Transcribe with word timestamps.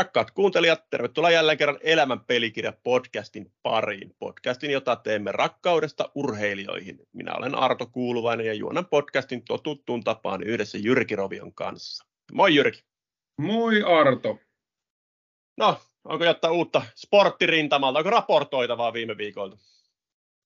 Rakkaat 0.00 0.30
kuuntelijat, 0.30 0.90
tervetuloa 0.90 1.30
jälleen 1.30 1.58
kerran 1.58 1.78
Elämän 1.82 2.20
pelikirja 2.20 2.72
podcastin 2.72 3.52
pariin. 3.62 4.14
Podcastin, 4.18 4.70
jota 4.70 4.96
teemme 4.96 5.32
rakkaudesta 5.32 6.10
urheilijoihin. 6.14 6.98
Minä 7.12 7.34
olen 7.34 7.54
Arto 7.54 7.86
Kuuluvainen 7.86 8.46
ja 8.46 8.54
juonan 8.54 8.86
podcastin 8.86 9.44
totuttuun 9.44 10.04
tapaan 10.04 10.42
yhdessä 10.42 10.78
Jyrki 10.78 11.16
Rovion 11.16 11.54
kanssa. 11.54 12.06
Moi 12.32 12.54
Jyrki. 12.54 12.84
Moi 13.38 13.82
Arto. 13.82 14.38
No, 15.56 15.80
onko 16.04 16.24
jotain 16.24 16.54
uutta 16.54 16.82
sporttirintamalta? 16.96 17.98
Onko 17.98 18.10
raportoitavaa 18.10 18.92
viime 18.92 19.16
viikolta? 19.16 19.56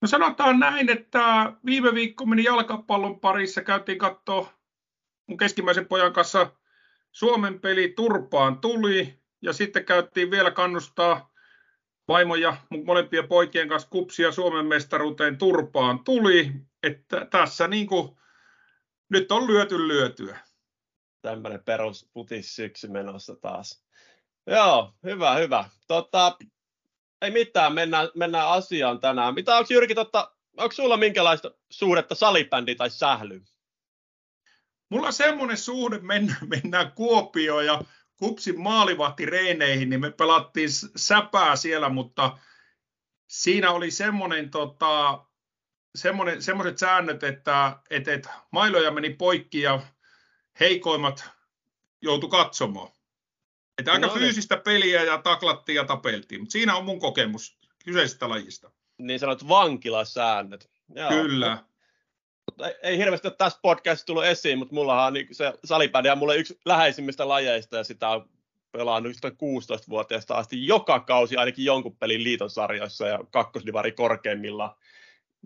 No 0.03 0.09
sanotaan 0.09 0.59
näin, 0.59 0.91
että 0.91 1.53
viime 1.67 1.95
viikko 1.95 2.27
meni 2.27 2.45
jalkapallon 2.45 3.21
parissa. 3.21 3.63
Käytiin 3.63 3.99
katsoa 3.99 4.53
mun 5.27 5.39
keskimmäisen 5.39 5.89
pojan 5.89 6.13
kanssa 6.13 6.51
Suomen 7.13 7.61
peli 7.61 7.89
Turpaan 7.97 8.59
tuli 8.59 9.24
ja 9.45 9.53
sitten 9.53 9.85
käytiin 9.85 10.31
vielä 10.31 10.51
kannustaa 10.51 11.33
vaimon 12.09 12.41
ja 12.41 12.57
molempien 12.85 13.29
poikien 13.29 13.69
kanssa 13.69 13.89
kupsia 13.89 14.33
Suomen 14.33 14.67
mestaruuteen 14.67 15.39
Turpaan 15.39 16.05
tuli, 16.05 16.53
että 16.83 17.27
tässä 17.31 17.69
niin 17.69 17.87
kuin, 17.87 18.17
nyt 19.09 19.33
on 19.33 19.47
lyöty 19.47 19.89
lyötyä. 19.89 20.39
Tämmöinen 21.23 21.65
perus 21.65 22.11
syksy 22.41 22.89
menossa 22.89 23.37
taas. 23.37 23.85
Joo, 24.47 24.95
hyvä, 25.05 25.35
hyvä. 25.35 25.69
Tota, 25.89 26.37
ei 27.23 27.31
mitään, 27.31 27.75
mennään, 27.75 28.09
mennään 28.15 28.49
asiaan 28.49 29.01
tänään. 29.01 29.35
Mitä 29.35 29.57
onko 29.57 29.73
Jyrki, 29.75 29.95
tota, 29.95 30.33
onko 30.57 30.73
sulla 30.73 30.97
minkälaista 30.97 31.51
suhdetta 31.71 32.15
salibändi 32.15 32.75
tai 32.75 32.91
sähly? 32.91 33.43
Mulla 34.89 35.07
on 35.07 35.13
semmoinen 35.13 35.59
suhde, 35.59 35.99
mennään, 35.99 36.49
mennään 36.49 36.93
Kuopioon 36.93 37.67
ja 37.67 37.81
Kupsin 38.17 38.61
maalivahtireineihin, 38.61 39.91
niin 39.91 40.01
me 40.01 40.11
pelattiin 40.11 40.69
säpää 40.97 41.57
siellä, 41.57 41.89
mutta 41.89 42.39
siinä 43.29 43.71
oli 43.71 43.91
semmoinen, 43.91 44.51
tota, 44.51 45.25
semmoinen, 45.95 46.43
semmoiset 46.43 46.79
säännöt, 46.79 47.23
että, 47.23 47.79
että, 47.91 48.13
että 48.13 48.31
mailoja 48.51 48.91
meni 48.91 49.11
poikki 49.11 49.61
ja 49.61 49.81
heikoimmat 50.61 51.31
joutu 52.03 52.29
katsomaan. 52.29 52.89
Että 53.79 53.93
aika 53.93 54.07
no, 54.07 54.15
niin. 54.15 54.21
fyysistä 54.23 54.57
peliä 54.57 55.03
ja 55.03 55.19
taklattiin 55.19 55.77
ja 55.77 55.85
tapeltiin, 55.85 56.41
mutta 56.41 56.53
siinä 56.53 56.77
on 56.77 56.85
mun 56.85 57.01
kokemus 57.01 57.59
kyseisestä 57.85 58.29
lajista. 58.29 58.71
Niin 58.99 59.21
sanot 59.21 59.49
vankilasäännöt. 59.49 60.71
Joo. 60.95 61.09
Kyllä 61.09 61.65
ei, 62.63 62.75
ei 62.83 62.99
hirveästi 62.99 63.29
ole 63.29 63.35
tässä 63.39 63.59
podcastissa 63.63 64.07
tullut 64.07 64.25
esiin, 64.25 64.59
mutta 64.59 64.75
mullahan 64.75 65.07
on 65.07 65.13
niin 65.13 65.29
se 65.33 65.53
salipädi 65.65 66.09
on 66.09 66.19
mulle 66.19 66.37
yksi 66.37 66.59
läheisimmistä 66.65 67.29
lajeista 67.29 67.77
ja 67.77 67.85
sitä 67.85 68.09
on 68.09 68.29
pelannut 68.73 69.17
16-vuotiaasta 69.17 70.35
asti 70.35 70.67
joka 70.67 71.01
kausi 71.01 71.37
ainakin 71.37 71.65
jonkun 71.65 71.97
pelin 71.97 72.25
liiton 72.25 72.51
sarjoissa 72.51 73.07
ja 73.07 73.19
kakkosdivari 73.31 73.93
korkeimmillaan. 73.93 74.77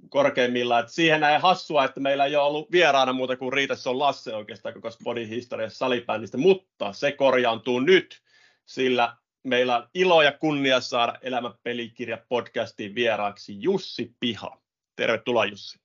korkeimmillaan. 0.09 0.85
Et 0.85 0.91
siihen 0.91 1.25
ei 1.25 1.39
hassua, 1.39 1.85
että 1.85 2.01
meillä 2.01 2.25
ei 2.25 2.37
ole 2.37 2.47
ollut 2.47 2.73
vieraana 2.73 3.13
muuta 3.13 3.37
kuin 3.37 3.53
on 3.87 3.99
Lasse 3.99 4.35
oikeastaan 4.35 4.75
koko 4.75 4.91
Spodin 4.91 5.29
historiassa 5.29 5.79
salibändistä, 5.79 6.39
mutta 6.39 6.93
se 6.93 7.13
korjaantuu 7.13 7.81
nyt, 7.81 8.23
sillä 8.67 9.17
meillä 9.43 9.77
on 9.77 9.89
ilo 9.95 10.23
ja 10.23 10.33
kunnia 10.33 10.81
saada 10.81 11.15
Elämän 11.23 11.55
pelikirja 11.63 12.19
podcastiin 12.29 12.95
vieraaksi 12.95 13.63
Jussi 13.63 14.15
Piha. 14.21 14.59
Tervetuloa 14.97 15.45
Jussi 15.45 15.79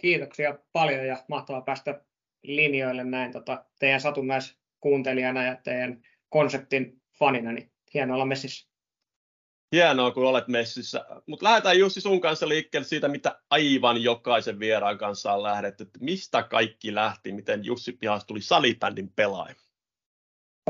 kiitoksia 0.00 0.58
paljon 0.72 1.06
ja 1.06 1.24
mahtavaa 1.28 1.60
päästä 1.60 2.00
linjoille 2.42 3.04
näin 3.04 3.32
tota, 3.32 3.64
teidän 3.78 4.00
satunnaiskuuntelijana 4.00 5.44
ja 5.44 5.56
teidän 5.64 6.02
konseptin 6.28 7.02
fanina, 7.18 7.52
niin 7.52 7.72
hienoa 7.94 8.14
olla 8.14 8.26
messissä. 8.26 8.68
Hienoa, 9.72 10.10
kun 10.10 10.26
olet 10.26 10.48
messissä. 10.48 11.04
Mutta 11.26 11.44
lähdetään 11.44 11.78
Jussi 11.78 12.00
sun 12.00 12.20
kanssa 12.20 12.48
liikkeelle 12.48 12.86
siitä, 12.88 13.08
mitä 13.08 13.40
aivan 13.50 14.02
jokaisen 14.02 14.58
vieraan 14.58 14.98
kanssa 14.98 15.32
on 15.32 15.42
lähdetty. 15.42 15.82
Että 15.82 15.98
mistä 16.02 16.42
kaikki 16.42 16.94
lähti, 16.94 17.32
miten 17.32 17.64
Jussi 17.64 17.92
Pihas 17.92 18.24
tuli 18.24 18.40
salibändin 18.40 19.12
pelaaja? 19.16 19.54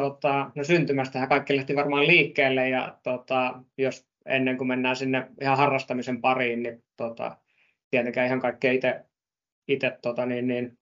Tota, 0.00 0.50
no 0.54 0.64
syntymästähän 0.64 1.28
kaikki 1.28 1.56
lähti 1.56 1.76
varmaan 1.76 2.06
liikkeelle 2.06 2.68
ja 2.68 2.98
tota, 3.02 3.62
jos 3.78 4.06
ennen 4.26 4.58
kuin 4.58 4.68
mennään 4.68 4.96
sinne 4.96 5.30
ihan 5.40 5.56
harrastamisen 5.56 6.20
pariin, 6.20 6.62
niin 6.62 6.84
tota, 6.96 7.36
tietenkään 7.90 8.26
ihan 8.26 8.40
kaikkea 8.40 8.72
itse 8.72 9.04
itse 9.68 9.98
tota, 10.02 10.26
niin, 10.26 10.46
niin, 10.46 10.78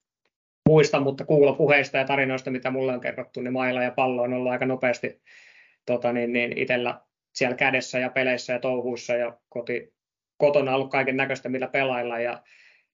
muista, 0.69 1.01
mutta 1.01 1.25
kuulopuheista 1.25 1.99
ja 1.99 2.05
tarinoista, 2.05 2.51
mitä 2.51 2.71
mulle 2.71 2.93
on 2.93 3.01
kerrottu, 3.01 3.41
niin 3.41 3.53
mailla 3.53 3.83
ja 3.83 3.91
pallo 3.91 4.23
on 4.23 4.33
ollut 4.33 4.53
aika 4.53 4.67
nopeasti 4.67 5.23
tota, 5.87 6.13
niin, 6.13 6.33
niin 6.33 6.59
itsellä 6.59 7.01
siellä 7.35 7.57
kädessä 7.57 7.99
ja 7.99 8.11
peleissä 8.11 8.53
ja 8.53 8.59
touhuissa 8.59 9.15
ja 9.15 9.39
koti, 9.49 9.95
kotona 10.39 10.71
on 10.71 10.75
ollut 10.75 10.91
kaiken 10.91 11.17
näköistä, 11.17 11.49
millä 11.49 11.67
pelailla. 11.69 12.19
Ja 12.19 12.43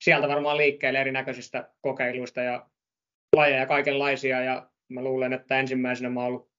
sieltä 0.01 0.29
varmaan 0.29 0.57
liikkeelle 0.57 1.01
erinäköisistä 1.01 1.69
kokeiluista 1.81 2.41
ja 2.41 2.67
lajeja 3.37 3.67
kaikenlaisia. 3.67 4.41
Ja 4.41 4.71
mä 4.89 5.05
luulen, 5.05 5.33
että 5.33 5.61
ensimmäisenä 5.61 6.11
mä 6.11 6.21
oon 6.21 6.27
ollut 6.27 6.51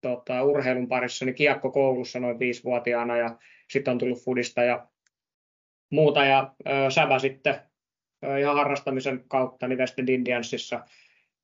tota, 0.00 0.42
urheilun 0.42 0.88
parissa 0.88 1.24
niin 1.24 1.34
kiekkokoulussa 1.34 2.20
noin 2.20 2.38
viisivuotiaana. 2.38 3.16
Ja 3.16 3.38
sitten 3.70 3.92
on 3.92 3.98
tullut 3.98 4.24
fudista 4.24 4.62
ja 4.62 4.86
muuta. 5.90 6.24
Ja 6.24 6.54
ö, 6.68 6.90
sävä 6.90 7.18
sitten 7.18 7.60
ihan 8.40 8.56
harrastamisen 8.56 9.24
kautta 9.28 9.68
niin 9.68 9.78
West 9.78 9.98
Indiansissa. 9.98 10.84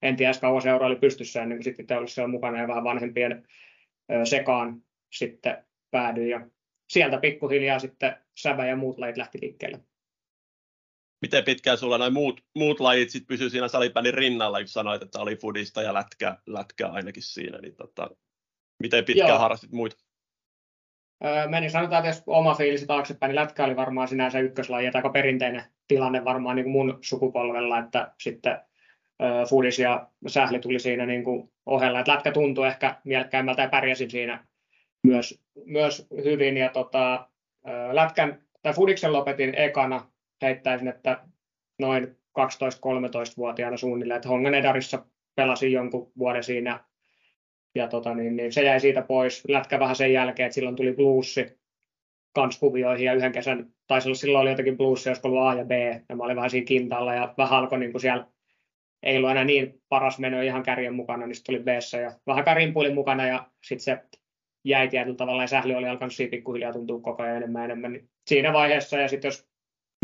En 0.03 0.16
tiedä, 0.16 0.33
kauan 0.41 0.62
seura 0.62 0.87
oli 0.87 0.97
pystyssä 0.97 1.43
ennen 1.43 1.59
kuin 1.59 1.77
sitten 1.77 1.97
ollut 1.97 2.11
siellä 2.11 2.28
mukana 2.28 2.61
ja 2.61 2.69
vähän 2.69 2.84
vanhempien 2.84 3.49
sekaan 4.25 4.83
sitten 5.12 5.65
päädyin. 5.91 6.28
Ja 6.28 6.47
sieltä 6.88 7.19
pikkuhiljaa 7.19 7.78
sitten 7.78 8.17
sävä 8.38 8.67
ja 8.67 8.77
muut 8.77 8.99
lajit 8.99 9.17
lähti 9.17 9.38
liikkeelle. 9.43 9.81
Miten 11.22 11.44
pitkään 11.44 11.78
sulla 11.78 11.99
noin 11.99 12.12
muut, 12.12 12.41
muut 12.55 12.81
lajit 12.81 13.11
sitten 13.11 13.27
pysyivät 13.27 13.53
siinä 13.53 13.69
salibändin 13.69 14.15
rinnalla, 14.15 14.59
kun 14.59 14.69
sanoit, 14.69 15.03
että 15.03 15.21
oli 15.21 15.37
fudista 15.37 15.83
ja 15.83 15.94
lätkä, 15.94 16.38
lätkä 16.47 16.88
ainakin 16.88 17.22
siinä, 17.22 17.59
niin 17.59 17.77
tota, 17.77 18.11
miten 18.83 19.05
pitkään 19.05 19.28
Joo. 19.28 19.38
harrastit 19.38 19.72
muita? 19.72 19.97
meni 21.49 21.71
sanotaan, 21.71 21.99
että 21.99 22.09
jos 22.09 22.22
oma 22.27 22.55
fiilisi 22.55 22.87
taaksepäin, 22.87 23.31
niin 23.31 23.37
lätkä 23.37 23.65
oli 23.65 23.77
varmaan 23.77 24.09
sinänsä 24.09 24.38
ykköslaji, 24.38 24.91
aika 24.94 25.09
perinteinen 25.09 25.65
tilanne 25.88 26.25
varmaan 26.25 26.56
niin 26.56 26.65
kuin 26.65 26.72
mun 26.72 26.99
sukupolvella, 27.00 27.78
että 27.78 28.12
sitten 28.21 28.59
Fudis 29.49 29.78
ja 29.78 30.09
Sähli 30.26 30.59
tuli 30.59 30.78
siinä 30.78 31.06
niin 31.06 31.25
kuin 31.25 31.50
ohella. 31.66 32.00
Että 32.00 32.12
lätkä 32.12 32.32
tuntui 32.32 32.66
ehkä 32.66 32.94
mielekkäimmältä 33.04 33.62
ja 33.62 33.69
pärjäsin 33.69 34.10
siinä 34.10 34.44
myös, 35.03 35.41
myös 35.65 36.06
hyvin. 36.25 36.56
Ja 36.56 36.69
tota, 36.69 37.28
lätkän, 37.93 38.43
tai 38.62 38.72
Fudiksen 38.72 39.12
lopetin 39.12 39.54
ekana, 39.54 40.10
heittäisin, 40.43 40.88
että 40.88 41.25
noin 41.78 42.16
12-13-vuotiaana 42.38 43.76
suunnilleen, 43.76 44.16
että 44.16 44.28
Hongan 44.28 44.55
Edarissa 44.55 45.05
pelasin 45.37 45.72
jonkun 45.72 46.12
vuoden 46.19 46.44
siinä 46.44 46.84
ja 47.75 47.88
tota, 47.88 48.15
niin, 48.15 48.37
niin 48.37 48.53
se 48.53 48.62
jäi 48.62 48.81
siitä 48.81 49.03
pois. 49.03 49.44
Lätkä 49.49 49.81
vähän 49.81 49.97
sen 49.97 50.12
jälkeen, 50.12 50.47
että 50.47 50.55
silloin 50.55 50.76
tuli 50.76 50.93
bluesi 50.93 51.57
kans 52.34 52.59
kuvioihin 52.59 53.06
ja 53.06 53.15
yhden 53.15 53.33
kesän, 53.33 53.66
taisi 53.87 54.09
olla 54.09 54.16
silloin 54.16 54.43
oli 54.43 54.50
jotakin 54.50 54.77
bluesia, 54.77 55.11
olisiko 55.11 55.28
ollut 55.28 55.43
A 55.43 55.55
ja 55.55 55.65
B, 55.65 55.71
ja 56.09 56.16
mä 56.16 56.25
olin 56.25 56.37
vähän 56.37 56.50
siinä 56.50 56.65
kintalla 56.65 57.15
ja 57.15 57.34
vähän 57.39 57.59
alkoi 57.59 57.78
niin 57.78 57.93
kuin 57.93 58.00
siellä 58.03 58.27
ei 59.03 59.16
ollut 59.16 59.31
enää 59.31 59.44
niin 59.44 59.83
paras 59.89 60.19
meno 60.19 60.41
ihan 60.41 60.62
kärjen 60.62 60.94
mukana, 60.94 61.27
niin 61.27 61.34
sitten 61.34 61.55
tuli 61.55 61.65
b 61.65 61.69
ja 62.03 62.12
vähän 62.27 62.44
karimpuilin 62.44 62.94
mukana 62.94 63.27
ja 63.27 63.47
sitten 63.65 63.84
se 63.84 63.99
jäi 64.65 64.88
tietyllä 64.88 65.17
tavalla 65.17 65.43
ja 65.43 65.47
sähly 65.47 65.75
oli 65.75 65.88
alkanut 65.88 66.15
siinä 66.15 66.31
pikkuhiljaa 66.31 66.72
tuntua 66.72 67.00
koko 67.00 67.22
ajan 67.22 67.37
enemmän 67.37 67.65
enemmän. 67.65 67.93
Niin 67.93 68.11
siinä 68.27 68.53
vaiheessa 68.53 68.99
ja 68.99 69.09
sitten 69.09 69.28
jos 69.28 69.49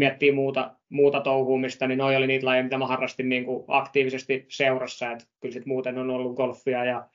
miettii 0.01 0.33
muuta, 0.33 0.77
muuta 0.89 1.21
touhuumista, 1.21 1.87
niin 1.87 1.99
noi 1.99 2.17
oli 2.17 2.27
niitä 2.27 2.47
lajeja, 2.47 2.65
mitä 2.65 2.79
mä 2.79 2.87
harrastin 2.87 3.29
niin 3.29 3.45
kuin 3.45 3.65
aktiivisesti 3.69 4.47
seurassa, 4.49 5.11
että 5.11 5.25
kyllä 5.41 5.53
sitten 5.53 5.69
muuten 5.69 5.99
on 5.99 6.11
ollut 6.11 6.37
golfia 6.37 6.85
ja 6.85 7.09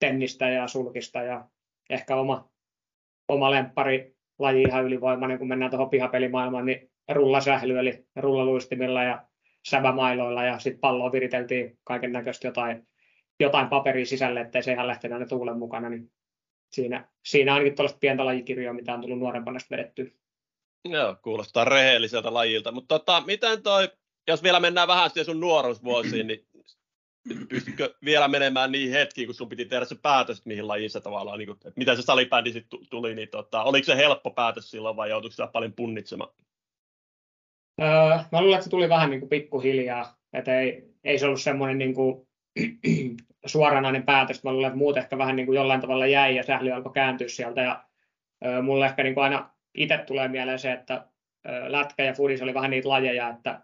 tennistä 0.00 0.48
ja 0.48 0.68
sulkista 0.68 1.22
ja 1.22 1.48
ehkä 1.90 2.16
oma, 2.16 2.50
oma 3.28 3.50
lemppari 3.50 4.11
laji 4.38 4.62
ihan 4.62 4.84
ylivoimainen, 4.84 5.38
kun 5.38 5.48
mennään 5.48 5.70
tuohon 5.70 5.90
pihapelimaailmaan, 5.90 6.66
niin 6.66 6.90
rullasähly 7.12 7.78
eli 7.78 8.04
rullaluistimilla 8.16 9.02
ja 9.02 9.26
sävämailoilla 9.68 10.44
ja 10.44 10.58
sitten 10.58 10.80
palloa 10.80 11.12
viriteltiin 11.12 11.78
kaiken 11.84 12.12
näköistä 12.12 12.48
jotain, 12.48 12.86
jotain 13.40 13.68
paperia 13.68 14.06
sisälle, 14.06 14.40
ettei 14.40 14.62
se 14.62 14.72
ihan 14.72 14.86
lähtenyt 14.86 15.14
aina 15.14 15.26
tuulen 15.26 15.58
mukana, 15.58 15.88
niin 15.88 16.10
siinä, 16.72 17.08
siinä 17.24 17.54
ainakin 17.54 17.74
tuollaista 17.74 17.98
pientä 17.98 18.24
lajikirjoa, 18.24 18.74
mitä 18.74 18.94
on 18.94 19.00
tullut 19.00 19.18
nuorempana 19.18 19.58
vedettyä. 19.70 20.06
Joo, 20.84 21.16
kuulostaa 21.22 21.64
rehelliseltä 21.64 22.34
lajilta, 22.34 22.72
mutta 22.72 22.98
tota, 22.98 23.22
miten 23.26 23.62
toi, 23.62 23.88
jos 24.28 24.42
vielä 24.42 24.60
mennään 24.60 24.88
vähän 24.88 25.10
sun 25.24 25.40
nuoruusvuosiin, 25.40 26.26
niin 26.26 26.46
pystytkö 27.48 27.94
vielä 28.04 28.28
menemään 28.28 28.72
niin 28.72 28.92
hetkiin, 28.92 29.28
kun 29.28 29.34
sun 29.34 29.48
piti 29.48 29.64
tehdä 29.64 29.84
se 29.84 29.94
päätös, 30.02 30.46
mihin 30.46 30.68
lajiin 30.68 30.90
tavallaan, 31.02 31.38
niin 31.38 31.46
kuin, 31.46 31.56
että 31.56 31.72
mitä 31.76 31.96
se 31.96 32.02
salibändi 32.02 32.52
sitten 32.52 32.78
tuli, 32.90 33.14
niin 33.14 33.28
tota, 33.28 33.62
oliko 33.62 33.84
se 33.84 33.96
helppo 33.96 34.30
päätös 34.30 34.70
silloin 34.70 34.96
vai 34.96 35.10
joutuiko 35.10 35.32
sitä 35.32 35.46
paljon 35.46 35.72
punnitsemaan? 35.72 36.30
Öö, 37.80 38.18
mä 38.32 38.40
luulen, 38.40 38.54
että 38.54 38.64
se 38.64 38.70
tuli 38.70 38.88
vähän 38.88 39.10
niin 39.10 39.20
kuin 39.20 39.30
pikkuhiljaa, 39.30 40.18
että 40.32 40.60
ei, 40.60 40.94
ei 41.04 41.18
se 41.18 41.26
ollut 41.26 41.40
semmoinen 41.40 41.78
niin 41.78 41.94
kuin 41.94 42.28
suoranainen 43.46 44.02
päätös. 44.02 44.44
Mä 44.44 44.52
luulen, 44.52 44.68
että 44.68 44.78
muut 44.78 44.96
ehkä 44.96 45.18
vähän 45.18 45.36
niin 45.36 45.46
kuin 45.46 45.56
jollain 45.56 45.80
tavalla 45.80 46.06
jäi 46.06 46.36
ja 46.36 46.42
sähly 46.42 46.72
alkoi 46.72 46.92
kääntyä 46.92 47.28
sieltä. 47.28 47.60
Ja, 47.60 47.84
ö, 48.44 48.62
mulle 48.62 48.86
ehkä 48.86 49.02
niin 49.02 49.14
kuin 49.14 49.24
aina 49.24 49.50
itse 49.74 49.98
tulee 49.98 50.28
mieleen 50.28 50.58
se, 50.58 50.72
että 50.72 51.06
ö, 51.48 51.72
lätkä 51.72 52.04
ja 52.04 52.12
fudis 52.12 52.42
oli 52.42 52.54
vähän 52.54 52.70
niitä 52.70 52.88
lajeja, 52.88 53.28
että, 53.28 53.60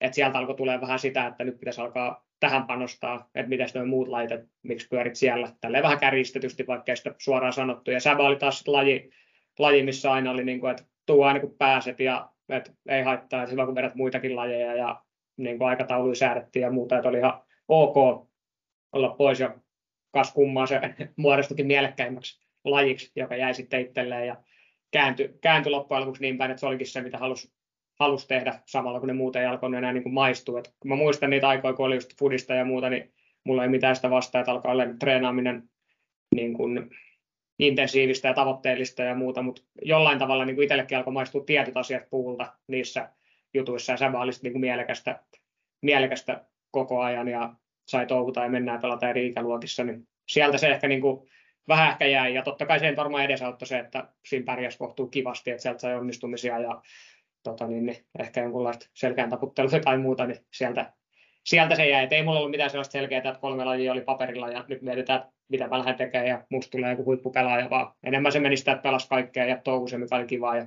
että 0.00 0.14
sieltä 0.14 0.38
alkoi 0.38 0.54
tulee 0.54 0.80
vähän 0.80 0.98
sitä, 0.98 1.26
että 1.26 1.44
nyt 1.44 1.58
pitäisi 1.58 1.80
alkaa 1.80 2.27
tähän 2.40 2.66
panostaa, 2.66 3.28
että 3.34 3.48
miten 3.48 3.68
nuo 3.74 3.86
muut 3.86 4.08
laitet, 4.08 4.48
miksi 4.62 4.88
pyörit 4.88 5.16
siellä. 5.16 5.52
Tälleen 5.60 5.82
vähän 5.82 5.98
kärjistetysti, 5.98 6.66
vaikka 6.66 6.96
sitä 6.96 7.14
suoraan 7.18 7.52
sanottu. 7.52 7.90
Ja 7.90 8.00
Säbä 8.00 8.22
oli 8.22 8.36
taas 8.36 8.68
laji, 8.68 9.10
laji, 9.58 9.82
missä 9.82 10.12
aina 10.12 10.30
oli, 10.30 10.44
niin 10.44 10.60
kuin, 10.60 10.70
että 10.70 10.84
tuu 11.06 11.22
aina 11.22 11.40
kun 11.40 11.54
pääset 11.58 12.00
ja 12.00 12.30
että 12.48 12.72
ei 12.88 13.02
haittaa, 13.02 13.42
että 13.42 13.52
hyvä 13.52 13.66
kun 13.66 13.74
vedät 13.74 13.94
muitakin 13.94 14.36
lajeja 14.36 14.74
ja 14.74 15.02
niin 15.36 15.58
kuin 15.58 15.68
aikatauluja 15.68 16.14
säädettiin 16.14 16.62
ja 16.62 16.70
muuta, 16.70 16.96
että 16.96 17.08
oli 17.08 17.18
ihan 17.18 17.42
ok 17.68 17.96
olla 18.92 19.08
pois 19.08 19.40
ja 19.40 19.58
kas 20.12 20.32
kummaa 20.32 20.66
se 20.66 20.80
muodostukin 21.16 21.66
mielekkäimmäksi 21.66 22.46
lajiksi, 22.64 23.12
joka 23.16 23.36
jäi 23.36 23.54
sitten 23.54 23.80
itselleen 23.80 24.26
ja 24.26 24.36
kääntyi, 24.90 25.38
kääntyi 25.40 25.70
loppujen 25.70 26.00
lopuksi 26.00 26.22
niin 26.22 26.38
päin, 26.38 26.50
että 26.50 26.60
se 26.60 26.66
olikin 26.66 26.86
se, 26.86 27.00
mitä 27.00 27.18
halusi 27.18 27.52
halus 27.98 28.26
tehdä 28.26 28.60
samalla, 28.66 29.00
kun 29.00 29.06
ne 29.06 29.12
muut 29.12 29.36
ei 29.36 29.46
alkanut 29.46 29.78
enää 29.78 29.92
niin 29.92 30.02
kuin 30.02 30.14
maistua. 30.14 30.58
Et 30.58 30.74
mä 30.84 30.96
muistan 30.96 31.30
niitä 31.30 31.48
aikoja, 31.48 31.74
kun 31.74 31.86
oli 31.86 31.94
just 31.94 32.18
fudista 32.18 32.54
ja 32.54 32.64
muuta, 32.64 32.90
niin 32.90 33.12
mulla 33.44 33.62
ei 33.62 33.68
mitään 33.68 33.96
sitä 33.96 34.10
vastaa, 34.10 34.40
että 34.40 34.52
alkaa 34.52 34.72
olla 34.72 34.84
treenaaminen 34.98 35.62
niin 36.34 36.54
kuin 36.54 36.90
intensiivistä 37.58 38.28
ja 38.28 38.34
tavoitteellista 38.34 39.02
ja 39.02 39.14
muuta, 39.14 39.42
mutta 39.42 39.62
jollain 39.82 40.18
tavalla 40.18 40.44
niin 40.44 40.56
kuin 40.56 40.62
itsellekin 40.64 40.98
alkoi 40.98 41.12
maistua 41.12 41.44
tietyt 41.44 41.76
asiat 41.76 42.10
puulta 42.10 42.52
niissä 42.66 43.08
jutuissa, 43.54 43.92
ja 43.92 43.96
se 43.96 44.04
oli 44.06 44.30
niin 44.42 44.52
kuin 44.52 44.60
mielekästä, 44.60 45.22
mielekästä 45.82 46.44
koko 46.70 47.00
ajan, 47.00 47.28
ja 47.28 47.54
sai 47.88 48.06
touhuta 48.06 48.42
ja 48.42 48.48
mennään 48.48 48.80
pelata 48.80 49.08
eri 49.08 49.26
ikäluokissa, 49.26 49.84
niin 49.84 50.08
sieltä 50.28 50.58
se 50.58 50.68
ehkä 50.68 50.88
niin 50.88 51.00
kuin 51.00 51.28
vähän 51.68 51.90
ehkä 51.90 52.06
jäi, 52.06 52.34
ja 52.34 52.42
totta 52.42 52.66
kai 52.66 52.80
sen 52.80 52.96
varmaan 52.96 53.24
edesauttoi 53.24 53.68
se, 53.68 53.78
että 53.78 54.08
siinä 54.24 54.44
pärjäsi 54.44 54.78
kohtuu 54.78 55.06
kivasti, 55.06 55.50
että 55.50 55.62
sieltä 55.62 55.80
sai 55.80 55.94
onnistumisia, 55.94 56.58
ja 56.58 56.82
tota, 57.42 57.66
niin, 57.66 57.86
niin, 57.86 58.06
ehkä 58.18 58.42
jonkunlaista 58.42 58.86
selkään 58.94 59.30
taputtelua 59.30 59.80
tai 59.84 59.98
muuta, 59.98 60.26
niin 60.26 60.38
sieltä, 60.52 60.92
sieltä 61.44 61.74
se 61.74 61.88
jäi. 61.88 62.04
Et 62.04 62.12
ei 62.12 62.22
mulla 62.22 62.38
ollut 62.38 62.50
mitään 62.50 62.70
sellaista 62.70 62.92
selkeää, 62.92 63.18
että 63.18 63.40
kolme 63.40 63.64
lajia 63.64 63.92
oli 63.92 64.00
paperilla 64.00 64.48
ja 64.48 64.64
nyt 64.68 64.82
mietitään, 64.82 65.24
mitä 65.48 65.68
mä 65.68 65.78
lähden 65.78 65.96
tekemään 65.96 66.28
ja 66.28 66.44
musta 66.50 66.70
tulee 66.70 66.90
joku 66.90 67.04
huippupelaaja, 67.04 67.70
vaan 67.70 67.94
enemmän 68.02 68.32
se 68.32 68.40
meni 68.40 68.56
sitä, 68.56 68.72
että 68.72 68.82
pelasi 68.82 69.08
kaikkea 69.08 69.44
ja 69.44 69.60
touhu 69.64 69.88
se, 69.88 69.98
mikä 69.98 70.16
oli 70.16 70.26
kivaa 70.26 70.56
ja 70.56 70.66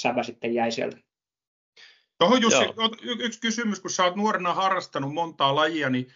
sävä 0.00 0.22
sitten 0.22 0.54
jäi 0.54 0.72
sieltä. 0.72 0.96
Tuohon 2.18 2.42
Jussi, 2.42 2.64
Joo. 2.64 2.90
yksi 3.18 3.40
kysymys, 3.40 3.80
kun 3.80 3.90
sä 3.90 4.04
oot 4.04 4.16
nuorena 4.16 4.54
harrastanut 4.54 5.14
montaa 5.14 5.54
lajia, 5.54 5.90
niin 5.90 6.06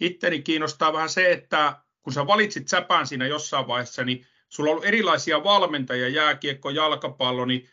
itteni 0.00 0.42
kiinnostaa 0.42 0.92
vähän 0.92 1.08
se, 1.08 1.32
että 1.32 1.76
kun 2.02 2.12
sä 2.12 2.26
valitsit 2.26 2.68
säpään 2.68 3.06
siinä 3.06 3.26
jossain 3.26 3.66
vaiheessa, 3.66 4.04
niin 4.04 4.26
sulla 4.48 4.70
on 4.70 4.72
ollut 4.72 4.86
erilaisia 4.86 5.44
valmentajia, 5.44 6.08
jääkiekko, 6.08 6.70
jalkapallo, 6.70 7.44
niin 7.44 7.68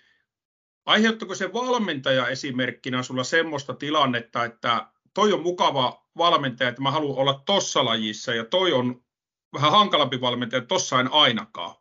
Aiheuttako 0.88 1.36
se 1.36 1.54
valmentaja 1.54 2.28
esimerkkinä 2.28 3.04
sulla 3.04 3.24
semmoista 3.24 3.74
tilannetta, 3.74 4.46
että 4.46 4.88
toi 5.14 5.34
on 5.34 5.42
mukava 5.42 6.06
valmentaja, 6.18 6.70
että 6.70 6.82
mä 6.82 6.92
haluan 6.92 7.18
olla 7.18 7.44
tossa 7.46 7.86
lajissa 7.86 8.34
ja 8.34 8.46
toi 8.46 8.74
on 8.74 9.04
vähän 9.54 9.72
hankalampi 9.72 10.22
valmentaja, 10.22 10.62
tossa 10.62 11.00
en 11.00 11.14
ainakaan? 11.14 11.76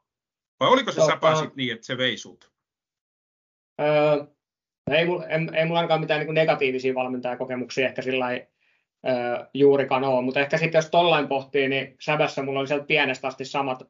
Vai 0.61 0.69
oliko 0.69 0.93
se 0.93 1.01
tota, 1.01 1.13
säpä 1.13 1.35
sit 1.35 1.57
niin, 1.57 1.73
että 1.73 1.87
se 1.87 1.99
vei 1.99 2.17
sut? 2.17 2.53
Öö, 3.81 4.27
ei, 4.91 4.97
ei, 4.97 5.59
ei 5.59 5.65
mulla 5.65 5.79
ainakaan 5.79 6.01
mitään 6.01 6.21
niin 6.21 6.35
negatiivisia 6.35 6.95
valmentajakokemuksia 6.95 7.87
ehkä 7.87 8.03
sillä 8.03 8.27
öö, 8.31 8.45
juurikaan 9.55 10.05
ole, 10.05 10.23
mutta 10.23 10.41
ehkä 10.41 10.59
sitten 10.59 10.79
jos 10.79 10.91
tollain 10.91 11.29
pohtii, 11.29 11.69
niin 11.69 11.97
Säbässä 12.01 12.43
mulla 12.43 12.61
oli 12.61 12.69
sieltä 12.69 12.87
pienestä 12.87 13.29
asti 13.29 13.45
samat, 13.45 13.83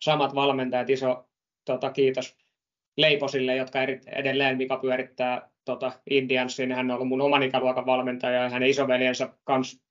samat 0.00 0.34
valmentajat, 0.34 0.90
iso 0.90 1.28
tota, 1.64 1.90
kiitos 1.90 2.41
Leiposille, 2.96 3.56
jotka 3.56 3.78
edelleen 4.06 4.56
Mika 4.56 4.76
pyörittää 4.76 5.50
tota, 5.64 5.92
Indiansin. 6.10 6.72
Hän 6.72 6.90
on 6.90 6.94
ollut 6.94 7.08
mun 7.08 7.20
oman 7.20 7.42
ikäluokan 7.42 7.86
valmentaja 7.86 8.42
ja 8.42 8.50
hänen 8.50 8.68
isoveljensä 8.68 9.28
kanssa 9.44 9.82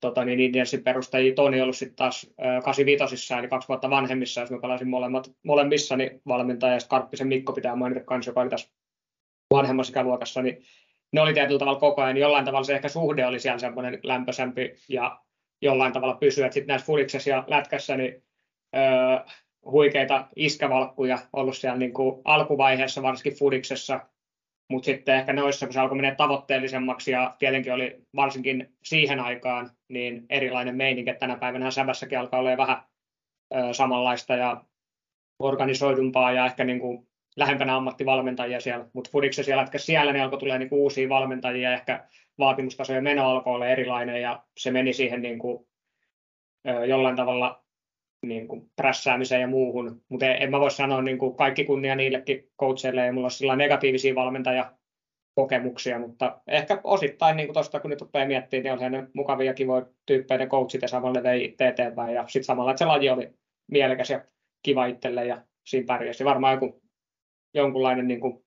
tota, 0.00 0.24
niin 0.24 0.40
Indiansin 0.40 0.82
perustajia. 0.82 1.34
Toni 1.34 1.56
on 1.56 1.62
ollut 1.62 1.76
sitten 1.76 1.96
taas 1.96 2.34
85 2.64 3.34
eli 3.34 3.48
kaksi 3.48 3.68
vuotta 3.68 3.90
vanhemmissa, 3.90 4.40
jos 4.40 4.50
mä 4.50 4.58
pelasin 4.62 4.88
molemmat, 4.88 5.32
molemmissa, 5.42 5.96
niin 5.96 6.20
valmentaja 6.28 6.74
ja 6.74 6.78
Karppisen 6.88 7.28
Mikko 7.28 7.52
pitää 7.52 7.76
mainita 7.76 8.04
kanssa, 8.04 8.30
joka 8.30 8.40
oli 8.40 8.50
tässä 8.50 8.70
vanhemmassa 9.50 9.90
ikäluokassa, 9.90 10.42
niin 10.42 10.58
ne 11.12 11.20
oli 11.20 11.34
tietyllä 11.34 11.58
tavalla 11.58 11.80
koko 11.80 12.02
ajan, 12.02 12.16
jollain 12.16 12.44
tavalla 12.44 12.64
se 12.64 12.74
ehkä 12.74 12.88
suhde 12.88 13.26
oli 13.26 13.40
siellä 13.40 13.58
semmoinen 13.58 14.00
lämpöisempi 14.02 14.74
ja 14.88 15.20
jollain 15.62 15.92
tavalla 15.92 16.16
pysyä. 16.16 16.50
Sitten 16.50 16.66
näissä 16.66 16.86
fudiksessa 16.86 17.30
ja 17.30 17.44
lätkässä, 17.46 17.96
niin 17.96 18.22
öö, 18.76 19.34
huikeita 19.70 20.28
iskävalkkuja 20.36 21.18
ollut 21.32 21.56
siellä 21.56 21.78
niin 21.78 21.92
kuin 21.92 22.20
alkuvaiheessa, 22.24 23.02
varsinkin 23.02 23.38
Fudiksessa, 23.38 24.00
mutta 24.70 24.86
sitten 24.86 25.16
ehkä 25.16 25.32
noissa, 25.32 25.66
kun 25.66 25.72
se 25.72 25.80
alkoi 25.80 25.96
mennä 25.96 26.14
tavoitteellisemmaksi 26.14 27.10
ja 27.10 27.36
tietenkin 27.38 27.72
oli 27.72 28.02
varsinkin 28.16 28.76
siihen 28.84 29.20
aikaan 29.20 29.70
niin 29.88 30.26
erilainen 30.30 30.76
meininki, 30.76 31.10
että 31.10 31.20
tänä 31.20 31.36
päivänä 31.36 31.70
Sävässäkin 31.70 32.18
alkaa 32.18 32.40
olla 32.40 32.56
vähän 32.56 32.82
ö, 33.54 33.72
samanlaista 33.72 34.36
ja 34.36 34.64
organisoidumpaa 35.38 36.32
ja 36.32 36.46
ehkä 36.46 36.64
niin 36.64 36.80
kuin 36.80 37.08
lähempänä 37.36 37.76
ammattivalmentajia 37.76 38.60
siellä, 38.60 38.86
mutta 38.92 39.10
Fudiksessa 39.10 39.46
siellä, 39.46 39.66
siellä 39.76 40.12
niin 40.12 40.22
alkoi 40.22 40.38
tulee 40.38 40.58
niin 40.58 40.68
kuin 40.68 40.80
uusia 40.80 41.08
valmentajia 41.08 41.70
ja 41.70 41.76
ehkä 41.76 42.08
vaatimustaso 42.38 42.92
ja 42.92 43.02
meno 43.02 43.30
alkoi 43.30 43.54
olla 43.54 43.66
erilainen 43.66 44.22
ja 44.22 44.44
se 44.58 44.70
meni 44.70 44.92
siihen 44.92 45.22
niin 45.22 45.38
kuin, 45.38 45.66
ö, 46.68 46.86
jollain 46.86 47.16
tavalla 47.16 47.65
niin 48.22 48.48
kuin 48.48 48.70
prässäämiseen 48.76 49.40
ja 49.40 49.48
muuhun, 49.48 50.02
mutta 50.08 50.26
en, 50.26 50.50
mä 50.50 50.60
voi 50.60 50.70
sanoa 50.70 51.02
niin 51.02 51.18
kuin 51.18 51.36
kaikki 51.36 51.64
kunnia 51.64 51.94
niillekin 51.94 52.50
coacheille, 52.60 53.04
ei 53.04 53.12
mulla 53.12 53.24
ole 53.24 53.30
sillä 53.30 53.56
negatiivisia 53.56 54.14
valmentajakokemuksia, 54.14 55.98
mutta 55.98 56.40
ehkä 56.46 56.80
osittain 56.84 57.36
niin 57.36 57.52
tuosta 57.52 57.80
kun 57.80 57.90
nyt 57.90 58.00
rupeaa 58.00 58.26
miettimään, 58.26 58.62
niin 58.62 58.72
on 58.72 58.78
siellä 58.78 59.08
mukavia 59.12 59.54
kivoja 59.54 59.86
tyyppejä 60.06 60.38
ne 60.38 60.46
coachit 60.46 60.82
ja 60.82 60.88
samalla 60.88 61.22
vei 61.22 61.56
eteenpäin 61.58 62.14
ja 62.14 62.24
sitten 62.28 62.44
samalla, 62.44 62.70
että 62.70 62.78
se 62.78 62.84
laji 62.84 63.10
oli 63.10 63.34
mielekäs 63.70 64.10
ja 64.10 64.24
kiva 64.62 64.86
itselle 64.86 65.26
ja 65.26 65.42
siinä 65.66 65.86
pärjäsi. 65.86 66.24
Varmaan 66.24 66.54
joku 66.54 66.82
jonkunlainen 67.54 68.08
niin 68.08 68.20
kuin 68.20 68.44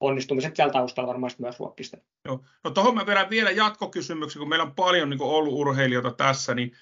onnistumiset 0.00 0.56
siellä 0.56 0.72
taustalla 0.72 1.08
varmaan 1.08 1.32
myös 1.38 1.58
ruokkista. 1.58 1.96
Joo. 2.24 2.44
No 2.64 2.70
tuohon 2.70 2.94
mä 2.94 3.06
vielä 3.30 3.50
jatkokysymyksen, 3.50 4.40
kun 4.40 4.48
meillä 4.48 4.64
on 4.64 4.74
paljon 4.74 5.10
niin 5.10 5.22
ollut 5.22 5.54
urheilijoita 5.54 6.10
tässä, 6.10 6.54
niin 6.54 6.72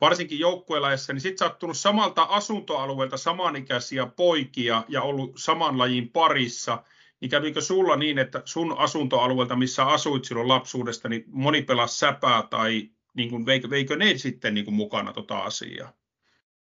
varsinkin 0.00 0.38
joukkuelaissa, 0.38 1.12
niin 1.12 1.20
sitten 1.20 1.48
sattunut 1.48 1.76
samalta 1.76 2.22
asuntoalueelta 2.22 3.16
samanikäisiä 3.16 4.06
poikia 4.06 4.82
ja 4.88 5.02
ollut 5.02 5.32
saman 5.36 5.78
lajin 5.78 6.10
parissa, 6.10 6.84
niin 7.20 7.30
kävikö 7.30 7.60
sulla 7.60 7.96
niin, 7.96 8.18
että 8.18 8.42
sun 8.44 8.78
asuntoalueelta, 8.78 9.56
missä 9.56 9.84
asuit 9.84 10.24
silloin 10.24 10.48
lapsuudesta, 10.48 11.08
niin 11.08 11.24
moni 11.26 11.62
pelasi 11.62 11.98
säpää 11.98 12.42
tai 12.50 12.90
niin 13.14 13.30
kuin, 13.30 13.46
veikö, 13.46 13.70
veikö 13.70 13.96
ne 13.96 14.18
sitten 14.18 14.54
niin 14.54 14.64
kuin 14.64 14.74
mukana 14.74 15.12
tota 15.12 15.38
asiaa? 15.38 15.92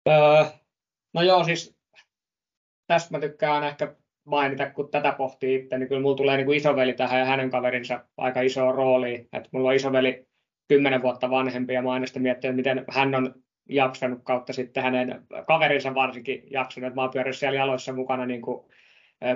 Öö, 0.07 0.45
no 1.13 1.21
joo, 1.21 1.43
siis 1.43 1.79
tästä 2.87 3.11
mä 3.11 3.19
tykkään 3.19 3.63
ehkä 3.63 3.95
mainita, 4.25 4.69
kun 4.69 4.91
tätä 4.91 5.11
pohtii 5.11 5.55
itse, 5.55 5.77
niin 5.77 5.89
kyllä 5.89 6.01
mulla 6.01 6.17
tulee 6.17 6.37
niin 6.37 6.45
kuin 6.45 6.57
isoveli 6.57 6.93
tähän 6.93 7.19
ja 7.19 7.25
hänen 7.25 7.49
kaverinsa 7.49 8.05
aika 8.17 8.41
iso 8.41 8.71
rooli. 8.71 9.27
Että 9.33 9.49
mulla 9.51 9.69
on 9.69 9.75
isoveli 9.75 10.28
kymmenen 10.69 11.01
vuotta 11.01 11.29
vanhempi 11.29 11.73
ja 11.73 11.81
mä 11.81 11.91
aina 11.91 12.05
miettinyt, 12.19 12.55
miten 12.55 12.85
hän 12.89 13.15
on 13.15 13.35
jaksanut 13.69 14.19
kautta 14.23 14.53
sitten 14.53 14.83
hänen 14.83 15.21
kaverinsa 15.47 15.95
varsinkin 15.95 16.43
jaksanut, 16.51 16.87
että 16.87 16.95
mä 16.95 17.01
oon 17.01 17.11
pyörinyt 17.11 17.37
siellä 17.37 17.57
jaloissa 17.57 17.93
mukana 17.93 18.25
niin 18.25 18.41
kuin 18.41 18.65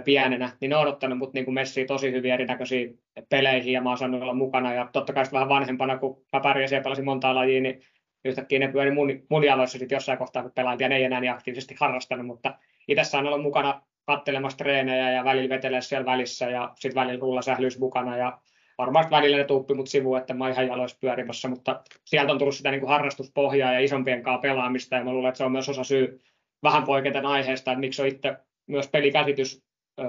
pienenä, 0.04 0.50
niin 0.62 0.70
ne 0.70 0.76
on 0.76 0.88
ottanut 0.88 1.18
mut 1.18 1.34
niin 1.34 1.54
messiin 1.54 1.88
tosi 1.88 2.12
hyvin 2.12 2.34
erinäköisiin 2.34 3.00
peleihin 3.30 3.74
ja 3.74 3.82
mä 3.82 3.90
oon 3.90 3.98
saanut 3.98 4.22
olla 4.22 4.34
mukana. 4.34 4.74
Ja 4.74 4.90
totta 4.94 5.14
kai 5.14 5.24
vähän 5.32 5.50
vanhempana, 5.50 5.98
kun 5.98 6.26
mä 6.34 6.40
pärjäsin 6.40 6.76
ja 6.76 6.82
pelasin 6.82 7.06
montaa 7.06 7.36
lajia, 7.36 7.62
niin 7.62 7.82
yhtäkkiä 8.26 8.60
ne 8.60 8.68
pyöri 8.68 8.92
mun, 8.92 9.10
mun 9.30 9.44
jaloissa 9.44 9.78
sitten 9.80 9.96
jossain 9.96 10.18
kohtaa, 10.18 10.44
kun 10.44 10.52
pelain, 10.56 10.80
ja 10.80 10.90
ne 10.90 10.96
ei 10.96 11.04
enää 11.04 11.20
niin 11.20 11.32
aktiivisesti 11.32 11.76
harrastanut, 11.80 12.26
mutta 12.26 12.56
itse 12.88 13.04
saan 13.04 13.28
olla 13.28 13.38
mukana 13.38 13.82
kattelemassa 14.06 14.58
treenejä 14.58 15.12
ja 15.12 15.24
välillä 15.24 15.56
vetelee 15.56 15.82
siellä 15.82 16.06
välissä 16.06 16.50
ja 16.50 16.72
sitten 16.76 17.02
välillä 17.02 17.22
rullasählyys 17.22 17.80
mukana 17.80 18.18
ja 18.18 18.40
varmaan 18.86 19.22
välillä 19.22 19.38
ne 19.38 19.44
tuuppi 19.44 19.74
mut 19.74 19.88
sivuun, 19.88 20.18
että 20.18 20.34
mä 20.34 20.50
ihan 20.50 20.68
jaloissa 20.68 20.98
pyörimässä, 21.02 21.48
mutta 21.48 21.82
sieltä 22.06 22.32
on 22.32 22.40
tullut 22.40 22.56
sitä 22.56 22.72
niin 22.72 22.80
kuin 22.80 22.90
harrastuspohjaa 22.90 23.74
ja 23.74 23.80
isompien 23.80 24.24
kanssa 24.24 24.42
pelaamista, 24.42 24.96
ja 24.96 25.04
mä 25.04 25.12
luulen, 25.12 25.30
että 25.30 25.38
se 25.38 25.44
on 25.44 25.52
myös 25.52 25.70
osa 25.70 25.84
syy 25.84 26.22
vähän 26.64 26.84
poiketen 26.84 27.26
aiheesta, 27.26 27.72
että 27.72 27.80
miksi 27.80 28.02
on 28.02 28.08
itse 28.08 28.38
myös 28.68 28.88
pelikäsitys 28.88 29.64
öö, 30.00 30.08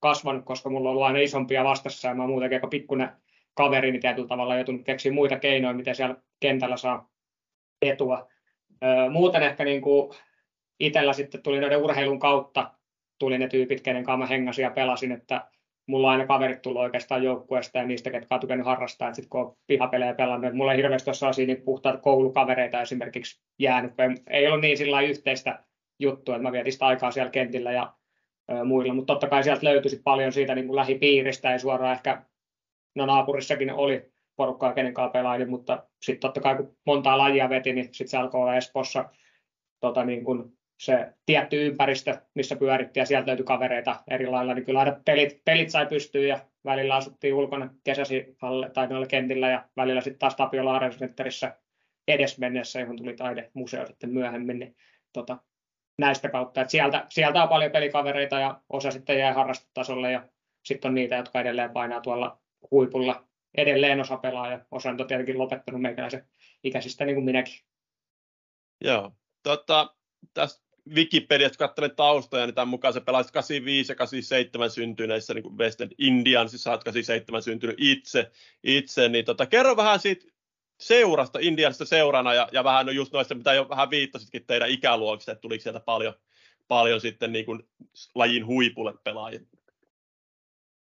kasvanut, 0.00 0.44
koska 0.44 0.70
mulla 0.70 0.88
on 0.88 0.90
ollut 0.90 1.06
aina 1.06 1.18
isompia 1.18 1.64
vastassa, 1.64 2.08
ja 2.08 2.14
mä 2.14 2.22
oon 2.22 2.30
muutenkin 2.30 2.56
aika 2.56 2.68
pikkuinen 2.68 3.10
kaveri, 3.54 3.90
niin 3.92 4.00
tietyllä 4.00 4.28
tavalla 4.28 4.54
joutunut 4.54 4.84
keksiä 4.84 5.12
muita 5.12 5.38
keinoja, 5.38 5.74
miten 5.74 5.94
siellä 5.94 6.16
kentällä 6.40 6.76
saa 6.76 7.10
etua. 7.82 8.28
Öö, 8.84 9.10
muuten 9.10 9.42
ehkä 9.42 9.64
niin 9.64 9.82
kuin 9.82 10.14
itsellä 10.80 11.12
sitten 11.12 11.42
tuli 11.42 11.60
noiden 11.60 11.82
urheilun 11.82 12.18
kautta, 12.18 12.70
tuli 13.18 13.38
ne 13.38 13.48
tyypit, 13.48 13.80
kenen 13.80 14.04
kanssa 14.04 14.18
mä 14.18 14.26
hengasin 14.26 14.62
ja 14.62 14.70
pelasin, 14.70 15.12
että 15.12 15.48
mulla 15.86 16.10
aina 16.10 16.26
kaverit 16.26 16.62
tullut 16.62 16.82
oikeastaan 16.82 17.22
joukkueesta 17.22 17.78
ja 17.78 17.84
niistä, 17.84 18.10
ketkä 18.10 18.34
on 18.34 18.40
tukenut 18.40 18.66
harrastaa, 18.66 19.08
että 19.08 19.16
sitten 19.16 19.30
kun 19.30 19.40
on 19.40 19.56
pihapelejä 19.66 20.14
pelannut, 20.14 20.44
että 20.44 20.56
mulla 20.56 20.72
ei 20.72 20.78
hirveästi 20.78 21.10
ole 21.10 21.14
sellaisia 21.14 21.46
niin 21.46 21.62
puhtaita 21.62 21.98
koulukavereita 21.98 22.82
esimerkiksi 22.82 23.42
jäänyt, 23.58 23.92
ei, 24.30 24.46
ollut 24.46 24.60
niin 24.60 24.78
sillä 24.78 25.00
yhteistä 25.00 25.64
juttua, 25.98 26.34
että 26.34 26.42
mä 26.42 26.52
vietin 26.52 26.72
sitä 26.72 26.86
aikaa 26.86 27.10
siellä 27.10 27.30
kentillä 27.30 27.72
ja 27.72 27.94
ö, 28.52 28.64
muilla, 28.64 28.94
mutta 28.94 29.12
totta 29.12 29.28
kai 29.28 29.44
sieltä 29.44 29.66
löytyisi 29.66 30.00
paljon 30.04 30.32
siitä 30.32 30.54
niin 30.54 30.66
kuin 30.66 30.76
lähipiiristä, 30.76 31.52
ei 31.52 31.58
suoraan 31.58 31.92
ehkä, 31.92 32.22
no 32.94 33.06
naapurissakin 33.06 33.72
oli 33.72 34.12
porukkaa, 34.36 34.72
kenen 34.72 34.94
kanssa 34.94 35.12
pelaili, 35.12 35.44
mutta 35.44 35.86
sitten 36.02 36.20
totta 36.20 36.40
kai 36.40 36.56
kun 36.56 36.76
montaa 36.86 37.18
lajia 37.18 37.48
veti, 37.48 37.72
niin 37.72 37.84
sitten 37.84 38.08
se 38.08 38.16
alkoi 38.16 38.40
olla 38.40 38.56
Espossa 38.56 39.04
tota, 39.80 40.04
niin 40.04 40.24
kuin 40.24 40.52
se 40.84 41.12
tietty 41.26 41.66
ympäristö, 41.66 42.18
missä 42.34 42.56
pyörittiin 42.56 43.02
ja 43.02 43.06
sieltä 43.06 43.26
löytyi 43.26 43.44
kavereita 43.44 44.02
eri 44.10 44.26
lailla, 44.26 44.54
niin 44.54 44.64
kyllä 44.64 44.80
aina 44.80 45.00
pelit, 45.04 45.44
pelit 45.44 45.70
sai 45.70 45.86
pystyä 45.86 46.22
ja 46.22 46.40
välillä 46.64 46.94
asuttiin 46.94 47.34
ulkona 47.34 47.74
kesäsi 47.84 48.36
halle, 48.38 48.70
tai 48.70 48.86
noilla 48.86 49.06
kentillä 49.06 49.48
ja 49.48 49.68
välillä 49.76 50.00
sitten 50.00 50.18
taas 50.18 50.36
Tapiola 50.36 50.76
Arena 50.76 50.94
edes 52.08 52.38
mennessä, 52.38 52.80
johon 52.80 52.96
tuli 52.96 53.14
taidemuseo 53.14 53.86
sitten 53.86 54.10
myöhemmin, 54.10 54.58
niin 54.58 54.76
tota, 55.12 55.38
näistä 55.98 56.28
kautta, 56.28 56.60
että 56.60 56.70
sieltä, 56.70 57.06
sieltä 57.08 57.42
on 57.42 57.48
paljon 57.48 57.72
pelikavereita 57.72 58.38
ja 58.38 58.60
osa 58.68 58.90
sitten 58.90 59.18
jää 59.18 59.34
harrastetasolle 59.34 60.12
ja 60.12 60.28
sitten 60.64 60.88
on 60.88 60.94
niitä, 60.94 61.16
jotka 61.16 61.40
edelleen 61.40 61.70
painaa 61.70 62.00
tuolla 62.00 62.38
huipulla. 62.70 63.24
Edelleen 63.56 64.00
osa 64.00 64.16
pelaa 64.16 64.50
ja 64.50 64.60
osa 64.70 64.88
on 64.90 64.96
tietenkin 64.96 65.38
lopettanut 65.38 65.82
meikäläisen 65.82 66.28
ikäisistä 66.64 67.04
niin 67.04 67.16
kuin 67.16 67.24
minäkin. 67.24 67.54
Joo, 68.80 69.12
tota, 69.42 69.94
tästä 70.34 70.63
Wikipediasta 70.94 71.58
katselen 71.58 71.96
taustoja, 71.96 72.46
niin 72.46 72.54
tämän 72.54 72.68
mukaan 72.68 72.94
se 72.94 73.00
pelasi 73.00 73.32
85 73.32 73.92
ja 73.92 73.96
87 73.96 74.70
syntyneissä 74.70 75.34
niin 75.34 75.42
kuin 75.42 75.58
West 75.58 75.80
End 75.80 75.92
Indian, 75.98 76.48
siis 76.48 76.62
sä 76.62 76.70
oot 76.70 76.84
87 76.84 77.42
syntynyt 77.42 77.76
itse, 77.78 78.30
itse 78.64 79.08
niin 79.08 79.24
tota, 79.24 79.46
kerro 79.46 79.76
vähän 79.76 80.00
siitä 80.00 80.26
seurasta, 80.80 81.38
Indianista 81.42 81.84
seurana 81.84 82.34
ja, 82.34 82.48
ja 82.52 82.64
vähän 82.64 82.86
no 82.86 82.92
just 82.92 83.12
noista, 83.12 83.34
mitä 83.34 83.54
jo 83.54 83.68
vähän 83.68 83.90
viittasitkin 83.90 84.46
teidän 84.46 84.70
ikäluokista, 84.70 85.32
että 85.32 85.40
tuliko 85.40 85.62
sieltä 85.62 85.80
paljon, 85.80 86.14
paljon 86.68 87.00
sitten 87.00 87.32
niin 87.32 87.44
kuin 87.46 87.62
lajin 88.14 88.46
huipulle 88.46 88.94
pelaajia? 89.04 89.40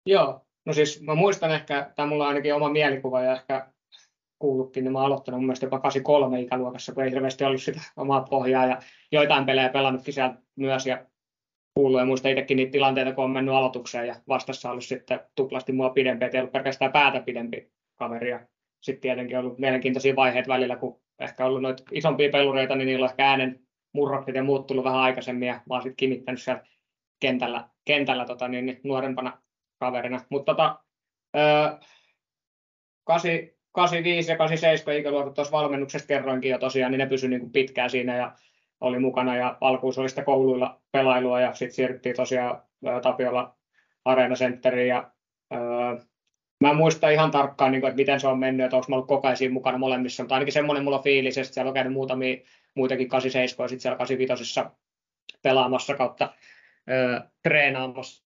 Joo, 0.05 0.45
no 0.65 0.73
siis 0.73 1.01
mä 1.01 1.15
muistan 1.15 1.51
ehkä, 1.51 1.91
tai 1.95 2.07
mulla 2.07 2.23
on 2.23 2.27
ainakin 2.27 2.55
oma 2.55 2.69
mielikuva 2.69 3.21
ja 3.21 3.35
ehkä 3.35 3.70
kuullutkin, 4.41 4.83
niin 4.83 4.91
mä 4.91 4.99
oon 4.99 5.05
aloittanut 5.05 5.39
mun 5.39 5.45
mielestä 5.45 5.65
jopa 5.65 5.79
83 5.79 6.41
ikäluokassa, 6.41 6.93
kun 6.93 7.03
ei 7.03 7.11
hirveästi 7.11 7.43
ollut 7.43 7.61
sitä 7.61 7.81
omaa 7.97 8.21
pohjaa 8.21 8.65
ja 8.65 8.79
joitain 9.11 9.45
pelejä 9.45 9.69
pelannutkin 9.69 10.13
sieltä 10.13 10.41
myös 10.55 10.85
ja 10.85 11.05
kuullut 11.73 11.99
ja 11.99 12.05
muista 12.05 12.29
itsekin 12.29 12.57
niitä 12.57 12.71
tilanteita, 12.71 13.13
kun 13.13 13.23
on 13.23 13.31
mennyt 13.31 13.55
aloitukseen 13.55 14.07
ja 14.07 14.15
vastassa 14.27 14.71
ollut 14.71 14.83
sitten 14.83 15.19
tuplasti 15.35 15.71
mua 15.71 15.89
pidempi, 15.89 16.25
että 16.25 16.37
ei 16.37 16.41
ollut 16.41 16.51
pelkästään 16.51 16.91
päätä 16.91 17.19
pidempi 17.19 17.71
kaveria. 17.95 18.39
Sitten 18.81 19.01
tietenkin 19.01 19.39
ollut 19.39 19.59
mielenkiintoisia 19.59 20.15
vaiheita 20.15 20.47
välillä, 20.47 20.75
kun 20.75 21.01
ehkä 21.19 21.45
ollut 21.45 21.61
noita 21.61 21.83
isompia 21.91 22.29
pelureita, 22.31 22.75
niin 22.75 22.85
niillä 22.85 23.03
on 23.03 23.09
ehkä 23.09 23.29
äänen 23.29 23.59
murrokset 23.93 24.35
ja 24.35 24.43
muut 24.43 24.67
tullut 24.67 24.85
vähän 24.85 24.99
aikaisemmin 24.99 25.47
ja 25.47 25.53
mä 25.53 25.73
oon 25.73 25.81
sitten 25.81 25.95
kimittänyt 25.95 26.41
siellä 26.41 26.63
kentällä, 27.19 27.69
kentällä 27.85 28.25
tota, 28.25 28.47
niin, 28.47 28.65
niin 28.65 28.81
nuorempana 28.83 29.41
kaverina. 29.79 30.21
Mutta 30.29 30.51
tota, 30.51 30.79
öö, 31.37 31.77
85 33.71 34.31
ja 34.31 34.37
87 34.37 34.97
ikäluokat 34.97 35.33
tuossa 35.33 35.51
valmennuksesta 35.51 36.07
kerroinkin 36.07 36.51
jo 36.51 36.59
tosiaan, 36.59 36.91
niin 36.91 36.99
ne 36.99 37.05
pysyi 37.05 37.29
niin 37.29 37.39
kuin 37.39 37.51
pitkään 37.51 37.89
siinä 37.89 38.17
ja 38.17 38.31
oli 38.81 38.99
mukana 38.99 39.37
ja 39.37 39.57
alkuun 39.61 39.93
oli 39.97 40.09
sitä 40.09 40.23
kouluilla 40.23 40.81
pelailua 40.91 41.41
ja 41.41 41.53
sitten 41.53 41.75
siirryttiin 41.75 42.15
tosiaan 42.15 42.61
Tapiola 43.01 43.55
Arena 44.05 44.35
Centeriin 44.35 44.87
ja 44.87 45.11
öö, 45.53 45.59
mä 46.61 46.69
en 46.69 46.75
muista 46.75 47.09
ihan 47.09 47.31
tarkkaan, 47.31 47.71
niin 47.71 47.81
kuin, 47.81 47.89
että 47.89 48.01
miten 48.01 48.19
se 48.19 48.27
on 48.27 48.39
mennyt, 48.39 48.63
että 48.63 48.75
onko 48.75 48.85
mä 48.89 48.95
ollut 48.95 49.07
koko 49.07 49.27
ajan 49.27 49.53
mukana 49.53 49.77
molemmissa, 49.77 50.23
mutta 50.23 50.35
ainakin 50.35 50.53
semmoinen 50.53 50.83
mulla 50.83 50.97
on 50.97 51.03
fiilis, 51.03 51.37
että 51.37 51.53
siellä 51.53 51.69
on 51.69 51.73
käynyt 51.73 51.93
muutamia 51.93 52.37
muitakin 52.75 53.09
87 53.09 53.69
sitten 53.69 53.81
siellä 53.81 53.97
85 53.97 54.59
pelaamassa 55.43 55.95
kautta 55.95 56.33
öö, 56.89 57.19
treenaamassa. 57.43 58.23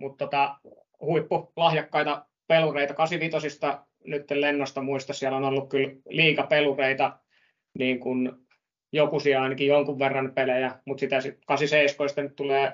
Mutta 0.00 0.24
tota, 0.24 0.56
huippulahjakkaita 1.00 2.26
pelureita 2.46 2.94
85 2.94 3.60
nyt 4.04 4.30
lennosta 4.30 4.82
muista, 4.82 5.12
siellä 5.12 5.36
on 5.36 5.44
ollut 5.44 5.68
kyllä 5.68 5.90
liikapelureita, 6.08 7.18
niin 7.78 8.00
kuin 8.00 8.32
jokuisia 8.92 9.42
ainakin 9.42 9.66
jonkun 9.66 9.98
verran 9.98 10.32
pelejä, 10.34 10.78
mutta 10.84 11.00
sitä 11.00 11.16
87 11.46 12.24
nyt 12.24 12.36
tulee 12.36 12.72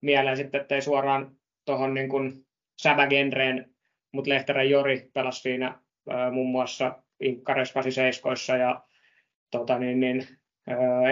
mieleen 0.00 0.36
sitten, 0.36 0.60
että 0.60 0.74
ei 0.74 0.82
suoraan 0.82 1.36
tuohon 1.64 1.94
niin 1.94 2.08
kuin 2.08 2.46
sävägenreen, 2.82 3.74
mutta 4.12 4.30
Lehterän 4.30 4.70
Jori 4.70 5.10
pelasi 5.14 5.40
siinä 5.40 5.78
muun 6.32 6.50
muassa 6.50 7.02
Inkkares 7.20 7.72
87 7.72 8.60
ja 8.60 8.82
tota, 9.50 9.78
niin, 9.78 10.00
niin, 10.00 10.26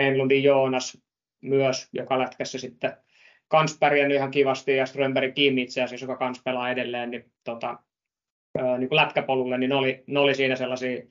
Enlundin 0.01 0.43
Joonas 0.43 1.03
myös, 1.41 1.89
joka 1.93 2.19
lätkässä 2.19 2.59
sitten 2.59 2.97
kans 3.49 3.79
pärjännyt 3.81 4.17
ihan 4.17 4.31
kivasti 4.31 4.77
ja 4.77 4.87
Strömberg 4.87 5.35
Kim 5.35 5.59
itse 5.59 5.83
asiassa, 5.83 6.05
joka 6.05 6.17
kans 6.17 6.43
pelaa 6.45 6.71
edelleen, 6.71 7.11
niin 7.11 7.33
tota, 7.45 7.79
niin 8.79 8.89
kuin 8.89 8.97
lätkäpolulle, 8.97 9.59
niin 9.59 9.71
ne 9.71 9.75
oli, 9.75 10.05
ne 10.07 10.21
oli 10.21 10.35
siinä 10.35 10.57
sellaisia, 10.57 11.03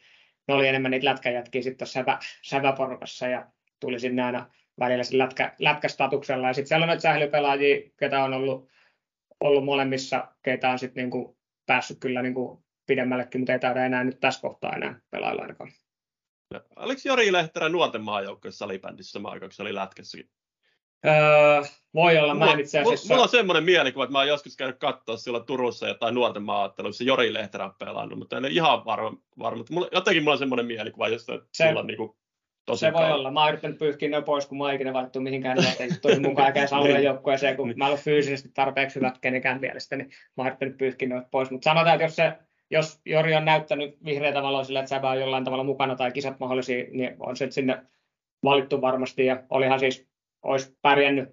ne 0.47 0.53
oli 0.53 0.67
enemmän 0.67 0.91
niitä 0.91 1.05
lätkäjätkiä 1.05 1.61
sitten 1.61 1.87
sävä, 1.87 2.19
säväporukassa 2.41 3.27
ja 3.27 3.47
tuli 3.79 3.99
sinne 3.99 4.23
aina 4.23 4.49
välillä 4.79 5.03
sen 5.03 5.17
lätkä, 5.17 5.55
lätkästatuksella. 5.59 6.47
Ja 6.47 6.53
sitten 6.53 6.67
siellä 6.67 6.83
on 6.83 6.87
noita 6.87 7.01
sählypelaajia, 7.01 7.89
ketä 7.97 8.23
on 8.23 8.33
ollut, 8.33 8.69
ollut 9.39 9.65
molemmissa, 9.65 10.27
ketä 10.43 10.69
on 10.69 10.79
sitten 10.79 11.09
niin 11.09 11.35
päässyt 11.65 11.97
kyllä 11.99 12.21
niin 12.21 12.33
kuin 12.33 12.63
pidemmällekin, 12.87 13.41
mutta 13.41 13.53
ei 13.53 13.59
taida 13.59 13.85
enää 13.85 14.03
nyt 14.03 14.19
tässä 14.19 14.41
kohtaa 14.41 14.75
enää 14.75 14.99
pelailla 15.09 15.41
ainakaan. 15.41 15.71
Oliko 16.75 17.01
Jori 17.05 17.31
Lehterä 17.31 17.69
nuorten 17.69 18.01
maajoukkoissa 18.01 18.57
salibändissä 18.57 19.11
sama 19.11 19.29
aikaan, 19.29 19.49
kun 19.49 19.55
se 19.55 19.61
oli 19.61 19.75
lätkässäkin? 19.75 20.29
Öö, 21.05 21.63
voi 21.93 22.17
olla, 22.17 22.35
mä 22.35 22.53
en 22.53 22.59
itse 22.59 22.79
asiassa... 22.79 23.13
Mulla 23.13 23.23
on 23.23 23.29
semmoinen 23.29 23.63
mielikuva, 23.63 24.03
että 24.03 24.11
mä 24.11 24.17
oon 24.17 24.27
joskus 24.27 24.57
käynyt 24.57 24.79
katsoa 24.79 25.17
silloin 25.17 25.45
Turussa 25.45 25.87
jotain 25.87 26.15
nuorten 26.15 26.43
maaotteluissa 26.43 27.03
Jori 27.03 27.33
Lehterä 27.33 27.71
pelannut, 27.79 28.19
mutta 28.19 28.37
en 28.37 28.45
ole 28.45 28.51
ihan 28.51 28.85
varma, 28.85 29.17
varma. 29.39 29.63
Mulla, 29.71 29.87
jotenkin 29.91 30.23
mulla 30.23 30.33
on 30.33 30.39
semmoinen 30.39 30.65
mielikuva, 30.65 31.07
josta 31.07 31.39
se, 31.51 31.73
on 31.75 31.87
niin 31.87 31.97
kuin 31.97 32.11
tosi 32.65 32.79
Se 32.79 32.93
voi 32.93 33.11
olla. 33.11 33.31
Mä 33.31 33.39
oon 33.39 33.49
yrittänyt 33.49 33.77
pyyhkiä 33.77 34.09
ne 34.09 34.21
pois, 34.21 34.45
kun 34.45 34.57
mä 34.57 34.63
oon 34.63 34.73
ikinä 34.73 34.93
valittu 34.93 35.21
mihinkään 35.21 35.57
tuli 36.01 36.19
mukaan 36.19 36.51
edes 36.51 36.73
alueen 36.73 37.03
joukkueeseen, 37.03 37.57
kun 37.57 37.73
mä 37.75 37.85
en 37.85 37.91
ole 37.91 37.99
fyysisesti 37.99 38.49
tarpeeksi 38.53 38.95
hyvät 38.95 39.17
kenenkään 39.17 39.61
mielestä, 39.61 39.95
niin 39.95 40.09
mä 40.09 40.43
oon 40.43 40.47
yrittänyt 40.47 40.77
pyyhkiä 40.77 41.07
ne 41.07 41.21
pois. 41.31 41.51
Mutta 41.51 41.69
sanotaan, 41.69 41.95
että 41.95 42.05
jos 42.05 42.15
se 42.15 42.33
jos 42.69 43.01
Jori 43.05 43.35
on 43.35 43.45
näyttänyt 43.45 43.97
vihreätä 44.05 44.43
valoa 44.43 44.63
sillä, 44.63 44.79
että 44.79 44.89
Säbä 44.89 45.09
on 45.09 45.19
jollain 45.19 45.43
tavalla 45.43 45.63
mukana 45.63 45.95
tai 45.95 46.11
kisat 46.11 46.39
mahdollisia, 46.39 46.85
niin 46.91 47.15
on 47.19 47.37
se 47.37 47.51
sinne 47.51 47.83
valittu 48.43 48.81
varmasti. 48.81 49.25
Ja 49.25 49.43
olihan 49.49 49.79
siis 49.79 50.07
olisi 50.45 50.77
pärjännyt, 50.81 51.29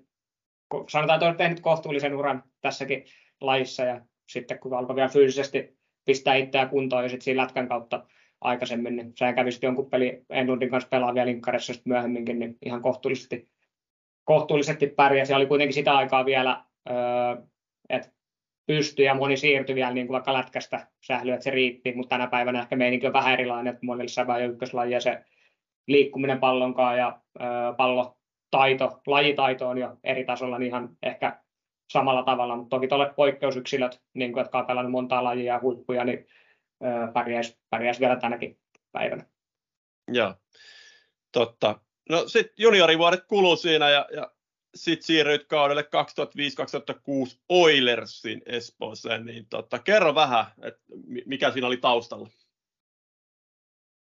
sanotaan, 0.89 1.17
että 1.17 1.27
olisi 1.27 1.39
tehnyt 1.39 1.61
kohtuullisen 1.61 2.17
uran 2.17 2.43
tässäkin 2.61 3.05
lajissa 3.41 3.83
ja 3.83 4.01
sitten 4.29 4.59
kun 4.59 4.75
alkoi 4.75 4.97
vielä 4.97 5.09
fyysisesti 5.09 5.77
pistää 6.05 6.35
itseään 6.35 6.69
kuntoon 6.69 7.03
ja 7.03 7.09
sitten 7.09 7.25
siinä 7.25 7.43
lätkän 7.43 7.69
kautta 7.69 8.07
aikaisemmin, 8.41 8.97
niin 8.97 9.13
sehän 9.17 9.35
kävi 9.35 9.53
sitten 9.53 9.69
jonkun 9.69 9.91
peli 9.91 10.25
Enlundin 10.31 10.71
kanssa 10.71 10.89
pelaa 10.89 11.15
vielä 11.15 11.27
linkkarissa 11.27 11.73
myöhemminkin, 11.85 12.39
niin 12.39 12.59
ihan 12.65 12.83
kohtuullisesti, 12.83 13.49
kohtuullisesti 14.25 14.87
pärjäsi. 14.87 15.33
Ja 15.33 15.37
oli 15.37 15.47
kuitenkin 15.47 15.75
sitä 15.75 15.97
aikaa 15.97 16.25
vielä, 16.25 16.65
öö, 16.91 16.97
että 17.89 18.11
pystyi 18.67 19.05
ja 19.05 19.15
moni 19.15 19.37
siirtyi 19.37 19.75
vielä 19.75 19.95
niin 19.95 20.07
kuin 20.07 20.15
vaikka 20.15 20.33
lätkästä 20.33 20.87
sählyä, 21.07 21.35
että 21.35 21.45
se 21.45 21.51
riitti, 21.51 21.95
mutta 21.95 22.09
tänä 22.09 22.27
päivänä 22.27 22.63
ehkä 22.63 22.77
meininki 22.77 23.07
on 23.07 23.13
vähän 23.13 23.33
erilainen, 23.33 23.73
että 23.73 23.87
monille 23.87 24.09
sävä 24.09 24.39
ja 24.91 25.01
se 25.01 25.25
liikkuminen 25.89 26.41
pallonkaan 26.41 26.99
ja 26.99 27.21
öö, 27.41 27.47
pallo 27.77 28.17
taito, 28.53 29.01
lajitaito 29.07 29.69
on 29.69 29.79
jo 29.79 29.97
eri 30.05 30.25
tasolla 30.25 30.59
niin 30.59 30.69
ihan 30.69 30.97
ehkä 31.03 31.43
samalla 31.93 32.23
tavalla, 32.23 32.57
mutta 32.57 32.77
toki 32.77 32.89
tuolle 32.89 33.13
poikkeusyksilöt, 33.17 34.03
niin 34.15 34.33
kuin, 34.33 34.41
jotka 34.41 34.59
on 34.59 34.67
pelannut 34.67 34.93
montaa 34.93 35.25
lajia 35.25 35.55
ja 35.55 35.61
huippuja, 35.63 36.05
niin 36.05 36.27
pärjäisi, 37.13 37.59
pärjäisi 37.71 38.01
vielä 38.01 38.17
tänäkin 38.17 38.59
päivänä. 38.93 39.27
Joo, 40.13 40.35
totta. 41.33 41.81
No 42.11 42.29
sitten 42.29 42.55
juniorivuodet 42.59 43.25
kuluu 43.27 43.57
siinä 43.57 43.91
ja, 43.91 44.07
ja 44.15 44.31
sitten 44.75 45.07
siirryit 45.07 45.45
kaudelle 45.45 45.83
2005-2006 45.83 47.39
Oilersin 47.49 48.43
Espooseen, 48.47 49.25
niin 49.27 49.47
tota, 49.51 49.79
kerro 49.79 50.15
vähän, 50.15 50.47
että 50.63 50.81
mikä 51.27 51.51
siinä 51.51 51.67
oli 51.67 51.77
taustalla? 51.77 52.29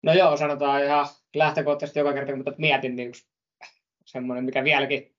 No 0.02 0.12
joo, 0.12 0.36
sanotaan 0.36 0.84
ihan 0.84 1.06
lähtökohtaisesti 1.36 1.98
joka 1.98 2.12
kerta, 2.12 2.32
kun 2.32 2.54
mietin, 2.58 2.96
niin 2.96 3.08
yksi 3.08 3.27
semmoinen, 4.08 4.44
mikä 4.44 4.64
vieläkin, 4.64 5.14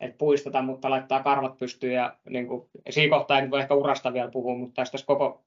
että 0.00 0.18
puisteta, 0.18 0.62
mutta 0.62 0.90
laittaa 0.90 1.22
karvat 1.22 1.56
pystyyn 1.56 1.94
ja 1.94 2.16
niin 2.30 2.46
kuin, 2.46 2.68
siinä 2.90 3.16
kohtaa 3.16 3.38
en 3.38 3.50
voi 3.50 3.60
ehkä 3.60 3.74
urasta 3.74 4.12
vielä 4.12 4.30
puhua, 4.30 4.54
mutta 4.54 4.80
jos 4.80 4.90
tässä 4.90 5.06
koko, 5.06 5.44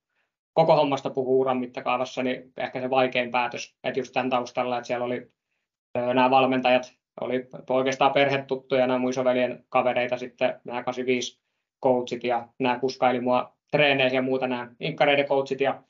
koko 0.53 0.75
hommasta 0.75 1.09
puhuu 1.09 1.39
uran 1.39 1.57
mittakaavassa, 1.57 2.23
niin 2.23 2.53
ehkä 2.57 2.81
se 2.81 2.89
vaikein 2.89 3.31
päätös, 3.31 3.75
että 3.83 4.00
just 4.00 4.13
tämän 4.13 4.29
taustalla, 4.29 4.77
että 4.77 4.88
siellä 4.88 5.05
oli 5.05 5.31
nämä 6.13 6.29
valmentajat, 6.29 6.93
oli 7.21 7.47
oikeastaan 7.69 8.13
perhetuttuja, 8.13 8.88
nämä 8.88 9.00
muisoveljen 9.00 9.65
kavereita 9.69 10.17
sitten 10.17 10.59
nämä 10.63 10.83
85 10.83 11.41
coachit 11.83 12.23
ja 12.23 12.47
nämä 12.59 12.79
kuskaili 12.79 13.19
mua 13.19 13.57
treeneihin 13.71 14.15
ja 14.15 14.21
muuta 14.21 14.47
nämä 14.47 14.67
inkkareiden 14.79 15.25
coachit 15.25 15.61
ja 15.61 15.83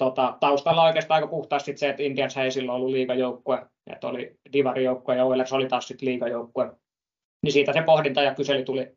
tota, 0.00 0.36
taustalla 0.40 0.84
oikeastaan 0.84 1.16
aika 1.16 1.30
puhtaasti 1.30 1.76
se, 1.76 1.88
että 1.88 2.02
Indians 2.02 2.36
ei 2.36 2.50
silloin 2.50 2.76
ollut 2.76 2.90
liigajoukkue, 2.90 3.66
että 3.92 4.08
oli 4.08 4.36
divarijoukkue 4.52 5.16
ja 5.16 5.24
Oilers 5.24 5.52
oli 5.52 5.68
taas 5.68 5.88
sitten 5.88 6.08
liigajoukkue. 6.08 6.72
Niin 7.42 7.52
siitä 7.52 7.72
se 7.72 7.82
pohdinta 7.82 8.22
ja 8.22 8.34
kyseli 8.34 8.64
tuli, 8.64 8.96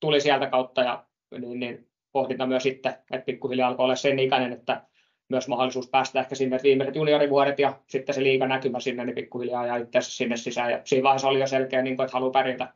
tuli 0.00 0.20
sieltä 0.20 0.46
kautta 0.46 0.82
ja 0.82 1.04
niin, 1.38 1.60
niin 1.60 1.88
pohdinta 2.12 2.46
myös 2.46 2.62
sitten, 2.62 2.92
että 2.92 3.24
pikkuhiljaa 3.24 3.68
alkoi 3.68 3.84
olla 3.84 3.96
sen 3.96 4.18
ikäinen, 4.18 4.52
että 4.52 4.82
myös 5.28 5.48
mahdollisuus 5.48 5.90
päästä 5.90 6.20
ehkä 6.20 6.34
sinne 6.34 6.58
viimeiset 6.62 6.96
juniorivuodet 6.96 7.58
ja 7.58 7.80
sitten 7.88 8.14
se 8.14 8.22
liiga 8.22 8.46
näkymä 8.46 8.80
sinne, 8.80 9.04
niin 9.04 9.14
pikkuhiljaa 9.14 9.66
ja 9.66 9.76
itse 9.76 10.00
sinne 10.00 10.36
sisään. 10.36 10.70
Ja 10.70 10.80
siinä 10.84 11.02
vaiheessa 11.02 11.28
oli 11.28 11.40
jo 11.40 11.46
selkeä, 11.46 11.82
niin 11.82 11.96
kuin, 11.96 12.04
että 12.04 12.16
haluaa 12.16 12.32
pärjätä, 12.32 12.74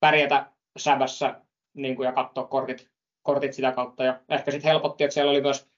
pärjätä 0.00 0.52
sävässä 0.78 1.40
niin 1.74 1.96
kuin, 1.96 2.06
ja 2.06 2.12
katsoa 2.12 2.44
kortit, 2.44 2.90
kortit 3.22 3.52
sitä 3.52 3.72
kautta. 3.72 4.04
Ja 4.04 4.20
ehkä 4.28 4.50
sitten 4.50 4.70
helpotti, 4.70 5.04
että 5.04 5.14
siellä 5.14 5.30
oli 5.30 5.40
myös 5.40 5.68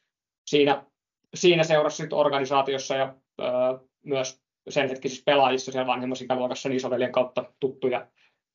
siinä, 0.46 0.89
siinä 1.34 1.62
seurassa 1.62 2.04
organisaatiossa 2.12 2.94
ja 2.94 3.14
öö, 3.40 3.48
myös 4.04 4.42
sen 4.68 4.88
hetkisissä 4.88 5.22
pelaajissa 5.26 5.72
siellä 5.72 5.86
vanhemmassa 5.86 6.24
ikäluokassa 6.24 6.68
niin 6.68 6.76
isoveljen 6.76 7.12
kautta 7.12 7.52
tuttuja 7.60 8.06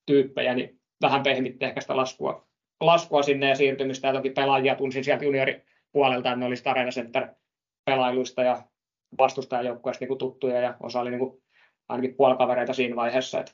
tyyppejä, 0.06 0.56
niin 0.56 0.82
vähän 1.02 1.24
pehmitti 1.24 1.66
ehkä 1.66 1.82
sitä 1.82 1.98
laskua, 1.98 2.48
laskua 2.82 3.24
sinne 3.24 3.50
ja 3.50 3.56
siirtymistä. 3.56 4.08
Ja 4.08 4.14
toki 4.14 4.30
pelaajia 4.30 4.76
tunsin 4.76 5.04
sieltä 5.04 5.26
junioripuolelta, 5.26 6.30
että 6.30 6.36
ne 6.36 6.46
oli 6.46 6.56
Arena 6.66 6.92
Center 6.92 7.28
pelailuista 7.86 8.44
ja 8.44 8.64
vastustajajoukkueesta 9.18 10.06
niin 10.06 10.18
tuttuja 10.18 10.62
ja 10.62 10.78
osa 10.84 11.00
oli 11.00 11.10
niin 11.10 11.20
kuin 11.20 11.44
ainakin 11.90 12.16
puolikavereita 12.16 12.74
siinä 12.74 12.96
vaiheessa. 12.96 13.40
Että 13.40 13.52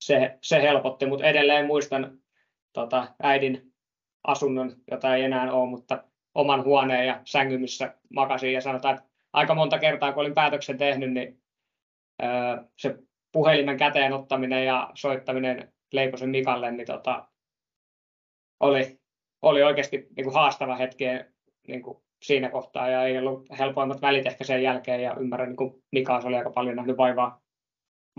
se, 0.00 0.38
se 0.42 0.62
helpotti, 0.62 1.06
mutta 1.06 1.26
edelleen 1.26 1.66
muistan 1.66 2.18
tota, 2.72 3.14
äidin 3.22 3.72
asunnon, 4.24 4.76
jota 4.90 5.16
ei 5.16 5.22
enää 5.22 5.52
ole, 5.52 5.70
mutta 5.70 6.04
oman 6.34 6.64
huoneen 6.64 7.06
ja 7.06 7.20
sängyn, 7.24 7.60
missä 7.60 7.94
makasin 8.14 8.52
ja 8.52 8.60
sanotaan, 8.60 8.94
että 8.94 9.08
aika 9.32 9.54
monta 9.54 9.78
kertaa, 9.78 10.12
kun 10.12 10.20
olin 10.20 10.34
päätöksen 10.34 10.78
tehnyt, 10.78 11.12
niin 11.12 11.42
se 12.78 12.98
puhelimen 13.32 13.76
käteen 13.76 14.12
ottaminen 14.12 14.66
ja 14.66 14.90
soittaminen 14.94 15.72
Leiposen 15.92 16.30
Mikalle, 16.30 16.72
niin 16.72 16.86
tota, 16.86 17.28
oli, 18.60 19.00
oli 19.42 19.62
oikeasti 19.62 19.96
niin 20.16 20.24
kuin 20.24 20.34
haastava 20.34 20.76
hetki 20.76 21.04
niin 21.68 21.82
kuin 21.82 21.98
siinä 22.22 22.50
kohtaa. 22.50 22.88
Ja 22.88 23.04
ei 23.04 23.18
ollut 23.18 23.46
helpoimmat 23.58 24.02
välit 24.02 24.26
ehkä 24.26 24.44
sen 24.44 24.62
jälkeen 24.62 25.02
ja 25.02 25.16
ymmärrän, 25.20 25.48
niin 25.48 25.56
kuin 25.56 25.82
Mika 25.92 26.20
oli 26.24 26.36
aika 26.36 26.50
paljon 26.50 26.76
nähnyt 26.76 26.96
vaivaa, 26.96 27.42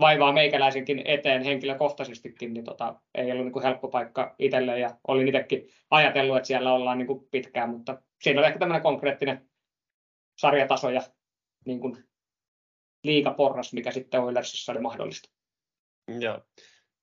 vaivaa 0.00 0.32
meikäläisenkin 0.32 1.02
eteen 1.04 1.42
henkilökohtaisestikin, 1.42 2.54
niin 2.54 2.64
tota, 2.64 2.94
ei 3.14 3.32
ollut 3.32 3.44
niin 3.44 3.52
kuin 3.52 3.62
helppo 3.62 3.88
paikka 3.88 4.34
itselle 4.38 4.78
ja 4.78 4.96
olin 5.08 5.28
itsekin 5.28 5.68
ajatellut, 5.90 6.36
että 6.36 6.46
siellä 6.46 6.72
ollaan 6.72 6.98
niin 6.98 7.06
kuin 7.06 7.28
pitkään, 7.30 7.70
mutta 7.70 8.02
siinä 8.22 8.40
oli 8.40 8.46
ehkä 8.46 8.58
tämmöinen 8.58 8.82
konkreettinen 8.82 9.50
sarjataso 10.38 10.90
ja 10.90 11.02
niin 11.66 11.80
kuin 11.80 12.04
liikaporras, 13.04 13.72
mikä 13.72 13.90
sitten 13.90 14.20
Oilersissa 14.20 14.72
oli 14.72 14.80
mahdollista. 14.80 15.30
Joo. 16.20 16.40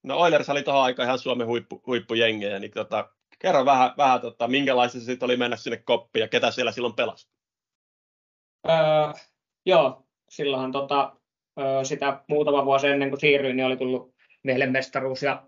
No 0.03 0.17
Oilers 0.17 0.50
oli 0.50 0.63
tuohon 0.63 0.83
aikaan 0.83 1.07
ihan 1.07 1.19
Suomen 1.19 1.48
huippu, 1.48 1.83
huippujengejä, 1.88 2.60
niin 2.60 2.71
tota, 2.71 3.10
kerro 3.39 3.65
vähän, 3.65 3.93
vähän 3.98 4.21
tota, 4.21 4.48
minkälaista 4.48 5.00
se 5.00 5.05
sitten 5.05 5.25
oli 5.25 5.38
mennä 5.38 5.55
sinne 5.55 5.77
koppiin 5.77 6.21
ja 6.21 6.27
ketä 6.27 6.51
siellä 6.51 6.71
silloin 6.71 6.95
pelasi? 6.95 7.29
Öö, 8.69 8.74
joo, 9.65 10.07
silloinhan 10.29 10.71
tota, 10.71 11.20
sitä 11.84 12.24
muutama 12.27 12.65
vuosi 12.65 12.88
ennen 12.88 13.10
kuin 13.10 13.20
siirryin, 13.20 13.55
niin 13.55 13.65
oli 13.65 13.77
tullut 13.77 14.15
meille 14.43 14.65
mestaruus 14.65 15.24
ja 15.24 15.48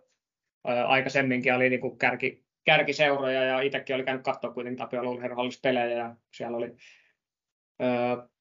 aikaisemminkin 0.88 1.54
oli 1.54 1.70
niin 1.70 1.82
kuin 1.82 1.98
kärki, 1.98 2.44
kärkiseuroja 2.66 3.44
ja 3.44 3.62
itsekin 3.62 3.96
oli 3.96 4.04
käynyt 4.04 4.24
katsoa 4.24 4.54
kuitenkin 4.54 5.08
urheiluhallissa 5.08 5.60
pelejä 5.64 5.98
ja 5.98 6.16
siellä 6.34 6.58
oli 6.58 6.72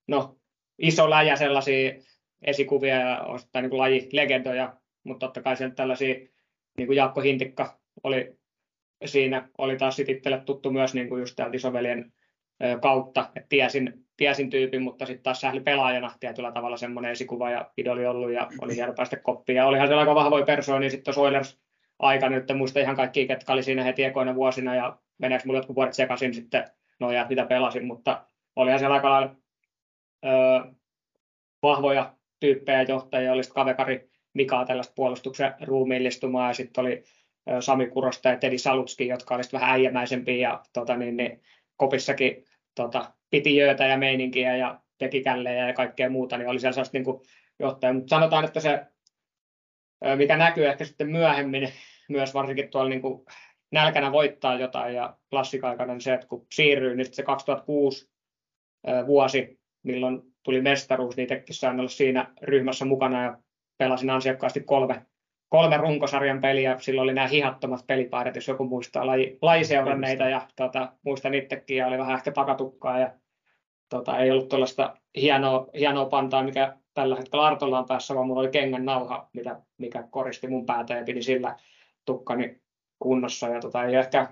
no, 0.08 0.36
iso 0.78 1.10
läjä 1.10 1.36
sellaisia 1.36 1.92
esikuvia 2.42 2.96
ja 2.96 3.22
osittain 3.22 3.62
niin 3.62 3.78
lajilegendoja, 3.78 4.76
mutta 5.04 5.26
totta 5.26 5.42
kai 5.42 5.56
sieltä 5.56 5.74
tällaisia, 5.74 6.14
niin 6.78 6.86
kuin 6.86 6.96
Jaakko 6.96 7.20
Hintikka 7.20 7.80
oli 8.02 8.38
siinä, 9.04 9.48
oli 9.58 9.76
taas 9.76 9.98
itselle 9.98 10.42
tuttu 10.46 10.70
myös 10.70 10.94
niin 10.94 11.08
kuin 11.08 11.20
just 11.20 11.36
täältä 11.36 11.56
isoveljen 11.56 12.12
kautta, 12.80 13.28
että 13.36 13.48
tiesin, 13.48 13.92
tiesin 14.16 14.50
tyypin, 14.50 14.82
mutta 14.82 15.06
sitten 15.06 15.22
taas 15.22 15.40
sähli 15.40 15.60
pelaajana 15.60 16.12
tietyllä 16.20 16.52
tavalla 16.52 16.76
semmoinen 16.76 17.12
esikuva 17.12 17.50
ja 17.50 17.70
idoli 17.76 18.06
ollut 18.06 18.32
ja 18.32 18.48
oli 18.60 18.76
hieno 18.76 18.92
päästä 18.92 19.16
koppiin. 19.16 19.56
Ja 19.56 19.66
olihan 19.66 19.88
siellä 19.88 20.00
aika 20.00 20.14
vahvoja 20.14 20.44
persoonia, 20.44 20.80
niin 20.80 20.90
sitten 20.90 21.18
Oilers 21.18 21.60
aika 21.98 22.28
nyt 22.28 22.50
en 22.50 22.56
muista 22.56 22.80
ihan 22.80 22.96
kaikki, 22.96 23.26
ketkä 23.26 23.52
oli 23.52 23.62
siinä 23.62 23.84
heti 23.84 24.04
ekoina 24.04 24.34
vuosina 24.34 24.74
ja 24.74 24.98
meneekö 25.18 25.44
mulle 25.46 25.58
jotkut 25.58 25.76
vuodet 25.76 25.94
sekaisin 25.94 26.34
sitten 26.34 26.64
nojat, 27.00 27.28
mitä 27.28 27.46
pelasin, 27.46 27.86
mutta 27.86 28.24
olihan 28.56 28.78
siellä 28.78 28.94
aika 28.94 29.10
lailla 29.10 29.36
öö, 30.24 30.72
vahvoja 31.62 32.14
tyyppejä 32.40 32.82
johtajia, 32.82 33.32
oli 33.32 33.42
Kavekari 33.54 34.08
Mika 34.34 34.64
tällaista 34.64 34.92
puolustuksen 34.96 35.54
ruumiillistumaa 35.62 36.48
ja 36.48 36.54
sitten 36.54 36.82
oli 36.82 37.02
Sami 37.60 37.86
Kurosta 37.86 38.28
ja 38.28 38.36
Tedi 38.36 38.58
Salutski, 38.58 39.08
jotka 39.08 39.34
olisivat 39.34 39.60
vähän 39.60 39.74
äijämäisempiä 39.74 40.48
ja 40.48 40.62
tota, 40.72 40.96
niin, 40.96 41.16
niin, 41.16 41.42
kopissakin 41.76 42.44
tota, 42.74 43.12
piti 43.30 43.56
jöötä 43.56 43.84
ja 43.84 43.96
meininkiä 43.96 44.56
ja 44.56 44.80
teki 44.98 45.22
källejä 45.22 45.66
ja 45.66 45.74
kaikkea 45.74 46.10
muuta, 46.10 46.38
niin 46.38 46.48
oli 46.48 46.60
siellä 46.60 46.72
sellaista 46.72 46.98
niin 46.98 47.20
johtaja. 47.58 47.92
Mutta 47.92 48.16
sanotaan, 48.16 48.44
että 48.44 48.60
se, 48.60 48.86
mikä 50.16 50.36
näkyy 50.36 50.66
ehkä 50.66 50.84
sitten 50.84 51.10
myöhemmin, 51.10 51.68
myös 52.08 52.34
varsinkin 52.34 52.70
tuolla 52.70 52.88
niin 52.88 53.02
kuin 53.02 53.24
nälkänä 53.72 54.12
voittaa 54.12 54.58
jotain 54.58 54.94
ja 54.94 55.16
klassikaikana, 55.30 55.92
niin 55.92 56.00
se, 56.00 56.14
että 56.14 56.26
kun 56.26 56.46
siirryy, 56.52 56.96
niin 56.96 57.14
se 57.14 57.22
2006 57.22 58.10
vuosi, 59.06 59.60
milloin 59.82 60.22
tuli 60.42 60.60
mestaruus, 60.60 61.16
niin 61.16 61.22
itsekin 61.22 61.54
sain 61.54 61.80
olla 61.80 61.88
siinä 61.88 62.34
ryhmässä 62.42 62.84
mukana 62.84 63.22
ja 63.22 63.38
pelasin 63.78 64.10
ansiokkaasti 64.10 64.60
kolme, 64.60 65.06
kolme 65.52 65.76
runkosarjan 65.76 66.40
peliä. 66.40 66.76
Silloin 66.78 67.04
oli 67.04 67.14
nämä 67.14 67.28
hihattomat 67.28 67.86
pelipaidat, 67.86 68.34
jos 68.34 68.48
joku 68.48 68.64
muistaa 68.64 69.06
laji, 69.06 69.38
lajiseuranneita 69.42 70.24
ja 70.24 70.48
tota, 70.56 70.92
muistan 71.02 71.34
itsekin 71.34 71.76
ja 71.76 71.86
oli 71.86 71.98
vähän 71.98 72.16
ehkä 72.16 72.32
takatukkaa 72.32 72.98
ja 72.98 73.10
tota, 73.88 74.18
ei 74.18 74.30
ollut 74.30 74.48
tuollaista 74.48 74.96
hienoa, 75.16 75.66
hienoa 75.78 76.06
pantaa, 76.06 76.42
mikä 76.42 76.76
tällä 76.94 77.16
hetkellä 77.16 77.46
Artolla 77.46 77.78
on 77.78 77.86
päässä, 77.86 78.14
vaan 78.14 78.26
mulla 78.26 78.40
oli 78.40 78.48
kengän 78.48 78.84
nauha, 78.84 79.28
mitä, 79.32 79.60
mikä 79.78 80.04
koristi 80.10 80.48
mun 80.48 80.66
päätä 80.66 80.94
ja 80.94 81.04
pidi 81.04 81.22
sillä 81.22 81.56
tukkani 82.04 82.60
kunnossa. 82.98 83.48
Ja 83.48 83.60
tota, 83.60 83.84
ei 83.84 83.94
ehkä 83.94 84.26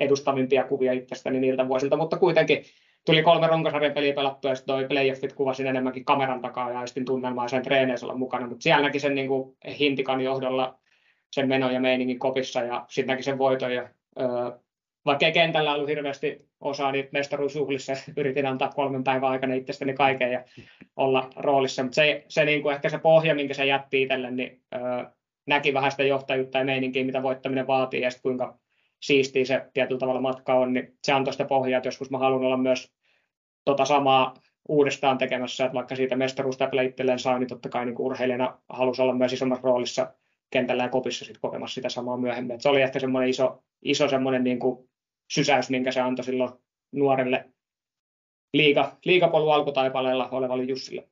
edustavimpia 0.00 0.64
kuvia 0.64 0.92
itsestäni 0.92 1.40
niiltä 1.40 1.68
vuosilta, 1.68 1.96
mutta 1.96 2.18
kuitenkin 2.18 2.64
tuli 3.06 3.22
kolme 3.22 3.46
runkosarjan 3.46 3.92
peliä 3.92 4.14
pelattua 4.14 4.50
ja 4.50 4.54
sitten 4.54 4.74
toi 4.74 4.88
playoffit 4.88 5.32
kuvasin 5.32 5.66
enemmänkin 5.66 6.04
kameran 6.04 6.40
takaa 6.40 6.70
ja 6.70 6.78
aistin 6.80 7.04
tunnelmaa 7.04 7.48
sen 7.48 7.62
treeneissä 7.62 8.06
olla 8.06 8.18
mukana, 8.18 8.46
mutta 8.46 8.62
siellä 8.62 8.82
näki 8.82 9.00
sen 9.00 9.14
niin 9.14 9.28
kuin 9.28 9.56
Hintikan 9.78 10.20
johdolla 10.20 10.78
sen 11.32 11.48
menon 11.48 11.74
ja 11.74 11.80
meiningin 11.80 12.18
kopissa 12.18 12.62
ja 12.62 12.84
sitten 12.88 13.12
näki 13.12 13.22
sen 13.22 13.38
voiton 13.38 13.74
ja 13.74 13.88
öö, 14.20 14.50
vaikka 15.04 15.26
ei 15.26 15.32
kentällä 15.32 15.74
ollut 15.74 15.88
hirveästi 15.88 16.48
osaa, 16.60 16.92
niin 16.92 17.08
mestaruusjuhlissa 17.12 17.92
yritin 18.16 18.46
antaa 18.46 18.68
kolmen 18.68 19.04
päivän 19.04 19.30
aikana 19.30 19.54
itsestäni 19.54 19.94
kaiken 19.94 20.32
ja 20.32 20.44
olla 20.96 21.30
roolissa, 21.36 21.82
mutta 21.82 21.94
se, 21.94 22.24
se 22.28 22.44
niin 22.44 22.62
kuin 22.62 22.74
ehkä 22.74 22.88
se 22.88 22.98
pohja, 22.98 23.34
minkä 23.34 23.54
se 23.54 23.66
jätti 23.66 24.02
itselle, 24.02 24.30
niin 24.30 24.60
öö, 24.74 25.04
näki 25.46 25.74
vähän 25.74 25.90
sitä 25.90 26.04
johtajuutta 26.04 26.58
ja 26.58 26.64
meininkiä, 26.64 27.04
mitä 27.04 27.22
voittaminen 27.22 27.66
vaatii 27.66 28.00
ja 28.00 28.10
sitten 28.10 28.22
kuinka 28.22 28.58
siistiä 29.00 29.44
se 29.44 29.62
tietyllä 29.74 29.98
tavalla 29.98 30.20
matka 30.20 30.54
on, 30.54 30.72
niin 30.72 30.98
se 31.02 31.12
antoi 31.12 31.32
sitä 31.32 31.44
pohjaa, 31.44 31.78
että 31.78 31.88
joskus 31.88 32.10
mä 32.10 32.18
haluan 32.18 32.44
olla 32.44 32.56
myös 32.56 32.93
tota 33.64 33.84
samaa 33.84 34.34
uudestaan 34.68 35.18
tekemässä, 35.18 35.64
että 35.64 35.74
vaikka 35.74 35.96
siitä 35.96 36.16
mestaruusta 36.16 36.68
itselleen 36.86 37.18
saa, 37.18 37.38
niin 37.38 37.48
totta 37.48 37.68
kai 37.68 37.84
niin 37.84 37.98
urheilijana 37.98 38.58
halusi 38.68 39.02
olla 39.02 39.14
myös 39.14 39.32
isommassa 39.32 39.64
roolissa 39.64 40.14
kentällä 40.50 40.82
ja 40.82 40.88
kopissa 40.88 41.24
sit 41.24 41.38
kokemassa 41.38 41.74
sitä 41.74 41.88
samaa 41.88 42.16
myöhemmin. 42.16 42.54
Et 42.54 42.60
se 42.60 42.68
oli 42.68 42.82
ehkä 42.82 42.98
semmoinen 42.98 43.30
iso, 43.30 43.62
iso 43.82 44.08
semmoinen 44.08 44.44
niin 44.44 44.58
kuin 44.58 44.88
sysäys, 45.30 45.70
minkä 45.70 45.92
se 45.92 46.00
antoi 46.00 46.24
silloin 46.24 46.52
nuorelle 46.92 47.50
liiga, 48.52 48.96
liigapolun 49.04 49.54
alkutaipaleella 49.54 50.28
olevalle 50.28 50.64
Jussille. 50.64 51.08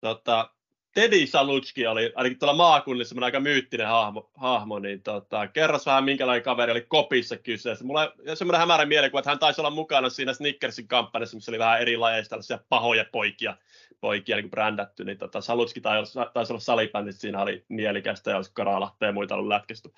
Tota, 0.00 0.50
Teddy 0.94 1.26
Salutski 1.26 1.86
oli 1.86 2.12
ainakin 2.14 2.38
tuolla 2.38 2.56
maakunnissa 2.56 3.14
aika 3.20 3.40
myyttinen 3.40 3.86
hahmo, 3.86 4.30
hahmo 4.34 4.78
niin 4.78 5.02
tota, 5.02 5.46
kerros 5.46 5.86
vähän 5.86 6.04
minkälainen 6.04 6.42
kaveri 6.42 6.72
oli 6.72 6.80
kopissa 6.80 7.36
kyseessä. 7.36 7.84
Mulla 7.84 8.12
on 8.28 8.36
semmoinen 8.36 8.60
hämärä 8.60 8.86
mielikuva, 8.86 9.18
että 9.18 9.30
hän 9.30 9.38
taisi 9.38 9.60
olla 9.60 9.70
mukana 9.70 10.08
siinä 10.08 10.32
Snickersin 10.32 10.88
kampanjassa, 10.88 11.36
missä 11.36 11.50
oli 11.50 11.58
vähän 11.58 11.80
eri 11.80 11.96
lajeista 11.96 12.30
tällaisia 12.30 12.58
pahoja 12.68 13.04
poikia, 13.12 13.56
poikia 14.00 14.36
niin 14.36 14.50
brändätty, 14.50 15.04
niin 15.04 15.18
tota, 15.18 15.40
Salutski 15.40 15.80
taisi, 15.80 16.18
taisi 16.34 16.52
olla 16.52 16.60
salibändit, 16.60 17.16
siinä 17.16 17.42
oli 17.42 17.64
mielikästä 17.68 18.30
ja 18.30 18.36
olisi 18.36 18.50
Karalahta 18.54 19.06
ja 19.06 19.12
muita 19.12 19.34
ollut 19.34 19.48
lätkistu. 19.48 19.94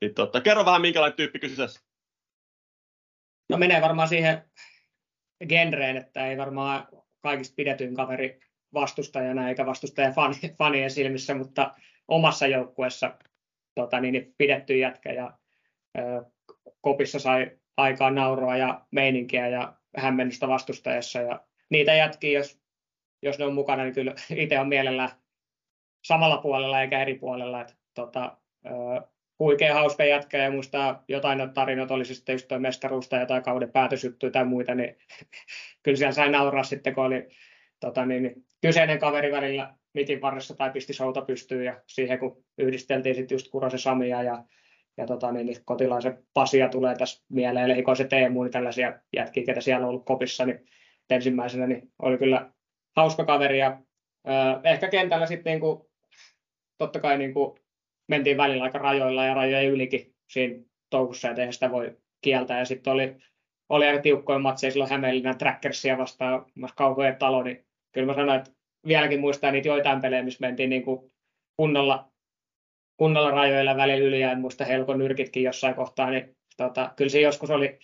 Niin 0.00 0.14
tota, 0.14 0.40
kerro 0.40 0.64
vähän 0.64 0.80
minkälainen 0.80 1.16
tyyppi 1.16 1.38
kyseessä. 1.38 1.80
No 3.48 3.56
menee 3.56 3.82
varmaan 3.82 4.08
siihen 4.08 4.42
genreen, 5.48 5.96
että 5.96 6.26
ei 6.26 6.36
varmaan 6.36 6.88
kaikista 7.20 7.54
pidetyin 7.56 7.94
kaveri 7.94 8.40
vastustajana 8.74 9.48
eikä 9.48 9.66
vastustajan 9.66 10.14
fanien 10.58 10.90
silmissä, 10.90 11.34
mutta 11.34 11.74
omassa 12.08 12.46
joukkueessa 12.46 13.18
tota, 13.74 14.00
niin, 14.00 14.34
pidetty 14.38 14.76
jätkä. 14.78 15.12
Ja, 15.12 15.38
kopissa 16.80 17.18
sai 17.18 17.50
aikaa 17.76 18.10
nauroa 18.10 18.56
ja 18.56 18.86
meininkiä 18.90 19.48
ja 19.48 19.74
hämmennystä 19.96 20.48
vastustajassa. 20.48 21.20
Ja 21.20 21.40
niitä 21.70 21.94
jätkiä, 21.94 22.38
jos, 22.38 22.60
jos 23.22 23.38
ne 23.38 23.44
on 23.44 23.54
mukana, 23.54 23.82
niin 23.82 23.94
kyllä 23.94 24.14
itse 24.36 24.58
on 24.58 24.68
mielellään 24.68 25.10
samalla 26.04 26.36
puolella 26.36 26.80
eikä 26.80 27.02
eri 27.02 27.14
puolella. 27.14 27.60
Että, 27.60 27.74
tota, 27.94 28.36
huikea 29.38 29.74
hauska 29.74 30.04
jätkä 30.04 30.38
ja 30.38 30.50
muista 30.50 31.02
jotain 31.08 31.38
noita 31.38 31.52
tarinoita, 31.52 31.94
oli 31.94 32.04
sitten 32.04 32.34
just 32.34 32.50
mestaruus 32.58 33.08
tai 33.08 33.20
jotain 33.20 33.42
kauden 33.42 33.72
päätösjuttuja 33.72 34.32
tai 34.32 34.44
muita, 34.44 34.74
niin 34.74 34.96
kyllä 35.82 35.96
siellä 35.96 36.12
sai 36.12 36.30
nauraa 36.30 36.64
sitten, 36.64 36.94
kun 36.94 37.04
oli 37.04 37.28
tota, 37.80 38.06
niin, 38.06 38.22
niin, 38.22 38.46
kyseinen 38.64 38.98
kaveri 38.98 39.32
välillä 39.32 39.74
mitin 39.94 40.20
varressa 40.20 40.56
tai 40.56 40.70
pisti 40.70 40.92
souta 40.92 41.22
pystyyn 41.22 41.64
ja 41.64 41.80
siihen 41.86 42.18
kun 42.18 42.44
yhdisteltiin 42.58 43.14
sitten 43.14 43.34
just 43.34 43.48
Kurosen 43.50 43.78
Samia 43.78 44.22
ja, 44.22 44.44
ja 44.96 45.06
tota, 45.06 45.32
niin, 45.32 45.46
niin 45.46 45.64
kotilaisen 45.64 46.18
Pasia 46.34 46.68
tulee 46.68 46.94
tässä 46.94 47.24
mieleen, 47.28 47.84
se 47.96 48.04
Teemu, 48.04 48.42
niin 48.42 48.52
tällaisia 48.52 49.00
jätkiä, 49.16 49.44
ketä 49.44 49.60
siellä 49.60 49.86
on 49.86 49.88
ollut 49.88 50.04
kopissa, 50.04 50.46
niin 50.46 50.66
ensimmäisenä 51.10 51.66
niin 51.66 51.92
oli 52.02 52.18
kyllä 52.18 52.50
hauska 52.96 53.24
kaveri 53.24 53.58
ja 53.58 53.78
ö, 54.28 54.30
ehkä 54.64 54.88
kentällä 54.88 55.26
sitten 55.26 55.50
niin 55.50 55.60
kuin, 55.60 55.80
totta 56.78 57.00
kai 57.00 57.18
niin 57.18 57.34
kuin, 57.34 57.58
mentiin 58.08 58.36
välillä 58.36 58.64
aika 58.64 58.78
rajoilla 58.78 59.24
ja 59.24 59.34
rajojen 59.34 59.72
ylikin 59.72 60.14
siinä 60.30 60.64
touhussa, 60.90 61.30
että 61.30 61.42
eihän 61.42 61.52
sitä 61.52 61.70
voi 61.70 61.96
kieltää. 62.20 62.58
Ja 62.58 62.64
sitten 62.64 62.92
oli, 62.92 63.16
oli 63.68 63.86
aika 63.86 64.02
tiukkoja 64.02 64.38
matseja 64.38 64.70
silloin 64.70 64.90
Hämeenlinnan 64.90 65.38
Trackersia 65.38 65.98
vastaan, 65.98 66.46
kauhean 66.76 67.16
talo, 67.16 67.42
niin 67.42 67.66
kyllä 67.92 68.06
mä 68.06 68.14
sanoin, 68.14 68.38
että 68.38 68.53
vieläkin 68.86 69.20
muistaa 69.20 69.50
niitä 69.50 69.68
joitain 69.68 70.00
pelejä, 70.00 70.22
missä 70.22 70.46
mentiin 70.46 70.70
niin 70.70 70.84
kuin 70.84 71.12
kunnolla, 71.56 72.12
kunnolla 72.96 73.30
rajoilla 73.30 73.76
välillä 73.76 74.04
yli, 74.04 74.20
ja 74.20 74.32
en 74.32 74.40
muista 74.40 74.64
Helkon 74.64 74.98
nyrkitkin 74.98 75.42
jossain 75.42 75.74
kohtaa, 75.74 76.10
niin 76.10 76.36
tota, 76.56 76.92
kyllä 76.96 77.08
se 77.08 77.20
joskus 77.20 77.50
oli 77.50 77.78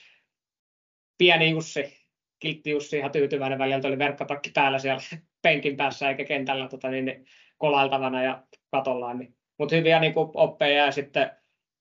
pieni 1.19 1.51
Jussi, 1.51 2.01
kiltti 2.39 2.71
Jussi 2.71 2.99
ihan 2.99 3.13
tyytyväinen 3.13 3.59
välillä, 3.59 3.89
oli 3.89 3.99
verkkotakki 3.99 4.51
päällä 4.55 4.79
siellä 4.79 5.01
penkin 5.43 5.77
päässä 5.77 6.09
eikä 6.09 6.25
kentällä 6.25 6.69
tota, 6.69 6.89
niin, 6.89 7.05
niin, 7.05 7.27
kolailtavana 7.59 8.23
ja 8.23 8.43
katollaan, 8.71 9.19
niin. 9.19 9.37
Mutta 9.59 9.77
hyviä 9.77 10.01
niin 10.01 10.15
kuin, 10.15 10.31
oppeja 10.35 10.85
ja 10.85 10.93
sitten 10.93 11.31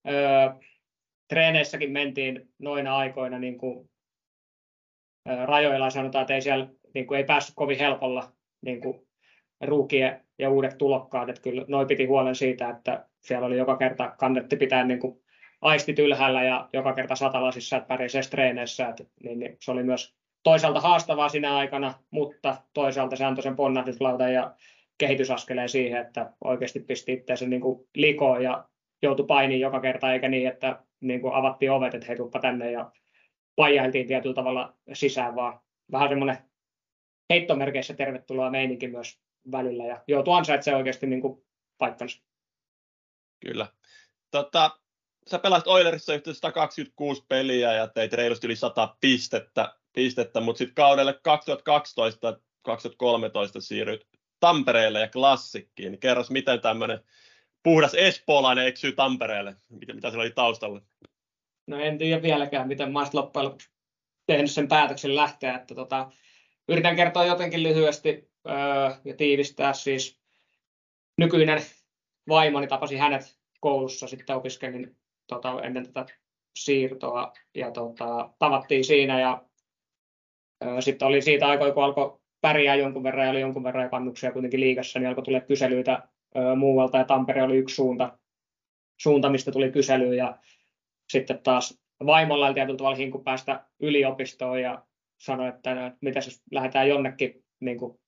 öö, 0.07 0.49
treeneissäkin 1.29 1.91
mentiin 1.91 2.49
noina 2.59 2.97
aikoina 2.97 3.39
niin 3.39 3.57
kuin, 3.57 3.89
öö, 5.29 5.45
rajoilla 5.45 5.89
sanotaan, 5.89 6.21
että 6.21 6.35
ei 6.35 6.41
siellä 6.41 6.67
niin 6.93 7.07
kuin, 7.07 7.17
ei 7.17 7.23
päässyt 7.23 7.55
kovin 7.55 7.79
helpolla 7.79 8.33
niin 8.65 8.81
kuin, 8.81 9.08
ruukie 9.61 10.21
ja 10.39 10.49
uudet 10.49 10.77
tulokkaat, 10.77 11.29
että 11.29 11.41
kyllä 11.41 11.65
noin 11.67 11.87
piti 11.87 12.05
huolen 12.05 12.35
siitä, 12.35 12.69
että 12.69 13.05
siellä 13.19 13.47
oli 13.47 13.57
joka 13.57 13.77
kerta 13.77 14.13
kannetti 14.17 14.55
pitää 14.55 14.83
niin 14.83 14.99
kuin, 14.99 15.21
aistit 15.61 15.99
ylhäällä 15.99 16.43
ja 16.43 16.69
joka 16.73 16.93
kerta 16.93 17.15
satalasissa, 17.15 17.77
että 17.77 17.87
pärjäsi 17.87 18.29
treeneissä, 18.29 18.87
että, 18.87 19.03
niin, 19.23 19.39
niin, 19.39 19.57
se 19.61 19.71
oli 19.71 19.83
myös 19.83 20.15
toisaalta 20.43 20.79
haastavaa 20.79 21.29
sinä 21.29 21.57
aikana, 21.57 21.93
mutta 22.11 22.57
toisaalta 22.73 23.15
se 23.15 23.25
antoi 23.25 23.43
sen 23.43 23.55
ponnahduslautan 23.55 24.33
ja 24.33 24.55
kehitysaskeleen 24.97 25.69
siihen, 25.69 26.01
että 26.01 26.33
oikeasti 26.43 26.79
pisti 26.79 27.13
itseänsä 27.13 27.47
niin 27.47 27.61
kuin 27.61 27.87
likoon 27.95 28.43
ja 28.43 28.65
joutui 29.01 29.25
painiin 29.25 29.61
joka 29.61 29.79
kerta, 29.79 30.13
eikä 30.13 30.27
niin, 30.27 30.47
että 30.47 30.83
niin 31.01 31.21
kuin 31.21 31.33
avattiin 31.33 31.71
ovet, 31.71 31.93
että 31.93 32.07
hei 32.07 32.15
tuppa 32.15 32.39
tänne 32.39 32.71
ja 32.71 32.91
paijailtiin 33.55 34.07
tietyllä 34.07 34.35
tavalla 34.35 34.73
sisään, 34.93 35.35
vaan 35.35 35.59
vähän 35.91 36.09
semmoinen 36.09 36.37
heittomerkeissä 37.29 37.93
tervetuloa 37.93 38.49
meininki 38.49 38.87
myös 38.87 39.21
välillä 39.51 39.85
ja 39.85 40.03
joutui 40.07 40.37
ansaitsemaan 40.37 40.77
oikeasti 40.77 41.07
niin 41.07 41.21
kuin 41.21 41.45
paikkansa. 41.77 42.21
Kyllä. 43.39 43.67
Tota, 44.31 44.79
sä 45.27 45.39
pelasit 45.39 45.67
Oilerissa 45.67 46.13
yhteensä 46.13 46.39
126 46.39 47.25
peliä 47.29 47.73
ja 47.73 47.87
teit 47.87 48.13
reilusti 48.13 48.47
yli 48.47 48.55
100 48.55 48.95
pistettä, 49.01 49.75
pistettä 49.93 50.39
mutta 50.39 50.57
sitten 50.57 50.75
kaudelle 50.75 51.11
2012-2013 51.11 51.15
siirryt 53.59 54.07
Tampereelle 54.39 54.99
ja 54.99 55.07
klassikkiin. 55.07 55.91
Niin 55.91 55.99
kerros, 55.99 56.31
miten 56.31 56.61
tämmöinen 56.61 56.99
puhdas 57.63 57.93
espoolainen 57.93 58.67
eksyy 58.67 58.91
Tampereelle? 58.91 59.55
Mitä, 59.69 59.93
mitä 59.93 60.09
siellä 60.09 60.21
oli 60.21 60.31
taustalla? 60.31 60.81
No 61.67 61.79
en 61.79 61.97
tiedä 61.97 62.21
vieläkään, 62.21 62.67
miten 62.67 62.91
mä 62.91 62.99
loppujen 63.13 63.45
lopuksi 63.45 63.69
tehnyt 64.27 64.51
sen 64.51 64.67
päätöksen 64.67 65.15
lähteä. 65.15 65.55
Että 65.55 65.75
tota, 65.75 66.11
yritän 66.67 66.95
kertoa 66.95 67.25
jotenkin 67.25 67.63
lyhyesti 67.63 68.29
ja 69.05 69.15
tiivistää 69.17 69.73
siis 69.73 70.19
nykyinen 71.17 71.61
vaimoni 72.29 72.67
tapasi 72.67 72.97
hänet 72.97 73.39
koulussa, 73.59 74.07
sitten 74.07 74.35
opiskelin 74.35 74.95
tota, 75.27 75.61
ennen 75.63 75.85
tätä 75.85 76.05
siirtoa. 76.55 77.33
Ja 77.55 77.71
tota, 77.71 78.29
tavattiin 78.39 78.83
siinä 78.83 79.19
ja 79.19 79.43
öö, 80.63 80.81
sitten 80.81 81.07
oli 81.07 81.21
siitä 81.21 81.47
aikaa, 81.47 81.71
kun 81.71 81.83
alkoi 81.83 82.19
pärjää 82.41 82.75
jonkun 82.75 83.03
verran 83.03 83.25
ja 83.25 83.31
oli 83.31 83.41
jonkun 83.41 83.63
verran 83.63 83.89
kannuksia 83.89 84.31
kuitenkin 84.31 84.59
liigassa, 84.59 84.99
niin 84.99 85.07
alkoi 85.07 85.23
tulla 85.23 85.39
kyselyitä 85.39 86.07
ö, 86.35 86.55
muualta. 86.55 86.97
Ja 86.97 87.03
Tampere 87.03 87.43
oli 87.43 87.57
yksi 87.57 87.75
suunta, 87.75 88.17
suunta 89.01 89.29
mistä 89.29 89.51
tuli 89.51 89.71
kysely 89.71 90.15
ja 90.15 90.37
sitten 91.09 91.39
taas 91.43 91.79
vaimolla 92.05 92.45
oli 92.45 92.53
tietyllä 92.53 92.77
tavalla 92.77 93.23
päästä 93.23 93.65
yliopistoon 93.79 94.61
ja 94.61 94.83
sanoi, 95.17 95.49
että 95.49 95.97
mitä 96.01 96.17
jos 96.17 96.41
lähdetään 96.51 96.89
jonnekin 96.89 97.43
niin 97.59 97.77
kuin 97.77 97.98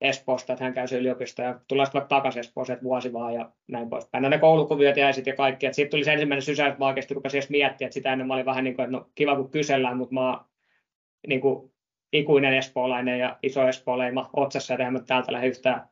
Espoosta, 0.00 0.52
että 0.52 0.64
hän 0.64 0.74
käy 0.74 0.88
se 0.88 0.98
yliopisto 0.98 1.42
ja 1.42 1.60
tulee 1.68 1.86
sitten 1.86 2.02
takaisin 2.08 2.40
Espooseen 2.40 2.78
vuosi 2.82 3.12
vaan 3.12 3.34
ja 3.34 3.50
näin 3.68 3.90
poispäin. 3.90 4.22
No 4.22 4.28
ne 4.28 4.38
koulukuviot 4.38 4.96
jäi 4.96 5.12
sitten 5.12 5.32
ja 5.32 5.36
kaikki, 5.36 5.66
että 5.66 5.76
siitä 5.76 5.90
tuli 5.90 6.04
se 6.04 6.12
ensimmäinen 6.12 6.42
sysäys, 6.42 6.68
että 6.68 6.78
mä 6.78 6.86
oikeasti 6.86 7.14
rupesin 7.14 7.38
edes 7.38 7.50
miettiä, 7.50 7.86
että 7.86 7.94
sitä 7.94 8.12
ennen 8.12 8.26
mä 8.26 8.34
olin 8.34 8.46
vähän 8.46 8.64
niin 8.64 8.76
kuin, 8.76 8.84
että 8.84 8.96
no 8.96 9.10
kiva 9.14 9.36
kun 9.36 9.50
kysellään, 9.50 9.96
mutta 9.96 10.14
mä 10.14 10.40
niin 11.26 11.40
kuin 11.40 11.72
ikuinen 12.12 12.54
espoolainen 12.54 13.18
ja 13.18 13.38
iso 13.42 13.68
espoolaima 13.68 14.30
otsassa, 14.32 14.74
ja 14.74 14.78
eihän 14.78 15.04
täältä 15.06 15.32
lähde 15.32 15.46
yhtään 15.46 15.88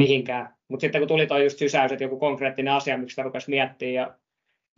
mihinkään. 0.00 0.54
Mutta 0.68 0.80
sitten 0.80 1.00
kun 1.00 1.08
tuli 1.08 1.26
tuo 1.26 1.38
just 1.38 1.58
sysäys, 1.58 1.92
että 1.92 2.04
joku 2.04 2.18
konkreettinen 2.18 2.74
asia, 2.74 2.98
miksi 2.98 3.12
sitä 3.14 3.22
rupesi 3.22 3.50
miettimään 3.50 3.94
ja 3.94 4.14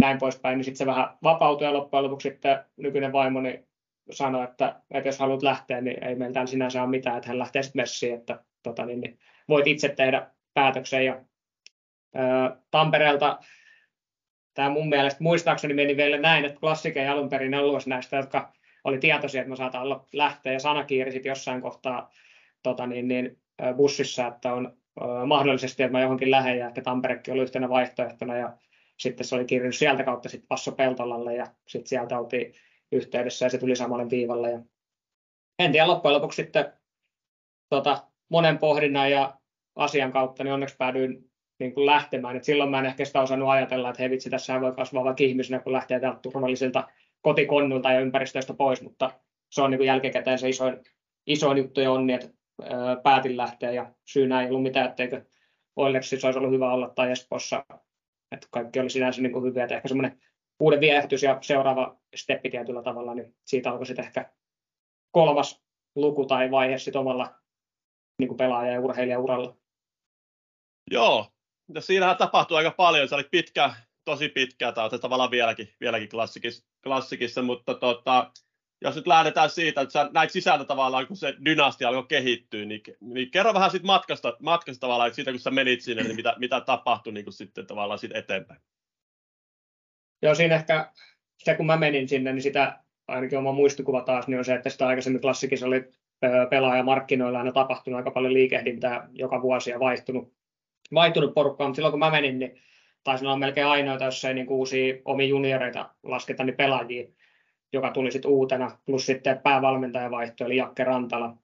näin 0.02 0.18
poispäin, 0.18 0.58
niin 0.58 0.64
sitten 0.64 0.78
se 0.78 0.86
vähän 0.86 1.08
vapautui 1.22 1.66
ja 1.66 1.72
loppujen 1.72 2.04
lopuksi 2.04 2.28
sitten 2.28 2.58
nykyinen 2.76 3.12
vaimoni 3.12 3.64
sanoi, 4.10 4.44
että, 4.44 4.80
että 4.90 5.08
jos 5.08 5.18
haluat 5.18 5.42
lähteä, 5.42 5.80
niin 5.80 6.04
ei 6.04 6.14
meiltä 6.14 6.46
sinänsä 6.46 6.82
ole 6.82 6.90
mitään, 6.90 7.16
että 7.16 7.28
hän 7.28 7.38
lähtee 7.38 7.62
sitten 7.62 7.82
messiin, 7.82 8.14
että 8.14 8.44
tota, 8.62 8.86
niin, 8.86 9.00
niin 9.00 9.18
voit 9.48 9.66
itse 9.66 9.88
tehdä 9.88 10.30
päätöksen. 10.54 11.04
Ja, 11.04 11.24
ää, 12.14 12.56
Tampereelta 12.70 13.38
tämä 14.54 14.70
mun 14.70 14.88
mielestä 14.88 15.22
muistaakseni 15.22 15.74
meni 15.74 15.96
vielä 15.96 16.18
näin, 16.18 16.44
että 16.44 16.60
klassike 16.60 17.02
ei 17.02 17.08
alun 17.08 17.28
perin 17.28 17.54
ollut 17.54 17.86
näistä, 17.86 18.16
jotka 18.16 18.52
oli 18.84 18.98
tietoisia, 18.98 19.40
että 19.40 19.48
mä 19.48 19.56
saatan 19.56 19.82
olla 19.82 20.06
lähteä. 20.12 20.52
Ja 20.52 20.60
sanakiiri 20.60 21.12
sitten 21.12 21.30
jossain 21.30 21.62
kohtaa 21.62 22.10
tota 22.62 22.86
niin, 22.86 23.08
niin, 23.08 23.38
bussissa, 23.76 24.26
että 24.26 24.52
on 24.52 24.76
mahdollisesti, 25.26 25.82
että 25.82 25.92
mä 25.92 26.02
johonkin 26.02 26.30
lähden. 26.30 26.58
Ja 26.58 26.66
ehkä 26.66 26.82
Tamperekin 26.82 27.34
oli 27.34 27.42
yhtenä 27.42 27.68
vaihtoehtona. 27.68 28.36
Ja 28.36 28.56
sitten 28.96 29.26
se 29.26 29.34
oli 29.34 29.44
kirjannut 29.44 29.74
sieltä 29.74 30.04
kautta 30.04 30.28
sitten 30.28 30.48
Passo 30.48 30.72
Peltolalle 30.72 31.34
ja 31.34 31.46
sitten 31.66 31.88
sieltä 31.88 32.18
oltiin 32.18 32.54
yhteydessä 32.92 33.46
ja 33.46 33.50
se 33.50 33.58
tuli 33.58 33.76
samalle 33.76 34.10
viivalle. 34.10 34.50
Ja 34.50 34.60
en 35.58 35.72
tiedä 35.72 35.88
loppujen 35.88 36.14
lopuksi 36.14 36.42
sitten 36.42 36.72
tota, 37.68 38.07
monen 38.28 38.58
pohdinnan 38.58 39.10
ja 39.10 39.38
asian 39.76 40.12
kautta 40.12 40.44
niin 40.44 40.54
onneksi 40.54 40.76
päädyin 40.76 41.30
niin 41.60 41.74
kuin 41.74 41.86
lähtemään. 41.86 42.36
Et 42.36 42.44
silloin 42.44 42.70
mä 42.70 42.78
en 42.78 42.86
ehkä 42.86 43.04
sitä 43.04 43.20
osannut 43.20 43.48
ajatella, 43.48 43.88
että 43.88 44.02
hei 44.02 44.10
vitsi, 44.10 44.30
tässä 44.30 44.60
voi 44.60 44.72
kasvaa 44.72 45.04
vaikka 45.04 45.24
ihmisenä, 45.24 45.62
kun 45.62 45.72
lähtee 45.72 46.00
täältä 46.00 46.20
turvallisilta 46.22 46.88
kotikonnulta 47.20 47.92
ja 47.92 48.00
ympäristöistä 48.00 48.54
pois, 48.54 48.82
mutta 48.82 49.10
se 49.52 49.62
on 49.62 49.70
niin 49.70 49.78
kuin 49.78 49.86
jälkikäteen 49.86 50.38
se 50.38 50.48
isoin, 50.48 50.76
isoin 51.26 51.58
juttu 51.58 51.80
ja 51.80 51.92
onni, 51.92 52.12
että 52.12 52.28
päätin 53.02 53.36
lähteä 53.36 53.70
ja 53.70 53.92
syynä 54.04 54.42
ei 54.42 54.48
ollut 54.48 54.62
mitään, 54.62 54.88
etteikö 54.88 55.24
Oilersissa 55.76 56.28
olisi 56.28 56.38
ollut 56.38 56.52
hyvä 56.52 56.72
olla 56.72 56.88
tai 56.88 57.10
Espoossa, 57.10 57.64
että 58.32 58.46
kaikki 58.50 58.80
oli 58.80 58.90
sinänsä 58.90 59.22
niin 59.22 59.32
kuin 59.32 59.44
hyviä, 59.44 59.64
että 59.64 59.76
ehkä 59.76 59.88
semmoinen 59.88 60.20
uuden 60.60 60.80
viehätys 60.80 61.22
ja 61.22 61.38
seuraava 61.40 61.96
steppi 62.16 62.50
tietyllä 62.50 62.82
tavalla, 62.82 63.14
niin 63.14 63.34
siitä 63.44 63.70
alkoi 63.70 63.86
sitten 63.86 64.04
ehkä 64.04 64.32
kolmas 65.10 65.62
luku 65.96 66.26
tai 66.26 66.50
vaihe 66.50 66.78
sitten 66.78 67.00
omalla 67.00 67.34
niin 68.18 68.28
kuin 68.28 68.38
pelaaja- 68.38 68.72
ja 68.72 68.80
urheilijauralla. 68.80 69.56
Joo, 70.90 71.32
ja 71.74 71.80
siinähän 71.80 72.16
tapahtui 72.16 72.56
aika 72.56 72.70
paljon. 72.70 73.08
Se 73.08 73.14
oli 73.14 73.28
pitkä, 73.30 73.74
tosi 74.04 74.28
pitkää, 74.28 74.72
tai 74.72 74.88
on 74.92 75.00
tavallaan 75.00 75.30
vieläkin, 75.30 75.68
vieläkin 75.80 76.08
klassikissa, 76.08 76.66
klassikissa 76.82 77.42
mutta 77.42 77.74
tota, 77.74 78.32
jos 78.82 78.96
nyt 78.96 79.06
lähdetään 79.06 79.50
siitä, 79.50 79.80
että 79.80 79.92
sä 79.92 80.10
näit 80.14 80.30
sisältä 80.30 80.64
tavallaan, 80.64 81.06
kun 81.06 81.16
se 81.16 81.34
dynastia 81.44 81.88
alkoi 81.88 82.06
kehittyä, 82.08 82.64
niin, 82.64 82.82
niin 83.00 83.30
kerro 83.30 83.54
vähän 83.54 83.70
siitä 83.70 83.86
matkasta, 83.86 84.36
matkasta 84.42 84.80
tavallaan, 84.80 85.06
että 85.08 85.14
siitä 85.14 85.30
kun 85.30 85.40
sä 85.40 85.50
menit 85.50 85.80
sinne, 85.80 86.02
niin 86.02 86.16
mitä, 86.16 86.34
mitä 86.38 86.60
tapahtui 86.60 87.12
niin 87.12 87.24
kuin 87.24 87.34
sitten 87.34 87.66
tavallaan 87.66 87.98
siitä 87.98 88.18
eteenpäin? 88.18 88.60
Joo, 90.22 90.34
siinä 90.34 90.54
ehkä 90.54 90.92
se, 91.44 91.54
kun 91.54 91.66
mä 91.66 91.76
menin 91.76 92.08
sinne, 92.08 92.32
niin 92.32 92.42
sitä 92.42 92.84
ainakin 93.08 93.38
oma 93.38 93.52
muistikuva 93.52 94.02
taas, 94.02 94.28
niin 94.28 94.38
on 94.38 94.44
se, 94.44 94.54
että 94.54 94.70
sitä 94.70 94.86
aikaisemmin 94.86 95.20
klassikissa 95.20 95.66
oli 95.66 95.90
pelaajamarkkinoilla 96.50 97.38
aina 97.38 97.52
tapahtunut 97.52 97.98
aika 97.98 98.10
paljon 98.10 98.34
liikehdintää 98.34 99.08
joka 99.12 99.42
vuosi 99.42 99.70
ja 99.70 99.80
vaihtunut, 99.80 100.32
vaihtunut 100.94 101.34
porukkaa, 101.34 101.66
mutta 101.66 101.76
silloin 101.76 101.92
kun 101.92 101.98
mä 101.98 102.10
menin, 102.10 102.38
niin 102.38 102.60
taisi 103.04 103.24
olla 103.24 103.36
melkein 103.36 103.66
ainoita, 103.66 104.04
jos 104.04 104.24
ei 104.24 104.34
niin 104.34 104.48
uusia 104.48 104.94
omia 105.04 105.26
junioreita 105.26 105.94
lasketa, 106.02 106.44
niin 106.44 106.56
pelaajia, 106.56 107.08
joka 107.72 107.90
tuli 107.90 108.12
sitten 108.12 108.30
uutena, 108.30 108.78
plus 108.86 109.06
sitten 109.06 109.38
päävalmentaja 109.38 110.10
vaihtoi, 110.10 110.46
eli 110.46 110.56
Jakke 110.56 110.84
Rantala, 110.84 111.36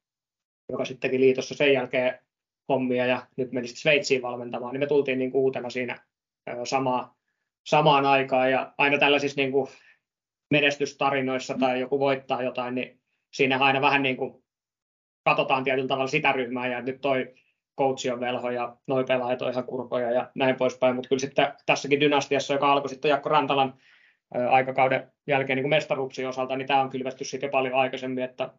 joka 0.68 0.84
sitten 0.84 1.10
teki 1.10 1.20
liitossa 1.20 1.54
sen 1.54 1.72
jälkeen 1.72 2.18
hommia 2.68 3.06
ja 3.06 3.26
nyt 3.36 3.52
meni 3.52 3.66
sitten 3.66 3.80
Sveitsiin 3.80 4.22
valmentamaan, 4.22 4.72
niin 4.72 4.80
me 4.80 4.86
tultiin 4.86 5.18
niin 5.18 5.30
uutena 5.34 5.70
siinä 5.70 6.00
samaa, 6.64 7.16
samaan 7.66 8.06
aikaan. 8.06 8.50
Ja 8.50 8.74
aina 8.78 8.98
tällaisissa 8.98 9.40
niin 9.40 9.52
menestystarinoissa 10.50 11.54
tai 11.58 11.80
joku 11.80 11.98
voittaa 11.98 12.42
jotain, 12.42 12.74
niin 12.74 13.00
siinä 13.32 13.58
aina 13.58 13.80
vähän 13.80 14.02
niin 14.02 14.16
kuin 14.16 14.43
katsotaan 15.24 15.64
tietyllä 15.64 15.88
tavalla 15.88 16.06
sitä 16.06 16.32
ryhmää 16.32 16.66
ja 16.66 16.80
nyt 16.80 17.00
toi 17.00 17.34
coachi 17.78 18.10
on 18.10 18.20
velho 18.20 18.50
ja 18.50 18.76
noi 18.86 19.04
pelaajat 19.04 19.42
on 19.42 19.50
ihan 19.50 19.64
kurkoja 19.64 20.10
ja 20.10 20.30
näin 20.34 20.56
poispäin, 20.56 20.94
mutta 20.94 21.08
kyllä 21.08 21.20
sitten 21.20 21.52
tässäkin 21.66 22.00
dynastiassa, 22.00 22.54
joka 22.54 22.72
alkoi 22.72 22.88
sitten 22.88 23.08
Jakko 23.08 23.28
Rantalan 23.28 23.74
aikakauden 24.50 25.12
jälkeen 25.26 25.56
niin 25.56 25.68
mestaruuksien 25.68 26.28
osalta, 26.28 26.56
niin 26.56 26.68
tämä 26.68 26.80
on 26.80 26.90
kylvetty 26.90 27.24
sitten 27.24 27.50
paljon 27.50 27.74
aikaisemmin, 27.74 28.24
että 28.24 28.50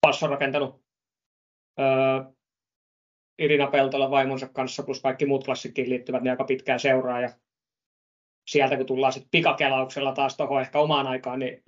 Passo 0.00 0.26
rakentanut 0.26 0.82
Irina 3.38 3.66
Peltola 3.66 4.10
vaimonsa 4.10 4.48
kanssa 4.48 4.82
plus 4.82 5.02
kaikki 5.02 5.26
muut 5.26 5.44
klassikkiin 5.44 5.90
liittyvät 5.90 6.22
niin 6.22 6.30
aika 6.30 6.44
pitkään 6.44 6.80
seuraa 6.80 7.20
ja 7.20 7.30
sieltä 8.46 8.76
kun 8.76 8.86
tullaan 8.86 9.12
sitten 9.12 9.30
pikakelauksella 9.30 10.12
taas 10.12 10.36
tuohon 10.36 10.60
ehkä 10.60 10.78
omaan 10.78 11.06
aikaan, 11.06 11.38
niin 11.38 11.62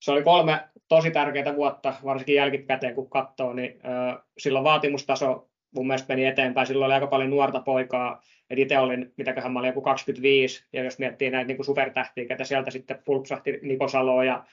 se 0.00 0.12
oli 0.12 0.22
kolme 0.22 0.68
tosi 0.88 1.10
tärkeää 1.10 1.56
vuotta, 1.56 1.94
varsinkin 2.04 2.34
jälkikäteen 2.34 2.94
kun 2.94 3.10
katsoo, 3.10 3.52
niin 3.52 3.80
ö, 3.84 4.22
silloin 4.38 4.64
vaatimustaso 4.64 5.50
mun 5.74 5.86
mielestä 5.86 6.08
meni 6.08 6.26
eteenpäin. 6.26 6.66
Silloin 6.66 6.86
oli 6.86 6.94
aika 6.94 7.06
paljon 7.06 7.30
nuorta 7.30 7.60
poikaa, 7.60 8.22
et 8.50 8.58
itse 8.58 8.78
olin, 8.78 9.12
mitäköhän 9.16 9.52
mä 9.52 9.58
olin, 9.58 9.68
joku 9.68 9.82
25, 9.82 10.66
ja 10.72 10.84
jos 10.84 10.98
miettii 10.98 11.30
näitä 11.30 11.52
niin 11.52 11.64
supertähtiä, 11.64 12.26
ketä 12.26 12.44
sieltä 12.44 12.70
sitten 12.70 13.02
pulpsahti 13.04 13.58
Niko 13.62 13.88
Salo 13.88 14.22
ja 14.22 14.44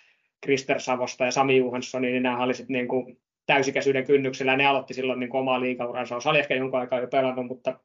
Krister 0.42 0.80
Savosta 0.80 1.26
ja 1.26 1.32
Sami 1.32 1.58
Juhansson, 1.58 2.02
niin 2.02 2.24
nämä 2.24 2.44
oli 2.44 2.54
sitten 2.54 2.74
niin 2.74 2.88
kuin 2.88 3.20
täysikäisyyden 3.46 4.06
kynnyksellä, 4.06 4.58
ne 4.58 4.66
aloitti 4.66 4.94
silloin 4.94 5.20
niin 5.20 5.30
kuin 5.30 5.42
omaa 5.42 5.62
liikauransa. 5.62 6.16
Osa 6.16 6.30
oli 6.30 6.40
ehkä 6.40 6.56
jonkun 6.56 6.80
aikaa 6.80 7.00
jo 7.00 7.08
pelannut, 7.08 7.48
mutta 7.48 7.80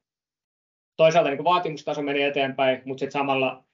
toisaalta 0.96 1.30
niin 1.30 1.38
kuin 1.38 1.44
vaatimustaso 1.44 2.02
meni 2.02 2.22
eteenpäin, 2.22 2.82
mutta 2.84 3.00
sitten 3.00 3.20
samalla 3.20 3.64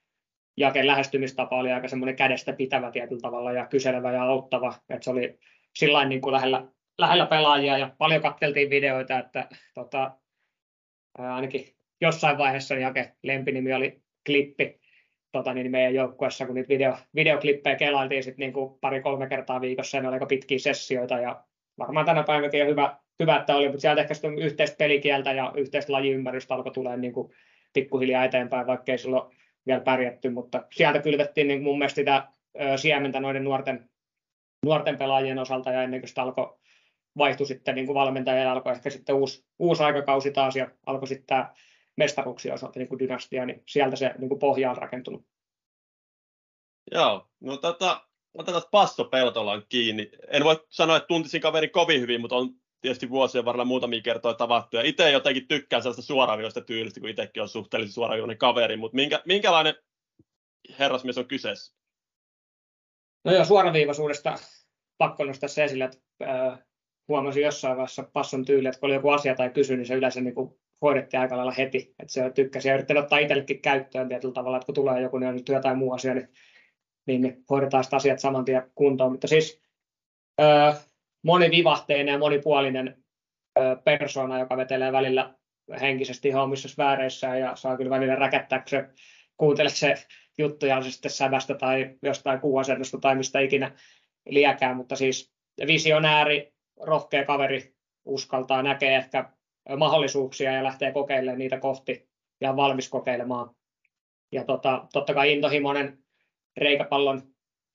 Jaken 0.59 0.87
lähestymistapa 0.87 1.57
oli 1.59 1.73
aika 1.73 1.88
semmoinen 1.88 2.16
kädestä 2.16 2.53
pitävä 2.53 2.90
tietyllä 2.90 3.21
tavalla 3.21 3.53
ja 3.53 3.66
kyselevä 3.66 4.12
ja 4.12 4.23
auttava, 4.23 4.75
että 4.88 5.05
se 5.05 5.11
oli 5.11 5.38
sillä 5.75 6.05
niin 6.05 6.21
kuin 6.21 6.33
lähellä, 6.33 6.66
lähellä 6.99 7.27
pelaajia 7.27 7.79
ja 7.79 7.90
paljon 7.99 8.23
katteltiin 8.23 8.71
videoita, 8.71 9.18
että 9.18 9.49
tota, 9.75 10.11
ää, 11.18 11.35
ainakin 11.35 11.64
jossain 12.01 12.38
vaiheessa 12.38 12.75
Jake 12.75 13.12
lempinimi 13.23 13.73
oli 13.73 14.03
klippi 14.27 14.81
tota, 15.33 15.55
niin 15.55 15.71
meidän 15.71 15.94
joukkueessa, 15.94 16.47
kun 16.47 16.55
niitä 16.55 16.68
video, 16.68 16.97
videoklippejä 17.14 17.77
kelailtiin 17.77 18.25
sit 18.25 18.38
niin 18.38 18.53
kuin 18.53 18.79
pari-kolme 18.81 19.27
kertaa 19.27 19.61
viikossa, 19.61 19.97
ja 19.97 20.03
ne 20.03 20.09
oli 20.09 20.14
aika 20.14 20.27
pitkiä 20.27 20.59
sessioita, 20.59 21.18
ja 21.18 21.44
varmaan 21.79 22.07
tänä 22.07 22.23
päivänäkin 22.23 22.62
on 22.62 22.68
hyvä, 22.68 22.97
hyvä 23.21 23.37
että 23.37 23.57
oli, 23.57 23.66
mutta 23.66 23.81
sieltä 23.81 24.01
ehkä 24.01 24.14
sitten 24.14 24.38
yhteistä 24.38 24.77
pelikieltä 24.77 25.33
ja 25.33 25.53
yhteistä 25.57 25.92
lajiymmärrystä 25.92 26.55
alkoi 26.55 26.73
tulee 26.73 26.97
niin 26.97 27.12
kuin 27.12 27.33
pikkuhiljaa 27.73 28.25
eteenpäin, 28.25 28.66
vaikka 28.66 28.92
ei 28.92 28.99
silloin 28.99 29.37
vielä 29.68 29.81
pärjätty, 29.81 30.31
mutta 30.31 30.64
sieltä 30.74 31.02
kylvettiin 31.02 31.48
niin 31.48 31.62
mun 31.62 31.78
mielestä 31.78 31.94
sitä 31.94 32.28
siementä 32.76 33.20
noiden 33.20 33.44
nuorten, 33.44 33.90
nuorten 34.64 34.98
pelaajien 34.98 35.38
osalta, 35.38 35.70
ja 35.70 35.83
ennen 35.83 36.00
kuin 36.00 36.09
sitä 36.09 36.22
alkoi 36.22 36.59
vaihtui 37.18 37.46
sitten 37.46 37.74
niin 37.74 37.87
kuin 37.87 37.94
valmentaja 37.94 38.42
ja 38.42 38.52
alkoi 38.52 38.72
ehkä 38.72 38.90
sitten 38.90 39.14
uusi, 39.14 39.46
uusi 39.59 39.83
aikakausi 39.83 40.31
taas 40.31 40.57
ja 40.57 40.70
alkoi 40.87 41.09
sitten 41.09 41.26
tämä 41.26 41.54
mestaruuksien 41.96 42.54
osalta 42.54 42.78
niin 42.78 42.88
kuin 42.88 42.98
dynastia, 42.98 43.46
niin 43.46 43.62
sieltä 43.66 43.96
se 43.96 44.14
niin 44.18 44.38
pohja 44.38 44.70
on 44.70 44.76
rakentunut. 44.76 45.26
Joo, 46.92 47.28
no 47.40 47.57
tota, 47.57 48.07
otetaan 48.35 48.62
Passo 48.70 49.04
Peltolan 49.04 49.62
kiinni. 49.68 50.11
En 50.28 50.44
voi 50.44 50.66
sanoa, 50.68 50.96
että 50.96 51.07
tuntisin 51.07 51.40
kaveri 51.40 51.68
kovin 51.68 52.00
hyvin, 52.00 52.20
mutta 52.20 52.37
on 52.37 52.50
tietysti 52.81 53.11
vuosien 53.11 53.45
varrella 53.45 53.64
muutamia 53.64 54.03
kertoja 54.03 54.35
tavattu. 54.35 54.77
Ja 54.77 54.83
itse 54.83 55.11
jotenkin 55.11 55.49
tykkään 55.49 55.83
sellaista 55.83 56.03
suoraviivasta 56.03 56.61
tyylistä, 56.61 57.01
kun 57.01 57.09
itsekin 57.09 57.43
on 57.43 57.49
suhteellisen 57.49 57.93
suoraviivainen 57.93 58.38
kaveri. 58.38 58.77
Mutta 58.77 58.97
minkä, 58.97 59.23
minkälainen 59.27 59.75
herrasmies 60.79 61.19
on 61.19 61.27
kyseessä? 61.27 61.75
No 63.25 63.33
joo, 63.33 63.45
suoraviivaisuudesta 63.45 64.38
pakko 64.99 65.25
nostaa 65.25 65.49
se 65.49 65.64
esille, 65.64 65.85
että 65.85 65.99
äh, 66.23 66.59
huomasin 67.09 67.43
jossain 67.43 67.77
vaiheessa 67.77 68.11
passon 68.12 68.45
tyyli, 68.45 68.69
että 68.69 68.81
kun 68.81 68.87
oli 68.87 68.95
joku 68.95 69.09
asia 69.09 69.35
tai 69.35 69.51
kysy, 69.51 69.77
niin 69.77 69.87
se 69.87 69.95
yleensä 69.95 70.21
niin 70.21 70.35
kuin 70.35 70.59
hoidettiin 70.83 71.21
aika 71.21 71.37
lailla 71.37 71.53
heti. 71.53 71.95
Että 71.99 72.12
se 72.12 72.31
tykkäsi 72.31 72.69
ja 72.69 72.75
yritti 72.75 72.99
ottaa 72.99 73.19
itsellekin 73.19 73.62
käyttöön 73.62 74.09
tietyllä 74.09 74.35
tavalla, 74.35 74.57
että 74.57 74.67
kun 74.67 74.75
tulee 74.75 75.01
joku, 75.01 75.19
niin 75.19 75.29
on 75.29 75.45
työ 75.45 75.61
tai 75.61 75.77
muu 75.77 75.93
asia, 75.93 76.14
niin, 76.14 76.29
niin, 77.07 77.21
niin 77.23 77.45
hoidetaan 77.51 77.85
sitä 77.85 77.97
asiat 77.97 78.19
saman 78.19 78.45
tien 78.45 78.71
kuntoon. 78.75 79.12
Mutta 79.12 79.27
siis 79.27 79.62
äh, 80.41 80.88
monivivahteinen 81.22 82.12
ja 82.12 82.18
monipuolinen 82.18 83.04
persona, 83.85 84.38
joka 84.38 84.57
vetelee 84.57 84.92
välillä 84.92 85.35
henkisesti 85.81 86.28
ihan 86.28 86.42
omissa 86.42 86.85
ja 87.40 87.57
saa 87.57 87.76
kyllä 87.76 87.90
välillä 87.90 88.14
räkättää, 88.14 88.59
kun 88.59 88.68
se 88.68 88.88
kuuntelee 89.37 89.70
se 89.70 89.94
juttuja 90.38 90.83
se 90.83 90.90
sitten 90.90 91.11
sävästä 91.11 91.54
tai 91.54 91.96
jostain 92.02 92.40
kuuasennosta 92.40 92.98
tai 92.98 93.16
mistä 93.16 93.40
ikinä 93.40 93.72
liekään, 94.28 94.76
mutta 94.76 94.96
siis 94.96 95.33
visionääri, 95.66 96.52
rohkea 96.81 97.24
kaveri 97.24 97.74
uskaltaa, 98.04 98.62
näkee 98.62 98.96
ehkä 98.96 99.33
mahdollisuuksia 99.76 100.52
ja 100.52 100.64
lähtee 100.64 100.92
kokeilemaan 100.92 101.38
niitä 101.38 101.59
kohti 101.59 102.09
ja 102.40 102.50
on 102.50 102.57
valmis 102.57 102.88
kokeilemaan. 102.88 103.54
Ja 104.33 104.44
tota, 104.44 104.87
totta 104.92 105.14
kai 105.14 105.33
intohimoinen 105.33 105.98
reikäpallon 106.57 107.22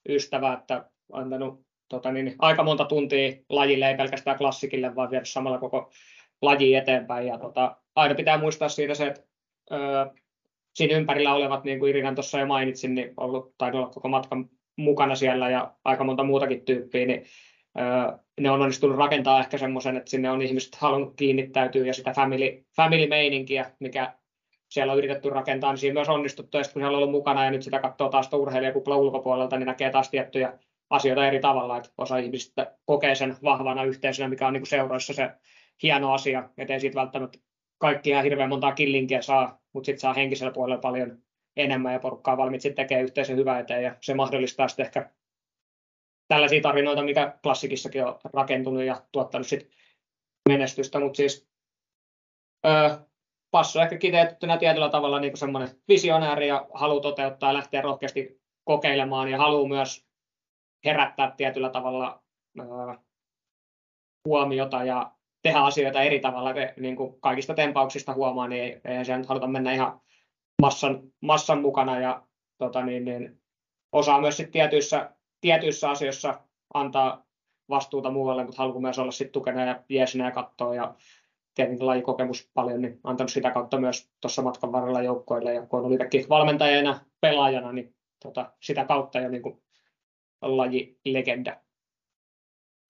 ystävä, 0.09 0.53
että 0.53 0.89
antanut 1.11 1.65
tota 1.93 2.11
niin, 2.11 2.35
aika 2.39 2.63
monta 2.63 2.85
tuntia 2.85 3.33
lajille, 3.49 3.87
ei 3.87 3.97
pelkästään 3.97 4.37
klassikille, 4.37 4.95
vaan 4.95 5.11
viedä 5.11 5.25
samalla 5.25 5.57
koko 5.57 5.91
laji 6.41 6.75
eteenpäin. 6.75 7.27
Ja 7.27 7.37
tota, 7.37 7.77
aina 7.95 8.15
pitää 8.15 8.37
muistaa 8.37 8.69
siitä 8.69 8.93
se, 8.93 9.07
että 9.07 9.21
öö, 9.71 10.05
siinä 10.75 10.97
ympärillä 10.97 11.33
olevat, 11.33 11.63
niin 11.63 11.79
kuin 11.79 11.89
Irinan 11.89 12.15
tuossa 12.15 12.39
jo 12.39 12.45
mainitsin, 12.45 12.95
niin 12.95 13.13
ollut, 13.17 13.57
tai 13.57 13.71
olla 13.71 13.89
koko 13.89 14.07
matkan 14.07 14.49
mukana 14.75 15.15
siellä 15.15 15.49
ja 15.49 15.73
aika 15.85 16.03
monta 16.03 16.23
muutakin 16.23 16.65
tyyppiä, 16.65 17.05
niin 17.05 17.23
öö, 17.79 18.17
ne 18.39 18.51
on 18.51 18.61
onnistunut 18.61 18.97
rakentaa 18.97 19.39
ehkä 19.39 19.57
semmoisen, 19.57 19.97
että 19.97 20.09
sinne 20.09 20.31
on 20.31 20.41
ihmiset 20.41 20.75
halunnut 20.75 21.13
kiinnittäytyä 21.15 21.85
ja 21.85 21.93
sitä 21.93 22.13
family, 22.13 22.63
family-meininkiä, 22.75 23.71
mikä 23.79 24.13
siellä 24.69 24.93
on 24.93 24.97
yritetty 24.97 25.29
rakentaa, 25.29 25.71
niin 25.71 25.77
siinä 25.77 25.93
myös 25.93 26.09
onnistuttu, 26.09 26.57
ja 26.57 26.63
kun 26.63 26.81
siellä 26.81 26.89
on 26.89 26.95
ollut 26.95 27.11
mukana 27.11 27.45
ja 27.45 27.51
nyt 27.51 27.63
sitä 27.63 27.79
katsoo 27.79 28.09
taas 28.09 28.33
urheilijakupla 28.33 28.97
ulkopuolelta, 28.97 29.57
niin 29.57 29.67
näkee 29.67 29.89
taas 29.89 30.09
tiettyjä 30.09 30.53
asioita 30.89 31.27
eri 31.27 31.39
tavalla, 31.39 31.77
että 31.77 31.89
osa 31.97 32.17
ihmisistä 32.17 32.75
kokee 32.85 33.15
sen 33.15 33.37
vahvana 33.43 33.83
yhteisönä, 33.83 34.29
mikä 34.29 34.47
on 34.47 34.53
niin 34.53 34.61
kuin 34.61 34.69
seuroissa 34.69 35.13
se 35.13 35.29
hieno 35.83 36.13
asia, 36.13 36.49
ettei 36.57 36.79
siitä 36.79 36.99
välttämättä 36.99 37.39
kaikki 37.77 38.09
ihan 38.09 38.23
hirveän 38.23 38.49
montaa 38.49 38.71
killinkiä 38.71 39.21
saa, 39.21 39.61
mutta 39.73 39.85
sitten 39.85 39.99
saa 39.99 40.13
henkisellä 40.13 40.53
puolella 40.53 40.81
paljon 40.81 41.17
enemmän 41.57 41.93
ja 41.93 41.99
porukkaa 41.99 42.37
valmiit 42.37 42.61
sitten 42.61 42.85
tekee 42.85 43.01
yhteisen 43.01 43.37
hyvää 43.37 43.59
eteen 43.59 43.83
ja 43.83 43.95
se 44.01 44.13
mahdollistaa 44.13 44.67
sitten 44.67 44.85
ehkä 44.85 45.09
tällaisia 46.27 46.61
tarinoita, 46.61 47.03
mikä 47.03 47.37
klassikissakin 47.43 48.05
on 48.05 48.19
rakentunut 48.33 48.83
ja 48.83 49.01
tuottanut 49.11 49.47
sitten 49.47 49.69
menestystä, 50.49 50.99
mutta 50.99 51.17
siis 51.17 51.49
öö, 52.65 52.97
Passo 53.51 53.81
ehkä 53.81 53.97
kiteytettynä 53.97 54.57
tietyllä 54.57 54.89
tavalla 54.89 55.19
niin 55.19 55.37
semmoinen 55.37 55.69
visionääri 55.87 56.47
ja 56.47 56.67
haluaa 56.73 57.01
toteuttaa 57.01 57.49
ja 57.49 57.53
lähteä 57.53 57.81
rohkeasti 57.81 58.41
kokeilemaan 58.63 59.31
ja 59.31 59.37
haluaa 59.37 59.67
myös 59.67 60.07
herättää 60.85 61.33
tietyllä 61.37 61.69
tavalla 61.69 62.23
huomiota 64.27 64.83
ja 64.83 65.11
tehdä 65.43 65.59
asioita 65.59 66.01
eri 66.01 66.19
tavalla. 66.19 66.53
Niin 66.79 66.95
kuin 66.95 67.19
kaikista 67.19 67.53
tempauksista 67.53 68.13
huomaa, 68.13 68.47
niin 68.47 68.81
ei 68.85 69.05
siellä 69.05 69.17
nyt 69.17 69.29
haluta 69.29 69.47
mennä 69.47 69.73
ihan 69.73 70.01
massan, 70.61 71.01
massan 71.21 71.61
mukana 71.61 71.99
ja 71.99 72.23
tota 72.57 72.85
niin, 72.85 73.05
niin, 73.05 73.41
osaa 73.91 74.21
myös 74.21 74.37
sit 74.37 74.51
tietyissä, 74.51 75.15
tietyissä 75.41 75.89
asioissa 75.89 76.41
antaa 76.73 77.23
vastuuta 77.69 78.11
muualle, 78.11 78.43
mutta 78.43 78.61
haluaa 78.61 78.81
myös 78.81 78.99
olla 78.99 79.11
sit 79.11 79.31
tukena 79.31 79.65
ja 79.65 79.83
jeesinä 79.89 80.25
ja 80.25 80.31
katsoa 80.31 80.75
ja 80.75 80.95
tietenkin 81.55 81.87
lajikokemus 81.87 82.51
paljon, 82.53 82.81
niin 82.81 82.99
antanut 83.03 83.31
sitä 83.31 83.51
kautta 83.51 83.79
myös 83.79 84.11
tuossa 84.21 84.41
matkan 84.41 84.71
varrella 84.71 85.01
joukkoille 85.01 85.53
ja 85.53 85.65
kun 85.65 85.79
on 85.79 85.85
ollut 85.85 86.29
valmentajana, 86.29 86.99
pelaajana, 87.21 87.71
niin 87.71 87.95
tota, 88.23 88.51
sitä 88.59 88.85
kautta 88.85 89.19
jo 89.19 89.29
niin 89.29 89.41
kuin 89.41 89.62
lajilegenda. 90.43 91.57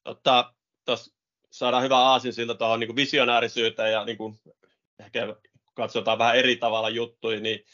Totta, 0.03 0.53
tuossa 0.85 1.13
saadaan 1.51 1.83
hyvä 1.83 1.97
aasin 1.97 2.33
siltä 2.33 2.53
tuohon 2.53 2.79
niin 2.79 2.95
visionäärisyyteen 2.95 3.91
ja 3.91 4.05
niin 4.05 4.17
kuin, 4.17 4.39
ehkä 4.99 5.35
katsotaan 5.73 6.17
vähän 6.17 6.35
eri 6.35 6.55
tavalla 6.55 6.89
juttuja, 6.89 7.39
niin 7.39 7.65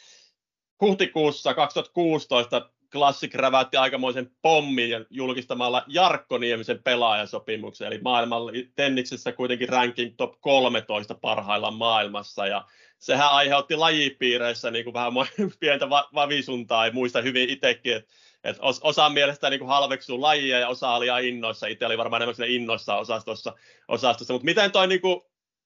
huhtikuussa 0.81 1.53
2016 1.53 2.69
Classic 2.91 3.35
räväytti 3.35 3.77
aikamoisen 3.77 4.31
pommin 4.41 4.89
julkistamalla 5.09 5.83
Jarkko 5.87 6.37
Niemisen 6.37 6.83
pelaajasopimuksen, 6.83 7.87
eli 7.87 8.01
maailman 8.01 8.41
tenniksessä 8.75 9.31
kuitenkin 9.31 9.69
ranking 9.69 10.13
top 10.17 10.41
13 10.41 11.15
parhailla 11.15 11.71
maailmassa, 11.71 12.47
ja 12.47 12.65
sehän 12.99 13.31
aiheutti 13.31 13.75
lajipiireissä 13.75 14.71
niin 14.71 14.83
kuin 14.83 14.93
vähän 14.93 15.13
pientä 15.59 15.89
vavisuntaa, 15.89 16.85
ei 16.85 16.91
muista 16.91 17.21
hyvin 17.21 17.49
itsekin, 17.49 17.95
että 17.95 18.11
et 18.43 18.57
osa 18.81 19.09
mielestä 19.09 19.49
niin 19.49 19.59
kuin 19.59 19.69
halveksuu 19.69 20.21
lajia 20.21 20.59
ja 20.59 20.67
osa 20.67 20.89
oli 20.89 21.05
ihan 21.05 21.23
innoissa. 21.23 21.67
Itse 21.67 21.85
oli 21.85 21.97
varmaan 21.97 22.21
enemmän 22.21 22.49
innoissa 22.49 22.95
osastossa. 22.95 23.53
osastossa. 23.87 24.33
Mutta 24.33 24.45
miten 24.45 24.71
toi 24.71 24.87
niin 24.87 25.01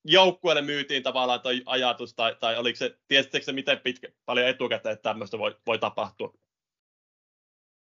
joukkueelle 0.05 0.61
myytiin 0.61 1.03
tavallaan 1.03 1.41
toi 1.41 1.61
ajatus, 1.65 2.13
tai, 2.13 2.35
tai 2.39 2.57
oliko 2.57 2.75
se, 2.77 2.97
tiesittekö 3.07 3.45
se 3.45 3.51
miten 3.51 3.79
pitkä, 3.79 4.07
paljon 4.25 4.47
etukäteen, 4.47 4.93
että 4.93 5.09
tämmöistä 5.09 5.39
voi, 5.39 5.57
voi 5.67 5.79
tapahtua? 5.79 6.33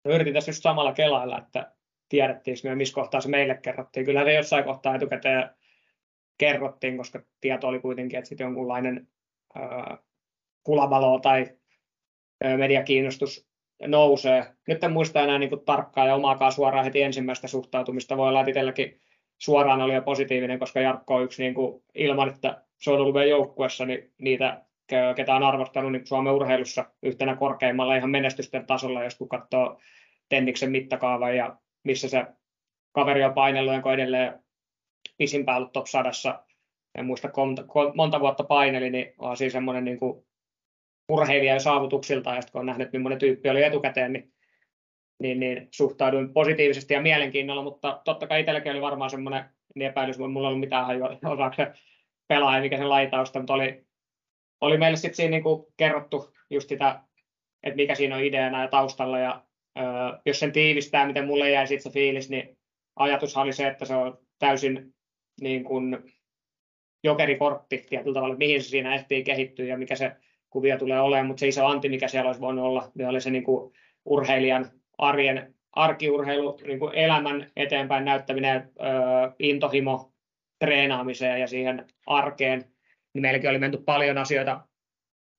No, 0.06 0.12
yritin 0.12 0.34
tässä 0.34 0.50
just 0.50 0.63
samalla 0.63 0.94
kelailla, 0.94 1.38
että 1.38 1.72
tiedettiinkö 2.10 2.70
me, 2.70 2.76
missä 2.76 2.96
kohtaa 2.96 3.22
se 3.22 3.30
meille 3.30 3.58
kerrottiin. 3.58 4.06
Kyllä 4.06 4.24
se 4.24 4.34
jossain 4.34 4.63
kohtaa 4.63 4.96
etukäteen 4.96 5.50
kerrottiin, 6.38 6.98
koska 6.98 7.22
tieto 7.42 7.68
oli 7.68 7.80
kuitenkin, 7.80 8.20
että 8.20 8.30
sitten 8.30 8.46
jonkunlainen 8.46 9.08
äh, 9.58 9.98
kulabalo 10.63 11.20
tai 11.20 11.46
äh, 12.46 12.58
mediakiinnostus 12.58 13.49
nousee. 13.88 14.46
Nyt 14.68 14.84
en 14.84 14.92
muista 14.92 15.22
enää 15.22 15.39
niin 15.39 15.50
kuin 15.50 15.65
tarkkaan 15.65 16.08
ja 16.08 16.15
omaakaan 16.15 16.52
suoraan 16.52 16.86
heti 16.86 17.02
ensimmäistä 17.02 17.48
suhtautumista. 17.48 18.18
Voi 18.18 18.30
olla, 18.30 18.42
että 18.42 18.84
suoraan 19.38 19.82
oli 19.82 19.94
jo 19.94 20.02
positiivinen, 20.02 20.60
koska 20.60 20.80
Jarkko 20.80 21.15
on 21.15 21.24
yksi 21.24 21.44
niin 21.44 21.54
kuin, 21.54 21.84
ilman, 21.96 22.30
että 22.30 22.63
se 22.78 22.92
on 22.92 23.00
ollut 23.00 23.13
meidän 23.13 23.30
joukkuessa, 23.30 23.86
niin 23.86 24.12
niitä, 24.18 24.62
ketä 25.15 25.36
on 25.36 25.44
arvostanut 25.44 25.92
niin 25.92 26.08
Suomen 26.08 26.34
urheilussa 26.34 26.86
yhtenä 27.04 27.36
korkeimmalla 27.36 27.96
ihan 27.96 28.10
menestysten 28.10 28.65
tasolla, 28.65 29.04
jos 29.04 29.15
kun 29.15 29.30
katsoo 29.30 29.80
Tenniksen 30.30 30.72
mittakaavan 30.72 31.38
ja 31.38 31.56
missä 31.84 32.10
se 32.10 32.26
kaveri 32.92 33.24
on 33.24 33.34
painellut, 33.34 33.74
jonka 33.74 33.94
edelleen 33.94 34.39
pisimpään 35.18 35.58
ollut 35.58 35.74
top 35.74 35.86
sadassa, 35.86 36.44
en 36.96 37.06
muista 37.06 37.30
monta 37.96 38.20
vuotta 38.20 38.44
paineli, 38.44 38.89
niin 38.89 39.13
on 39.18 39.38
siis 39.38 39.54
semmoinen 39.54 39.86
niin 39.86 40.00
kuin 40.00 40.26
urheilija 41.10 41.54
ja 41.54 41.60
saavutuksilta, 41.60 42.36
ja 42.36 42.41
kun 42.52 42.60
on 42.60 42.65
nähnyt, 42.65 42.93
millainen 42.93 43.19
tyyppi 43.19 43.50
oli 43.50 43.63
etukäteen, 43.63 44.13
niin, 44.13 44.34
niin, 45.19 45.39
niin 45.39 45.67
suhtauduin 45.72 46.34
positiivisesti 46.34 46.93
ja 46.93 47.02
mielenkiinnolla, 47.02 47.63
mutta 47.63 48.02
totta 48.06 48.28
kai 48.28 48.39
itselläkin 48.39 48.72
oli 48.72 48.82
varmaan 48.82 49.10
semmoinen 49.10 49.45
niin 49.76 49.89
epäilys, 49.89 50.15
että 50.15 50.28
mulla 50.28 50.48
ei 50.48 50.50
ollut 50.50 50.60
mitään 50.60 50.86
hajua, 50.86 51.17
osaako 51.26 51.56
se 51.56 51.72
pelaaja, 52.28 52.62
mikä 52.62 52.78
sen 52.78 52.89
laitausta, 52.89 53.39
mutta 53.39 53.54
oli, 53.54 53.86
oli 54.62 54.78
meille 54.78 54.98
sitten 54.98 55.15
siinä 55.15 55.32
niin 55.32 55.43
kuin 55.43 55.65
kerrottu 55.78 56.34
just 56.50 56.69
sitä, 56.69 57.02
että 57.63 57.76
mikä 57.76 57.95
siinä 57.95 58.15
on 58.15 58.24
ideana 58.24 58.62
ja 58.62 58.67
taustalla, 58.67 59.19
ja 59.19 59.43
ö, 59.78 59.82
jos 60.26 60.39
sen 60.39 60.52
tiivistää, 60.52 61.08
miten 61.08 61.28
mulle 61.28 61.52
jäi 61.52 61.67
sitten 61.67 61.91
se 61.91 61.93
fiilis, 61.93 62.30
niin 62.30 62.58
ajatus 62.95 63.38
oli 63.38 63.54
se, 63.54 63.67
että 63.67 63.86
se 63.86 63.95
on 63.95 64.17
täysin 64.39 64.93
niin 65.41 65.63
kuin 65.63 65.98
jokerikortti 67.04 67.86
tietyllä 67.89 68.13
tavalla, 68.13 68.36
mihin 68.36 68.63
se 68.63 68.69
siinä 68.69 68.95
ehtii 68.95 69.24
kehittyä 69.24 69.65
ja 69.65 69.78
mikä 69.78 69.95
se 69.95 70.12
kuvia 70.50 70.78
tulee 70.78 71.02
olemaan, 71.02 71.28
mutta 71.28 71.40
se 71.40 71.48
iso 71.48 71.66
anti, 71.66 71.90
mikä 71.90 72.08
siellä 72.08 72.28
olisi 72.28 72.42
voinut 72.42 72.66
olla, 72.66 72.92
niin 72.96 73.08
oli 73.08 73.22
se 73.22 73.30
niin 73.30 73.44
kuin 73.44 73.74
urheilijan 74.06 74.72
arjen 74.98 75.56
arkiurheilu, 75.72 76.60
niin 76.68 76.80
kuin 76.80 76.96
elämän 76.96 77.52
eteenpäin 77.56 78.06
näyttäminen, 78.06 78.72
intohimo 79.40 80.12
treenaamiseen 80.60 81.42
ja 81.42 81.48
siihen 81.48 81.86
arkeen, 82.06 82.66
niin 83.14 83.22
meilläkin 83.22 83.50
oli 83.50 83.60
menty 83.60 83.78
paljon 83.78 84.18
asioita 84.18 84.62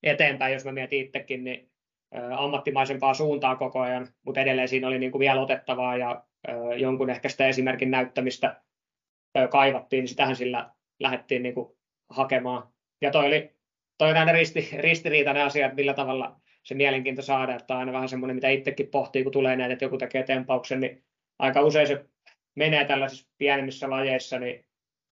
eteenpäin, 0.02 0.52
jos 0.52 0.64
mä 0.64 0.72
mietin 0.72 1.00
itsekin, 1.00 1.44
niin 1.44 1.70
ö, 2.14 2.36
ammattimaisempaa 2.36 3.14
suuntaa 3.14 3.56
koko 3.56 3.80
ajan, 3.80 4.08
mutta 4.26 4.40
edelleen 4.40 4.68
siinä 4.68 4.88
oli 4.88 4.98
niin 4.98 5.12
kuin 5.12 5.20
vielä 5.20 5.40
otettavaa 5.40 5.96
ja 5.96 6.24
jonkun 6.76 7.10
ehkä 7.10 7.28
sitä 7.28 7.48
esimerkin 7.48 7.90
näyttämistä 7.90 8.62
kaivattiin, 9.50 10.02
niin 10.02 10.08
sitähän 10.08 10.36
sillä 10.36 10.70
lähdettiin 11.00 11.42
niin 11.42 11.54
kuin 11.54 11.76
hakemaan. 12.10 12.68
Ja 13.00 13.10
toi 13.10 13.26
oli 13.26 13.59
toi 14.00 14.10
on 14.10 14.16
aina 14.16 14.32
risti, 14.32 14.68
ristiriitainen 14.78 15.44
asia, 15.44 15.66
että 15.66 15.76
millä 15.76 15.94
tavalla 15.94 16.40
se 16.62 16.74
mielenkiinto 16.74 17.22
saada, 17.22 17.56
että 17.56 17.74
on 17.74 17.80
aina 17.80 17.92
vähän 17.92 18.08
semmoinen, 18.08 18.34
mitä 18.34 18.48
itsekin 18.48 18.86
pohtii, 18.86 19.22
kun 19.22 19.32
tulee 19.32 19.56
näitä, 19.56 19.72
että 19.72 19.84
joku 19.84 19.98
tekee 19.98 20.22
tempauksen, 20.22 20.80
niin 20.80 21.04
aika 21.38 21.60
usein 21.60 21.86
se 21.86 22.04
menee 22.54 22.84
tällaisissa 22.84 23.28
pienemmissä 23.38 23.90
lajeissa, 23.90 24.38
niin 24.38 24.64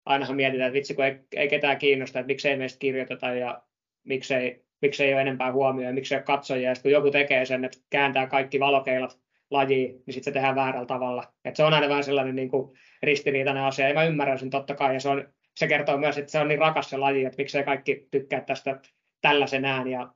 ainahan 0.04 0.36
mietitään, 0.36 0.68
että 0.68 0.76
vitsi, 0.76 0.94
kun 0.94 1.04
ei, 1.04 1.18
ei 1.36 1.48
ketään 1.48 1.78
kiinnosta, 1.78 2.18
että 2.18 2.26
miksei 2.26 2.56
meistä 2.56 2.78
kirjoiteta 2.78 3.26
ja 3.26 3.62
miksei, 4.04 4.64
miksei 4.82 5.12
ole 5.12 5.20
enempää 5.20 5.52
huomioon, 5.52 5.94
miksei 5.94 6.16
ole 6.16 6.24
katsojia, 6.24 6.68
ja 6.68 6.74
kun 6.82 6.90
joku 6.90 7.10
tekee 7.10 7.44
sen, 7.44 7.64
että 7.64 7.78
kääntää 7.90 8.26
kaikki 8.26 8.60
valokeilat 8.60 9.18
lajiin, 9.50 9.90
niin 9.90 10.14
sitten 10.14 10.24
se 10.24 10.32
tehdään 10.32 10.56
väärällä 10.56 10.86
tavalla. 10.86 11.32
Et 11.44 11.56
se 11.56 11.64
on 11.64 11.74
aina 11.74 11.88
vähän 11.88 12.04
sellainen 12.04 12.36
niin 12.36 12.48
kuin 12.48 12.76
ristiriitainen 13.02 13.62
asia, 13.62 13.88
ja 13.88 13.94
mä 13.94 14.04
ymmärrän 14.04 14.38
sen 14.38 14.50
totta 14.50 14.74
kai, 14.74 14.94
ja 14.94 15.00
se 15.00 15.08
on 15.08 15.28
se 15.56 15.66
kertoo 15.66 15.98
myös, 15.98 16.18
että 16.18 16.32
se 16.32 16.40
on 16.40 16.48
niin 16.48 16.58
rakas 16.58 16.90
se 16.90 16.96
laji, 16.96 17.24
että 17.24 17.38
miksei 17.38 17.64
kaikki 17.64 18.08
tykkää 18.10 18.40
tästä 18.40 18.80
tällaisenään 19.20 19.88
ja 19.88 20.12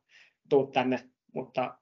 tuu 0.49 0.67
tänne, 0.67 1.01
mutta 1.35 1.75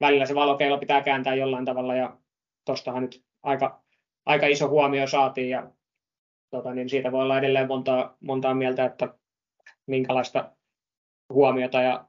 välillä 0.00 0.26
se 0.26 0.34
valokeila 0.34 0.78
pitää 0.78 1.02
kääntää 1.02 1.34
jollain 1.34 1.64
tavalla 1.64 1.94
ja 1.94 2.16
tuostahan 2.64 3.02
nyt 3.02 3.24
aika, 3.42 3.82
aika 4.26 4.46
iso 4.46 4.68
huomio 4.68 5.06
saatiin 5.06 5.50
ja 5.50 5.70
tota, 6.50 6.74
niin 6.74 6.88
siitä 6.88 7.12
voi 7.12 7.22
olla 7.22 7.38
edelleen 7.38 7.68
montaa, 7.68 8.16
montaa 8.20 8.54
mieltä, 8.54 8.84
että 8.84 9.14
minkälaista 9.86 10.52
huomiota 11.32 11.80
ja 11.80 12.04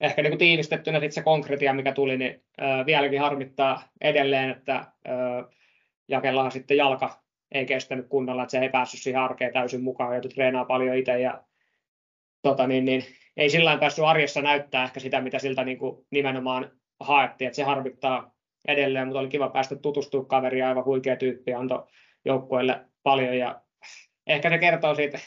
ehkä 0.00 0.22
niin 0.22 0.30
kuin 0.30 0.38
tiivistettynä 0.38 0.98
sitten 0.98 1.12
se 1.12 1.22
konkretia, 1.22 1.72
mikä 1.74 1.92
tuli, 1.92 2.16
niin 2.16 2.44
ää, 2.58 2.86
vieläkin 2.86 3.20
harmittaa 3.20 3.82
edelleen, 4.00 4.50
että 4.50 4.74
ää, 4.74 5.44
jakellaan 6.08 6.52
sitten 6.52 6.76
jalka 6.76 7.22
ei 7.52 7.66
kestänyt 7.66 8.08
kunnolla, 8.08 8.42
että 8.42 8.50
se 8.50 8.58
ei 8.58 8.68
päässyt 8.68 9.00
siihen 9.00 9.20
arkeen 9.20 9.52
täysin 9.52 9.82
mukaan, 9.82 10.12
joutui 10.12 10.30
treenaa 10.30 10.64
paljon 10.64 10.96
itse 10.96 11.20
ja 11.20 11.42
tota, 12.42 12.66
niin, 12.66 12.84
niin, 12.84 13.04
ei 13.36 13.50
sillä 13.50 13.76
päässyt 13.78 14.04
arjessa 14.04 14.42
näyttää 14.42 14.84
ehkä 14.84 15.00
sitä, 15.00 15.20
mitä 15.20 15.38
siltä 15.38 15.64
niin 15.64 15.78
kuin 15.78 16.06
nimenomaan 16.10 16.70
haettiin, 17.00 17.46
että 17.46 17.56
se 17.56 17.62
harvittaa 17.62 18.34
edelleen, 18.68 19.06
mutta 19.06 19.20
oli 19.20 19.28
kiva 19.28 19.48
päästä 19.48 19.76
tutustumaan 19.76 20.28
kaveriin, 20.28 20.64
aivan 20.64 20.84
huikea 20.84 21.16
tyyppi, 21.16 21.54
antoi 21.54 21.86
joukkueelle 22.24 22.80
paljon 23.02 23.38
ja 23.38 23.60
ehkä 24.26 24.50
se 24.50 24.58
kertoo 24.58 24.94
siitä 24.94 25.18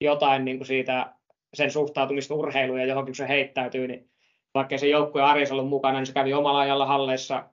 jotain 0.00 0.44
niin 0.44 0.56
kuin 0.56 0.66
siitä 0.66 1.14
sen 1.54 1.70
suhtautumista 1.70 2.34
urheiluun 2.34 2.80
ja 2.80 2.86
johonkin 2.86 3.14
se 3.14 3.28
heittäytyy, 3.28 3.86
niin 3.86 4.10
vaikka 4.54 4.78
se 4.78 4.88
joukkue 4.88 5.22
arjessa 5.22 5.54
ollut 5.54 5.68
mukana, 5.68 5.98
niin 5.98 6.06
se 6.06 6.12
kävi 6.12 6.34
omalla 6.34 6.58
ajalla 6.58 6.86
halleissa 6.86 7.50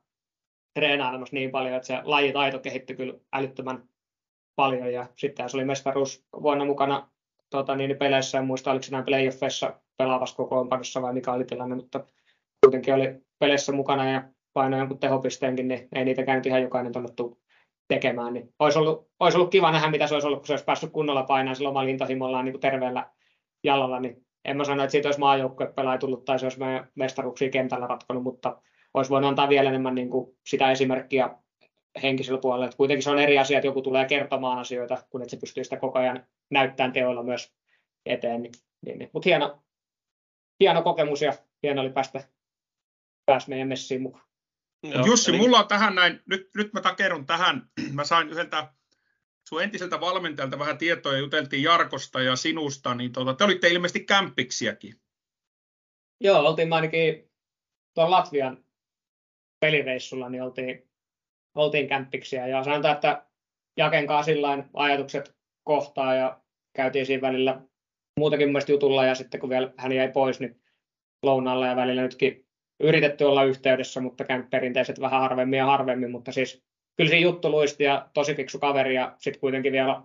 treenailemassa 0.73 1.35
niin 1.35 1.51
paljon, 1.51 1.75
että 1.75 1.87
se 1.87 1.99
lajitaito 2.03 2.59
kehittyi 2.59 2.95
kyllä 2.95 3.13
älyttömän 3.33 3.83
paljon 4.55 4.93
ja 4.93 5.05
sitten 5.15 5.49
se 5.49 5.57
oli 5.57 5.65
mestaruus 5.65 6.25
vuonna 6.41 6.65
mukana 6.65 7.09
tota, 7.49 7.75
niin, 7.75 7.97
peleissä, 7.97 8.37
en 8.37 8.45
muista 8.45 8.71
oliko 8.71 8.83
se 8.83 8.91
näin 8.91 9.05
playoffeissa 9.05 9.79
pelaavassa 9.97 10.35
kokoonpanossa 10.35 11.01
vai 11.01 11.13
mikä 11.13 11.31
oli 11.31 11.45
tilanne, 11.45 11.75
mutta 11.75 12.05
kuitenkin 12.65 12.93
oli 12.93 13.21
peleissä 13.39 13.71
mukana 13.71 14.11
ja 14.11 14.23
painoi 14.53 14.79
jonkun 14.79 14.99
tehopisteenkin, 14.99 15.67
niin 15.67 15.87
ei 15.95 16.05
niitä 16.05 16.23
käynyt 16.23 16.45
ihan 16.45 16.61
jokainen 16.61 16.91
tunnettu 16.91 17.39
tekemään. 17.87 18.33
Niin 18.33 18.53
olisi, 18.59 18.79
ollut, 18.79 19.09
olisi 19.19 19.37
ollut 19.37 19.51
kiva 19.51 19.71
nähdä, 19.71 19.91
mitä 19.91 20.07
se 20.07 20.13
olisi 20.13 20.27
ollut, 20.27 20.39
kun 20.39 20.47
se 20.47 20.53
olisi 20.53 20.65
päässyt 20.65 20.91
kunnolla 20.91 21.23
painaa 21.23 21.55
sillä 21.55 21.69
omalla 21.69 22.43
niin 22.43 22.59
terveellä 22.59 23.09
jalalla, 23.63 23.99
niin 23.99 24.25
en 24.45 24.57
mä 24.57 24.63
sano, 24.63 24.83
että 24.83 24.91
siitä 24.91 25.07
olisi 25.07 25.19
maajoukkue 25.19 25.73
pelaaja 25.75 25.97
tullut 25.97 26.25
tai 26.25 26.39
se 26.39 26.45
olisi 26.45 26.59
meidän 26.59 26.87
mestaruuksia 26.95 27.49
kentällä 27.49 27.87
ratkonut, 27.87 28.23
mutta 28.23 28.61
olisi 28.93 29.11
voinut 29.11 29.29
antaa 29.29 29.49
vielä 29.49 29.69
enemmän 29.69 29.95
niin 29.95 30.09
kuin 30.09 30.37
sitä 30.47 30.71
esimerkkiä 30.71 31.29
henkisellä 32.03 32.41
puolella. 32.41 32.65
Että 32.65 32.77
kuitenkin 32.77 33.03
se 33.03 33.09
on 33.09 33.19
eri 33.19 33.39
asia, 33.39 33.57
että 33.57 33.67
joku 33.67 33.81
tulee 33.81 34.05
kertomaan 34.05 34.59
asioita, 34.59 35.03
kun 35.09 35.21
että 35.21 35.31
se 35.31 35.37
pystyy 35.37 35.63
sitä 35.63 35.77
koko 35.77 35.99
ajan 35.99 36.27
näyttämään 36.49 36.93
teoilla 36.93 37.23
myös 37.23 37.53
eteen. 38.05 38.41
Niin, 38.41 38.53
niin, 38.85 38.99
niin. 38.99 39.09
Mutta 39.13 39.29
hieno, 39.29 39.63
hieno 40.59 40.81
kokemus 40.81 41.21
ja 41.21 41.33
hieno 41.63 41.81
oli 41.81 41.89
päästä, 41.89 42.23
päästä 43.25 43.49
meidän 43.49 43.67
messiin 43.67 44.01
mukaan. 44.01 44.25
Joo, 44.83 45.05
Jussi, 45.05 45.31
eli... 45.31 45.37
mulla 45.37 45.59
on 45.59 45.67
tähän 45.67 45.95
näin, 45.95 46.21
nyt, 46.25 46.49
nyt 46.55 46.73
mä 46.73 46.81
takerun 46.81 47.25
tähän, 47.25 47.69
mä 47.93 48.03
sain 48.03 48.29
yhdeltä 48.29 48.73
sun 49.49 49.63
entiseltä 49.63 49.99
valmentajalta 49.99 50.59
vähän 50.59 50.77
tietoja, 50.77 51.19
juteltiin 51.19 51.63
Jarkosta 51.63 52.21
ja 52.21 52.35
sinusta, 52.35 52.95
niin 52.95 53.13
tuota, 53.13 53.33
te 53.33 53.43
olitte 53.43 53.67
ilmeisesti 53.67 54.05
kämpiksiäkin. 54.05 55.01
Joo, 56.21 56.39
oltiin 56.39 56.73
ainakin 56.73 57.31
tuon 57.93 58.11
Latvian 58.11 58.65
pelireissulla, 59.59 60.29
niin 60.29 60.43
oltiin 60.43 60.89
oltiin 61.55 61.87
kämppiksiä 61.87 62.47
ja 62.47 62.63
sanotaan, 62.63 62.95
että 62.95 63.25
Jaken 63.77 64.07
kanssa 64.07 64.31
ajatukset 64.73 65.35
kohtaa 65.63 66.15
ja 66.15 66.39
käytiin 66.73 67.05
siinä 67.05 67.21
välillä 67.21 67.61
muutakin 68.19 68.47
mielestä 68.47 68.71
jutulla 68.71 69.05
ja 69.05 69.15
sitten 69.15 69.39
kun 69.39 69.49
vielä 69.49 69.73
hän 69.77 69.91
jäi 69.91 70.11
pois, 70.11 70.39
niin 70.39 70.61
lounalla 71.23 71.67
ja 71.67 71.75
välillä 71.75 72.01
nytkin 72.01 72.45
yritetty 72.79 73.23
olla 73.23 73.43
yhteydessä, 73.43 74.01
mutta 74.01 74.25
perinteiset 74.49 74.99
vähän 74.99 75.21
harvemmin 75.21 75.57
ja 75.57 75.65
harvemmin, 75.65 76.11
mutta 76.11 76.31
siis 76.31 76.63
kyllä 76.95 77.09
siinä 77.09 77.23
juttu 77.23 77.51
luisti 77.51 77.83
ja 77.83 78.09
tosi 78.13 78.35
fiksu 78.35 78.59
kaveri 78.59 78.95
ja 78.95 79.15
sitten 79.17 79.39
kuitenkin 79.39 79.71
vielä 79.71 80.01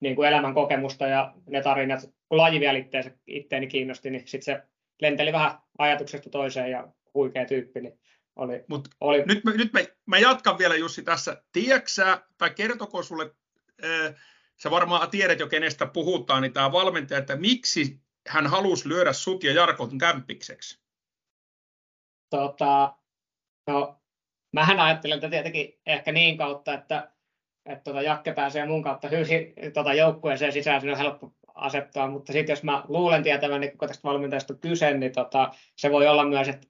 niin 0.00 0.16
kuin 0.16 0.28
elämän 0.28 0.54
kokemusta 0.54 1.06
ja 1.06 1.34
ne 1.46 1.62
tarinat, 1.62 2.00
kun 2.28 2.38
laji 2.38 2.60
vielä 2.60 2.78
itteeni 3.26 3.66
kiinnosti, 3.66 4.10
niin 4.10 4.22
sitten 4.26 4.42
se 4.42 4.62
lenteli 5.02 5.32
vähän 5.32 5.50
ajatuksesta 5.78 6.30
toiseen 6.30 6.70
ja 6.70 6.88
huikea 7.14 7.44
tyyppi, 7.44 7.80
niin 7.80 7.98
oli, 8.36 8.64
Mut 8.68 8.88
oli. 9.00 9.22
Nyt, 9.26 9.44
mä, 9.44 9.50
nyt 9.50 9.72
mä, 9.72 9.80
mä, 10.06 10.18
jatkan 10.18 10.58
vielä 10.58 10.76
Jussi 10.76 11.02
tässä. 11.02 11.42
Tiedätkö 11.52 11.90
tai 12.38 12.50
kertoko 12.50 13.02
sulle, 13.02 13.34
äh, 13.84 14.14
sä 14.56 14.70
varmaan 14.70 15.10
tiedät 15.10 15.40
jo 15.40 15.48
kenestä 15.48 15.86
puhutaan, 15.86 16.42
niin 16.42 16.52
tämä 16.52 16.72
valmentaja, 16.72 17.18
että 17.18 17.36
miksi 17.36 18.00
hän 18.28 18.46
halusi 18.46 18.88
lyödä 18.88 19.12
sut 19.12 19.44
ja 19.44 19.52
Jarkon 19.52 19.98
kämpikseksi? 19.98 20.80
Tota, 22.30 22.96
no, 23.66 24.00
mähän 24.52 24.80
ajattelen 24.80 25.16
että 25.16 25.30
tietenkin 25.30 25.80
ehkä 25.86 26.12
niin 26.12 26.38
kautta, 26.38 26.74
että, 26.74 27.12
että 27.66 27.84
tota 27.84 28.02
Jakke 28.02 28.32
pääsee 28.32 28.66
mun 28.66 28.82
kautta 28.82 29.08
hyvin 29.08 29.54
tota 29.72 29.94
joukkueeseen 29.94 30.52
sisään, 30.52 30.80
siinä 30.80 30.92
on 30.92 30.98
helppo 30.98 31.34
asettua, 31.54 32.06
mutta 32.06 32.32
sitten 32.32 32.52
jos 32.52 32.62
mä 32.62 32.84
luulen 32.88 33.22
tietävän, 33.22 33.60
niin 33.60 33.78
kun 33.78 33.88
tästä 33.88 34.08
valmentajasta 34.08 34.54
on 34.54 34.60
kyse, 34.60 34.94
niin 34.94 35.12
tota, 35.12 35.52
se 35.76 35.90
voi 35.90 36.08
olla 36.08 36.24
myös, 36.24 36.48
että 36.48 36.66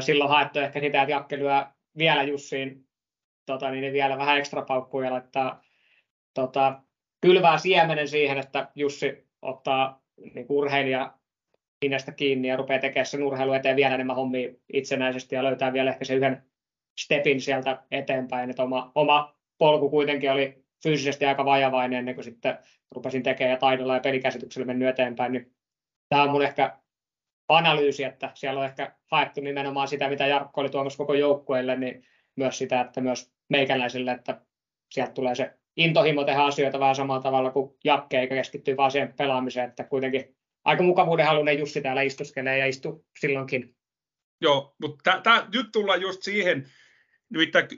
silloin 0.00 0.30
haettu 0.30 0.58
ehkä 0.58 0.80
sitä, 0.80 1.02
että 1.02 1.12
Jakke 1.12 1.38
lyö 1.38 1.66
vielä 1.98 2.22
Jussiin 2.22 2.86
tota, 3.46 3.70
niin 3.70 3.92
vielä 3.92 4.18
vähän 4.18 4.38
ekstra 4.38 4.62
paukkuja 4.62 5.12
laittaa 5.12 5.62
tota, 6.34 6.82
kylvää 7.20 7.58
siemenen 7.58 8.08
siihen, 8.08 8.38
että 8.38 8.68
Jussi 8.74 9.28
ottaa 9.42 10.02
niin 10.34 10.46
urheilija 10.48 11.14
hinasta 11.84 12.12
kiinni 12.12 12.48
ja 12.48 12.56
rupeaa 12.56 12.80
tekemään 12.80 13.06
sen 13.06 13.22
urheilu 13.22 13.52
eteen 13.52 13.76
vielä 13.76 13.94
enemmän 13.94 14.16
hommia 14.16 14.52
itsenäisesti 14.72 15.34
ja 15.34 15.44
löytää 15.44 15.72
vielä 15.72 15.90
ehkä 15.90 16.04
sen 16.04 16.16
yhden 16.16 16.42
stepin 17.00 17.40
sieltä 17.40 17.82
eteenpäin. 17.90 18.50
Että 18.50 18.62
oma, 18.62 18.92
oma 18.94 19.34
polku 19.58 19.90
kuitenkin 19.90 20.30
oli 20.32 20.64
fyysisesti 20.82 21.24
aika 21.24 21.44
vajavainen 21.44 21.98
ennen 21.98 22.14
kuin 22.14 22.24
sitten 22.24 22.58
rupesin 22.90 23.22
tekemään 23.22 23.50
ja 23.50 23.56
taidolla 23.56 23.94
ja 23.94 24.00
pelikäsityksellä 24.00 24.66
mennyt 24.66 24.88
eteenpäin. 24.88 25.32
Niin 25.32 25.52
tämä 26.08 26.22
on 26.22 26.30
mun 26.30 26.42
ehkä 26.42 26.78
analyysi, 27.48 28.04
että 28.04 28.30
siellä 28.34 28.60
on 28.60 28.66
ehkä 28.66 28.94
haettu 29.10 29.40
nimenomaan 29.40 29.88
sitä, 29.88 30.08
mitä 30.08 30.26
Jarkko 30.26 30.60
oli 30.60 30.70
tuomassa 30.70 30.96
koko 30.96 31.14
joukkueelle, 31.14 31.76
niin 31.76 32.04
myös 32.36 32.58
sitä, 32.58 32.80
että 32.80 33.00
myös 33.00 33.32
meikäläisille, 33.48 34.12
että 34.12 34.40
sieltä 34.90 35.12
tulee 35.12 35.34
se 35.34 35.54
intohimo 35.76 36.24
tehdä 36.24 36.42
asioita 36.42 36.80
vähän 36.80 36.94
samalla 36.94 37.22
tavalla 37.22 37.50
kuin 37.50 37.76
Jakke, 37.84 38.20
eikä 38.20 38.34
keskittyä 38.34 38.76
vaan 38.76 38.90
siihen 38.90 39.14
pelaamiseen, 39.18 39.68
että 39.68 39.84
kuitenkin 39.84 40.36
aika 40.64 40.82
mukavuuden 40.82 41.26
halunen 41.26 41.58
Jussi 41.58 41.80
täällä 41.80 42.02
istuskelee 42.02 42.58
ja 42.58 42.66
istu 42.66 43.06
silloinkin. 43.20 43.76
Joo, 44.40 44.74
mutta 44.82 45.12
t- 45.12 45.22
t- 45.22 45.54
nyt 45.54 45.66
tullaan 45.72 46.00
just 46.00 46.22
siihen, 46.22 46.66
nimittäin 47.30 47.68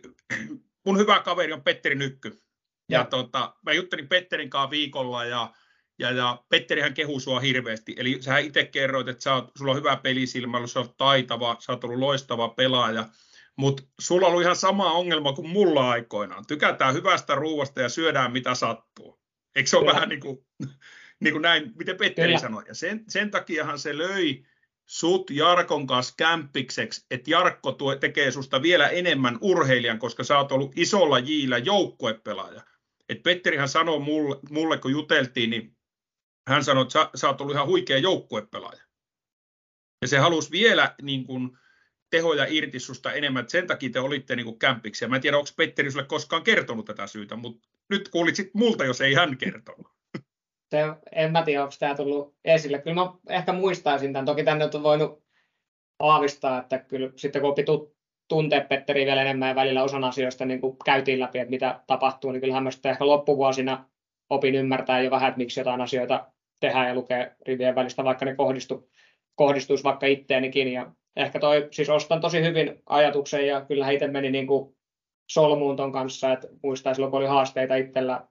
mun 0.86 0.98
hyvä 0.98 1.20
kaveri 1.20 1.52
on 1.52 1.62
Petteri 1.62 1.94
Nykky. 1.94 2.42
Ja, 2.88 2.98
ja 2.98 3.04
tota, 3.04 3.54
mä 3.62 3.72
juttelin 3.72 4.08
Petterin 4.08 4.50
kanssa 4.50 4.70
viikolla 4.70 5.24
ja, 5.24 5.52
ja, 5.98 6.10
ja 6.10 6.44
Petterihän 6.48 6.94
kehuu 6.94 7.20
sua 7.20 7.40
hirveästi. 7.40 7.94
Eli 7.98 8.16
sä 8.20 8.38
itse 8.38 8.64
kerroit, 8.64 9.08
että 9.08 9.22
sä 9.22 9.34
oot, 9.34 9.50
sulla 9.58 9.70
on 9.70 9.76
hyvä 9.76 9.96
pelisilmä, 9.96 10.66
sä 10.66 10.80
oot 10.80 10.96
taitava, 10.96 11.56
sä 11.60 11.72
oot 11.72 11.84
ollut 11.84 11.98
loistava 11.98 12.48
pelaaja. 12.48 13.08
Mutta 13.56 13.82
sulla 14.00 14.26
on 14.26 14.30
ollut 14.30 14.42
ihan 14.42 14.56
sama 14.56 14.92
ongelma 14.92 15.32
kuin 15.32 15.48
mulla 15.48 15.90
aikoinaan. 15.90 16.46
Tykätään 16.46 16.94
hyvästä 16.94 17.34
ruuasta 17.34 17.80
ja 17.80 17.88
syödään 17.88 18.32
mitä 18.32 18.54
sattuu. 18.54 19.20
Eikö 19.54 19.70
se 19.70 19.76
ole 19.76 19.92
vähän 19.92 20.08
niin 20.08 20.20
kuin, 20.20 20.38
niin 21.22 21.34
kuin 21.34 21.42
näin, 21.42 21.72
miten 21.78 21.96
Petteri 21.96 22.28
Kyllä. 22.28 22.40
sanoi. 22.40 22.62
Ja 22.68 22.74
sen, 22.74 23.04
sen 23.08 23.30
takiahan 23.30 23.78
se 23.78 23.98
löi 23.98 24.42
sut 24.86 25.30
Jarkon 25.30 25.86
kanssa 25.86 26.14
kämppikseksi, 26.16 27.06
että 27.10 27.30
Jarkko 27.30 27.72
tuo, 27.72 27.96
tekee 27.96 28.30
susta 28.30 28.62
vielä 28.62 28.88
enemmän 28.88 29.38
urheilijan, 29.40 29.98
koska 29.98 30.24
sä 30.24 30.38
oot 30.38 30.52
ollut 30.52 30.72
isolla 30.76 31.18
jiillä 31.18 31.58
joukkuepelaaja. 31.58 32.62
Et 33.08 33.22
Petterihän 33.22 33.68
sanoi 33.68 33.98
mulle, 33.98 34.36
mulle, 34.50 34.78
kun 34.78 34.90
juteltiin, 34.90 35.50
niin 35.50 35.75
hän 36.48 36.64
sanoi, 36.64 36.82
että 36.82 36.92
sä, 36.92 37.10
sä 37.14 37.28
oot 37.28 37.40
ollut 37.40 37.54
ihan 37.54 37.66
huikea 37.66 37.98
joukkuepelaaja. 37.98 38.82
Ja 40.02 40.08
se 40.08 40.18
halusi 40.18 40.50
vielä 40.50 40.94
niin 41.02 41.24
kuin, 41.24 41.58
tehoja 42.10 42.46
irti 42.48 42.80
susta 42.80 43.12
enemmän, 43.12 43.40
että 43.40 43.50
sen 43.50 43.66
takia 43.66 43.90
te 43.90 44.00
olitte 44.00 44.36
niin 44.36 44.44
kuin 44.44 44.58
kämpiksi. 44.58 45.04
Ja 45.04 45.08
mä 45.08 45.16
en 45.16 45.22
tiedä, 45.22 45.38
onko 45.38 45.50
Petteri 45.56 45.90
sulle 45.90 46.04
koskaan 46.04 46.42
kertonut 46.42 46.84
tätä 46.84 47.06
syytä, 47.06 47.36
mutta 47.36 47.68
nyt 47.90 48.08
kuulit 48.08 48.36
sit 48.36 48.54
multa, 48.54 48.84
jos 48.84 49.00
ei 49.00 49.14
hän 49.14 49.36
kertonut. 49.36 49.86
Se, 50.70 50.82
en 51.12 51.32
mä 51.32 51.42
tiedä, 51.42 51.62
onko 51.62 51.74
tämä 51.78 51.94
tullut 51.94 52.36
esille. 52.44 52.78
Kyllä 52.78 52.94
mä 52.94 53.12
ehkä 53.28 53.52
muistaisin 53.52 54.12
tämän. 54.12 54.26
Toki 54.26 54.44
tänne 54.44 54.64
on 54.74 54.82
voinut 54.82 55.24
aavistaa, 55.98 56.60
että 56.60 56.78
kyllä 56.78 57.10
sitten 57.16 57.42
kun 57.42 57.50
opittu 57.50 57.96
tuntea 58.28 58.60
Petteri 58.60 59.06
vielä 59.06 59.22
enemmän 59.22 59.48
ja 59.48 59.54
välillä 59.54 59.82
osan 59.82 60.04
asioista 60.04 60.44
niin 60.44 60.60
kuin 60.60 60.76
käytiin 60.84 61.20
läpi, 61.20 61.38
että 61.38 61.50
mitä 61.50 61.80
tapahtuu, 61.86 62.32
niin 62.32 62.40
kyllähän 62.40 62.62
mä 62.62 62.70
sitten 62.70 62.92
ehkä 62.92 63.06
loppuvuosina 63.06 63.88
opin 64.30 64.54
ymmärtää 64.54 65.00
jo 65.00 65.10
vähän, 65.10 65.28
että 65.28 65.38
miksi 65.38 65.60
jotain 65.60 65.80
asioita 65.80 66.32
tehdään 66.60 66.88
ja 66.88 66.94
lukee 66.94 67.36
rivien 67.46 67.74
välistä, 67.74 68.04
vaikka 68.04 68.24
ne 68.24 68.34
kohdistu, 68.34 68.90
kohdistuisi 69.34 69.84
vaikka 69.84 70.06
itteenikin. 70.06 70.72
Ja 70.72 70.92
ehkä 71.16 71.38
toi, 71.38 71.68
siis 71.70 71.90
ostan 71.90 72.20
tosi 72.20 72.42
hyvin 72.42 72.82
ajatuksen 72.86 73.46
ja 73.46 73.60
kyllä 73.60 73.90
itse 73.90 74.06
meni 74.06 74.30
niin 74.30 74.46
kuin 74.46 74.76
solmuun 75.30 75.76
ton 75.76 75.92
kanssa, 75.92 76.32
että 76.32 76.48
muistaa 76.62 76.94
silloin 76.94 77.10
kun 77.10 77.20
oli 77.20 77.26
haasteita 77.26 77.74
itsellä 77.74 78.26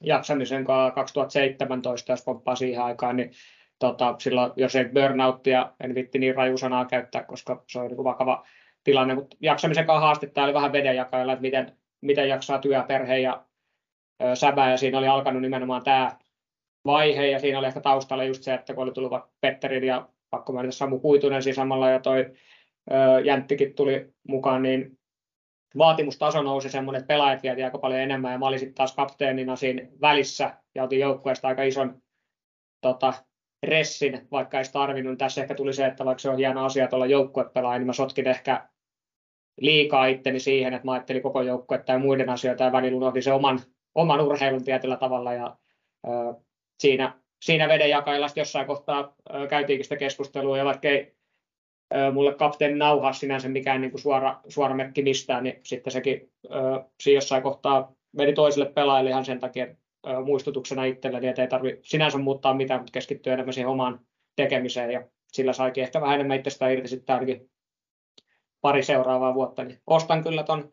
jaksamisen 0.00 0.64
kanssa 0.64 0.94
2017, 0.94 2.12
jos 2.12 2.24
pomppaa 2.24 2.56
siihen 2.56 2.82
aikaan, 2.82 3.16
niin 3.16 3.30
tota, 3.78 4.14
silloin, 4.18 4.52
jos 4.56 4.76
ei 4.76 4.84
burnouttia, 4.84 5.72
en 5.80 5.94
vitti 5.94 6.18
niin 6.18 6.34
raju 6.34 6.58
sanaa 6.58 6.84
käyttää, 6.84 7.22
koska 7.22 7.64
se 7.68 7.78
on 7.78 7.86
niin 7.86 8.04
vakava 8.04 8.46
tilanne, 8.84 9.14
mutta 9.14 9.36
jaksamisen 9.40 9.86
kanssa 9.86 10.00
haastetta 10.00 10.44
oli 10.44 10.54
vähän 10.54 10.72
vedenjakailla, 10.72 11.32
että 11.32 11.42
miten, 11.42 11.76
miten 12.00 12.28
jaksaa 12.28 12.58
työ, 12.58 12.84
perhe 12.88 13.18
ja 13.18 13.44
ö, 14.22 14.36
säbä, 14.36 14.70
ja 14.70 14.76
siinä 14.76 14.98
oli 14.98 15.08
alkanut 15.08 15.42
nimenomaan 15.42 15.82
tämä 15.84 16.16
vaihe, 16.84 17.26
ja 17.26 17.38
siinä 17.38 17.58
oli 17.58 17.66
ehkä 17.66 17.80
taustalla 17.80 18.24
just 18.24 18.42
se, 18.42 18.54
että 18.54 18.74
kun 18.74 18.82
oli 18.82 18.92
tullut 18.92 19.12
Petterin 19.40 19.84
ja 19.84 20.08
pakko 20.30 20.52
mainita 20.52 20.72
Samu 20.72 21.00
Kuitunen 21.00 21.42
siinä 21.42 21.54
samalla, 21.54 21.90
ja 21.90 22.00
toi 22.00 22.32
ö, 22.92 23.20
Jänttikin 23.24 23.74
tuli 23.74 24.12
mukaan, 24.28 24.62
niin 24.62 24.98
vaatimustaso 25.78 26.42
nousi 26.42 26.70
semmoinen, 26.70 27.00
että 27.00 27.14
pelaajat 27.14 27.42
vietiin 27.42 27.64
aika 27.64 27.78
paljon 27.78 28.00
enemmän 28.00 28.32
ja 28.32 28.38
mä 28.38 28.46
olin 28.46 28.74
taas 28.74 28.94
kapteenina 28.94 29.56
siinä 29.56 29.88
välissä 30.00 30.54
ja 30.74 30.82
otin 30.82 31.00
joukkueesta 31.00 31.48
aika 31.48 31.62
ison 31.62 32.02
tota, 32.80 33.12
ressin, 33.62 34.28
vaikka 34.30 34.58
ei 34.58 34.64
tarvinnut. 34.72 35.18
Tässä 35.18 35.40
ehkä 35.40 35.54
tuli 35.54 35.72
se, 35.72 35.86
että 35.86 36.04
vaikka 36.04 36.18
se 36.18 36.30
on 36.30 36.36
hieno 36.36 36.64
asia 36.64 36.88
olla 36.92 37.06
joukkuepelaaja, 37.06 37.78
niin 37.78 37.86
mä 37.86 37.92
sotkin 37.92 38.28
ehkä 38.28 38.68
liikaa 39.60 40.06
itteni 40.06 40.40
siihen, 40.40 40.74
että 40.74 40.84
mä 40.84 40.92
ajattelin 40.92 41.22
koko 41.22 41.42
joukkuetta 41.42 41.92
ja 41.92 41.98
muiden 41.98 42.28
asioita 42.28 42.64
ja 42.64 42.72
välillä 42.72 42.96
unohdin 42.96 43.22
se 43.22 43.32
oman, 43.32 43.60
oman 43.94 44.20
urheilun 44.20 44.64
tietyllä 44.64 44.96
tavalla 44.96 45.32
ja 45.32 45.56
siinä, 46.82 47.18
siinä 47.42 47.68
veden 47.68 47.90
jakailla 47.90 48.26
jossain 48.36 48.66
kohtaa 48.66 49.14
käytiinkin 49.50 49.84
sitä 49.84 49.96
keskustelua 49.96 50.58
ja 50.58 50.64
vaikka 50.64 50.88
ei 50.88 51.14
mulle 52.12 52.34
kapteeni 52.34 52.78
nauhaa 52.78 53.12
sinänsä 53.12 53.48
mikään 53.48 53.80
niin 53.80 53.90
kuin 53.90 54.00
suora, 54.00 54.40
suora 54.48 54.74
merkki 54.74 55.02
mistään, 55.02 55.44
niin 55.44 55.60
sitten 55.62 55.92
sekin 55.92 56.32
siinä 57.00 57.16
jossain 57.16 57.42
kohtaa 57.42 57.92
meni 58.12 58.32
toiselle 58.32 58.72
pelaajalle 58.72 59.10
ihan 59.10 59.24
sen 59.24 59.40
takia 59.40 59.66
muistutuksena 60.24 60.84
itselleni, 60.84 61.28
että 61.28 61.42
ei 61.42 61.48
tarvitse 61.48 61.80
sinänsä 61.82 62.18
muuttaa 62.18 62.54
mitään, 62.54 62.80
mutta 62.80 62.92
keskittyä 62.92 63.32
enemmän 63.32 63.52
siihen 63.52 63.70
omaan 63.70 64.00
tekemiseen 64.36 64.90
ja 64.90 65.08
sillä 65.32 65.52
saikin 65.52 65.84
ehkä 65.84 66.00
vähän 66.00 66.14
enemmän 66.14 66.36
itsestä 66.36 66.68
irti 66.68 66.88
sitten 66.88 67.14
ainakin 67.14 67.50
pari 68.60 68.82
seuraavaa 68.82 69.34
vuotta, 69.34 69.64
niin 69.64 69.80
ostan 69.86 70.22
kyllä 70.22 70.42
ton 70.42 70.72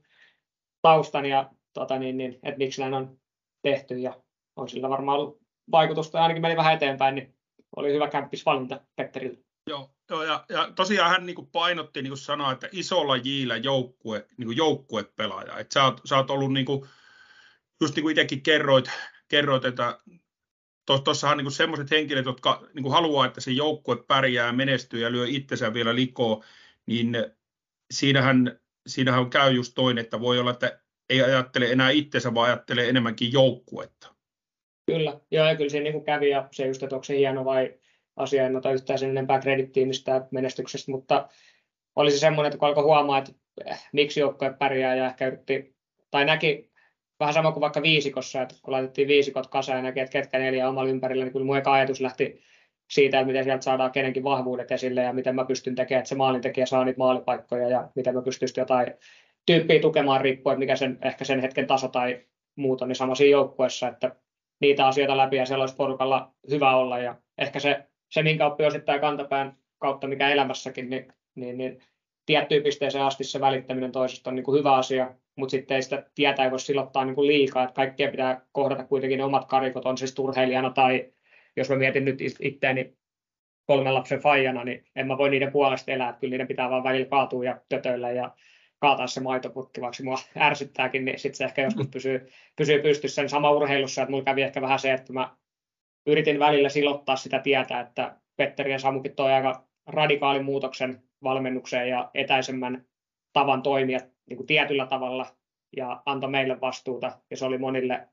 taustan 0.82 1.26
ja 1.26 1.50
tota 1.74 2.00
niin, 2.00 2.18
niin, 2.18 2.40
että 2.44 2.58
miksi 2.58 2.82
näin 2.82 2.94
on 2.94 3.18
tehty 3.62 3.98
ja 3.98 4.14
on 4.56 4.70
sillä 4.70 4.90
varmaan 4.90 5.20
ollut 5.20 5.39
vaikutusta 5.72 6.22
ainakin 6.22 6.42
meni 6.42 6.58
vähän 6.58 6.74
eteenpäin, 6.74 7.16
niin 7.16 7.36
oli 7.76 7.94
hyvä 7.94 8.10
kämppisvalinta 8.10 8.82
Petterille. 8.96 9.38
Joo, 9.68 9.90
joo 10.10 10.24
ja, 10.24 10.46
ja 10.50 10.72
tosiaan 10.76 11.12
hän 11.12 11.26
niin 11.26 11.36
kuin 11.36 11.48
painotti, 11.48 12.02
niin 12.02 12.12
kuin 12.12 12.18
sanoi, 12.18 12.54
että 12.54 12.70
isolla 12.72 13.18
jillä 13.18 13.58
joukkue, 13.58 14.26
niin 14.38 14.46
kuin 14.46 14.58
joukkuepelaaja. 14.58 15.60
Että 15.60 15.74
sä, 15.74 15.84
oot, 15.84 16.02
sä 16.06 16.18
oot 16.18 16.30
ollut, 16.30 16.54
niin 16.54 16.66
kuin, 16.66 16.86
just 17.82 17.96
niin 17.96 18.04
kuin 18.04 18.12
itsekin 18.12 18.44
kerroit, 18.44 18.92
kerroit 19.28 19.66
että 19.66 20.00
tuossahan 20.86 21.38
niin 21.38 21.52
semmoiset 21.52 21.92
henkilöt, 21.92 22.26
jotka 22.26 22.68
niin 22.74 22.84
kuin 22.84 22.94
haluaa, 22.94 23.26
että 23.26 23.42
se 23.42 23.52
joukkue 23.52 24.04
pärjää, 24.08 24.52
menestyy 24.52 25.00
ja 25.00 25.12
lyö 25.12 25.26
itsensä 25.28 25.74
vielä 25.74 25.96
likoon, 25.96 26.44
niin 26.86 27.18
siinähän, 27.92 28.60
siinähän 28.88 29.30
käy 29.30 29.52
just 29.52 29.72
toinen, 29.76 30.04
että 30.04 30.20
voi 30.20 30.40
olla, 30.40 30.52
että 30.52 30.80
ei 31.10 31.22
ajattele 31.22 31.72
enää 31.72 31.90
itsensä, 31.90 32.34
vaan 32.34 32.46
ajattelee 32.46 32.90
enemmänkin 32.90 33.34
joukkuetta. 33.34 34.16
Kyllä, 34.90 35.20
joo, 35.32 35.48
ja 35.48 35.56
kyllä 35.56 35.70
se 35.70 35.80
niin 35.80 35.94
kuin 35.94 36.04
kävi, 36.04 36.30
ja 36.30 36.48
se 36.52 36.68
just, 36.68 36.84
että 36.84 36.96
onko 36.96 37.04
se 37.04 37.18
hieno 37.18 37.46
vai 37.46 37.74
asia, 38.16 38.46
en 38.46 38.56
ota 38.56 38.72
yhtään 38.72 39.00
sen 39.00 39.10
enempää 39.10 39.40
kredittiä 39.40 39.86
menestyksestä, 40.32 40.92
mutta 40.92 41.30
oli 41.96 42.12
se 42.12 42.18
semmoinen, 42.18 42.50
että 42.50 42.60
kun 42.60 42.68
alkoi 42.68 42.84
huomaa, 42.84 43.18
että 43.18 43.32
eh, 43.66 43.84
miksi 43.94 44.20
joukkue 44.20 44.54
pärjää 44.54 44.96
ja 44.96 45.06
ehkä 45.06 45.28
yritti, 45.28 45.76
tai 46.12 46.26
näki 46.26 46.72
vähän 47.20 47.34
sama 47.34 47.52
kuin 47.52 47.62
vaikka 47.62 47.82
viisikossa, 47.82 48.42
että 48.42 48.56
kun 48.62 48.72
laitettiin 48.72 49.08
viisikot 49.08 49.48
kasaan 49.48 49.78
ja 49.78 49.84
näki, 49.84 50.00
että 50.00 50.12
ketkä 50.12 50.40
neljä 50.40 50.70
omalla 50.70 50.90
ympärillä, 50.90 51.24
niin 51.24 51.34
kyllä 51.34 51.46
mun 51.46 51.58
eka 51.58 51.74
ajatus 51.74 52.02
lähti 52.02 52.42
siitä, 52.92 53.20
että 53.20 53.28
miten 53.28 53.44
sieltä 53.44 53.64
saadaan 53.64 53.92
kenenkin 53.92 54.24
vahvuudet 54.24 54.72
esille 54.72 55.02
ja 55.02 55.14
miten 55.14 55.36
mä 55.36 55.46
pystyn 55.46 55.76
tekemään, 55.76 56.00
että 56.00 56.10
se 56.10 56.16
maalintekijä 56.16 56.66
saa 56.66 56.86
niitä 56.86 56.98
maalipaikkoja 56.98 57.70
ja 57.70 57.90
miten 57.96 58.16
mä 58.16 58.22
pystyisin 58.22 58.62
jotain 58.62 58.94
tyyppiä 59.46 59.80
tukemaan 59.80 60.22
riippuen, 60.22 60.54
että 60.54 60.60
mikä 60.60 60.76
sen, 60.76 60.98
ehkä 61.02 61.26
sen 61.26 61.40
hetken 61.40 61.68
taso 61.68 61.88
tai 61.88 62.26
muuta, 62.56 62.86
niin 62.86 62.96
sama 62.96 63.16
siinä 63.16 63.32
joukkueessa, 63.32 63.88
että 63.88 64.16
niitä 64.60 64.88
asioita 64.88 65.18
läpi 65.18 65.36
ja 65.36 65.46
siellä 65.46 65.64
olisi 65.64 65.76
porukalla 65.76 66.34
hyvä 66.50 66.76
olla. 66.76 67.00
Ja 67.00 67.16
ehkä 67.38 67.60
se 67.60 67.90
se, 68.10 68.24
minkä 68.24 68.46
oppii 68.46 68.66
osittain 68.66 69.02
kantapään 69.02 69.58
kautta, 69.80 70.08
mikä 70.08 70.30
elämässäkin, 70.30 70.90
niin, 70.90 71.14
niin, 71.36 71.58
niin 71.58 71.80
tiettyyn 72.26 72.64
pisteeseen 72.64 73.04
asti 73.04 73.24
se 73.24 73.42
välittäminen 73.42 73.92
toisesta 73.92 74.30
on 74.30 74.36
niin 74.36 74.44
kuin 74.44 74.60
hyvä 74.60 74.76
asia, 74.76 75.14
mutta 75.36 75.52
sitten 75.52 75.76
ei 75.76 75.82
sitä 75.82 76.06
tietää 76.16 76.46
ei 76.46 76.52
voi 76.52 76.60
silottaa 76.60 77.06
niin 77.06 77.16
kuin 77.16 77.28
liikaa, 77.28 77.64
että 77.64 77.74
kaikkea 77.74 78.12
pitää 78.12 78.42
kohdata 78.52 78.84
kuitenkin 78.84 79.18
ne 79.18 79.24
omat 79.24 79.46
karikot, 79.46 79.86
on 79.86 79.98
siis 79.98 80.20
urheilijana 80.20 80.70
tai 80.70 81.12
jos 81.56 81.70
mä 81.70 81.76
mietin 81.76 82.06
nyt 82.06 82.22
itseäni 82.40 82.94
kolmen 83.66 83.94
lapsen 83.94 84.20
faijana, 84.20 84.64
niin 84.64 84.86
en 84.96 85.08
mä 85.08 85.18
voi 85.18 85.30
niiden 85.30 85.52
puolesta 85.52 85.92
elää, 85.92 86.14
kyllä 86.14 86.32
niiden 86.32 86.48
pitää 86.48 86.70
vaan 86.70 86.84
välillä 86.84 87.06
kaatua 87.06 87.44
ja 87.44 87.62
tötöillä 87.70 88.12
ja 88.12 88.36
kaataa 88.80 89.08
se 89.08 89.20
maitoputki, 89.20 89.82
vaikka 89.82 90.04
mua 90.04 90.18
ärsyttääkin, 90.38 91.06
niin 91.06 91.20
sitten 91.20 91.38
se 91.38 91.44
ehkä 91.44 91.62
joskus 91.62 91.86
mm. 91.86 91.92
pysyy, 91.92 92.32
pysyy 92.56 92.82
pystyssä. 92.82 93.22
Niin 93.22 93.30
sama 93.30 93.52
urheilussa, 93.52 94.02
että 94.02 94.12
mulla 94.12 94.24
kävi 94.24 94.42
ehkä 94.42 94.62
vähän 94.62 94.80
se, 94.80 94.94
että 94.94 95.14
mä 95.14 95.36
yritin 96.06 96.40
välillä 96.40 96.70
silottaa 96.70 97.16
sitä 97.16 97.40
tietä, 97.40 97.80
että 97.80 98.16
Petteri 98.38 98.72
ja 98.72 98.80
Samukin 98.80 99.16
toi 99.16 99.32
aika 99.32 99.64
radikaalin 99.88 100.46
muutoksen 100.46 101.04
valmennukseen 101.24 101.90
ja 101.90 102.12
etäisemmän 102.14 102.86
tavan 103.34 103.62
toimia 103.62 104.00
niin 104.26 104.38
kuin 104.38 104.48
tietyllä 104.48 104.86
tavalla 104.86 105.26
ja 105.78 106.02
antoi 106.06 106.30
meille 106.30 106.62
vastuuta. 106.62 107.20
Ja 107.32 107.38
se 107.38 107.46
oli 107.46 107.58
monille, 107.58 108.08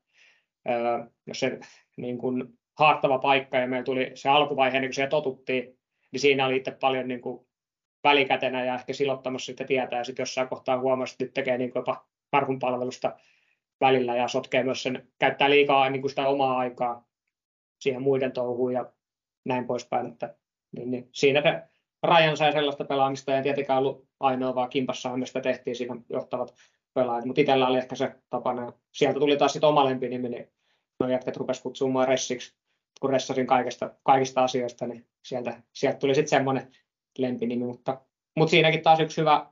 jos 1.27 1.39
se 1.39 1.59
niin 1.97 2.17
kuin 2.17 2.43
haattava 2.77 3.17
paikka 3.17 3.57
ja 3.57 3.67
meillä 3.67 3.83
tuli 3.83 4.11
se 4.13 4.29
alkuvaihe, 4.29 4.79
niin 4.79 4.89
kun 4.89 4.93
siihen 4.93 5.09
totuttiin, 5.09 5.77
niin 6.11 6.19
siinä 6.19 6.45
oli 6.45 6.55
itse 6.55 6.71
paljon 6.71 7.07
niin 7.07 7.21
kuin 7.21 7.46
välikätenä 8.09 8.65
ja 8.65 8.75
ehkä 8.75 8.93
silottamassa 8.93 9.45
sitä 9.45 9.63
tietää 9.63 9.99
ja 9.99 10.03
sitten 10.03 10.23
jossain 10.23 10.47
kohtaa 10.47 10.79
huomasi, 10.79 11.13
että 11.13 11.23
nyt 11.23 11.33
tekee 11.33 11.57
niin 11.57 11.71
jopa 11.75 12.05
karhunpalvelusta 12.31 13.15
välillä 13.81 14.15
ja 14.15 14.27
sotkee 14.27 14.63
myös 14.63 14.83
sen, 14.83 15.07
käyttää 15.19 15.49
liikaa 15.49 15.89
niin 15.89 16.01
kuin 16.01 16.09
sitä 16.09 16.27
omaa 16.27 16.57
aikaa 16.57 17.07
siihen 17.79 18.01
muiden 18.01 18.31
touhuun 18.31 18.73
ja 18.73 18.91
näin 19.45 19.67
poispäin. 19.67 20.07
Että, 20.07 20.35
niin, 20.71 20.91
niin, 20.91 21.09
siinä 21.11 21.41
se 21.41 21.61
Rajan 22.03 22.37
sai 22.37 22.51
sellaista 22.51 22.85
pelaamista, 22.85 23.31
ja 23.31 23.43
tietenkään 23.43 23.79
ollut 23.79 24.07
ainoa, 24.19 24.55
vaan 24.55 24.69
kimpassa 24.69 25.17
me 25.17 25.25
sitä 25.25 25.41
tehtiin 25.41 25.75
siinä 25.75 25.95
johtavat 26.09 26.53
pelaajat, 26.93 27.25
mutta 27.25 27.41
itsellä 27.41 27.67
oli 27.67 27.77
ehkä 27.77 27.95
se 27.95 28.15
tapana. 28.29 28.73
Sieltä 28.91 29.19
tuli 29.19 29.37
taas 29.37 29.53
sitten 29.53 29.69
oma 29.69 29.85
lempinimi, 29.85 30.29
niin 30.29 30.51
no 30.99 31.09
jätkät 31.09 31.37
rupesivat 31.37 31.63
kutsumaan 31.63 32.07
Ressiksi, 32.07 32.55
kun 33.01 33.09
ressasin 33.09 33.47
kaikista, 33.47 33.91
kaikista 34.03 34.43
asioista, 34.43 34.87
niin 34.87 35.07
sieltä, 35.23 35.61
sieltä 35.73 35.99
tuli 35.99 36.15
sitten 36.15 36.29
semmoinen 36.29 36.71
lempinimi, 37.21 37.65
mutta, 37.65 38.01
mutta 38.35 38.51
siinäkin 38.51 38.81
taas 38.81 38.99
yksi 38.99 39.21
hyvä 39.21 39.51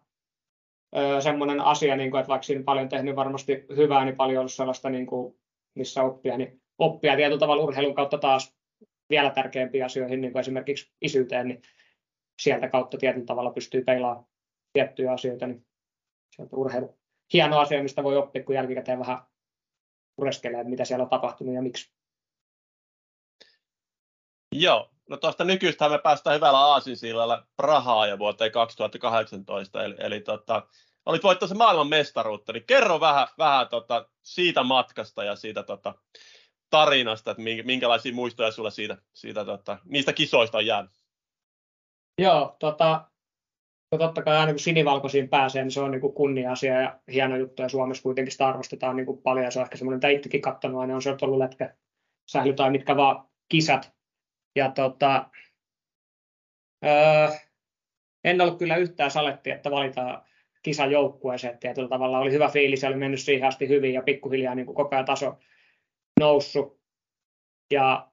öö, 0.97 1.21
semmoinen 1.21 1.61
asia, 1.61 1.95
niin 1.95 2.11
kuin, 2.11 2.19
että 2.19 2.29
vaikka 2.29 2.43
siinä 2.43 2.63
paljon 2.63 2.89
tehnyt 2.89 3.15
varmasti 3.15 3.65
hyvää, 3.75 4.05
niin 4.05 4.15
paljon 4.15 4.39
ollut 4.39 4.53
sellaista, 4.53 4.89
niin 4.89 5.05
kuin, 5.05 5.39
missä 5.75 6.03
oppia, 6.03 6.37
niin 6.37 6.61
oppia 6.77 7.15
tietyllä 7.15 7.39
tavalla 7.39 7.63
urheilun 7.63 7.95
kautta 7.95 8.17
taas 8.17 8.55
vielä 9.09 9.29
tärkeämpiin 9.29 9.85
asioihin, 9.85 10.21
niin 10.21 10.31
kuin 10.31 10.39
esimerkiksi 10.39 10.91
isyyteen, 11.01 11.47
niin 11.47 11.61
sieltä 12.41 12.69
kautta 12.69 12.97
tietyllä 12.97 13.25
tavalla 13.25 13.51
pystyy 13.51 13.83
peilaamaan 13.83 14.25
tiettyjä 14.73 15.11
asioita, 15.11 15.47
niin 15.47 15.65
sieltä 16.35 16.55
urheilu. 16.55 16.97
Hieno 17.33 17.59
asia, 17.59 17.83
mistä 17.83 18.03
voi 18.03 18.17
oppia, 18.17 18.43
kun 18.43 18.55
jälkikäteen 18.55 18.99
vähän 18.99 19.17
pureskelee, 20.15 20.63
mitä 20.63 20.85
siellä 20.85 21.03
on 21.03 21.09
tapahtunut 21.09 21.55
ja 21.55 21.61
miksi. 21.61 21.93
Joo, 24.51 24.89
no 25.09 25.17
tuosta 25.17 25.43
nykyistä 25.43 25.89
me 25.89 25.97
päästään 25.97 26.35
hyvällä 26.35 26.59
aasinsillalla 26.59 27.47
Prahaa 27.57 28.07
ja 28.07 28.19
vuoteen 28.19 28.51
2018, 28.51 29.83
eli, 29.83 29.95
eli 29.99 30.19
tota, 30.19 30.67
olit 31.05 31.23
voittanut 31.23 31.57
maailman 31.57 31.87
mestaruutta, 31.87 32.53
niin 32.53 32.65
kerro 32.67 32.99
vähän, 32.99 33.27
vähän 33.37 33.67
tota, 33.67 34.09
siitä 34.23 34.63
matkasta 34.63 35.23
ja 35.23 35.35
siitä 35.35 35.63
tota, 35.63 35.95
tarinasta, 36.69 37.31
että 37.31 37.43
minkälaisia 37.63 38.13
muistoja 38.13 38.51
sulla 38.51 38.69
siitä, 38.69 38.97
siitä 39.13 39.45
tota, 39.45 39.77
niistä 39.85 40.13
kisoista 40.13 40.57
on 40.57 40.65
jäänyt? 40.65 40.91
Joo, 42.21 42.55
tota, 42.59 43.05
no 43.91 43.97
totta 43.97 44.23
kai 44.23 44.37
aina 44.37 44.51
kun 44.51 44.59
sinivalkoisiin 44.59 45.29
pääsee, 45.29 45.63
niin 45.63 45.71
se 45.71 45.81
on 45.81 45.91
niin 45.91 46.13
kunnia-asia 46.13 46.81
ja 46.81 46.99
hieno 47.13 47.37
juttu, 47.37 47.61
ja 47.61 47.69
Suomessa 47.69 48.03
kuitenkin 48.03 48.31
sitä 48.31 48.47
arvostetaan 48.47 48.95
niin 48.95 49.21
paljon, 49.23 49.45
ja 49.45 49.51
se 49.51 49.59
on 49.59 49.63
ehkä 49.63 49.77
semmoinen, 49.77 49.97
mitä 49.97 50.07
itsekin 50.07 50.41
katsonut 50.41 50.81
aina, 50.81 50.95
on 50.95 51.01
se 51.01 51.17
ollut 51.21 51.37
letkä, 51.37 51.75
sähly 52.31 52.53
tai 52.53 52.71
mitkä 52.71 52.97
vaan 52.97 53.27
kisat. 53.49 53.94
Ja 54.55 54.71
tota, 54.71 55.29
öö, 56.85 57.27
en 58.23 58.41
ollut 58.41 58.59
kyllä 58.59 58.75
yhtään 58.75 59.11
saletti, 59.11 59.51
että 59.51 59.71
valitaan 59.71 60.25
kisan 60.63 60.91
joukkueeseen 60.91 61.59
tietyllä 61.59 61.89
tavalla. 61.89 62.19
Oli 62.19 62.31
hyvä 62.31 62.49
fiilis, 62.49 62.83
oli 62.83 62.95
mennyt 62.95 63.19
siihen 63.19 63.47
asti 63.47 63.67
hyvin 63.67 63.93
ja 63.93 64.01
pikkuhiljaa 64.01 64.55
niin 64.55 64.65
kuin 64.65 64.75
koko 64.75 64.95
ajan 64.95 65.05
taso 65.05 65.39
noussut. 66.19 66.79
Ja 67.71 68.11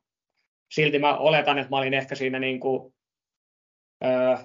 silti 0.71 0.99
mä 0.99 1.17
oletan, 1.17 1.59
että 1.59 1.71
mä 1.71 1.77
olin 1.77 1.95
ehkä 1.95 2.15
siinä 2.15 2.39
niin 2.39 2.61
kuin, 2.61 2.95
öö, 4.05 4.37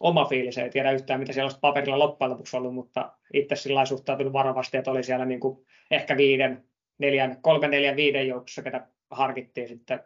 oma 0.00 0.24
fiilis. 0.24 0.58
Ei 0.58 0.70
tiedä 0.70 0.92
yhtään, 0.92 1.20
mitä 1.20 1.32
siellä 1.32 1.46
olisi 1.46 1.60
paperilla 1.60 1.98
loppujen 1.98 2.30
lopuksi 2.30 2.56
ollut, 2.56 2.74
mutta 2.74 3.12
itse 3.34 3.56
sillä 3.56 3.84
suhtautunut 3.84 4.32
varovasti, 4.32 4.76
että 4.76 4.90
oli 4.90 5.04
siellä 5.04 5.24
niin 5.24 5.40
kuin 5.40 5.66
ehkä 5.90 6.16
viiden, 6.16 6.64
neljän, 6.98 7.42
kolme, 7.42 7.68
neljän, 7.68 7.96
viiden 7.96 8.28
joukossa, 8.28 8.62
ketä 8.62 8.86
harkittiin 9.10 9.68
sitten 9.68 10.00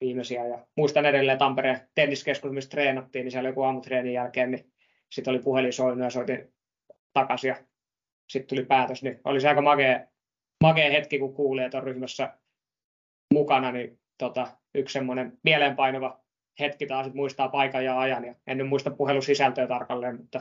viimeisiä. 0.00 0.46
Ja 0.46 0.66
muistan 0.76 1.06
edelleen 1.06 1.38
Tampereen 1.38 1.80
tenniskeskus, 1.94 2.52
missä 2.52 2.70
treenattiin, 2.70 3.24
niin 3.24 3.32
siellä 3.32 3.48
joku 3.48 3.62
aamutreenin 3.62 4.12
jälkeen, 4.12 4.50
niin 4.50 4.72
sitten 5.12 5.32
oli 5.32 5.42
puhelin 5.42 5.72
soinut 5.72 6.04
ja 6.04 6.10
soitin 6.10 6.52
takaisin 7.12 7.48
ja 7.48 7.56
sitten 8.30 8.56
tuli 8.56 8.66
päätös, 8.66 9.02
niin 9.02 9.20
oli 9.24 9.40
se 9.40 9.48
aika 9.48 9.62
makea, 9.62 10.06
makea 10.62 10.90
hetki, 10.90 11.18
kun 11.18 11.34
kuuli, 11.34 11.62
että 11.62 11.78
on 11.78 11.84
ryhmässä 11.84 12.38
mukana, 13.34 13.72
niin 13.72 13.98
tota, 14.18 14.46
yksi 14.74 14.92
semmoinen 14.92 15.38
mieleenpainova 15.44 16.20
hetki 16.60 16.86
taas, 16.86 17.06
että 17.06 17.16
muistaa 17.16 17.48
paikan 17.48 17.84
ja 17.84 17.98
ajan. 17.98 18.24
Ja 18.24 18.34
en 18.46 18.58
nyt 18.58 18.68
muista 18.68 18.90
puhelusisältöä 18.90 19.66
tarkalleen, 19.66 20.16
mutta 20.16 20.40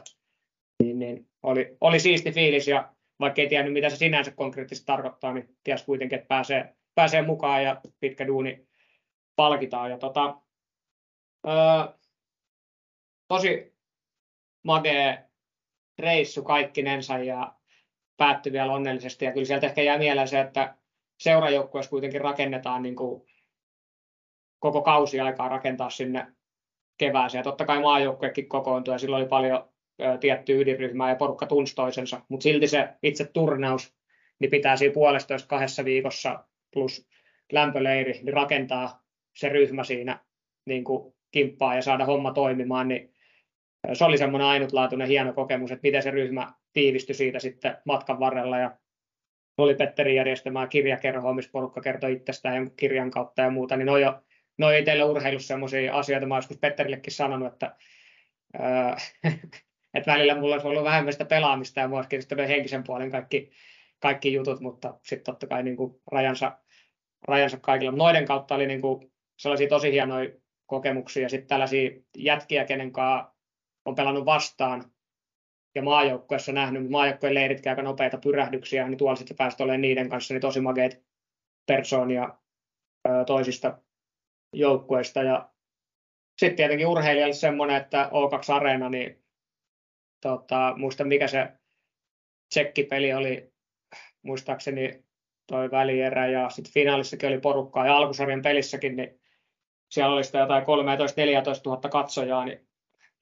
niin, 0.84 0.99
niin, 0.99 1.28
oli, 1.43 1.78
oli 1.82 1.99
siisti 1.99 2.32
fiilis 2.32 2.68
ja 2.68 2.93
vaikka 3.20 3.41
ei 3.41 3.49
tiennyt, 3.49 3.74
mitä 3.74 3.89
se 3.89 3.95
sinänsä 3.95 4.32
konkreettisesti 4.32 4.86
tarkoittaa, 4.86 5.34
niin 5.34 5.55
ties 5.64 5.84
kuitenkin, 5.84 6.18
että 6.18 6.28
pääsee, 6.28 6.76
pääsee 6.95 7.22
mukaan 7.22 7.64
ja 7.64 7.82
pitkä 7.99 8.28
duuni 8.28 8.68
palkitaan. 9.40 9.92
Ja 9.92 9.98
tota, 9.98 10.38
öö, 11.48 11.54
tosi 13.28 13.76
magea 14.64 15.18
reissu 16.00 16.44
kaikkinensa 16.44 17.18
ja 17.18 17.54
päättyi 18.18 18.52
vielä 18.52 18.74
onnellisesti. 18.74 19.26
Ja 19.26 19.32
kyllä 19.32 19.46
sieltä 19.46 19.68
ehkä 19.68 19.82
jää 19.82 19.98
mieleen 19.98 20.28
se, 20.28 20.40
että 20.40 20.76
seurajoukkueessa 21.20 21.90
kuitenkin 21.90 22.22
rakennetaan 22.22 22.82
niin 22.82 22.96
kuin 22.96 23.22
koko 24.60 24.82
kausi 24.82 25.20
aikaa 25.20 25.50
rakentaa 25.50 25.90
sinne 25.90 26.28
kevääseen. 26.98 27.40
Ja 27.40 27.44
totta 27.44 27.66
kai 27.66 27.82
maajoukkuekin 27.82 28.50
kokoontui 28.50 28.94
ja 28.94 28.98
silloin 28.98 29.22
oli 29.22 29.30
paljon 29.30 29.70
tiettyä 30.20 30.56
ydinryhmää 30.56 31.10
ja 31.10 31.16
porukka 31.16 31.46
tunsi 31.46 31.76
toisensa, 31.76 32.22
mutta 32.30 32.44
silti 32.44 32.68
se 32.68 32.90
itse 33.04 33.26
turnaus 33.26 33.96
niin 34.40 34.52
pitää 34.52 34.78
siinä 34.78 34.94
puolestoista 34.94 35.48
kahdessa 35.48 35.86
viikossa 35.86 36.46
plus 36.74 37.10
lämpöleiri 37.52 38.12
niin 38.12 38.34
rakentaa 38.34 39.09
se 39.40 39.50
ryhmä 39.50 39.84
siinä 39.84 40.20
niin 40.66 40.84
kuin 40.84 41.14
kimppaa 41.32 41.76
ja 41.76 41.82
saada 41.82 42.06
homma 42.06 42.32
toimimaan, 42.32 42.88
niin 42.88 43.14
se 43.94 44.06
oli 44.06 44.18
semmoinen 44.18 44.48
ainutlaatuinen 44.48 45.08
hieno 45.08 45.34
kokemus, 45.34 45.72
että 45.72 45.88
miten 45.88 46.04
se 46.04 46.12
ryhmä 46.12 46.54
tiivistyi 46.74 47.16
siitä 47.16 47.40
sitten 47.40 47.78
matkan 47.86 48.20
varrella. 48.20 48.60
Ja 48.60 48.78
oli 49.58 49.76
Petteri 49.76 50.16
järjestämää 50.16 50.68
kirjakerhoa, 50.68 51.34
missä 51.34 51.52
porukka 51.52 51.82
kertoi 51.82 52.14
itsestään 52.14 52.56
jonkun 52.56 52.76
kirjan 52.76 53.12
kautta 53.12 53.42
ja 53.42 53.50
muuta, 53.50 53.78
niin 53.78 53.86
ne 53.86 53.92
on 53.92 54.02
jo 54.02 54.22
ei 54.74 54.84
teille 54.84 55.04
urheilussa 55.04 55.48
sellaisia 55.48 55.94
asioita, 55.94 56.28
mä 56.28 56.36
joskus 56.36 56.58
Petterillekin 56.58 57.14
sanonut, 57.14 57.54
että, 57.54 57.76
ää, 58.60 58.98
että 59.94 60.12
välillä 60.12 60.36
mulla 60.36 60.56
olisi 60.56 60.68
ollut 60.68 60.84
vähemmän 60.84 61.14
sitä 61.14 61.26
pelaamista 61.26 61.80
ja 61.80 61.88
mua 61.88 62.00
olisi 62.00 62.48
henkisen 62.48 62.84
puolen 62.84 63.12
kaikki, 63.12 63.52
kaikki 64.00 64.34
jutut, 64.34 64.60
mutta 64.60 65.00
sitten 65.04 65.34
totta 65.34 65.48
kai 65.48 65.64
niin 65.64 65.78
kuin 65.78 66.02
rajansa, 66.12 66.58
rajansa 67.28 67.58
kaikilla. 67.58 67.92
Noiden 67.92 68.26
kautta 68.26 68.56
oli 68.56 68.68
niin 68.68 68.82
kuin 68.82 69.12
sellaisia 69.40 69.68
tosi 69.70 69.92
hienoja 69.92 70.30
kokemuksia 70.66 71.30
sitten 71.30 71.48
tällaisia 71.48 71.92
jätkiä, 72.18 72.66
kenen 72.66 72.92
kanssa 72.92 73.34
on 73.86 73.96
pelannut 73.96 74.26
vastaan 74.26 74.92
ja 75.76 75.82
maajoukkueessa 75.82 76.52
nähnyt, 76.52 76.82
mutta 76.82 76.92
maajoukkueen 76.92 77.36
leiritkin 77.36 77.70
aika 77.70 77.82
nopeita 77.82 78.18
pyrähdyksiä, 78.18 78.88
niin 78.88 78.98
tuolla 78.98 79.16
sitten 79.16 79.38
päästä 79.38 79.64
olemaan 79.64 79.82
niiden 79.82 80.10
kanssa 80.10 80.34
niin 80.34 80.42
tosi 80.42 80.62
makeita 80.62 80.98
persoonia 81.68 82.38
toisista 83.26 83.78
joukkueista. 84.54 85.24
Ja 85.24 85.50
sitten 86.40 86.56
tietenkin 86.56 86.88
urheilijalle 86.88 87.34
semmoinen, 87.34 87.78
että 87.78 88.10
O2 88.10 88.54
Areena, 88.54 88.90
niin 88.90 89.24
tota, 90.22 90.74
muista 90.78 91.04
mikä 91.04 91.28
se 91.28 91.48
tsekkipeli 92.54 93.14
oli, 93.14 93.54
muistaakseni 94.22 95.04
toi 95.48 95.72
välierä 95.72 96.28
ja 96.28 96.50
sitten 96.50 96.74
finaalissakin 96.74 97.30
oli 97.30 97.40
porukkaa 97.40 97.86
ja 97.86 97.98
alkusarjan 97.98 98.42
pelissäkin, 98.42 98.96
niin 98.96 99.18
siellä 99.90 100.14
oli 100.16 100.24
sitä 100.24 100.38
jotain 100.38 100.64
13-14 100.64 100.66
000 101.66 101.90
katsojaa, 101.90 102.46
niin 102.46 102.68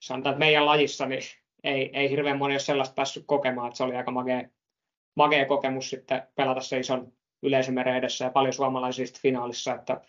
sanotaan, 0.00 0.32
että 0.32 0.38
meidän 0.38 0.66
lajissa 0.66 1.06
niin 1.06 1.22
ei, 1.64 1.90
ei 1.92 2.10
hirveän 2.10 2.38
moni 2.38 2.54
ole 2.54 2.58
sellaista 2.58 2.94
päässyt 2.94 3.24
kokemaan, 3.26 3.68
että 3.68 3.76
se 3.76 3.84
oli 3.84 3.96
aika 3.96 4.10
magea, 4.10 4.48
magea 5.16 5.46
kokemus 5.46 5.90
sitten 5.90 6.22
pelata 6.34 6.60
se 6.60 6.78
ison 6.78 7.12
yleisömeren 7.42 7.96
edessä 7.96 8.24
ja 8.24 8.30
paljon 8.30 8.52
suomalaisia 8.52 9.06
finaalissa, 9.22 9.74
että 9.74 10.00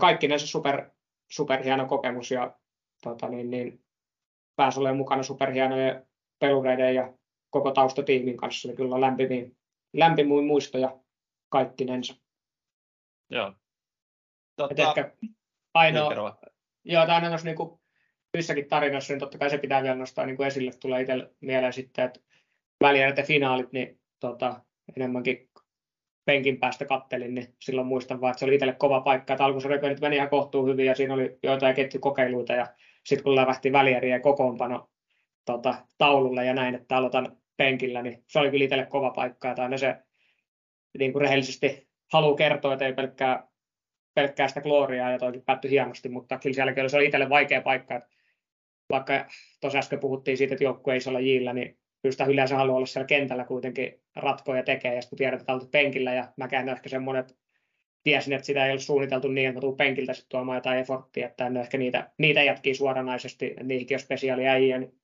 kaikki 0.00 0.28
näissä 0.28 0.46
super, 0.46 0.90
super 1.30 1.62
hieno 1.62 1.86
kokemus 1.86 2.30
ja 2.30 2.56
tota, 3.02 3.28
niin, 3.28 3.50
niin, 3.50 3.84
pääsi 4.56 4.80
olemaan 4.80 4.96
mukana 4.96 5.22
superhienojen 5.22 6.06
pelureiden 6.38 6.94
ja 6.94 7.14
koko 7.50 7.70
taustatiimin 7.70 8.36
kanssa. 8.36 8.68
Eli 8.68 8.76
kyllä 8.76 9.00
lämpimiä, 9.00 9.46
lämpimiä 9.92 10.42
muistoja 10.42 11.00
kaikkinensa. 11.48 12.14
Joo. 13.30 13.52
Tota, 14.56 14.82
ehkä 14.82 15.12
ainoa, 15.74 16.38
joo, 16.84 17.06
aina 17.08 17.28
noissa 17.28 17.46
niin 17.46 17.56
kuin, 17.56 17.80
yhdessäkin 18.34 18.68
tarinassa, 18.68 19.12
niin 19.12 19.20
totta 19.20 19.38
kai 19.38 19.50
se 19.50 19.58
pitää 19.58 19.82
vielä 19.82 19.96
nostaa 19.96 20.26
niin 20.26 20.36
kuin 20.36 20.46
esille, 20.46 20.70
tulee 20.80 21.00
itselle 21.00 21.30
mieleen 21.40 21.72
sitten, 21.72 22.04
että 22.04 22.20
välierät 22.80 23.16
ja 23.16 23.24
finaalit, 23.24 23.72
niin 23.72 24.00
tota, 24.20 24.60
enemmänkin 24.96 25.50
penkin 26.24 26.60
päästä 26.60 26.84
kattelin, 26.84 27.34
niin 27.34 27.54
silloin 27.60 27.86
muistan 27.86 28.20
vaan, 28.20 28.30
että 28.30 28.38
se 28.38 28.44
oli 28.44 28.54
itselle 28.54 28.74
kova 28.74 29.00
paikka, 29.00 29.32
että 29.32 29.44
alkusarjat 29.44 29.82
nyt 29.82 30.00
meni 30.00 30.16
ihan 30.16 30.28
kohtuu 30.28 30.66
hyvin 30.66 30.86
ja 30.86 30.94
siinä 30.94 31.14
oli 31.14 31.38
joitain 31.42 31.74
ketjukokeiluita 31.74 32.52
ja 32.52 32.66
sitten 33.06 33.24
kun 33.24 33.36
lävähti 33.36 33.72
välieriä 33.72 34.20
kokoonpano 34.20 34.90
tota, 35.44 35.74
taululle 35.98 36.44
ja 36.44 36.54
näin, 36.54 36.74
että 36.74 36.96
aloitan 36.96 37.36
penkillä, 37.56 38.02
niin 38.02 38.24
se 38.28 38.38
oli 38.38 38.50
kyllä 38.50 38.64
itselle 38.64 38.86
kova 38.86 39.10
paikka, 39.10 39.50
että 39.50 39.62
aina 39.62 39.78
se 39.78 39.96
niin 40.98 41.12
kuin 41.12 41.22
rehellisesti 41.22 41.88
haluaa 42.12 42.36
kertoa, 42.36 42.72
että 42.72 42.86
ei 42.86 42.92
pelkkää, 42.92 43.48
pelkkää 44.20 44.48
sitä 44.48 44.60
gloriaa 44.60 45.10
ja 45.10 45.18
toikin 45.18 45.42
päättyi 45.42 45.70
hienosti, 45.70 46.08
mutta 46.08 46.38
kyllä 46.38 46.54
sielläkin 46.54 46.80
oli, 46.80 46.90
se 46.90 46.96
oli 46.96 47.04
itselle 47.04 47.28
vaikea 47.28 47.60
paikka, 47.60 47.94
että 47.94 48.10
vaikka 48.90 49.26
tuossa 49.60 49.78
äsken 49.78 49.98
puhuttiin 49.98 50.36
siitä, 50.36 50.54
että 50.54 50.64
joukkue 50.64 50.94
ei 50.94 51.00
olla 51.06 51.20
jillä, 51.20 51.52
niin 51.52 51.78
kyllä 52.02 52.12
sitä 52.12 52.24
yleensä 52.24 52.56
haluaa 52.56 52.76
olla 52.76 52.86
siellä 52.86 53.06
kentällä 53.06 53.44
kuitenkin 53.44 54.00
ratkoa 54.16 54.56
ja 54.56 54.62
tekee, 54.62 54.94
ja 54.94 55.02
sitten 55.02 55.10
kun 55.10 55.18
tiedät, 55.18 55.40
että 55.40 55.52
penkillä, 55.70 56.14
ja 56.14 56.32
mäkään 56.36 56.68
ehkä 56.68 56.88
semmoinen, 56.88 57.20
että 57.20 57.34
tiesin, 58.02 58.32
että 58.32 58.46
sitä 58.46 58.66
ei 58.66 58.72
ole 58.72 58.80
suunniteltu 58.80 59.28
niin, 59.28 59.48
että 59.48 59.60
tuun 59.60 59.76
penkiltä 59.76 60.14
sitten 60.14 60.30
tuomaan 60.30 60.56
jotain 60.56 60.78
efforttia, 60.78 61.26
että 61.26 61.46
en 61.46 61.56
ehkä 61.56 61.78
niitä, 61.78 62.10
niitä 62.18 62.42
jätkii 62.42 62.74
suoranaisesti, 62.74 63.54
niihinkin 63.62 63.94
on 63.94 64.00
spesiaali 64.00 64.48
äijä, 64.48 64.78
niin 64.78 65.00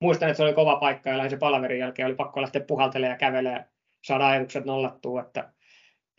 muistan, 0.00 0.28
että 0.28 0.36
se 0.36 0.42
oli 0.42 0.54
kova 0.54 0.76
paikka, 0.76 1.10
ja 1.10 1.30
se 1.30 1.36
palaverin 1.36 1.78
jälkeen 1.78 2.06
oli 2.06 2.14
pakko 2.14 2.42
lähteä 2.42 2.64
puhaltelemaan 2.68 3.14
ja 3.14 3.18
kävelemään, 3.18 3.64
saada 4.04 4.28
ajatukset 4.28 4.64
nollattua, 4.64 5.20
että, 5.20 5.52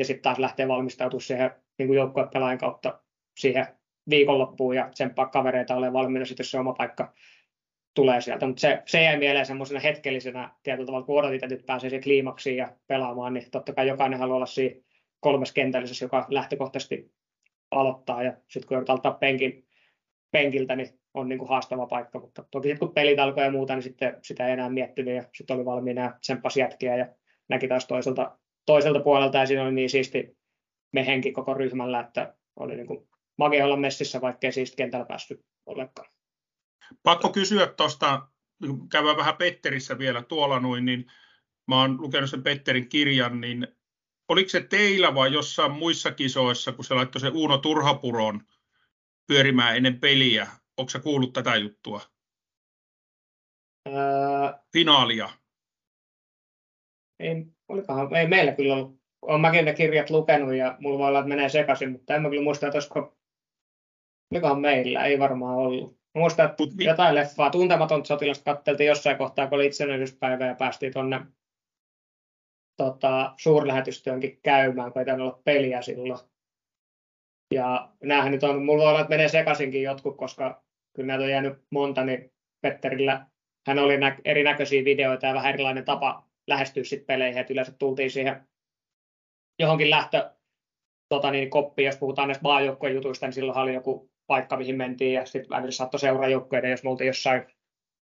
ja 0.01 0.05
sitten 0.05 0.21
taas 0.23 0.39
lähtee 0.39 0.67
valmistautumaan 0.67 1.21
siihen 1.21 1.51
niin 1.77 1.93
joukkuepelaajan 1.93 2.57
kautta 2.57 2.99
siihen 3.37 3.67
viikonloppuun 4.09 4.75
ja 4.75 4.89
tsemppaa 4.89 5.25
kavereita 5.25 5.75
olemaan 5.75 6.03
valmiina 6.03 6.25
sitten, 6.25 6.43
jos 6.43 6.51
se 6.51 6.59
oma 6.59 6.73
paikka 6.73 7.13
tulee 7.93 8.21
sieltä, 8.21 8.47
mutta 8.47 8.61
se, 8.61 8.83
se 8.85 9.03
jäi 9.03 9.17
mieleen 9.17 9.45
semmoisena 9.45 9.79
hetkellisenä 9.79 10.49
tietyllä 10.63 10.85
tavalla, 10.85 11.05
kun 11.05 11.19
odotit, 11.19 11.43
että 11.43 11.55
nyt 11.55 11.65
pääsee 11.65 11.89
siihen 11.89 12.03
kliimaksiin 12.03 12.57
ja 12.57 12.75
pelaamaan, 12.87 13.33
niin 13.33 13.51
totta 13.51 13.73
kai 13.73 13.87
jokainen 13.87 14.19
haluaa 14.19 14.35
olla 14.35 14.45
siinä 14.45 14.81
kolmes 15.19 15.51
kentällisessä, 15.51 16.05
joka 16.05 16.25
lähtökohtaisesti 16.29 17.11
aloittaa, 17.71 18.23
ja 18.23 18.33
sitten 18.47 18.67
kun 18.67 18.75
joudutaan 18.75 18.97
ottaa 18.97 19.11
penkin, 19.11 19.67
penkiltä, 20.31 20.75
niin 20.75 20.99
on 21.13 21.29
niin 21.29 21.39
kuin 21.39 21.49
haastava 21.49 21.87
paikka, 21.87 22.19
mutta 22.19 22.43
toki 22.51 22.67
sitten 22.67 22.87
kun 22.87 22.93
pelit 22.93 23.19
alkoi 23.19 23.43
ja 23.43 23.51
muuta, 23.51 23.73
niin 23.73 23.83
sitten 23.83 24.17
sitä 24.21 24.47
ei 24.47 24.53
enää 24.53 24.69
miettinyt, 24.69 25.15
ja 25.15 25.23
sitten 25.33 25.55
oli 25.55 25.65
valmiina 25.65 26.01
ja 26.01 26.17
tsemppasi 26.21 26.59
jätkiä, 26.59 26.95
ja 26.95 27.07
näki 27.49 27.67
taas 27.67 27.87
toiselta, 27.87 28.37
toiselta 28.65 28.99
puolelta, 28.99 29.37
ja 29.37 29.45
siinä 29.45 29.63
oli 29.63 29.71
niin 29.71 29.89
siisti 29.89 30.37
mehenki 30.93 31.31
koko 31.31 31.53
ryhmällä, 31.53 31.99
että 31.99 32.35
oli 32.55 32.75
niin 32.75 32.87
kuin 32.87 33.09
magia 33.37 33.65
olla 33.65 33.77
messissä, 33.77 34.21
vaikkei 34.21 34.51
siisti 34.51 34.75
kentällä 34.75 35.05
päästy 35.05 35.45
ollenkaan. 35.65 36.09
Pakko 37.03 37.29
kysyä 37.29 37.67
tuosta, 37.67 38.27
käydään 38.91 39.17
vähän 39.17 39.37
Petterissä 39.37 39.97
vielä 39.97 40.23
tuolla 40.23 40.59
noin, 40.59 40.85
niin 40.85 41.11
mä 41.67 41.81
oon 41.81 42.01
lukenut 42.01 42.29
sen 42.29 42.43
Petterin 42.43 42.89
kirjan, 42.89 43.41
niin 43.41 43.67
oliko 44.27 44.49
se 44.49 44.61
teillä 44.61 45.15
vai 45.15 45.33
jossain 45.33 45.71
muissa 45.71 46.11
kisoissa, 46.11 46.71
kun 46.71 46.85
se 46.85 46.93
laittoi 46.93 47.21
se 47.21 47.29
Uuno 47.29 47.57
Turhapuron 47.57 48.41
pyörimään 49.27 49.77
ennen 49.77 49.99
peliä? 49.99 50.47
Onko 50.77 50.89
se 50.89 50.99
kuullut 50.99 51.33
tätä 51.33 51.55
juttua? 51.55 52.01
Öö, 53.87 53.93
Finaalia. 54.73 55.29
Ei, 57.19 57.45
olikohan, 57.71 58.15
ei 58.15 58.27
meillä 58.27 58.51
kyllä 58.51 58.75
ollut. 58.75 59.01
Olen 59.21 59.41
mäkin 59.41 59.65
ne 59.65 59.73
kirjat 59.73 60.09
lukenut 60.09 60.55
ja 60.55 60.77
mulla 60.79 60.99
voi 60.99 61.07
olla, 61.07 61.19
että 61.19 61.29
menee 61.29 61.49
sekaisin, 61.49 61.91
mutta 61.91 62.15
en 62.15 62.21
mä 62.21 62.29
kyllä 62.29 62.43
muista, 62.43 62.67
että 62.67 62.77
olisiko, 62.77 63.17
olikohan 64.33 64.61
meillä, 64.61 65.05
ei 65.05 65.19
varmaan 65.19 65.57
ollut. 65.57 66.01
Muistan, 66.15 66.49
että 66.49 66.63
Mut, 66.63 66.73
jotain 66.77 67.15
leffaa, 67.15 67.49
tuntematon 67.49 68.05
sotilasta 68.05 68.53
katteltiin 68.53 68.87
jossain 68.87 69.17
kohtaa, 69.17 69.47
kun 69.47 69.55
oli 69.55 69.65
itsenäisyyspäivä 69.65 70.45
ja 70.45 70.55
päästiin 70.55 70.93
tuonne 70.93 71.25
tota, 72.77 73.33
suurlähetystyönkin 73.37 74.39
käymään, 74.43 74.93
kun 74.93 75.01
ei 75.01 75.13
olla 75.13 75.41
peliä 75.43 75.81
silloin. 75.81 76.19
Ja 77.53 77.89
näähän 78.03 78.31
nyt 78.31 78.43
on, 78.43 78.65
mulla 78.65 78.83
voi 78.83 78.89
olla, 78.89 79.01
että 79.01 79.09
menee 79.09 79.27
sekaisinkin 79.27 79.83
jotkut, 79.83 80.17
koska 80.17 80.63
kyllä 80.95 81.07
näitä 81.07 81.23
on 81.23 81.29
jäänyt 81.29 81.53
monta, 81.69 82.03
niin 82.03 82.31
Petterillä 82.61 83.25
hän 83.67 83.79
oli 83.79 83.97
nä- 83.97 84.19
erinäköisiä 84.25 84.85
videoita 84.85 85.27
ja 85.27 85.33
vähän 85.33 85.53
erilainen 85.53 85.85
tapa 85.85 86.30
lähestyä 86.53 86.83
sitten 86.83 87.07
peleihin, 87.07 87.37
että 87.37 87.53
yleensä 87.53 87.71
tultiin 87.71 88.11
siihen 88.11 88.47
johonkin 89.59 89.89
lähtö 89.89 90.31
tota 91.09 91.31
niin, 91.31 91.49
koppiin, 91.49 91.85
jos 91.85 91.97
puhutaan 91.97 92.27
näistä 92.27 92.43
maajoukkojen 92.43 92.95
jutuista, 92.95 93.25
niin 93.25 93.33
silloin 93.33 93.57
oli 93.57 93.73
joku 93.73 94.11
paikka, 94.27 94.57
mihin 94.57 94.77
mentiin, 94.77 95.13
ja 95.13 95.25
sitten 95.25 95.49
välillä 95.49 95.71
saattoi 95.71 95.99
seuraa 95.99 96.29
joukkueiden, 96.29 96.71
jos 96.71 96.83
me 96.83 96.89
oltiin 96.89 97.07
jossain 97.07 97.45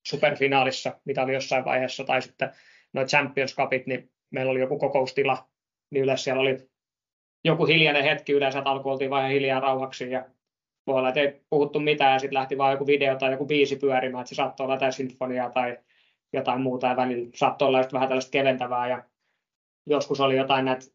superfinaalissa, 0.07 0.99
mitä 1.05 1.23
oli 1.23 1.33
jossain 1.33 1.65
vaiheessa, 1.65 2.03
tai 2.03 2.21
sitten 2.21 2.49
noin 2.93 3.07
Champions 3.07 3.55
Cupit, 3.55 3.87
niin 3.87 4.11
meillä 4.29 4.51
oli 4.51 4.59
joku 4.59 4.79
kokoustila, 4.79 5.47
niin 5.89 6.03
yleensä 6.03 6.23
siellä 6.23 6.41
oli 6.41 6.57
joku 7.43 7.65
hiljainen 7.65 8.03
hetki 8.03 8.31
yleensä, 8.31 8.59
että 8.59 8.69
alkoi 8.69 8.91
oltiin 8.91 9.09
vain 9.09 9.31
hiljaa 9.31 9.59
rauhaksi, 9.59 10.11
ja 10.11 10.25
voi 10.87 10.95
olla, 10.95 11.09
että 11.09 11.19
ei 11.19 11.41
puhuttu 11.49 11.79
mitään, 11.79 12.13
ja 12.13 12.19
sitten 12.19 12.33
lähti 12.33 12.57
vain 12.57 12.71
joku 12.71 12.87
video 12.87 13.15
tai 13.15 13.31
joku 13.31 13.45
biisi 13.45 13.75
pyörimään, 13.75 14.21
että 14.21 14.29
se 14.29 14.35
saattoi 14.35 14.63
olla 14.63 14.75
jotain 14.75 14.93
sinfoniaa 14.93 15.49
tai 15.49 15.77
jotain 16.33 16.61
muuta, 16.61 16.87
ja 16.87 16.95
välillä 16.95 17.29
saattoi 17.35 17.67
olla 17.67 17.81
vähän 17.93 18.07
tällaista 18.07 18.31
keventävää, 18.31 18.87
ja 18.87 19.03
joskus 19.87 20.19
oli 20.19 20.37
jotain 20.37 20.65
näitä 20.65 20.85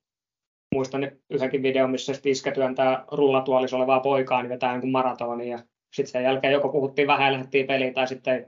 muistan 0.75 1.11
yhdenkin 1.31 1.63
video, 1.63 1.89
missä 1.89 2.13
Tiske 2.23 2.51
työntää 2.51 3.05
rullatuolissa 3.13 3.77
olevaa 3.77 4.01
poikaa, 4.01 4.43
niin 4.43 4.51
vetää 4.51 4.73
jonkun 4.73 4.91
maratonin 4.91 5.49
ja 5.49 5.59
sitten 5.93 6.13
sen 6.13 6.23
jälkeen 6.23 6.53
joko 6.53 6.69
puhuttiin 6.69 7.09
vähän 7.09 7.27
ja 7.27 7.33
lähdettiin 7.33 7.67
peliin 7.67 7.95
tai 7.95 8.09
sitten 8.09 8.35
ei, 8.35 8.47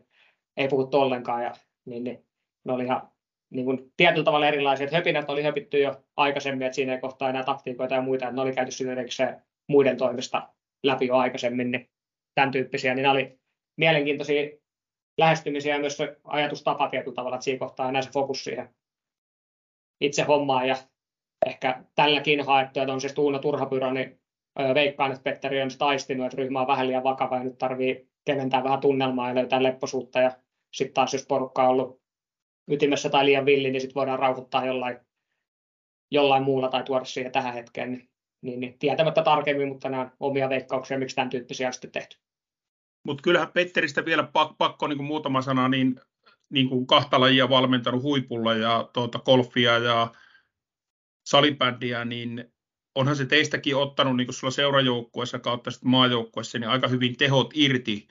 ei 0.56 0.68
puhuttu 0.68 0.98
ollenkaan 0.98 1.42
ja 1.42 1.52
niin, 1.84 2.04
niin 2.04 2.26
ne 2.64 2.72
oli 2.72 2.84
ihan 2.84 3.08
niin 3.50 3.64
kuin 3.64 3.92
tietyllä 3.96 4.24
tavalla 4.24 4.46
erilaisia. 4.46 4.84
Että 4.84 4.96
höpinät 4.96 5.30
oli 5.30 5.42
höpitty 5.42 5.78
jo 5.78 6.04
aikaisemmin, 6.16 6.66
että 6.66 6.74
siinä 6.74 6.94
ei 6.94 7.00
kohtaa 7.00 7.30
enää 7.30 7.44
taktiikoita 7.44 7.94
ja 7.94 8.02
muita, 8.02 8.24
että 8.24 8.36
ne 8.36 8.42
oli 8.42 8.52
käyty 8.52 8.70
se 9.08 9.36
muiden 9.68 9.96
toimesta 9.96 10.48
läpi 10.82 11.06
jo 11.06 11.16
aikaisemmin, 11.16 11.70
niin 11.70 11.90
tämän 12.34 12.50
tyyppisiä, 12.50 12.94
niin 12.94 13.02
ne 13.02 13.08
oli 13.08 13.38
mielenkiintoisia 13.76 14.50
lähestymisiä 15.20 15.74
ja 15.74 15.80
myös 15.80 15.96
se 15.96 16.16
ajatustapa 16.24 16.88
tietyllä 16.88 17.14
tavalla, 17.14 17.36
että 17.36 17.44
siinä 17.44 17.58
kohtaa 17.58 17.88
enää 17.88 18.02
se 18.02 18.10
fokus 18.10 18.44
siihen 18.44 18.74
itse 20.00 20.22
hommaan 20.22 20.68
ja 20.68 20.76
ehkä 21.46 21.84
tälläkin 21.94 22.46
haettu, 22.46 22.80
että 22.80 22.92
on 22.92 23.00
se 23.00 23.14
Tuuna 23.14 23.38
Turhapyrä, 23.38 23.92
niin 23.92 24.20
veikkaan, 24.74 25.12
että 25.12 25.22
Petteri 25.22 25.62
on 25.62 25.70
taistinut, 25.78 26.26
että 26.26 26.36
ryhmä 26.36 26.60
on 26.60 26.66
vähän 26.66 26.86
liian 26.86 27.04
vakava 27.04 27.36
ja 27.36 27.44
nyt 27.44 27.58
tarvii 27.58 28.10
keventää 28.24 28.64
vähän 28.64 28.80
tunnelmaa 28.80 29.28
ja 29.28 29.34
löytää 29.34 29.62
lepposuutta 29.62 30.20
ja 30.20 30.30
sitten 30.74 30.94
taas 30.94 31.12
jos 31.12 31.26
porukka 31.26 31.62
on 31.62 31.68
ollut 31.68 32.00
ytimessä 32.68 33.10
tai 33.10 33.24
liian 33.24 33.46
villi, 33.46 33.70
niin 33.70 33.80
sitten 33.80 33.94
voidaan 33.94 34.18
rauhoittaa 34.18 34.66
jollain, 34.66 34.98
jollain 36.10 36.42
muulla 36.42 36.68
tai 36.68 36.82
tuoda 36.82 37.04
siihen 37.04 37.32
tähän 37.32 37.54
hetkeen. 37.54 37.92
Niin, 37.92 38.10
niin, 38.42 38.60
niin 38.60 38.78
tietämättä 38.78 39.22
tarkemmin, 39.22 39.68
mutta 39.68 39.88
nämä 39.88 40.10
omia 40.20 40.48
veikkauksia, 40.48 40.98
miksi 40.98 41.16
tämän 41.16 41.30
tyyppisiä 41.30 41.66
on 41.66 41.72
sitten 41.72 41.92
tehty. 41.92 42.18
Mutta 43.02 43.22
kyllähän 43.22 43.52
Petteristä 43.52 44.04
vielä 44.04 44.22
pakko, 44.22 44.54
pakko 44.58 44.86
niin 44.86 44.96
kuin 44.96 45.06
muutama 45.06 45.42
sana, 45.42 45.68
niin, 45.68 46.00
niin 46.50 46.68
kuin 46.68 46.86
kahta 46.86 47.20
lajia 47.20 47.48
valmentanut 47.48 48.02
huipulla 48.02 48.54
ja 48.54 48.90
tuota, 48.92 49.18
golfia 49.18 49.78
ja 49.78 50.12
salibändiä, 51.26 52.04
niin 52.04 52.52
onhan 52.94 53.16
se 53.16 53.26
teistäkin 53.26 53.76
ottanut 53.76 54.16
niin 54.16 54.32
sulla 54.32 54.50
seurajoukkueessa 54.50 55.38
kautta 55.38 55.70
sitten 55.70 55.90
niin 56.52 56.68
aika 56.68 56.88
hyvin 56.88 57.16
tehot 57.16 57.50
irti 57.54 58.08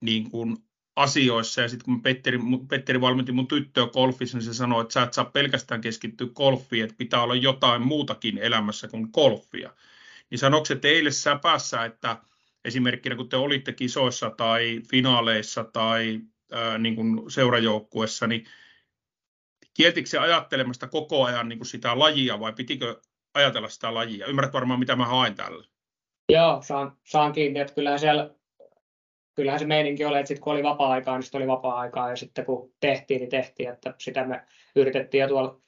niin 0.00 0.30
kuin 0.30 0.56
asioissa. 0.96 1.60
Ja 1.60 1.68
sitten 1.68 1.84
kun 1.84 2.02
Petteri, 2.02 2.38
Petteri 2.68 3.00
valmenti 3.00 3.32
mun 3.32 3.48
tyttöä 3.48 3.86
golfissa, 3.86 4.38
niin 4.38 4.44
se 4.44 4.54
sanoi, 4.54 4.82
että 4.82 4.92
sä 4.92 5.02
et 5.02 5.12
saa 5.12 5.24
pelkästään 5.24 5.80
keskittyä 5.80 6.26
golfiin, 6.34 6.84
että 6.84 6.96
pitää 6.98 7.22
olla 7.22 7.34
jotain 7.34 7.82
muutakin 7.82 8.38
elämässä 8.38 8.88
kuin 8.88 9.08
golfia. 9.12 9.72
Niin 10.30 10.38
sanoiko 10.38 10.64
se 10.64 10.76
teille 10.76 11.10
säpässä, 11.10 11.84
että 11.84 12.16
esimerkkinä 12.64 13.16
kun 13.16 13.28
te 13.28 13.36
olitte 13.36 13.72
kisoissa 13.72 14.30
tai 14.30 14.80
finaaleissa 14.90 15.64
tai 15.64 16.20
ää, 16.52 16.78
niin 16.78 16.96
kuin 16.96 17.30
seurajoukkuessa, 17.30 18.26
niin 18.26 18.44
kieltikö 19.74 20.08
se 20.08 20.18
ajattelemasta 20.18 20.88
koko 20.88 21.24
ajan 21.24 21.48
niin 21.48 21.58
kuin 21.58 21.66
sitä 21.66 21.98
lajia 21.98 22.40
vai 22.40 22.52
pitikö 22.52 23.00
ajatella 23.34 23.68
sitä 23.68 23.94
lajia? 23.94 24.26
Ymmärrät 24.26 24.52
varmaan, 24.52 24.80
mitä 24.80 24.96
mä 24.96 25.06
haen 25.06 25.34
tällä. 25.34 25.64
Joo, 26.32 26.62
saan, 26.62 26.96
saan 27.04 27.32
kiinni, 27.32 27.60
että 27.60 27.74
kyllähän 27.74 27.98
siellä 27.98 28.38
kyllähän 29.38 29.60
se 29.60 29.66
meininki 29.66 30.04
oli, 30.04 30.18
että 30.18 30.28
sitten 30.28 30.42
kun 30.42 30.52
oli 30.52 30.62
vapaa-aikaa, 30.62 31.16
niin 31.16 31.22
sitten 31.22 31.38
oli 31.38 31.48
vapaa-aikaa, 31.48 32.10
ja 32.10 32.16
sitten 32.16 32.44
kun 32.44 32.72
tehtiin, 32.80 33.20
niin 33.20 33.30
tehtiin, 33.30 33.68
että 33.68 33.94
sitä 33.98 34.24
me 34.24 34.42
yritettiin, 34.76 35.20
ja 35.20 35.28
tuolla 35.28 35.60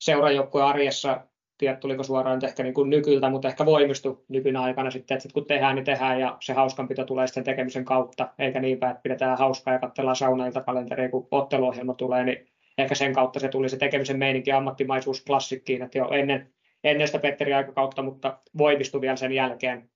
seurajoukkueen 0.00 0.66
arjessa, 0.66 1.26
tiedä 1.60 1.76
tuliko 1.76 2.02
suoraan 2.02 2.36
nyt 2.36 2.44
ehkä 2.44 2.62
niin 2.62 2.74
kuin 2.74 2.90
nykyltä, 2.90 3.30
mutta 3.30 3.48
ehkä 3.48 3.66
voimistui 3.66 4.24
nykynä 4.28 4.62
aikana 4.62 4.90
sitten, 4.90 5.14
että 5.14 5.22
sit 5.22 5.32
kun 5.32 5.46
tehdään, 5.46 5.74
niin 5.74 5.84
tehdään, 5.84 6.20
ja 6.20 6.36
se 6.40 6.52
hauskanpito 6.52 7.04
tulee 7.04 7.26
sitten 7.26 7.44
tekemisen 7.44 7.84
kautta, 7.84 8.28
eikä 8.38 8.60
niinpä, 8.60 8.90
että 8.90 9.02
pidetään 9.02 9.38
hauskaa 9.38 9.74
ja 9.74 9.80
katsellaan 9.80 10.16
saunailta 10.16 10.60
kalenteria, 10.60 11.08
kun 11.08 11.28
otteluohjelma 11.30 11.94
tulee, 11.94 12.24
niin 12.24 12.46
ehkä 12.78 12.94
sen 12.94 13.12
kautta 13.12 13.40
se 13.40 13.48
tuli 13.48 13.68
se 13.68 13.76
tekemisen 13.76 14.18
meininki 14.18 14.52
ammattimaisuus 14.52 15.24
klassikkiin, 15.24 15.82
että 15.82 15.98
jo 15.98 16.08
ennen, 16.10 16.52
ennen 16.84 17.08
sitä 17.08 17.18
Petterin 17.18 17.56
aikakautta, 17.56 18.02
mutta 18.02 18.38
voimistui 18.58 19.00
vielä 19.00 19.16
sen 19.16 19.32
jälkeen. 19.32 19.90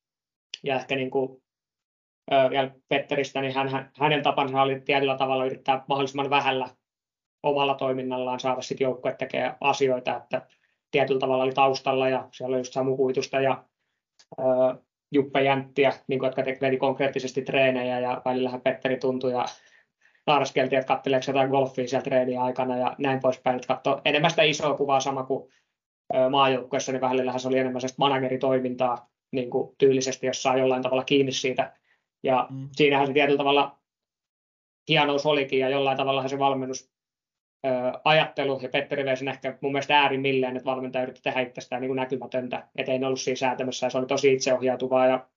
Ja 0.62 0.74
ehkä 0.74 0.96
niin 0.96 1.10
kuin, 1.10 1.42
vielä 2.50 2.70
Petteristä, 2.88 3.40
niin 3.40 3.54
hän, 3.54 3.90
hänen 3.98 4.22
tapansa 4.22 4.62
oli 4.62 4.80
tietyllä 4.80 5.16
tavalla 5.16 5.44
yrittää 5.44 5.84
mahdollisimman 5.88 6.30
vähällä 6.30 6.68
omalla 7.42 7.74
toiminnallaan 7.74 8.40
saada 8.40 8.62
sitten 8.62 8.84
joukkue 8.84 9.14
tekemään 9.18 9.56
asioita, 9.60 10.16
että 10.16 10.42
tietyllä 10.94 11.20
tavalla 11.20 11.44
oli 11.44 11.52
taustalla 11.52 12.08
ja 12.08 12.28
siellä 12.32 12.54
oli 12.54 12.60
just 12.60 12.72
Samu 12.72 12.96
ja 13.42 13.64
ö, 14.38 14.44
Juppe 15.12 15.42
Jänttiä, 15.42 15.92
niin 16.08 16.18
kuin, 16.18 16.28
jotka 16.28 16.42
teki 16.42 16.76
konkreettisesti 16.76 17.42
treenejä 17.42 18.00
ja 18.00 18.22
välillähän 18.24 18.60
Petteri 18.60 18.96
tuntui 18.96 19.32
ja 19.32 19.44
naaraskeltiin, 20.26 20.78
että 20.78 20.94
katseleeko 20.94 21.24
jotain 21.26 21.50
golfia 21.50 21.88
siellä 21.88 22.04
treeniä 22.04 22.42
aikana 22.42 22.76
ja 22.76 22.94
näin 22.98 23.20
poispäin, 23.20 23.56
että 23.56 23.68
katsoi 23.68 24.00
enemmän 24.04 24.30
sitä 24.30 24.42
isoa 24.42 24.76
kuvaa 24.76 25.00
sama 25.00 25.22
kuin 25.22 25.52
maajoukkueessa, 26.30 26.92
niin 26.92 27.00
välillähän 27.00 27.40
se 27.40 27.48
oli 27.48 27.58
enemmän 27.58 27.82
manageritoimintaa 27.98 29.08
niin 29.32 29.50
kuin 29.50 29.76
tyylisesti, 29.78 30.26
jos 30.26 30.42
saa 30.42 30.56
jollain 30.56 30.82
tavalla 30.82 31.04
kiinni 31.04 31.32
siitä. 31.32 31.76
Ja 32.22 32.46
mm. 32.50 32.68
siinähän 32.72 33.06
se 33.06 33.12
tietyllä 33.12 33.38
tavalla 33.38 33.78
hienous 34.88 35.26
olikin 35.26 35.58
ja 35.58 35.68
jollain 35.68 35.96
tavalla 35.96 36.28
se 36.28 36.38
valmennus 36.38 36.93
ajattelu, 38.04 38.60
ja 38.62 38.68
Petteri 38.68 39.04
vei 39.04 39.16
sen 39.16 39.28
ehkä 39.28 39.58
mun 39.60 39.72
mielestä 39.72 40.00
äärimmilleen, 40.00 40.56
että 40.56 40.70
valmentaja 40.70 41.02
yritti 41.02 41.22
tehdä 41.22 41.40
itsestään 41.40 41.82
niin 41.82 41.96
näkymätöntä, 41.96 42.68
että 42.76 42.92
ei 42.92 42.98
ne 42.98 43.06
ollut 43.06 43.20
siinä 43.20 43.36
säätämässä, 43.36 43.86
ja 43.86 43.90
se 43.90 43.98
oli 43.98 44.06
tosi 44.06 44.32
itseohjautuvaa, 44.32 45.06
ja 45.06 45.28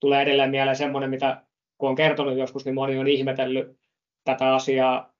tulee 0.00 0.22
edelleen 0.22 0.50
mieleen 0.50 0.76
semmoinen, 0.76 1.10
mitä 1.10 1.42
kun 1.78 1.88
on 1.88 1.94
kertonut 1.94 2.36
joskus, 2.36 2.64
niin 2.64 2.74
moni 2.74 2.98
on 2.98 3.08
ihmetellyt 3.08 3.78
tätä 4.24 4.54
asiaa, 4.54 5.14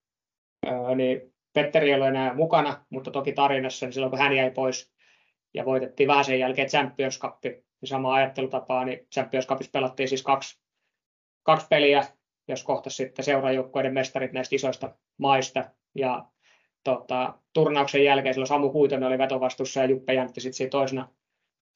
niin 0.94 1.34
Petteri 1.52 1.90
ei 1.90 1.96
ole 1.96 2.08
enää 2.08 2.34
mukana, 2.34 2.84
mutta 2.90 3.10
toki 3.10 3.32
tarinassa, 3.32 3.86
niin 3.86 3.92
silloin 3.92 4.10
kun 4.10 4.18
hän 4.18 4.36
jäi 4.36 4.50
pois 4.50 4.92
ja 5.54 5.64
voitettiin 5.64 6.06
vähän 6.06 6.24
sen 6.24 6.38
jälkeen 6.38 6.68
Champions 6.68 7.18
Cup, 7.20 7.44
niin 7.44 7.64
sama 7.84 8.14
ajattelutapaa, 8.14 8.84
niin 8.84 9.06
Champions 9.14 9.46
Cupissa 9.46 9.70
pelattiin 9.72 10.08
siis 10.08 10.22
kaksi, 10.22 10.60
kaksi 11.42 11.66
peliä, 11.70 12.04
jos 12.48 12.64
kohta 12.64 12.90
sitten 12.90 13.24
seuraajoukkueiden 13.24 13.94
mestarit 13.94 14.32
näistä 14.32 14.56
isoista 14.56 14.94
maista. 15.18 15.64
Ja 15.94 16.24
tota, 16.84 17.38
turnauksen 17.52 18.04
jälkeen 18.04 18.34
silloin 18.34 18.48
Samu 18.48 18.70
Kuitonen 18.70 19.08
oli 19.08 19.18
vetovastuussa 19.18 19.80
ja 19.80 19.86
Juppe 19.86 20.14
Jäntti 20.14 20.40
sitten 20.40 20.56
siinä 20.56 20.70
toisena 20.70 21.08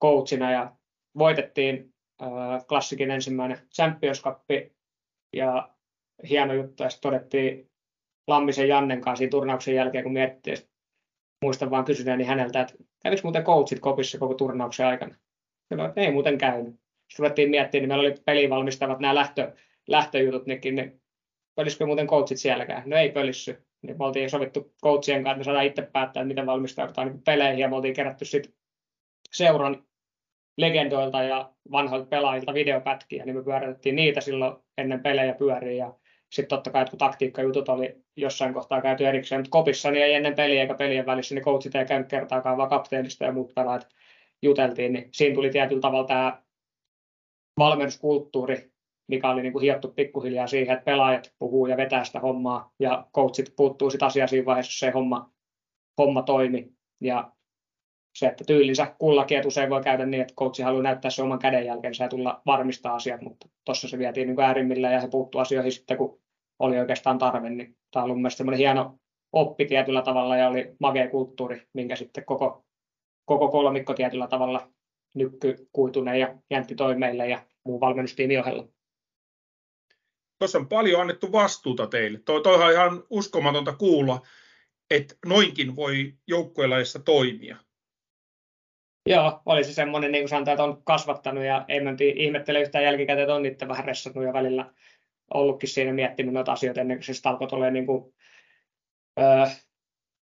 coachina 0.02 0.52
ja 0.52 0.76
voitettiin 1.18 1.94
äh, 2.22 2.66
klassikin 2.68 3.10
ensimmäinen 3.10 3.58
Champions 3.74 4.22
Cup 4.22 4.38
ja 5.32 5.68
hieno 6.28 6.54
juttu 6.54 6.82
ja 6.82 6.90
sitten 6.90 7.10
todettiin 7.10 7.70
Lammisen 8.26 8.68
Jannen 8.68 9.00
kanssa 9.00 9.18
siinä 9.18 9.30
turnauksen 9.30 9.74
jälkeen, 9.74 10.04
kun 10.04 10.12
miettii, 10.12 10.54
muistan 11.42 11.70
vaan 11.70 11.84
kysyneeni 11.84 12.24
häneltä, 12.24 12.60
että 12.60 12.74
kävikö 13.02 13.20
muuten 13.24 13.44
coachit 13.44 13.80
kopissa 13.80 14.18
koko 14.18 14.34
turnauksen 14.34 14.86
aikana? 14.86 15.14
Että 15.70 16.00
ei 16.00 16.12
muuten 16.12 16.38
käynyt. 16.38 16.74
Sitten 16.74 17.18
ruvettiin 17.18 17.50
miettimään, 17.50 17.82
niin 17.82 17.88
meillä 17.88 18.02
oli 18.02 18.22
peliin 18.26 18.50
valmistavat 18.50 18.98
nämä 18.98 19.14
lähtö, 19.14 19.52
lähtöjutut, 19.88 20.46
nekin, 20.46 20.74
niin 20.74 21.00
pölisikö 21.54 21.86
muuten 21.86 22.06
coachit 22.06 22.38
sielläkään? 22.38 22.82
No 22.86 22.96
ei 22.96 23.10
pölissy. 23.10 23.64
Niin 23.86 23.98
me 23.98 24.04
oltiin 24.04 24.30
sovittu 24.30 24.74
coachien 24.82 25.24
kanssa, 25.24 25.36
että 25.36 25.44
saadaan 25.44 25.66
itse 25.66 25.82
päättää, 25.82 26.20
että 26.20 26.28
miten 26.28 26.46
valmistaudutaan 26.46 27.08
niin 27.08 27.22
peleihin, 27.22 27.58
ja 27.58 27.68
me 27.68 27.76
oltiin 27.76 27.94
kerätty 27.94 28.24
sitten 28.24 28.52
seuran 29.32 29.84
legendoilta 30.58 31.22
ja 31.22 31.52
vanhoilta 31.72 32.06
pelaajilta 32.06 32.54
videopätkiä, 32.54 33.24
niin 33.24 33.36
me 33.36 33.44
pyöritettiin 33.44 33.96
niitä 33.96 34.20
silloin 34.20 34.56
ennen 34.78 35.02
pelejä 35.02 35.34
pyöriin, 35.34 35.78
ja 35.78 35.94
sitten 36.32 36.48
totta 36.48 36.70
kai, 36.70 36.84
kun 36.90 36.98
taktiikkajutut 36.98 37.68
oli 37.68 38.04
jossain 38.16 38.54
kohtaa 38.54 38.82
käyty 38.82 39.06
erikseen, 39.06 39.40
mutta 39.40 39.50
kopissa 39.50 39.90
niin 39.90 40.04
ei 40.04 40.14
ennen 40.14 40.34
peliä 40.34 40.62
eikä 40.62 40.74
pelien 40.74 41.06
välissä, 41.06 41.34
niin 41.34 41.44
coachit 41.44 41.74
ei 41.74 41.86
käynyt 41.86 42.08
kertaakaan, 42.08 42.56
vaan 42.56 42.68
kapteenista 42.68 43.24
ja 43.24 43.32
muut 43.32 43.54
pelaajat 43.54 43.88
juteltiin, 44.42 44.92
niin 44.92 45.08
siinä 45.12 45.34
tuli 45.34 45.50
tietyllä 45.50 45.80
tavalla 45.80 46.06
tämä 46.06 46.42
valmennuskulttuuri, 47.58 48.73
mikä 49.08 49.30
oli 49.30 49.42
niin 49.42 49.52
kuin 49.52 49.62
hiottu 49.62 49.88
pikkuhiljaa 49.88 50.46
siihen, 50.46 50.74
että 50.74 50.84
pelaajat 50.84 51.32
puhuu 51.38 51.66
ja 51.66 51.76
vetää 51.76 52.04
sitä 52.04 52.20
hommaa, 52.20 52.72
ja 52.80 53.06
coachit 53.14 53.52
puuttuu 53.56 53.90
sitä 53.90 54.06
asiaa 54.06 54.26
siinä 54.26 54.46
vaiheessa, 54.46 54.70
jos 54.70 54.78
se 54.78 54.90
homma, 54.90 55.30
homma 55.98 56.22
toimi. 56.22 56.72
Ja 57.00 57.32
se, 58.18 58.26
että 58.26 58.44
tyylinsä 58.44 58.94
kullakin, 58.98 59.36
että 59.36 59.48
usein 59.48 59.70
voi 59.70 59.82
käydä 59.82 60.06
niin, 60.06 60.20
että 60.20 60.34
coachi 60.34 60.62
haluaa 60.62 60.82
näyttää 60.82 61.10
se 61.10 61.22
oman 61.22 61.38
kädenjälkensä 61.38 62.04
ja 62.04 62.08
tulla 62.08 62.42
varmistaa 62.46 62.94
asiat, 62.94 63.20
mutta 63.20 63.48
tuossa 63.64 63.88
se 63.88 63.98
vietiin 63.98 64.28
niin 64.28 64.40
äärimmillä 64.40 64.90
ja 64.90 65.00
se 65.00 65.08
puuttuu 65.08 65.40
asioihin 65.40 65.72
sitten, 65.72 65.96
kun 65.96 66.20
oli 66.58 66.78
oikeastaan 66.78 67.18
tarve, 67.18 67.50
niin 67.50 67.76
tämä 67.90 68.04
on 68.04 68.10
ollut 68.10 68.22
mielestäni 68.22 68.58
hieno 68.58 68.98
oppi 69.32 69.66
tietyllä 69.66 70.02
tavalla 70.02 70.36
ja 70.36 70.48
oli 70.48 70.76
magea 70.80 71.10
kulttuuri, 71.10 71.62
minkä 71.72 71.96
sitten 71.96 72.24
koko, 72.24 72.64
koko 73.24 73.48
kolmikko 73.48 73.94
tietyllä 73.94 74.28
tavalla 74.28 74.68
Nykky, 75.14 75.68
Kuitunen 75.72 76.20
ja 76.20 76.38
Jäntti 76.50 76.74
toi 76.74 76.96
meille 76.96 77.28
ja 77.28 77.42
muu 77.64 77.80
valmennustiimi 77.80 78.38
ohella. 78.38 78.68
Tuossa 80.44 80.58
on 80.58 80.68
paljon 80.68 81.00
annettu 81.00 81.32
vastuuta 81.32 81.86
teille. 81.86 82.18
Toi, 82.18 82.42
toihan 82.42 82.66
on 82.66 82.72
ihan 82.72 83.02
uskomatonta 83.10 83.72
kuulla, 83.72 84.20
että 84.90 85.14
noinkin 85.26 85.76
voi 85.76 86.14
joukkuelaissa 86.26 86.98
toimia. 86.98 87.56
Joo, 89.08 89.42
oli 89.46 89.64
se 89.64 89.72
semmoinen, 89.72 90.12
niin 90.12 90.22
kuin 90.22 90.28
sanotaan, 90.28 90.54
että 90.54 90.64
on 90.64 90.82
kasvattanut 90.84 91.44
ja 91.44 91.64
ei 91.68 91.80
mentiin 91.80 92.18
ihmettele 92.18 92.60
yhtään 92.60 92.84
jälkikäteen, 92.84 93.22
että 93.22 93.34
on 93.34 93.46
itse 93.46 93.68
vähän 93.68 93.84
ressannut 93.84 94.24
ja 94.24 94.32
välillä 94.32 94.70
ollutkin 95.34 95.68
siinä 95.68 95.92
miettinyt 95.92 96.34
noita 96.34 96.52
asioita 96.52 96.80
ennen 96.80 96.98
kuin 96.98 97.14
se 97.14 97.28
alkoi 97.28 97.48
tulee 97.48 97.70
niin 97.70 97.86
kuin, 97.86 98.14
öö, 99.20 99.46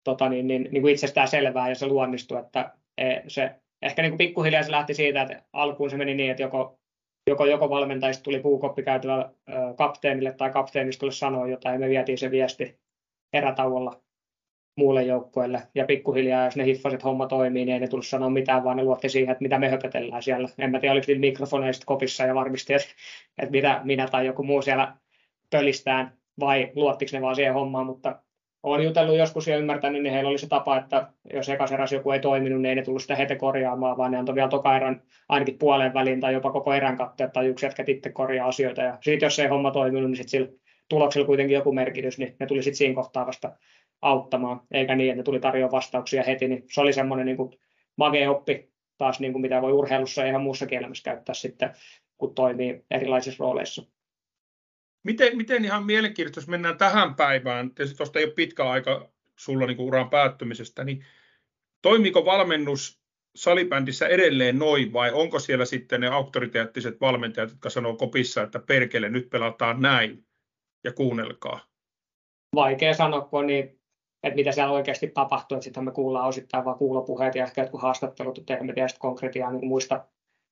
tota 0.05 0.29
niin, 0.29 0.47
niin, 0.47 0.69
niin 0.71 0.83
kuin 0.83 0.95
itsestään 0.95 1.29
selvää 1.29 1.69
ja 1.69 1.75
se 1.75 1.87
luonnistui, 1.87 2.39
että 2.39 2.75
e, 2.97 3.05
se 3.29 3.55
ehkä 3.83 4.03
niin 4.03 4.11
kuin 4.11 4.19
pikkuhiljaa 4.19 4.63
se 4.63 4.71
lähti 4.71 4.95
siitä, 4.95 5.23
että 5.23 5.43
alkuun 5.53 5.91
se 5.91 5.97
meni 5.97 6.15
niin, 6.15 6.31
että 6.31 6.43
joko, 6.43 6.78
joko, 7.29 7.47
joko 7.47 7.71
valmentajista 7.71 8.23
tuli 8.23 8.41
puukoppi 8.41 8.83
käytävä 8.83 9.31
kapteenille 9.77 10.33
tai 10.33 10.51
kapteenista 10.51 11.11
sanoi 11.11 11.51
jotain 11.51 11.73
ja 11.73 11.79
me 11.79 11.89
vietiin 11.89 12.19
se 12.19 12.31
viesti 12.31 12.79
erätauolla 13.33 14.03
muulle 14.77 15.03
joukkueelle. 15.03 15.63
Ja 15.75 15.85
pikkuhiljaa, 15.85 16.45
jos 16.45 16.57
ne 16.57 16.65
hiffasit 16.65 17.05
homma 17.05 17.27
toimii, 17.27 17.65
niin 17.65 17.75
ei 17.75 17.81
ne 17.81 18.03
sanoa 18.03 18.31
mitään, 18.31 18.65
vaan 18.65 18.77
ne 18.77 18.83
luotti 18.83 19.09
siihen, 19.09 19.33
että 19.33 19.43
mitä 19.43 19.59
me 19.59 19.69
höpötellään 19.69 20.23
siellä. 20.23 20.49
En 20.59 20.71
mä 20.71 20.81
tiedä, 20.81 20.93
oliko 20.93 21.05
niillä 21.09 21.21
mikrofoneista 21.21 21.87
kopissa 21.87 22.25
ja 22.25 22.35
varmisti, 22.35 22.75
että, 22.75 22.89
että 23.39 23.51
mitä 23.51 23.81
minä 23.85 24.07
tai 24.07 24.27
joku 24.27 24.43
muu 24.43 24.63
siellä 24.63 24.97
pölistään, 25.51 26.19
vai 26.41 26.73
luottiko 26.75 27.11
ne 27.13 27.23
vaan 27.23 27.35
siihen 27.35 27.55
hommaan, 27.55 27.87
mutta 27.87 28.23
olen 28.63 28.85
jutellut 28.85 29.17
joskus 29.17 29.47
ja 29.47 29.57
ymmärtänyt, 29.57 30.03
niin 30.03 30.13
heillä 30.13 30.31
oli 30.31 30.39
se 30.39 30.49
tapa, 30.49 30.77
että 30.77 31.09
jos 31.35 31.49
ekaseras 31.49 31.93
joku 31.93 32.11
ei 32.11 32.21
toiminut, 32.21 32.63
niin 32.63 32.69
ei 32.69 32.75
ne 32.75 32.83
tullut 32.83 33.03
sitä 33.03 33.17
heti 33.17 33.37
korjaamaan, 33.37 33.97
vaan 33.97 34.11
ne 34.11 34.19
antoi 34.19 34.35
vielä 34.35 34.49
toka 34.49 34.77
erän 34.77 35.03
ainakin 35.29 35.59
puoleen 35.59 35.95
väliin 35.95 36.21
tai 36.21 36.33
jopa 36.33 36.53
koko 36.53 36.73
erän 36.73 36.97
katteet 36.97 37.33
tai 37.33 37.47
yksi 37.47 37.67
jätkä 37.67 37.85
itse 37.87 38.11
korjaa 38.11 38.49
asioita. 38.49 38.83
Ja 38.83 38.99
sitten 39.01 39.27
jos 39.27 39.39
ei 39.39 39.47
homma 39.47 39.71
toiminut, 39.71 40.11
niin 40.11 40.17
sitten 40.17 40.31
sillä 40.31 40.49
tuloksella 40.89 41.27
kuitenkin 41.27 41.55
joku 41.55 41.73
merkitys, 41.73 42.19
niin 42.19 42.37
ne 42.41 42.47
tuli 42.47 42.63
sitten 42.63 42.79
siinä 42.79 42.95
kohtaa 42.95 43.27
vasta 43.27 43.53
auttamaan, 44.03 44.61
eikä 44.71 44.97
niin, 44.97 45.11
että 45.11 45.21
ne 45.21 45.23
tuli 45.23 45.41
tarjoamaan 45.41 45.73
vastauksia 45.73 46.23
heti, 46.23 46.49
niin 46.49 46.65
se 46.73 46.81
oli 46.81 46.93
semmoinen 46.93 47.27
niin 47.27 47.51
magea 47.97 48.31
oppi 48.31 48.73
taas, 48.99 49.21
niin 49.21 49.33
kuin 49.33 49.43
mitä 49.43 49.63
voi 49.63 49.73
urheilussa 49.73 50.23
ja 50.23 50.29
ihan 50.29 50.43
muussakin 50.43 50.79
elämässä 50.79 51.05
käyttää 51.05 51.35
sitten, 51.35 51.71
kun 52.19 52.35
toimii 52.35 52.85
erilaisissa 52.91 53.45
rooleissa. 53.45 53.98
Miten, 55.03 55.37
miten 55.37 55.65
ihan 55.65 55.87
mielenkiintoista, 55.87 56.41
jos 56.41 56.49
mennään 56.49 56.79
tähän 56.79 57.15
päivään, 57.15 57.71
tietysti 57.71 57.97
tuosta 57.97 58.19
ei 58.19 58.25
ole 58.25 58.33
pitkä 58.33 58.71
aika 58.71 59.09
sulla 59.37 59.67
niin 59.67 59.81
uran 59.81 60.11
päättymisestä, 60.11 60.85
niin 60.85 61.05
toimiiko 61.83 62.25
valmennus 62.25 63.01
salibändissä 63.37 64.09
edelleen 64.09 64.59
noin 64.59 64.93
vai 64.93 65.13
onko 65.13 65.39
siellä 65.39 65.65
sitten 65.65 66.01
ne 66.01 66.09
auktoriteettiset 66.09 67.01
valmentajat, 67.01 67.51
jotka 67.51 67.71
sanoo 67.71 67.97
kopissa, 67.97 68.43
että 68.43 68.59
perkele, 68.59 69.09
nyt 69.09 69.31
pelataan 69.31 69.83
näin 69.83 70.25
ja 70.85 70.93
kuunnelkaa? 70.93 71.61
Vaikea 72.55 72.95
sanoa, 72.95 73.21
kun 73.21 73.47
niin 73.47 73.79
että 74.23 74.37
mitä 74.37 74.53
siellä 74.53 74.73
oikeasti 74.73 75.09
tapahtuu, 75.09 75.57
että 75.57 75.65
sitten 75.65 75.85
me 75.85 75.91
kuullaan 75.91 76.29
osittain 76.29 76.65
vain 76.65 76.79
kuulopuheet 76.79 77.35
ja 77.35 77.45
ehkä 77.45 77.61
jotkut 77.61 77.83
haastattelut, 77.83 78.39
että 78.39 78.57
emme 78.57 78.73
tiedä 78.73 78.89
konkretiaa 78.99 79.53
niin 79.53 79.67
muista 79.67 80.05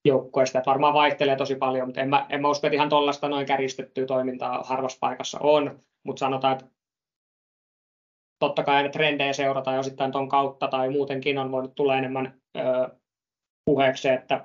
joukkoista, 0.06 0.58
että 0.58 0.70
varmaan 0.70 0.94
vaihtelee 0.94 1.36
tosi 1.36 1.54
paljon, 1.54 1.88
mutta 1.88 2.00
en 2.00 2.08
mä, 2.08 2.26
en 2.28 2.42
mä 2.42 2.48
usko, 2.48 2.66
että 2.66 2.74
ihan 2.74 2.88
tuollaista 2.88 3.28
noin 3.28 3.46
käristettyä 3.46 4.06
toimintaa 4.06 4.62
harvassa 4.62 4.98
paikassa 5.00 5.38
on, 5.40 5.80
mutta 6.04 6.20
sanotaan, 6.20 6.52
että 6.52 6.66
totta 8.38 8.62
kai 8.62 8.76
aina 8.76 8.88
trendejä 8.88 9.32
seurataan 9.32 9.74
ja 9.74 9.80
osittain 9.80 10.12
tuon 10.12 10.28
kautta 10.28 10.68
tai 10.68 10.90
muutenkin 10.90 11.38
on 11.38 11.52
voinut 11.52 11.74
tulla 11.74 11.96
enemmän 11.96 12.40
ö, 12.56 12.60
puheeksi, 13.64 14.08
että 14.08 14.44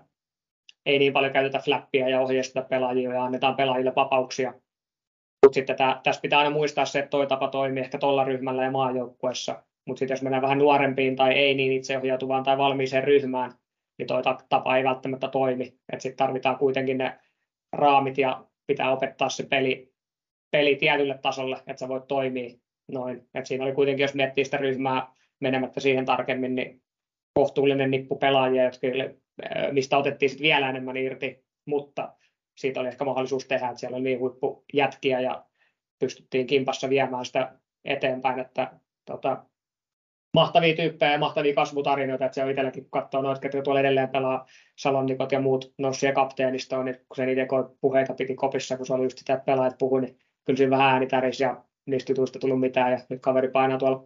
ei 0.86 1.00
niin 1.00 1.14
paljon 1.14 1.34
käytetä 1.34 1.60
flappia 1.60 2.10
ja 2.10 2.22
ohjeisteta 2.22 2.68
pelaajia 2.68 3.14
ja 3.14 3.24
annetaan 3.24 3.56
pelaajille 3.56 3.94
vapauksia. 3.96 4.54
Mutta 5.46 5.54
sitten 5.54 5.76
tää, 5.76 6.02
tässä 6.04 6.22
pitää 6.22 6.40
aina 6.40 6.52
muistaa 6.52 6.86
se, 6.86 7.00
että 7.00 7.10
toi 7.10 7.28
tapa 7.28 7.48
toimii 7.48 7.84
ehkä 7.84 7.98
tuolla 7.98 8.24
ryhmällä 8.24 8.64
ja 8.64 8.72
maajoukkuessa. 8.72 9.64
Mutta 9.88 10.00
sitten 10.00 10.14
jos 10.14 10.22
mennään 10.22 10.42
vähän 10.42 10.58
nuorempiin 10.58 11.16
tai 11.16 11.34
ei 11.34 11.54
niin 11.54 11.72
itseohjautuvaan 11.72 12.44
tai 12.44 12.58
valmiiseen 12.58 13.04
ryhmään, 13.04 13.54
niin 14.02 14.08
toi 14.08 14.22
tapa 14.50 14.78
ei 14.78 14.84
välttämättä 14.84 15.28
toimi. 15.28 15.78
Sitten 15.98 16.18
tarvitaan 16.18 16.58
kuitenkin 16.58 16.98
ne 16.98 17.20
raamit 17.74 18.18
ja 18.18 18.46
pitää 18.68 18.92
opettaa 18.92 19.30
se 19.30 19.44
peli, 19.44 19.94
peli 20.52 20.76
tietylle 20.76 21.20
tasolle, 21.22 21.56
että 21.56 21.80
sä 21.80 21.88
voit 21.88 22.08
toimia 22.08 22.58
noin. 22.92 23.28
Et 23.34 23.46
siinä 23.46 23.64
oli 23.64 23.74
kuitenkin, 23.74 24.04
jos 24.04 24.14
miettii 24.14 24.46
sitä 24.46 24.58
ryhmää 24.58 25.14
menemättä 25.40 25.80
siihen 25.80 26.06
tarkemmin, 26.06 26.56
niin 26.56 26.82
kohtuullinen 27.34 27.92
nippu 27.92 28.16
pelaajia, 28.16 28.64
jotka, 28.64 28.88
mistä 29.72 29.98
otettiin 29.98 30.30
sit 30.30 30.42
vielä 30.42 30.70
enemmän 30.70 30.98
irti, 30.98 31.46
mutta 31.66 32.14
siitä 32.58 32.80
oli 32.80 32.88
ehkä 32.88 33.06
mahdollisuus 33.06 33.48
tehdä, 33.48 33.68
että 33.68 33.80
siellä 33.80 33.96
oli 33.96 34.04
niin 34.04 34.20
huippujätkiä 34.20 35.20
ja 35.20 35.46
pystyttiin 36.00 36.48
kimpassa 36.48 36.90
viemään 36.90 37.26
sitä 37.26 37.60
eteenpäin, 37.86 38.40
että 38.40 38.72
tota, 39.06 39.46
mahtavia 40.34 40.76
tyyppejä 40.76 41.12
ja 41.12 41.18
mahtavia 41.18 41.54
kasvutarinoita, 41.54 42.26
että 42.26 42.36
se 42.36 42.44
on 42.44 42.50
itselläkin, 42.50 42.84
kun 42.84 42.92
katsoo 42.92 43.22
noita, 43.22 43.42
ketkä 43.42 43.62
tuolla 43.62 43.80
edelleen 43.80 44.10
pelaa 44.10 44.46
Salonnikot 44.78 45.32
ja 45.32 45.40
muut 45.40 45.74
noussut 45.78 46.10
kapteenistoon, 46.14 46.86
niin 46.86 46.96
kun 46.96 47.16
se 47.16 47.32
itse 47.32 47.48
puheita 47.82 48.14
piti 48.14 48.36
kopissa, 48.36 48.78
kun 48.78 48.86
se 48.86 48.94
oli 48.94 49.04
just 49.04 49.18
sitä, 49.18 49.42
pelaajat 49.46 49.78
puhui, 49.78 50.02
niin 50.02 50.18
kyllä 50.46 50.58
siinä 50.58 50.70
vähän 50.70 50.94
ääni 50.94 51.08
tärisi 51.08 51.44
ja 51.44 51.64
niistä 51.86 52.12
jutuista 52.12 52.40
tullut 52.40 52.60
mitään 52.60 52.92
ja 52.92 53.00
nyt 53.10 53.22
kaveri 53.22 53.48
painaa 53.48 53.78
tuolla 53.78 54.04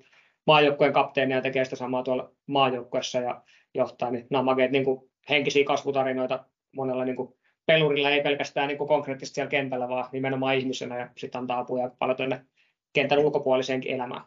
maajoukkueen 0.48 0.94
kapteenia 0.94 1.38
ja 1.38 1.42
tekee 1.42 1.64
sitä 1.64 1.76
samaa 1.76 2.04
tuolla 2.04 2.32
maajoukkuessa 2.48 3.20
ja 3.20 3.42
johtaa, 3.74 4.12
niin 4.12 4.28
nämä 4.30 4.52
on 4.52 4.58
niin 4.72 4.86
kuin 4.86 5.12
henkisiä 5.30 5.66
kasvutarinoita 5.66 6.46
monella 6.76 7.06
niin 7.06 7.16
kuin 7.16 7.34
pelurilla, 7.66 8.10
ei 8.10 8.22
pelkästään 8.22 8.68
niin 8.68 8.78
kuin 8.78 8.88
konkreettisesti 8.88 9.36
siellä 9.36 9.50
kentällä, 9.50 9.90
vaan 9.90 10.10
nimenomaan 10.12 10.56
ihmisenä 10.56 11.00
ja 11.00 11.10
sitten 11.18 11.40
antaa 11.40 11.60
apuja 11.60 11.92
paljon 12.00 12.18
tuonne 12.18 12.46
kentän 12.94 13.20
ulkopuoliseenkin 13.20 13.92
elämään. 13.92 14.22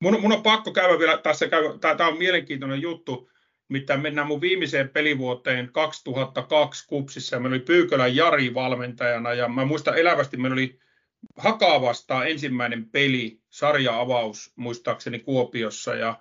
Mun, 0.00 0.20
mun 0.20 0.32
on 0.32 0.42
pakko 0.42 0.72
käydä 0.72 0.98
vielä, 0.98 1.18
tässä 1.18 1.48
käydä, 1.48 1.68
tämä 1.96 2.08
on 2.08 2.18
mielenkiintoinen 2.18 2.82
juttu, 2.82 3.30
mitä 3.68 3.96
mennään 3.96 4.26
mun 4.26 4.40
viimeiseen 4.40 4.88
pelivuoteen 4.88 5.72
2002 5.72 6.86
Kupsissa, 6.88 7.40
meillä 7.40 7.54
oli 7.54 7.64
Pyykölän 7.64 8.16
Jari 8.16 8.54
valmentajana, 8.54 9.34
ja 9.34 9.48
mä 9.48 9.64
muistan 9.64 9.98
elävästi, 9.98 10.36
meillä 10.36 10.54
oli 10.54 10.78
Hakaa 11.36 11.80
vastaan 11.80 12.30
ensimmäinen 12.30 12.90
peli, 12.90 13.40
sarja-avaus 13.50 14.52
muistaakseni 14.56 15.18
Kuopiossa, 15.18 15.94
ja 15.94 16.20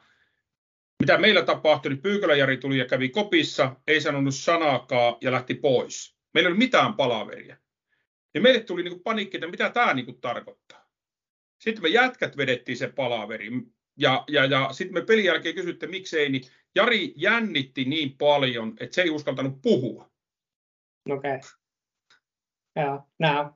mitä 1.00 1.18
meillä 1.18 1.42
tapahtui, 1.42 1.92
niin 1.92 2.02
Pyykölän 2.02 2.40
Jari 2.40 2.58
tuli 2.58 2.78
ja 2.78 2.86
kävi 2.86 3.10
kopissa, 3.10 3.76
ei 3.88 4.02
sanonut 4.02 4.36
sanaakaan 4.36 5.16
ja 5.22 5.32
lähti 5.32 5.54
pois. 5.54 6.16
Meillä 6.34 6.48
ei 6.48 6.50
ollut 6.50 6.60
mitään 6.60 6.94
palaveria. 6.94 7.58
Ja 8.34 8.42
meille 8.42 8.60
tuli 8.60 8.84
niin 8.84 9.00
paniikki, 9.00 9.38
että 9.38 9.48
mitä 9.48 9.70
tämä 9.70 9.94
niin 9.94 10.22
tarkoittaa. 10.22 10.85
Sitten 11.66 11.84
me 11.84 11.90
jätkät 11.90 12.38
vedettiin 12.38 12.78
se 12.78 12.88
palaveri. 12.88 13.50
Ja, 13.98 14.24
ja, 14.28 14.46
ja 14.46 14.74
sitten 14.74 14.94
me 14.94 15.06
pelin 15.06 15.26
jälkeen 15.26 15.56
kysytte, 15.56 15.88
miksei, 15.88 16.30
niin 16.30 16.44
Jari 16.76 17.14
jännitti 17.16 17.86
niin 17.86 18.18
paljon, 18.18 18.74
että 18.80 18.96
se 18.96 19.02
ei 19.02 19.10
uskaltanut 19.10 19.62
puhua. 19.62 20.10
Okei. 21.10 21.36
Okay. 21.36 21.50
Joo, 22.76 23.04
nämä, 23.20 23.54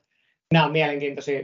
nämä 0.54 0.66
on 0.66 0.72
mielenkiintoisia, 0.72 1.44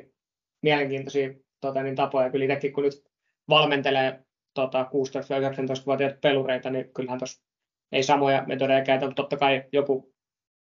mielenkiintoisia 0.61 1.34
tota, 1.61 1.84
niin 1.84 1.95
tapoja. 1.95 2.30
Kyllä 2.30 2.45
itsekin, 2.45 2.74
kun 2.74 2.84
nyt 2.84 3.03
valmentelee 3.49 4.26
tota, 4.53 4.84
16-19-vuotiaita 4.84 6.18
pelureita, 6.22 6.70
niin 6.70 6.93
kyllähän 6.93 7.20
tuossa 7.20 7.43
ei 7.91 8.03
samoja 8.03 8.43
metodeja 8.47 8.84
käytä, 8.84 9.05
mutta 9.05 9.24
totta 9.24 9.38
kai 9.38 9.63
joku, 9.72 10.13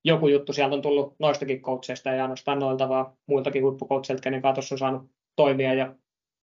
joku 0.03 0.27
juttu 0.27 0.53
sieltä 0.53 0.75
on 0.75 0.81
tullut 0.81 1.15
noistakin 1.19 1.61
coacheista, 1.61 2.13
ei 2.13 2.19
ainoastaan 2.19 2.59
noilta, 2.59 2.89
vaan 2.89 3.17
muiltakin 3.27 3.63
huippukoutseilta, 3.63 4.21
kenen 4.21 4.41
kanssa 4.41 4.75
on 4.75 4.79
saanut 4.79 5.11
toimia 5.35 5.73
ja 5.73 5.95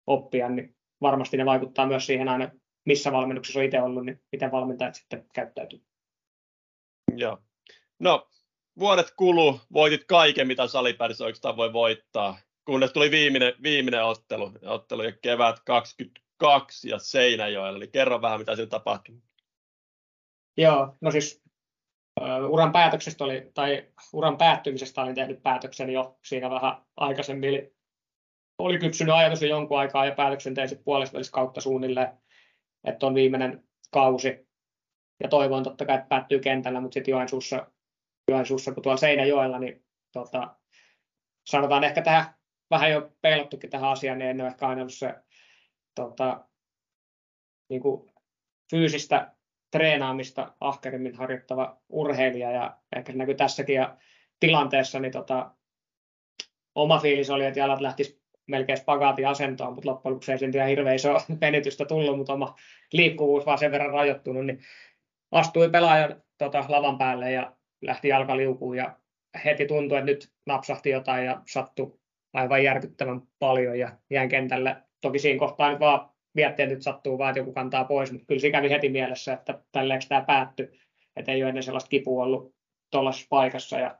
oppia, 0.08 0.50
niin 0.50 0.76
varmasti 1.02 1.38
ne 1.38 1.46
vaikuttaa 1.46 1.88
myös 1.88 2.06
siihen 2.06 2.30
aina, 2.30 2.50
missä 2.86 3.12
valmennuksessa 3.12 3.60
on 3.60 3.66
itse 3.66 3.82
ollut, 3.82 4.06
niin 4.06 4.22
miten 4.32 4.52
valmentajat 4.52 4.96
sitten 4.96 5.26
käyttäytyy. 5.34 5.82
Joo. 7.16 7.38
No, 8.00 8.28
vuodet 8.80 9.14
kuluu, 9.18 9.60
voitit 9.74 10.06
kaiken, 10.06 10.48
mitä 10.48 10.68
salipäädissä 10.68 11.24
oikeastaan 11.24 11.58
voi 11.58 11.74
voittaa, 11.74 12.38
kunnes 12.66 12.94
tuli 12.94 13.12
viimeinen, 13.12 13.54
viimeinen 13.64 14.04
ottelu, 14.04 14.52
ottelu 14.62 15.04
ja 15.04 15.12
kevät 15.22 15.60
22 15.66 16.90
ja 16.90 17.00
Seinäjoella, 17.00 17.78
eli 17.78 17.88
kerro 17.88 18.22
vähän, 18.22 18.40
mitä 18.40 18.56
siinä 18.56 18.70
tapahtui. 18.70 19.16
Joo, 20.58 20.96
no 21.02 21.12
siis 21.12 21.44
uh, 22.22 22.50
uran 22.50 22.72
päätöksestä 22.72 23.24
oli, 23.24 23.52
tai 23.54 23.88
uran 24.14 24.38
päättymisestä 24.38 25.02
olin 25.02 25.16
tehnyt 25.16 25.44
päätöksen 25.44 25.90
jo 25.90 26.18
siinä 26.24 26.50
vähän 26.50 26.82
aikaisemmin, 26.98 27.50
eli 27.50 27.77
oli 28.58 28.80
kypsynyt 28.80 29.16
ajatus 29.16 29.42
jo 29.42 29.48
jonkun 29.48 29.80
aikaa 29.80 30.06
ja 30.06 30.16
päätöksen 30.16 30.54
tein 30.54 30.70
sitten 30.70 30.86
puolesta 30.86 31.18
kautta 31.32 31.62
suunnilleen, 31.62 32.08
että 32.84 33.08
on 33.08 33.16
viimeinen 33.16 33.64
kausi. 33.92 34.48
Ja 35.24 35.30
toivon 35.30 35.64
totta 35.64 35.86
kai, 35.86 35.96
että 35.96 36.08
päättyy 36.08 36.40
kentällä, 36.40 36.82
mutta 36.82 36.94
sitten 36.94 37.12
Joensuussa, 37.12 37.72
Joensuussa, 38.32 38.74
kun 38.74 38.84
tuolla 38.84 38.98
Seinäjoella, 38.98 39.60
niin 39.60 39.86
tota, 40.12 40.56
sanotaan 41.48 41.84
ehkä 41.84 42.02
tähän 42.02 42.26
vähän 42.70 42.92
jo 42.92 43.12
peilottukin 43.22 43.70
tähän 43.70 43.90
asiaan, 43.90 44.18
niin 44.18 44.30
en 44.30 44.42
ole 44.42 44.48
ehkä 44.48 44.68
aina 44.68 44.82
ollut 44.82 44.94
se 44.94 45.16
tota, 45.96 46.46
niin 47.70 47.82
kuin 47.82 48.12
fyysistä 48.70 49.36
treenaamista 49.72 50.54
ahkerimmin 50.60 51.16
harjoittava 51.16 51.82
urheilija 51.90 52.52
ja 52.52 52.78
ehkä 52.96 53.12
se 53.12 53.18
näkyy 53.18 53.36
tässäkin 53.36 53.76
ja 53.76 53.98
tilanteessa, 54.40 55.00
niin 55.00 55.12
tota, 55.12 55.52
oma 56.76 57.00
fiilis 57.00 57.30
oli, 57.30 57.46
että 57.46 57.60
jalat 57.60 57.82
lähtis 57.82 58.27
melkein 58.48 58.78
spagaatin 58.78 59.28
asentoon, 59.28 59.74
mutta 59.74 59.90
loppujen 59.90 60.14
lopuksi 60.14 60.32
ei 60.32 60.38
ihan 60.56 60.70
hirveän 60.70 60.96
iso 60.96 61.18
venytystä 61.42 61.86
tullut, 61.96 62.18
mutta 62.18 62.34
oma 62.34 62.56
liikkuvuus 62.94 63.46
vaan 63.46 63.58
sen 63.58 63.72
verran 63.72 63.94
rajoittunut, 63.94 64.46
niin 64.46 64.60
astui 65.32 65.70
pelaajan 65.70 66.22
tota, 66.38 66.66
lavan 66.68 66.98
päälle 66.98 67.32
ja 67.32 67.54
lähti 67.82 68.08
jalkaliukuun 68.08 68.78
ja 68.78 68.96
heti 69.46 69.66
tuntui, 69.66 69.98
että 69.98 70.12
nyt 70.12 70.32
napsahti 70.46 70.90
jotain 70.90 71.26
ja 71.26 71.42
sattui 71.48 72.00
aivan 72.34 72.64
järkyttävän 72.64 73.22
paljon 73.40 73.80
ja 73.80 73.92
jäin 74.10 74.30
kentälle. 74.30 74.76
Toki 75.02 75.20
siinä 75.20 75.40
kohtaa 75.40 75.70
nyt 75.72 75.80
vaan 75.80 76.10
miettiä, 76.34 76.64
että 76.64 76.76
nyt 76.76 76.84
sattuu 76.84 77.18
vaan, 77.18 77.30
että 77.30 77.40
joku 77.40 77.54
kantaa 77.54 77.84
pois, 77.84 78.12
mutta 78.12 78.26
kyllä 78.26 78.40
se 78.40 78.52
kävi 78.52 78.70
heti 78.70 78.90
mielessä, 78.90 79.34
että 79.34 79.60
tälleeksi 79.72 80.10
tämä 80.10 80.22
päättyi, 80.22 80.80
että 81.16 81.32
ei 81.32 81.44
ole 81.44 81.50
ennen 81.50 81.64
sellaista 81.64 81.90
kipua 81.90 82.24
ollut 82.24 82.56
tuollaisessa 82.92 83.28
paikassa 83.30 83.80
ja, 83.80 83.98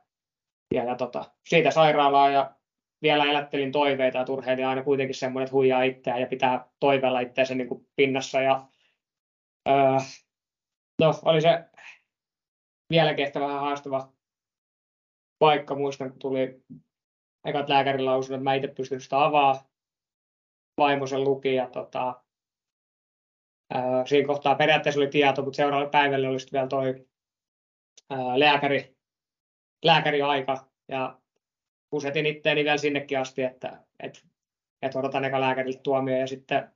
ja, 0.74 0.84
ja 0.84 0.94
tota, 0.94 1.24
siitä 1.48 1.70
sairaalaa 1.70 2.30
ja 2.30 2.57
vielä 3.02 3.24
elättelin 3.24 3.72
toiveita, 3.72 4.20
että 4.20 4.32
urheilija 4.32 4.66
on 4.66 4.70
aina 4.70 4.84
kuitenkin 4.84 5.14
semmoinen, 5.14 5.44
että 5.44 5.54
huijaa 5.54 5.82
itseään 5.82 6.20
ja 6.20 6.26
pitää 6.26 6.68
toiveella 6.80 7.20
itseänsä 7.20 7.54
niin 7.54 7.68
kuin 7.68 7.86
pinnassa. 7.96 8.40
Ja, 8.40 8.68
öö, 9.68 9.74
no, 11.00 11.14
oli 11.24 11.40
se 11.40 11.64
vieläkin 12.90 13.24
ehkä 13.24 13.40
vähän 13.40 13.60
haastava 13.60 14.12
paikka. 15.38 15.74
Muistan, 15.74 16.10
kun 16.10 16.18
tuli 16.18 16.62
ekat 17.44 17.68
lääkärin 17.68 18.08
että 18.22 18.36
mä 18.36 18.54
itse 18.54 18.68
pystyn 18.68 19.00
sitä 19.00 19.24
avaa. 19.24 19.68
Vaimo 20.78 21.06
sen 21.06 21.24
luki 21.24 21.54
ja 21.54 21.70
tota, 21.70 22.22
öö, 23.74 24.06
siinä 24.06 24.26
kohtaa 24.26 24.54
periaatteessa 24.54 25.00
oli 25.00 25.08
tieto, 25.08 25.42
mutta 25.42 25.56
seuraavalle 25.56 25.90
päivälle 25.90 26.28
oli 26.28 26.38
vielä 26.52 26.66
toi 26.66 27.06
öö, 28.12 28.18
lääkäri, 28.36 28.96
lääkäriaika 29.84 30.68
ja 30.88 31.20
pusetin 31.90 32.26
itteeni 32.26 32.64
vielä 32.64 32.76
sinnekin 32.76 33.18
asti, 33.18 33.42
että, 33.42 33.82
että, 34.02 34.20
että 34.82 34.98
odotan 34.98 35.24
eka 35.24 35.40
lääkäriltä 35.40 35.80
tuomio 35.82 36.16
ja 36.16 36.26
sitten 36.26 36.70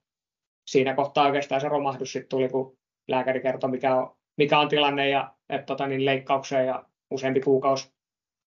siinä 0.66 0.94
kohtaa 0.94 1.26
oikeastaan 1.26 1.60
se 1.60 1.68
romahdus 1.68 2.12
sitten 2.12 2.28
tuli, 2.28 2.48
kun 2.48 2.78
lääkäri 3.08 3.40
kertoi, 3.40 3.70
mikä 3.70 3.96
on, 3.96 4.16
mikä 4.36 4.58
on 4.58 4.68
tilanne 4.68 5.08
ja 5.08 5.34
että 5.48 5.66
tota, 5.66 5.86
niin 5.86 6.04
leikkaukseen 6.04 6.66
ja 6.66 6.84
useampi 7.10 7.40
kuukausi 7.40 7.92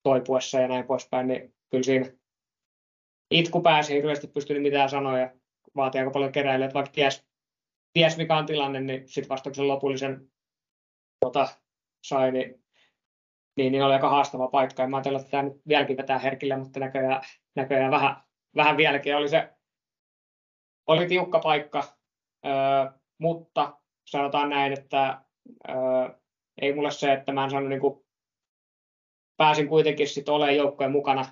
toipuessa 0.03 0.59
ja 0.59 0.67
näin 0.67 0.85
poispäin, 0.85 1.27
niin 1.27 1.53
kyllä 1.69 1.83
siinä 1.83 2.11
itku 3.31 3.61
pääsi, 3.61 3.93
hirveästi 3.93 4.27
pystynyt 4.27 4.63
mitään 4.63 4.89
sanoa 4.89 5.19
ja 5.19 5.31
vaatii 5.75 5.99
aika 5.99 6.11
paljon 6.11 6.31
keräilyä, 6.31 6.69
vaikka 6.73 6.91
ties, 6.91 7.25
ties 7.93 8.17
mikä 8.17 8.37
on 8.37 8.45
tilanne, 8.45 8.79
niin 8.79 9.09
sitten 9.09 9.29
vasta 9.29 9.49
kun 9.49 9.55
sen 9.55 9.67
lopullisen 9.67 10.31
tota, 11.19 11.47
sai, 12.05 12.31
niin 12.31 12.64
niin, 13.55 13.71
niin 13.71 13.83
oli 13.83 13.93
aika 13.93 14.09
haastava 14.09 14.47
paikka. 14.47 14.83
Ja 14.83 14.87
mä 14.87 14.97
ajattelin, 14.97 15.19
että 15.19 15.31
tämä 15.31 15.43
nyt 15.43 15.61
vieläkin 15.67 15.97
vetää 15.97 16.19
herkille, 16.19 16.57
mutta 16.57 16.79
näköjään, 16.79 17.21
näköjään 17.55 17.91
vähän, 17.91 18.15
vähän 18.55 18.77
vieläkin 18.77 19.15
oli 19.15 19.29
se 19.29 19.55
oli 20.87 21.07
tiukka 21.07 21.39
paikka, 21.39 21.83
öö, 22.45 22.91
mutta 23.17 23.77
sanotaan 24.05 24.49
näin, 24.49 24.73
että 24.73 25.21
öö, 25.69 25.75
ei 26.61 26.73
mulle 26.73 26.91
se, 26.91 27.13
että 27.13 27.31
mä 27.31 27.43
en 27.43 27.49
saanut 27.49 27.69
niin 27.69 27.81
kuin, 27.81 28.05
pääsin 29.37 29.67
kuitenkin 29.67 30.07
sitten 30.07 30.33
olemaan 30.33 30.55
joukkojen 30.55 30.91
mukana 30.91 31.25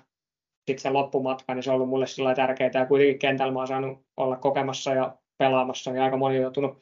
sitten 0.66 0.82
se 0.82 0.90
loppumatka, 0.90 1.54
niin 1.54 1.62
se 1.62 1.70
on 1.70 1.74
ollut 1.74 1.88
mulle 1.88 2.06
sillä 2.06 2.34
tärkeää 2.34 2.70
ja 2.74 2.86
kuitenkin 2.86 3.18
kentällä 3.18 3.52
mä 3.52 3.58
oon 3.58 3.68
saanut 3.68 4.06
olla 4.16 4.36
kokemassa 4.36 4.94
ja 4.94 5.16
pelaamassa, 5.38 5.92
niin 5.92 6.02
aika 6.02 6.16
moni 6.16 6.36
on 6.36 6.42
joutunut 6.42 6.80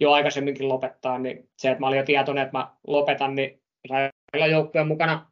jo 0.00 0.12
aikaisemminkin 0.12 0.68
lopettaa, 0.68 1.18
niin 1.18 1.50
se, 1.56 1.70
että 1.70 1.80
mä 1.80 1.86
olin 1.86 1.98
jo 1.98 2.04
tietoinen, 2.04 2.44
että 2.44 2.58
mä 2.58 2.74
lopetan, 2.86 3.34
niin 3.34 3.62
kaikilla 4.32 4.52
joukkueen 4.52 4.86
mukana 4.86 5.30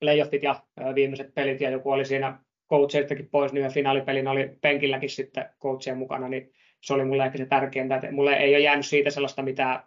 playoffit 0.00 0.42
ja 0.42 0.62
viimeiset 0.94 1.34
pelit 1.34 1.60
ja 1.60 1.70
joku 1.70 1.90
oli 1.90 2.04
siinä 2.04 2.38
coacheistakin 2.70 3.30
pois, 3.30 3.52
niin 3.52 3.72
finaalipelin 3.72 4.28
oli 4.28 4.58
penkilläkin 4.60 5.10
sitten 5.10 5.50
coachien 5.62 5.98
mukana, 5.98 6.28
niin 6.28 6.52
se 6.82 6.94
oli 6.94 7.04
mulle 7.04 7.24
ehkä 7.24 7.38
se 7.38 7.46
tärkeintä, 7.46 7.94
että 7.94 8.12
mulle 8.12 8.32
ei 8.32 8.54
ole 8.54 8.62
jäänyt 8.62 8.86
siitä 8.86 9.10
sellaista 9.10 9.42
mitään, 9.42 9.82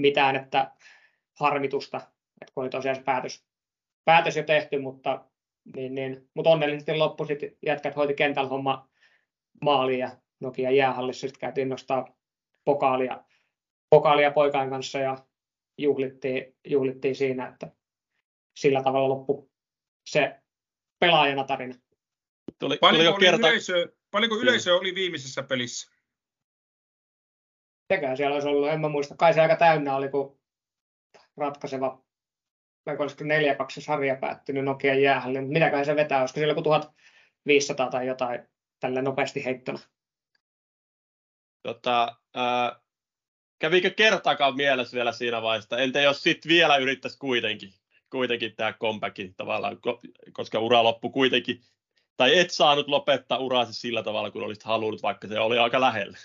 mitään 0.00 0.36
että 0.36 0.70
harmitusta, 1.40 1.96
että 2.40 2.52
kun 2.54 2.62
oli 2.62 2.70
tosiaan 2.70 2.96
se 2.96 3.02
päätös, 3.02 3.46
päätös 4.04 4.36
jo 4.36 4.42
tehty, 4.42 4.78
mutta, 4.78 5.24
niin, 5.76 5.94
niin, 5.94 6.28
mutta 6.34 6.50
onnellisesti 6.50 6.94
loppu 6.94 7.24
sitten 7.24 7.56
jätkät 7.66 7.96
hoiti 7.96 8.14
kentällä 8.14 8.48
homma 8.48 8.88
maaliin 9.62 9.98
ja 9.98 10.10
Nokia 10.40 10.70
jäähallissa 10.70 11.20
sitten 11.20 11.40
käytiin 11.40 11.68
nostaa 11.68 12.08
pokaalia 12.64 13.24
pokaalia 13.90 14.30
poikain 14.30 14.70
kanssa 14.70 14.98
ja 14.98 15.16
juhlittiin, 15.82 16.56
juhlittiin 16.66 17.16
siinä, 17.16 17.48
että 17.48 17.70
sillä 18.56 18.82
tavalla 18.82 19.08
loppu 19.08 19.50
se 20.06 20.40
pelaajana 20.98 21.44
tarina. 21.44 21.74
Tuli, 22.58 22.78
paljonko, 22.80 23.12
tuli 23.12 23.24
kerta... 23.24 23.48
yleisö, 23.48 23.92
paljonko 24.10 24.36
yleisö 24.36 24.74
oli 24.74 24.94
viimeisessä 24.94 25.42
pelissä? 25.42 25.92
Sekään 27.92 28.16
siellä 28.16 28.34
olisi 28.34 28.48
ollut, 28.48 28.68
en 28.68 28.80
mä 28.80 28.88
muista. 28.88 29.16
Kai 29.16 29.34
se 29.34 29.40
aika 29.40 29.56
täynnä 29.56 29.96
oli, 29.96 30.08
kun 30.08 30.40
ratkaiseva, 31.36 32.04
vaikka 32.86 33.04
olisiko 33.04 33.24
4-2 33.24 33.26
sarja 33.78 34.16
päättynyt 34.16 34.64
Nokian 34.64 35.02
jäähälle, 35.02 35.40
mutta 35.40 35.52
mitäköhän 35.52 35.86
se 35.86 35.96
vetää, 35.96 36.20
olisiko 36.20 36.38
siellä 36.38 36.50
joku 36.50 36.62
1500 36.62 37.90
tai 37.90 38.06
jotain 38.06 38.48
tällä 38.80 39.02
nopeasti 39.02 39.44
heittona. 39.44 39.78
Tota, 41.62 42.16
ää, 42.34 42.80
kävikö 43.62 43.90
kertaakaan 43.90 44.56
mielessä 44.56 44.94
vielä 44.94 45.12
siinä 45.12 45.42
vaiheessa, 45.42 45.78
entä 45.78 46.00
jos 46.00 46.22
sitten 46.22 46.48
vielä 46.48 46.76
yrittäisi 46.76 47.18
kuitenkin, 47.18 47.70
kuitenkin 48.10 48.56
tämä 48.56 48.72
comebackin 48.72 49.34
tavallaan, 49.34 49.78
koska 50.32 50.58
ura 50.58 50.84
loppu 50.84 51.10
kuitenkin, 51.10 51.60
tai 52.16 52.38
et 52.38 52.50
saanut 52.50 52.88
lopettaa 52.88 53.38
uraasi 53.38 53.74
sillä 53.74 54.02
tavalla, 54.02 54.30
kun 54.30 54.42
olisit 54.42 54.62
halunnut, 54.62 55.02
vaikka 55.02 55.28
se 55.28 55.40
oli 55.40 55.58
aika 55.58 55.80
lähellä. 55.80 56.18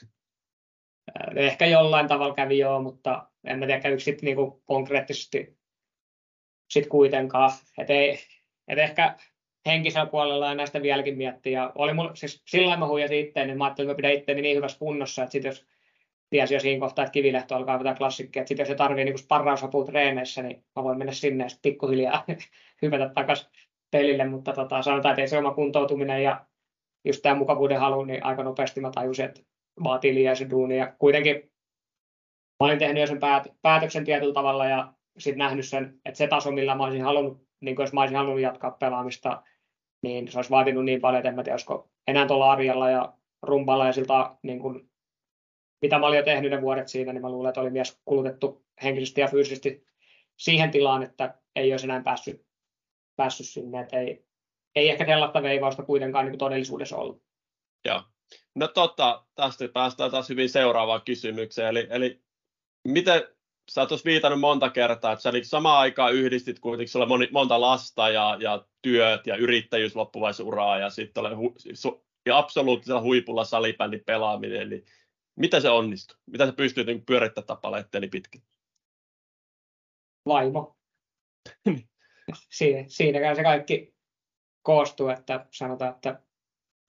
Ehkä 1.36 1.66
jollain 1.66 2.08
tavalla 2.08 2.34
kävi 2.34 2.58
joo, 2.58 2.82
mutta 2.82 3.30
en 3.44 3.60
mä 3.60 3.66
tiedä, 3.66 3.82
kävikö 3.82 4.00
sitten 4.00 4.26
niinku 4.26 4.62
konkreettisesti 4.66 5.58
sit 6.70 6.88
kuitenkaan. 6.88 7.52
Et 7.78 7.90
ei, 7.90 8.20
et 8.68 8.80
ehkä 8.80 9.16
henkisellä 9.66 10.06
puolella 10.06 10.56
näistä 10.56 10.82
vieläkin 10.82 11.18
miettiä. 11.18 11.72
Oli 11.76 11.94
mulla, 11.94 12.16
siis 12.16 12.44
sillä 12.46 12.78
mä 12.78 12.88
huijasin 12.88 13.20
itseäni, 13.20 13.48
niin 13.48 13.58
mä 13.58 13.64
ajattelin, 13.66 13.92
että 13.92 13.94
mä 13.94 14.10
pidän 14.10 14.20
itseäni 14.20 14.42
niin 14.42 14.58
hyvässä 14.58 14.80
kunnossa, 14.80 15.24
että 15.24 15.32
sit 15.32 15.44
jos 15.44 15.68
tiesi 16.30 16.54
jo 16.54 16.60
siinä 16.60 16.80
kohtaa, 16.80 17.06
että 17.06 17.12
kivilehto 17.12 17.56
alkaa 17.56 17.80
vetää 17.80 17.96
klassikkia, 17.96 18.42
että 18.42 18.48
sit 18.48 18.58
jos 18.58 18.68
se 18.68 18.76
tarvii 18.76 19.06
niin 19.06 19.18
sparrausapua 19.18 19.86
treeneissä, 19.86 20.42
niin 20.44 20.66
mä 20.76 20.84
voin 20.84 20.98
mennä 20.98 21.14
sinne 21.14 21.44
ja 21.44 21.50
sitten 21.50 21.72
pikkuhiljaa 21.72 22.26
hypätä 22.82 23.10
takaisin 23.10 23.48
pelille, 23.92 24.26
mutta 24.26 24.54
tota, 24.54 24.82
sanotaan, 24.82 25.14
että 25.14 25.22
ei 25.22 25.28
se 25.28 25.38
oma 25.38 25.54
kuntoutuminen 25.54 26.24
ja 26.24 26.46
just 27.06 27.22
tämä 27.22 27.36
mukavuuden 27.36 27.80
halu, 27.80 28.04
niin 28.04 28.26
aika 28.26 28.44
nopeasti 28.44 28.82
mä 28.82 28.92
tajusin, 28.92 29.26
että 29.26 29.42
vaatii 29.84 30.16
liian 30.16 30.36
se 30.36 30.50
duuni. 30.50 30.78
Ja 30.78 30.96
kuitenkin 31.00 31.36
mä 32.60 32.68
olin 32.68 32.80
tehnyt 32.80 33.02
jo 33.02 33.08
sen 33.08 33.20
päät- 33.20 33.54
päätöksen 33.62 34.06
tietyllä 34.06 34.34
tavalla 34.34 34.66
ja 34.66 34.94
sitten 35.18 35.38
nähnyt 35.38 35.66
sen, 35.66 36.00
että 36.06 36.18
se 36.18 36.28
taso, 36.28 36.52
millä 36.52 36.76
mä 36.76 36.84
olisin 36.84 37.04
halunnut, 37.04 37.48
niin 37.62 37.76
jos 37.80 37.94
mä 37.94 38.02
olisin 38.02 38.18
halunnut 38.18 38.42
jatkaa 38.42 38.72
pelaamista, 38.72 39.44
niin 40.04 40.28
se 40.28 40.38
olisi 40.38 40.50
vaatinut 40.50 40.86
niin 40.86 41.02
paljon, 41.02 41.20
että 41.20 41.30
en 41.30 41.36
mä 41.36 41.44
tiedä, 41.44 41.54
olisiko 41.54 41.90
enää 42.08 42.28
tuolla 42.28 42.52
arjella 42.52 42.90
ja 42.90 43.14
rumpalla 43.42 43.86
ja 43.86 43.94
siltä, 43.94 44.36
niin 44.44 44.60
kuin, 44.60 44.90
mitä 45.82 46.00
mä 46.00 46.06
olin 46.08 46.18
jo 46.18 46.24
tehnyt 46.24 46.52
ne 46.52 46.62
vuodet 46.62 46.88
siinä, 46.88 47.14
niin 47.14 47.22
mä 47.22 47.30
luulen, 47.30 47.50
että 47.50 47.62
oli 47.62 47.70
myös 47.70 48.00
kulutettu 48.06 48.66
henkisesti 48.84 49.22
ja 49.22 49.28
fyysisesti 49.28 49.88
siihen 50.38 50.72
tilaan, 50.72 51.04
että 51.04 51.40
ei 51.56 51.74
olisi 51.74 51.86
enää 51.86 52.04
päässyt, 52.04 52.46
päässyt 53.16 53.48
sinne, 53.48 53.82
että 53.82 54.00
ei, 54.00 54.26
ei 54.76 54.90
ehkä 54.90 55.06
sellaista 55.06 55.42
veivausta 55.42 55.84
kuitenkaan 55.84 56.26
niin 56.26 56.32
kuin 56.32 56.40
todellisuudessa 56.40 56.98
ollut. 56.98 57.24
Joo. 57.86 58.04
No 58.56 58.68
tota, 58.68 59.26
tästä 59.36 59.68
päästään 59.68 60.12
taas 60.12 60.30
hyvin 60.30 60.50
seuraavaan 60.50 61.02
kysymykseen, 61.06 61.70
eli, 61.70 61.88
eli 61.90 62.22
miten, 62.88 63.24
sä 63.72 63.82
oot 63.82 64.06
viitannut 64.06 64.40
monta 64.40 64.70
kertaa, 64.70 65.12
että 65.12 65.24
sä 65.24 65.32
niin 65.32 65.46
samaan 65.46 65.80
aikaan 65.80 66.14
yhdistit 66.14 66.60
kuitenkin 66.60 66.92
sulle 66.92 67.06
moni, 67.06 67.28
monta 67.32 67.62
lasta 67.62 68.10
ja, 68.10 68.38
ja 68.40 68.66
työt 68.82 69.28
ja 69.28 69.36
yrittäjyys 69.36 69.96
loppuvaisuraa 69.96 70.80
ja 70.80 70.90
sitten 70.90 71.22
ole 71.22 71.36
hu, 71.36 71.56
su, 71.74 72.06
ja 72.26 72.38
absoluuttisella 72.38 73.02
huipulla 73.02 73.44
salibändin 73.44 74.04
pelaaminen, 74.06 74.70
niin 74.70 74.86
miten 75.38 75.62
se 75.62 75.70
onnistui? 75.70 76.18
Mitä 76.26 76.46
sä 76.46 76.52
pystyt 76.52 76.88
niin 76.88 77.06
pyörittämään 77.06 77.48
tapaleetteeni 77.48 78.08
pitkin? 78.08 78.42
Vaimo. 80.26 80.78
Siinä, 82.50 82.86
siinäkään 82.88 83.36
se 83.36 83.44
kaikki 83.44 83.96
koostuu, 84.62 85.10
että 85.10 85.46
sanotaan, 85.52 85.92
että 85.92 86.22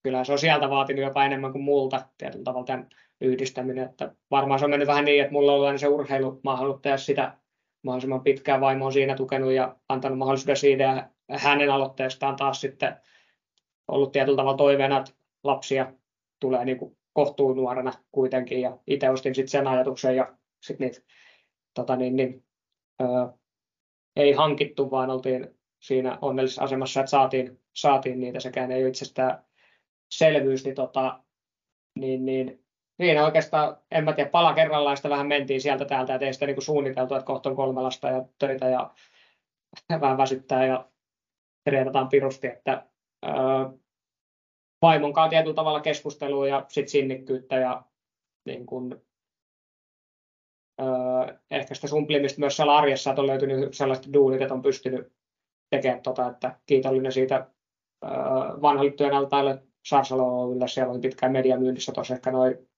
kyllä 0.02 0.24
se 0.24 0.32
on 0.32 0.38
sieltä 0.38 0.70
vaatinut 0.70 1.04
jopa 1.04 1.24
enemmän 1.24 1.52
kuin 1.52 1.64
multa 1.64 2.08
tietyllä 2.18 2.44
tavalla 2.44 2.66
tämän 2.66 2.88
yhdistäminen. 3.20 3.84
Että 3.84 4.14
varmaan 4.30 4.58
se 4.58 4.64
on 4.64 4.70
mennyt 4.70 4.88
vähän 4.88 5.04
niin, 5.04 5.20
että 5.20 5.32
mulla 5.32 5.52
on 5.52 5.60
ollut 5.60 5.80
se 5.80 5.88
urheilu, 5.88 6.40
mä 6.44 6.58
tehdä 6.82 6.96
sitä 6.96 7.38
mahdollisimman 7.82 8.22
pitkään, 8.22 8.60
vaimo 8.60 8.86
on 8.86 8.92
siinä 8.92 9.14
tukenut 9.14 9.52
ja 9.52 9.76
antanut 9.88 10.18
mahdollisuuden 10.18 10.56
siitä 10.56 10.84
ja 10.84 11.10
hänen 11.38 11.70
aloitteestaan 11.70 12.36
taas 12.36 12.60
sitten 12.60 12.96
ollut 13.88 14.12
tietyllä 14.12 14.36
tavalla 14.36 14.56
toiveena, 14.56 14.98
että 14.98 15.12
lapsia 15.44 15.92
tulee 16.40 16.64
niin 16.64 16.78
kuin 16.78 16.97
kohtuun 17.18 17.56
nuorena 17.56 17.92
kuitenkin 18.12 18.60
ja 18.60 18.78
itse 18.86 19.10
ostin 19.10 19.34
sitten 19.34 19.50
sen 19.50 19.66
ajatuksen 19.66 20.16
ja 20.16 20.36
sitten 20.62 20.86
niitä 20.86 21.00
tota 21.74 21.96
niin, 21.96 22.16
niin, 22.16 22.44
ö, 23.00 23.04
ei 24.16 24.32
hankittu, 24.32 24.90
vaan 24.90 25.10
oltiin 25.10 25.58
siinä 25.82 26.18
onnellisessa 26.22 26.64
asemassa, 26.64 27.00
että 27.00 27.10
saatiin, 27.10 27.60
saatiin 27.74 28.20
niitä, 28.20 28.40
sekään 28.40 28.72
ei 28.72 28.88
itsestään 28.88 29.44
selvyys, 30.10 30.64
niin, 30.64 30.74
tota, 30.74 31.22
niin, 31.98 32.24
niin 32.24 32.64
niin 32.98 33.22
oikeastaan, 33.22 33.76
en 33.90 34.04
mä 34.04 34.12
tiedä, 34.12 34.30
pala 34.30 34.54
kerrallaan 34.54 34.96
sitä 34.96 35.10
vähän 35.10 35.26
mentiin 35.26 35.60
sieltä 35.60 35.84
täältä, 35.84 36.14
että 36.14 36.26
ei 36.26 36.32
sitä 36.32 36.46
niin 36.46 36.62
suunniteltu, 36.62 37.14
että 37.14 37.26
kohta 37.26 37.50
on 37.50 37.56
kolme 37.56 37.82
lasta 37.82 38.08
ja 38.08 38.24
töitä 38.38 38.68
ja 38.68 38.94
vähän 40.00 40.18
väsyttää 40.18 40.66
ja 40.66 40.88
treenataan 41.64 42.08
pirusti, 42.08 42.46
että 42.46 42.86
öö, 43.26 43.77
vaimon 44.82 45.12
kanssa 45.12 45.30
tietyllä 45.30 45.54
tavalla 45.54 45.80
keskustelua 45.80 46.46
ja 46.46 46.64
sitten 46.68 46.90
sinnikkyyttä 46.90 47.56
ja 47.56 47.82
niin 48.46 48.66
kun, 48.66 49.02
öö, 50.80 51.38
ehkä 51.50 51.74
sitä 51.74 51.86
sumplimista 51.86 52.40
myös 52.40 52.56
siellä 52.56 52.76
arjessa, 52.76 53.10
että 53.10 53.22
on 53.22 53.26
löytynyt 53.28 53.74
sellaiset 53.74 54.12
duunit, 54.12 54.42
että 54.42 54.54
on 54.54 54.62
pystynyt 54.62 55.12
tekemään 55.70 56.02
tota, 56.02 56.28
että 56.28 56.60
kiitollinen 56.66 57.12
siitä 57.12 57.50
öö, 58.04 58.10
vanhalle 58.62 58.90
työnantajalle 58.90 59.62
Sarsalo 59.84 60.42
Oylle, 60.42 60.68
siellä 60.68 60.92
oli 60.92 61.00
pitkään 61.00 61.32
mediamyynnissä 61.32 61.92
tuossa 61.92 62.14
ehkä 62.14 62.30
noin 62.30 62.68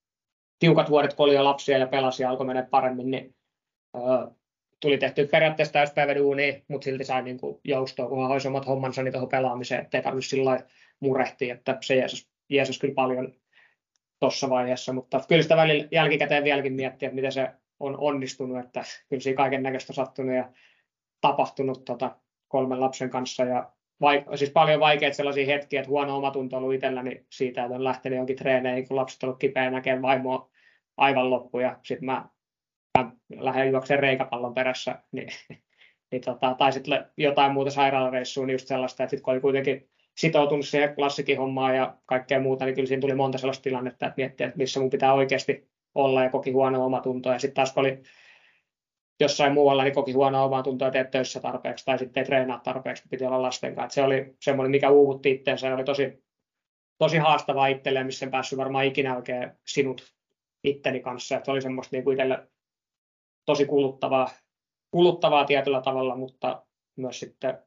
tiukat 0.59 0.91
vuodet, 0.91 1.15
kun 1.15 1.27
oli 1.27 1.35
jo 1.35 1.45
lapsia 1.45 1.79
ja 1.79 1.87
pelasi 1.87 2.23
ja 2.23 2.31
alkoi 2.31 2.47
mennä 2.47 2.63
paremmin, 2.63 3.11
niin 3.11 3.37
öö, 3.97 4.27
tuli 4.81 4.99
tehty 4.99 5.27
periaatteessa 5.27 5.73
täyspäiväduuni, 5.73 6.65
mutta 6.69 6.85
silti 6.85 7.05
sai 7.05 7.23
niin 7.23 7.39
kuin 7.39 7.61
joustoa, 7.65 8.09
kun 8.09 8.29
hoisi 8.29 8.49
omat 8.49 8.67
hommansa 8.67 9.03
niin 9.03 9.13
tuohon 9.13 9.29
pelaamiseen, 9.29 9.83
ettei 9.83 10.03
tarvitse 10.03 10.29
sillä 10.29 10.61
murehtia, 11.01 11.55
että 11.55 11.79
se 11.81 11.97
jeesus, 11.97 12.31
jeesus 12.49 12.79
kyllä 12.79 12.95
paljon 12.95 13.33
tuossa 14.21 14.51
vaiheessa, 14.51 14.93
mutta 14.93 15.21
kyllä 15.29 15.43
sitä 15.43 15.57
välillä 15.57 15.89
jälkikäteen 15.91 16.45
vieläkin 16.45 16.73
miettiä, 16.73 17.07
että 17.07 17.15
miten 17.15 17.33
se 17.33 17.51
on 17.81 17.99
onnistunut, 17.99 18.65
että 18.65 18.83
kyllä 19.09 19.21
siinä 19.21 19.37
kaiken 19.37 19.63
näköistä 19.63 19.93
sattunut 19.93 20.35
ja 20.35 20.51
tapahtunut 21.21 21.85
tota, 21.85 22.17
kolmen 22.49 22.81
lapsen 22.81 23.11
kanssa. 23.11 23.45
Ja 23.45 23.73
vaik- 24.03 24.37
siis 24.37 24.51
paljon 24.51 24.81
vaikeita 24.81 25.17
sellaisia 25.17 25.47
hetkiä, 25.47 25.81
että 25.81 25.91
huono 25.91 26.17
omatunto 26.17 26.57
ollut 26.57 26.75
itselläni 26.75 27.27
siitä, 27.31 27.65
että 27.65 27.75
on 27.75 27.85
lähtenyt 27.85 28.17
jonkin 28.17 28.37
treeneihin, 28.37 28.89
kun 28.89 28.97
lapset 28.97 29.23
ovat 29.23 29.39
kipeä 29.39 29.71
näkee 29.71 30.03
vaimoa 30.03 30.51
aivan 30.97 31.31
loppu 31.31 31.59
ja 31.59 31.79
sitten 31.83 32.07
mä, 32.07 32.29
mä 32.99 33.13
lähden 33.39 33.71
juokseen 33.71 34.01
reikäpallon 34.01 34.55
perässä, 34.55 34.99
niin, 35.13 35.29
niin 36.13 36.23
tota, 36.25 36.55
tai 36.59 36.73
sitten 36.73 37.07
jotain 37.17 37.53
muuta 37.53 37.71
sairaalareissua, 37.71 38.47
niin 38.47 38.55
just 38.55 38.69
sellaista, 38.69 39.03
että 39.03 39.11
sitten 39.11 39.25
kun 39.25 39.33
oli 39.33 39.41
kuitenkin 39.41 39.89
sitoutunut 40.17 40.67
siihen 40.67 40.95
klassikin 40.95 41.39
hommaan 41.39 41.77
ja 41.77 41.97
kaikkea 42.07 42.41
muuta, 42.41 42.65
niin 42.65 42.75
kyllä 42.75 42.87
siinä 42.87 43.01
tuli 43.01 43.15
monta 43.15 43.39
sellaista 43.39 43.63
tilannetta, 43.63 44.07
että 44.07 44.17
miettiä, 44.17 44.47
että 44.47 44.59
missä 44.59 44.81
mun 44.81 44.91
pitää 44.91 45.15
oikeasti 45.15 45.71
olla 45.95 46.23
ja 46.23 46.31
koki 46.31 46.51
huono 46.51 46.85
omatuntoa. 46.85 47.33
Ja 47.33 47.39
sitten 47.39 47.55
taas 47.55 47.73
kun 47.73 47.81
oli 47.81 48.03
jossain 49.21 49.53
muualla, 49.53 49.85
niin 49.85 49.95
koki 49.95 50.13
huonoa 50.13 50.45
omaa 50.45 50.63
tuntoa, 50.63 50.91
teet 50.91 51.11
töissä 51.11 51.41
tarpeeksi 51.41 51.85
tai 51.85 51.99
sitten 51.99 52.21
ei 52.21 52.25
treenaa 52.25 52.59
tarpeeksi, 52.59 53.03
piti 53.11 53.25
olla 53.25 53.43
lasten 53.43 53.75
kanssa. 53.75 53.95
Se 53.95 54.03
oli 54.03 54.35
semmoinen, 54.41 54.71
mikä 54.71 54.91
uuvutti 54.91 55.31
itseensä 55.31 55.67
ja 55.67 55.75
oli 55.75 55.85
tosi, 55.85 56.25
tosi 56.99 57.19
haastavaa 57.19 57.67
itselleen, 57.67 58.07
missä 58.07 58.27
en 58.27 58.31
päässyt 58.31 58.59
varmaan 58.59 58.85
ikinä 58.85 59.17
oikein 59.17 59.51
sinut 59.67 60.15
itteni 60.65 61.01
kanssa. 61.01 61.37
Et 61.37 61.45
se 61.45 61.51
oli 61.51 61.63
semmoista 61.63 61.97
niin 61.97 62.13
itselle 62.13 62.49
tosi 63.47 63.67
kuluttavaa, 63.67 64.31
kuluttavaa 64.91 65.45
tietyllä 65.45 65.81
tavalla, 65.81 66.17
mutta 66.17 66.67
myös 66.97 67.21
sitten 67.21 67.59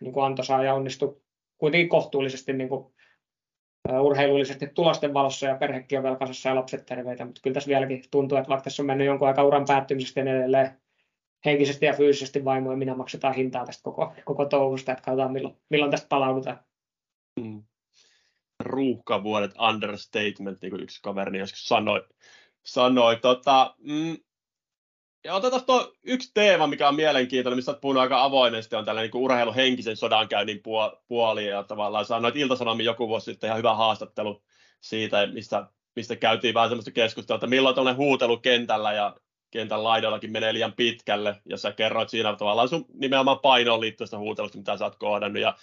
niin 0.00 0.12
kuin 0.12 0.24
antoisaa 0.24 0.64
ja 0.64 0.74
onnistui 0.74 1.20
kuitenkin 1.58 1.88
kohtuullisesti 1.88 2.52
niin 2.52 2.68
kuin, 2.68 2.94
urheilullisesti 4.00 4.66
tulosten 4.66 5.14
valossa 5.14 5.46
ja 5.46 5.56
perhekin 5.56 5.98
on 5.98 6.02
velkaisessa 6.02 6.48
ja 6.48 6.54
lapset 6.54 6.86
terveitä, 6.86 7.24
mutta 7.24 7.40
kyllä 7.42 7.54
tässä 7.54 7.68
vieläkin 7.68 8.02
tuntuu, 8.10 8.38
että 8.38 8.48
vaikka 8.48 8.64
tässä 8.64 8.82
on 8.82 8.86
mennyt 8.86 9.06
jonkun 9.06 9.28
aika 9.28 9.44
uran 9.44 9.64
päättymisestä 9.68 10.24
niin 10.24 10.36
edelleen 10.36 10.80
henkisesti 11.44 11.86
ja 11.86 11.92
fyysisesti 11.92 12.44
vaimo 12.44 12.70
ja 12.70 12.76
minä 12.76 12.94
maksetaan 12.94 13.34
hintaa 13.34 13.66
tästä 13.66 13.82
koko, 13.82 14.14
koko 14.24 14.44
touhusta, 14.44 14.92
että 14.92 15.02
katsotaan 15.02 15.32
milloin, 15.32 15.56
milloin 15.70 15.90
tästä 15.90 16.08
palaudutaan. 16.08 16.58
Mm. 17.40 17.62
Ruuhkavuodet 18.64 19.54
understatement, 19.68 20.62
niin 20.62 20.70
kuin 20.70 20.82
yksi 20.82 21.02
kaveri 21.02 21.38
joskus 21.38 21.68
sanoi. 21.68 22.06
sanoi. 22.64 23.16
Tota, 23.16 23.74
mm, 23.78 24.16
ja 25.24 25.34
otetaan 25.34 25.64
tuo 25.64 25.92
yksi 26.02 26.30
teema, 26.34 26.66
mikä 26.66 26.88
on 26.88 26.94
mielenkiintoinen, 26.94 27.58
mistä 27.58 27.70
olet 27.70 27.80
puhunut 27.80 28.00
aika 28.00 28.24
avoimesti, 28.24 28.76
on 28.76 28.84
tällainen 28.84 29.10
niin 29.12 29.22
urheiluhenkisen 29.22 29.96
sodankäynnin 29.96 30.62
puoli. 31.08 31.46
Ja 31.46 31.62
tavallaan 31.62 32.04
sanoit 32.04 32.36
ilta 32.36 32.54
joku 32.84 33.08
vuosi 33.08 33.24
sitten 33.24 33.48
ihan 33.48 33.58
hyvä 33.58 33.74
haastattelu 33.74 34.42
siitä, 34.80 35.26
mistä, 35.26 35.66
mistä 35.96 36.16
käytiin 36.16 36.54
vähän 36.54 36.68
sellaista 36.68 36.90
keskustelua, 36.90 37.36
että 37.36 37.46
milloin 37.46 37.74
tuollainen 37.74 37.98
huutelu 37.98 38.36
kentällä 38.36 38.92
ja 38.92 39.16
kentän 39.50 39.84
laidallakin 39.84 40.32
menee 40.32 40.52
liian 40.52 40.72
pitkälle, 40.72 41.36
ja 41.44 41.56
sä 41.56 41.72
kerroit 41.72 42.08
siinä 42.08 42.36
tavallaan 42.36 42.68
sun 42.68 42.86
nimenomaan 42.94 43.38
painoon 43.38 43.80
liittyvästä 43.80 44.18
huutelusta, 44.18 44.58
mitä 44.58 44.76
sä 44.76 44.84
oot 44.84 44.96
kohdannut, 44.96 45.42
ja 45.42 45.54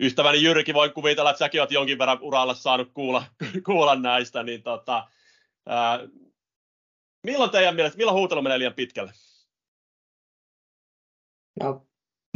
ystäväni 0.00 0.42
Jyrki 0.42 0.74
voi 0.74 0.90
kuvitella, 0.90 1.30
että 1.30 1.38
säkin 1.38 1.60
oot 1.60 1.70
jonkin 1.70 1.98
verran 1.98 2.18
uralla 2.20 2.54
saanut 2.54 2.90
kuulla, 2.94 3.24
kuulla 3.66 3.94
näistä, 3.94 4.42
niin 4.42 4.62
tota, 4.62 5.08
ää, 5.66 6.00
milloin 7.22 7.50
teidän 7.50 7.74
mielestä, 7.76 7.98
milloin 7.98 8.18
huutelu 8.18 8.42
menee 8.42 8.58
liian 8.58 8.74
pitkälle? 8.74 9.12
No, 11.60 11.86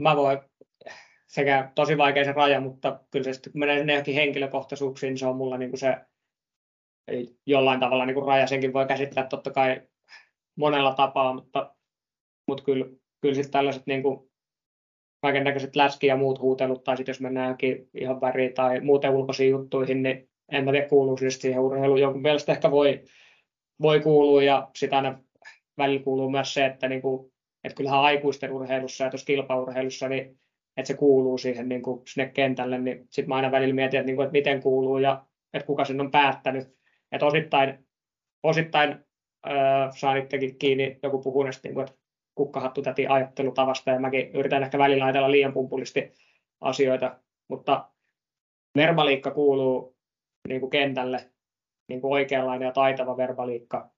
mä 0.00 0.16
voin 0.16 0.38
sekä 1.26 1.72
tosi 1.74 1.98
vaikea 1.98 2.24
se 2.24 2.32
raja, 2.32 2.60
mutta 2.60 3.00
kyllä 3.10 3.24
se 3.24 3.32
sitten 3.32 3.52
kun 3.52 3.58
menee 3.58 3.78
sinne 3.78 3.92
johonkin 3.92 4.14
henkilökohtaisuuksiin, 4.14 5.10
niin 5.10 5.18
se 5.18 5.26
on 5.26 5.36
mulla 5.36 5.58
niin 5.58 5.70
kuin 5.70 5.80
se 5.80 5.96
jollain 7.46 7.80
tavalla 7.80 8.06
niin 8.06 8.14
kuin 8.14 8.26
raja, 8.26 8.46
senkin 8.46 8.72
voi 8.72 8.86
käsittää 8.86 9.26
totta 9.26 9.50
kai 9.50 9.82
monella 10.56 10.94
tapaa, 10.94 11.34
mutta, 11.34 11.74
mutta 12.48 12.64
kyllä, 12.64 12.86
kyllä 13.20 13.34
sitten 13.34 13.52
tällaiset 13.52 13.86
niin 13.86 14.02
kuin 14.02 14.30
kaiken 15.22 15.44
näköiset 15.44 15.76
läski 15.76 16.06
ja 16.06 16.16
muut 16.16 16.38
huutelut, 16.38 16.84
tai 16.84 16.96
sitten 16.96 17.12
jos 17.12 17.20
mennään 17.20 17.44
johonkin 17.44 17.90
ihan 17.94 18.20
väriin 18.20 18.54
tai 18.54 18.80
muuten 18.80 19.10
ulkoisiin 19.10 19.50
juttuihin, 19.50 20.02
niin 20.02 20.30
en 20.52 20.64
mä 20.64 20.70
tiedä 20.72 20.88
kuuluu 20.88 21.18
siihen 21.28 21.60
urheiluun. 21.60 22.00
Jonkun 22.00 22.22
mielestä 22.22 22.52
ehkä 22.52 22.70
voi, 22.70 23.04
voi 23.82 24.00
kuulua, 24.00 24.42
ja 24.42 24.70
sitä 24.76 24.96
aina 24.96 25.18
välillä 25.78 26.04
kuuluu 26.04 26.30
myös 26.30 26.54
se, 26.54 26.66
että, 26.66 26.88
niin 26.88 27.02
kuin, 27.02 27.32
että 27.64 27.76
kyllähän 27.76 28.00
aikuisten 28.00 28.52
urheilussa 28.52 29.04
ja 29.04 29.10
tuossa 29.10 29.26
kilpaurheilussa, 29.26 30.08
niin 30.08 30.38
että 30.76 30.86
se 30.86 30.94
kuuluu 30.94 31.38
siihen 31.38 31.68
niin 31.68 31.82
kuin 31.82 32.02
sinne 32.08 32.28
kentälle, 32.28 32.78
niin 32.78 33.06
sitten 33.10 33.28
mä 33.28 33.36
aina 33.36 33.50
välillä 33.50 33.74
mietin, 33.74 34.00
että, 34.00 34.06
niin 34.06 34.16
kuin, 34.16 34.24
että 34.24 34.32
miten 34.32 34.62
kuuluu 34.62 34.98
ja 34.98 35.24
että 35.54 35.66
kuka 35.66 35.84
sen 35.84 36.00
on 36.00 36.10
päättänyt. 36.10 36.76
Että 37.12 37.26
osittain, 37.26 37.86
osittain 38.42 38.90
äh, 39.46 39.90
saan 39.96 40.18
itsekin 40.18 40.58
kiinni 40.58 40.98
joku 41.02 41.22
puhuu 41.22 41.42
näistä, 41.42 41.68
niin 41.68 41.80
että 41.80 41.94
kukkahattu 42.34 42.82
täti 42.82 43.06
ajattelutavasta 43.06 43.90
ja 43.90 44.00
mäkin 44.00 44.30
yritän 44.30 44.62
ehkä 44.62 44.78
välillä 44.78 45.04
ajatella 45.04 45.30
liian 45.30 45.52
pumpulisti 45.52 46.12
asioita, 46.60 47.20
mutta 47.48 47.90
verbaliikka 48.76 49.30
kuuluu 49.30 49.96
niin 50.48 50.60
kuin 50.60 50.70
kentälle, 50.70 51.30
niin 51.88 52.00
kuin 52.00 52.12
oikeanlainen 52.12 52.66
ja 52.66 52.72
taitava 52.72 53.16
verbaliikka, 53.16 53.90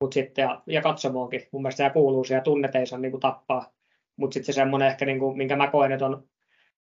mutta 0.00 0.14
sitten, 0.14 0.42
ja, 0.42 0.62
ja 0.66 0.82
katsomoonkin, 0.82 1.42
mun 1.52 1.62
mielestä 1.62 1.84
se 1.84 1.90
kuuluu 1.90 2.24
siihen, 2.24 2.42
tunnet 2.42 2.74
ei 2.74 2.86
saa 2.86 2.98
niin 2.98 3.10
kuin 3.10 3.20
tappaa, 3.20 3.72
mutta 4.16 4.34
sitten 4.34 4.54
se 4.54 4.56
semmoinen 4.56 4.88
ehkä, 4.88 5.06
niin 5.06 5.18
kuin, 5.18 5.36
minkä 5.36 5.56
mä 5.56 5.70
koen, 5.70 5.92
että 5.92 6.06
on 6.06 6.28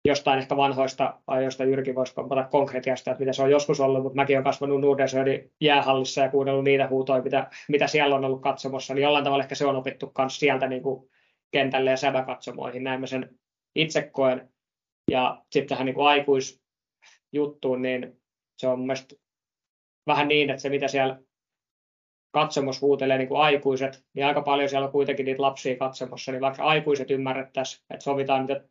jostain 0.05 0.39
ehkä 0.39 0.57
vanhoista 0.57 1.21
ajoista 1.27 1.65
Jyrki 1.65 1.95
voisi 1.95 2.15
kompata 2.15 2.45
konkretiasta, 2.45 3.11
että 3.11 3.21
mitä 3.21 3.33
se 3.33 3.43
on 3.43 3.51
joskus 3.51 3.81
ollut, 3.81 4.03
mutta 4.03 4.17
mäkin 4.17 4.37
olen 4.37 4.45
kasvanut 4.45 4.81
Nordensöödin 4.81 5.53
jäähallissa 5.61 6.21
ja 6.21 6.29
kuunnellut 6.29 6.65
niitä 6.65 6.89
huutoja, 6.89 7.23
mitä, 7.23 7.51
mitä 7.69 7.87
siellä 7.87 8.17
on 8.17 8.25
ollut 8.25 8.43
katsomassa, 8.43 8.95
niin 8.95 9.03
jollain 9.03 9.25
tavalla 9.25 9.45
ehkä 9.45 9.55
se 9.55 9.67
on 9.67 9.77
opittu 9.77 10.13
myös 10.19 10.39
sieltä 10.39 10.67
niin 10.67 10.83
kuin 10.83 11.11
kentälle 11.51 11.91
ja 11.91 11.97
säväkatsomoihin, 11.97 12.85
näin 12.85 13.01
mä 13.01 13.07
sen 13.07 13.39
itse 13.75 14.03
koen. 14.03 14.51
Ja 15.11 15.43
sitten 15.53 15.69
tähän 15.69 15.87
niin 15.87 16.07
aikuisjuttuun, 16.07 17.83
niin 17.83 18.21
se 18.57 18.69
on 18.69 18.79
mun 18.79 18.87
mielestä 18.87 19.15
vähän 20.07 20.29
niin, 20.29 20.51
että 20.51 20.63
se 20.63 20.69
mitä 20.69 20.89
siellä 20.89 21.19
katsomus 22.31 22.83
huutelee 22.83 23.19
niin 23.19 23.29
kuin 23.29 23.41
aikuiset, 23.41 24.05
niin 24.15 24.27
aika 24.27 24.43
paljon 24.43 24.69
siellä 24.69 24.87
on 24.87 24.93
kuitenkin 24.93 25.27
niitä 25.27 25.43
lapsia 25.43 25.77
katsomossa, 25.77 26.33
niin 26.33 26.41
vaikka 26.41 26.65
aikuiset 26.65 27.11
ymmärrettäisiin, 27.11 27.85
että 27.91 28.05
sovitaan 28.05 28.51
että 28.51 28.69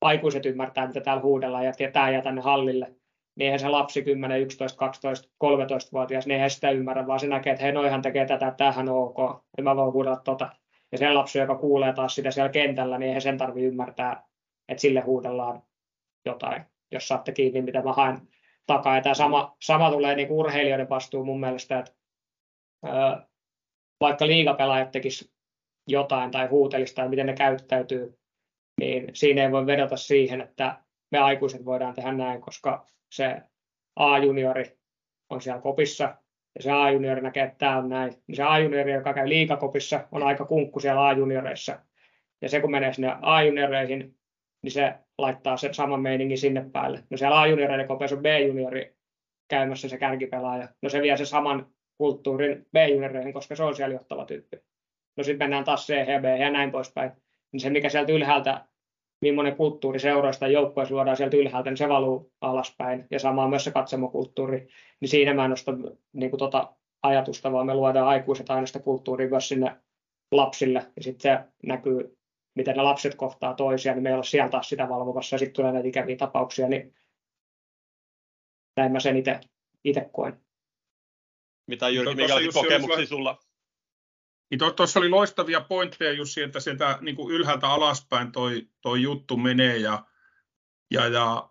aikuiset 0.00 0.46
ymmärtää, 0.46 0.86
mitä 0.86 1.00
täällä 1.00 1.22
huudellaan 1.22 1.64
ja 1.64 1.72
tämä 1.92 2.10
jää 2.10 2.22
tänne 2.22 2.40
hallille, 2.40 2.94
niin 3.36 3.44
eihän 3.44 3.60
se 3.60 3.68
lapsi 3.68 4.02
10, 4.02 4.40
11, 4.40 4.78
12, 4.78 5.28
13-vuotias, 5.44 6.26
niin 6.26 6.34
eihän 6.34 6.50
sitä 6.50 6.70
ymmärrä, 6.70 7.06
vaan 7.06 7.20
se 7.20 7.26
näkee, 7.26 7.52
että 7.52 7.64
hei, 7.64 7.72
noihan 7.72 8.02
tekee 8.02 8.26
tätä, 8.26 8.54
tämähän 8.56 8.88
on 8.88 8.96
ok, 8.96 9.42
ja 9.56 9.62
mä 9.62 9.76
voin 9.76 9.92
huudella 9.92 10.20
tota. 10.24 10.48
Ja 10.92 10.98
se 10.98 11.12
lapsi, 11.12 11.38
joka 11.38 11.54
kuulee 11.54 11.92
taas 11.92 12.14
sitä 12.14 12.30
siellä 12.30 12.48
kentällä, 12.48 12.98
niin 12.98 13.06
eihän 13.06 13.22
sen 13.22 13.38
tarvitse 13.38 13.66
ymmärtää, 13.66 14.22
että 14.68 14.80
sille 14.80 15.00
huudellaan 15.00 15.62
jotain, 16.26 16.62
jos 16.92 17.08
saatte 17.08 17.32
kiinni, 17.32 17.62
mitä 17.62 17.82
mä 17.82 17.92
haen 17.92 18.28
takaa. 18.66 18.96
Ja 18.96 19.02
tämä 19.02 19.14
sama, 19.14 19.56
sama 19.62 19.90
tulee 19.90 20.14
niin 20.14 20.30
urheilijoiden 20.30 20.88
vastuun 20.88 21.26
mun 21.26 21.40
mielestä, 21.40 21.78
että 21.78 21.92
vaikka 24.00 24.26
liigapelaajat 24.26 24.90
tekis 24.90 25.32
jotain 25.88 26.30
tai 26.30 26.46
huutelista 26.46 26.96
tai 26.96 27.08
miten 27.08 27.26
ne 27.26 27.34
käyttäytyy, 27.34 28.18
niin 28.80 29.10
siinä 29.14 29.42
ei 29.42 29.52
voi 29.52 29.66
vedota 29.66 29.96
siihen, 29.96 30.40
että 30.40 30.78
me 31.12 31.18
aikuiset 31.18 31.64
voidaan 31.64 31.94
tehdä 31.94 32.12
näin, 32.12 32.40
koska 32.40 32.86
se 33.12 33.42
A-juniori 33.96 34.78
on 35.30 35.40
siellä 35.40 35.60
kopissa 35.60 36.04
ja 36.54 36.62
se 36.62 36.70
A-juniori 36.70 37.20
näkee, 37.20 37.44
että 37.44 37.58
tämä 37.58 37.78
on 37.78 37.88
näin. 37.88 38.12
Niin 38.26 38.36
se 38.36 38.42
A-juniori, 38.42 38.92
joka 38.92 39.14
käy 39.14 39.28
liikakopissa, 39.28 40.08
on 40.12 40.22
aika 40.22 40.44
kunkku 40.44 40.80
siellä 40.80 41.06
A-junioreissa. 41.06 41.78
Ja 42.42 42.48
se 42.48 42.60
kun 42.60 42.70
menee 42.70 42.92
sinne 42.92 43.16
A-junioreihin, 43.22 44.16
niin 44.62 44.72
se 44.72 44.94
laittaa 45.18 45.56
sen 45.56 45.74
saman 45.74 46.00
meiningin 46.00 46.38
sinne 46.38 46.70
päälle. 46.72 47.04
No 47.10 47.16
siellä 47.16 47.40
A-junioreiden 47.40 47.88
kopissa 47.88 48.16
on 48.16 48.22
B-juniori 48.22 48.96
käymässä 49.48 49.88
se 49.88 49.98
kärkipelaaja. 49.98 50.68
No 50.82 50.88
se 50.88 51.02
vie 51.02 51.16
se 51.16 51.24
saman 51.24 51.66
kulttuurin 51.98 52.66
B-junioreihin, 52.72 53.32
koska 53.32 53.56
se 53.56 53.62
on 53.62 53.76
siellä 53.76 53.94
johtava 53.94 54.24
tyyppi. 54.24 54.56
No 55.16 55.24
sitten 55.24 55.44
mennään 55.44 55.64
taas 55.64 55.86
C, 55.86 55.92
B 56.20 56.40
ja 56.40 56.50
näin 56.50 56.70
poispäin 56.70 57.12
niin 57.52 57.60
se 57.60 57.70
mikä 57.70 57.88
sieltä 57.88 58.12
ylhäältä, 58.12 58.64
millainen 59.20 59.56
kulttuuri 59.56 59.98
seuroista 59.98 60.46
ja 60.46 60.52
joukkueessa 60.52 60.94
luodaan 60.94 61.16
sieltä 61.16 61.36
ylhäältä, 61.36 61.70
niin 61.70 61.76
se 61.76 61.88
valuu 61.88 62.32
alaspäin. 62.40 63.06
Ja 63.10 63.18
sama 63.18 63.48
myös 63.48 63.64
se 63.64 63.70
katsomokulttuuri. 63.70 64.68
Niin 65.00 65.08
siinä 65.08 65.34
mä 65.34 65.44
en 65.44 65.50
nosta 65.50 65.72
niin 66.12 66.30
kuin 66.30 66.38
tota 66.38 66.74
ajatusta, 67.02 67.52
vaan 67.52 67.66
me 67.66 67.74
luodaan 67.74 68.08
aikuiset 68.08 68.50
aina 68.50 68.66
sitä 68.66 68.78
kulttuuria 68.78 69.28
myös 69.28 69.48
sinne 69.48 69.76
lapsille. 70.32 70.86
Ja 70.96 71.02
sitten 71.02 71.22
se 71.22 71.44
näkyy, 71.62 72.18
miten 72.54 72.76
ne 72.76 72.82
lapset 72.82 73.14
kohtaa 73.14 73.54
toisiaan, 73.54 73.96
niin 73.96 74.02
meillä 74.02 74.18
on 74.18 74.24
siellä 74.24 74.50
taas 74.50 74.68
sitä 74.68 74.88
valvomassa 74.88 75.34
ja 75.34 75.38
sitten 75.38 75.54
tulee 75.54 75.72
näitä 75.72 75.88
ikäviä 75.88 76.16
tapauksia, 76.16 76.68
niin 76.68 76.94
näin 78.76 78.92
mä 78.92 79.00
sen 79.00 79.16
itse 79.84 80.10
koen. 80.12 80.40
Mitä 81.66 81.88
Jyrki, 81.88 82.14
minkälaisia 82.14 82.62
kokemuksia 82.62 83.06
sulla 83.06 83.38
niin 84.52 84.74
tuossa 84.76 85.00
oli 85.00 85.08
loistavia 85.08 85.60
pointteja 85.60 86.12
Jussi, 86.12 86.42
että 86.42 86.60
sieltä 86.60 86.98
niin 87.00 87.16
kuin 87.16 87.34
ylhäältä 87.34 87.68
alaspäin 87.68 88.32
toi, 88.32 88.68
toi 88.80 89.02
juttu 89.02 89.36
menee 89.36 89.76
ja, 89.76 90.06
ja, 90.90 91.08
ja 91.08 91.50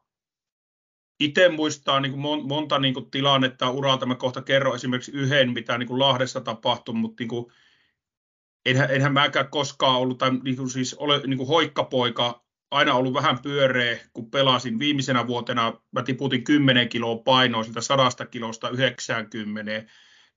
itse 1.20 1.50
muistaa 1.50 2.00
niin 2.00 2.12
kuin 2.12 2.48
monta 2.48 2.80
niin 2.80 2.94
kuin 2.94 3.12
tilannetta 3.12 3.70
uralta. 3.70 4.06
Mä 4.06 4.16
kohta 4.16 4.42
kerron 4.42 4.76
esimerkiksi 4.76 5.12
yhden, 5.12 5.52
mitä 5.52 5.78
niin 5.78 5.88
kuin 5.88 6.00
Lahdessa 6.00 6.42
tapahtui, 6.42 6.96
mutta 6.96 7.22
niin 7.22 7.30
kuin, 7.30 7.54
enhän, 8.66 8.92
enhän 8.92 9.14
mäkään 9.14 9.50
koskaan 9.50 10.00
ollut, 10.00 10.18
tai 10.18 10.32
niin 10.44 10.58
kuin 10.58 10.70
siis 10.70 10.94
ole 10.94 11.22
niin 11.28 11.38
kuin 11.38 11.48
hoikkapoika, 11.48 12.42
aina 12.72 12.94
ollut 12.94 13.14
vähän 13.14 13.40
pyöreä, 13.42 14.00
kun 14.14 14.32
pelasin. 14.32 14.80
Viimeisenä 14.80 15.28
vuotena 15.28 15.74
mä 15.92 16.04
tiputin 16.04 16.44
10 16.44 16.90
kiloa 16.90 17.16
painoa 17.16 17.64
sitä 17.64 17.82
100 17.82 18.26
kilosta 18.26 18.70
90 18.70 19.84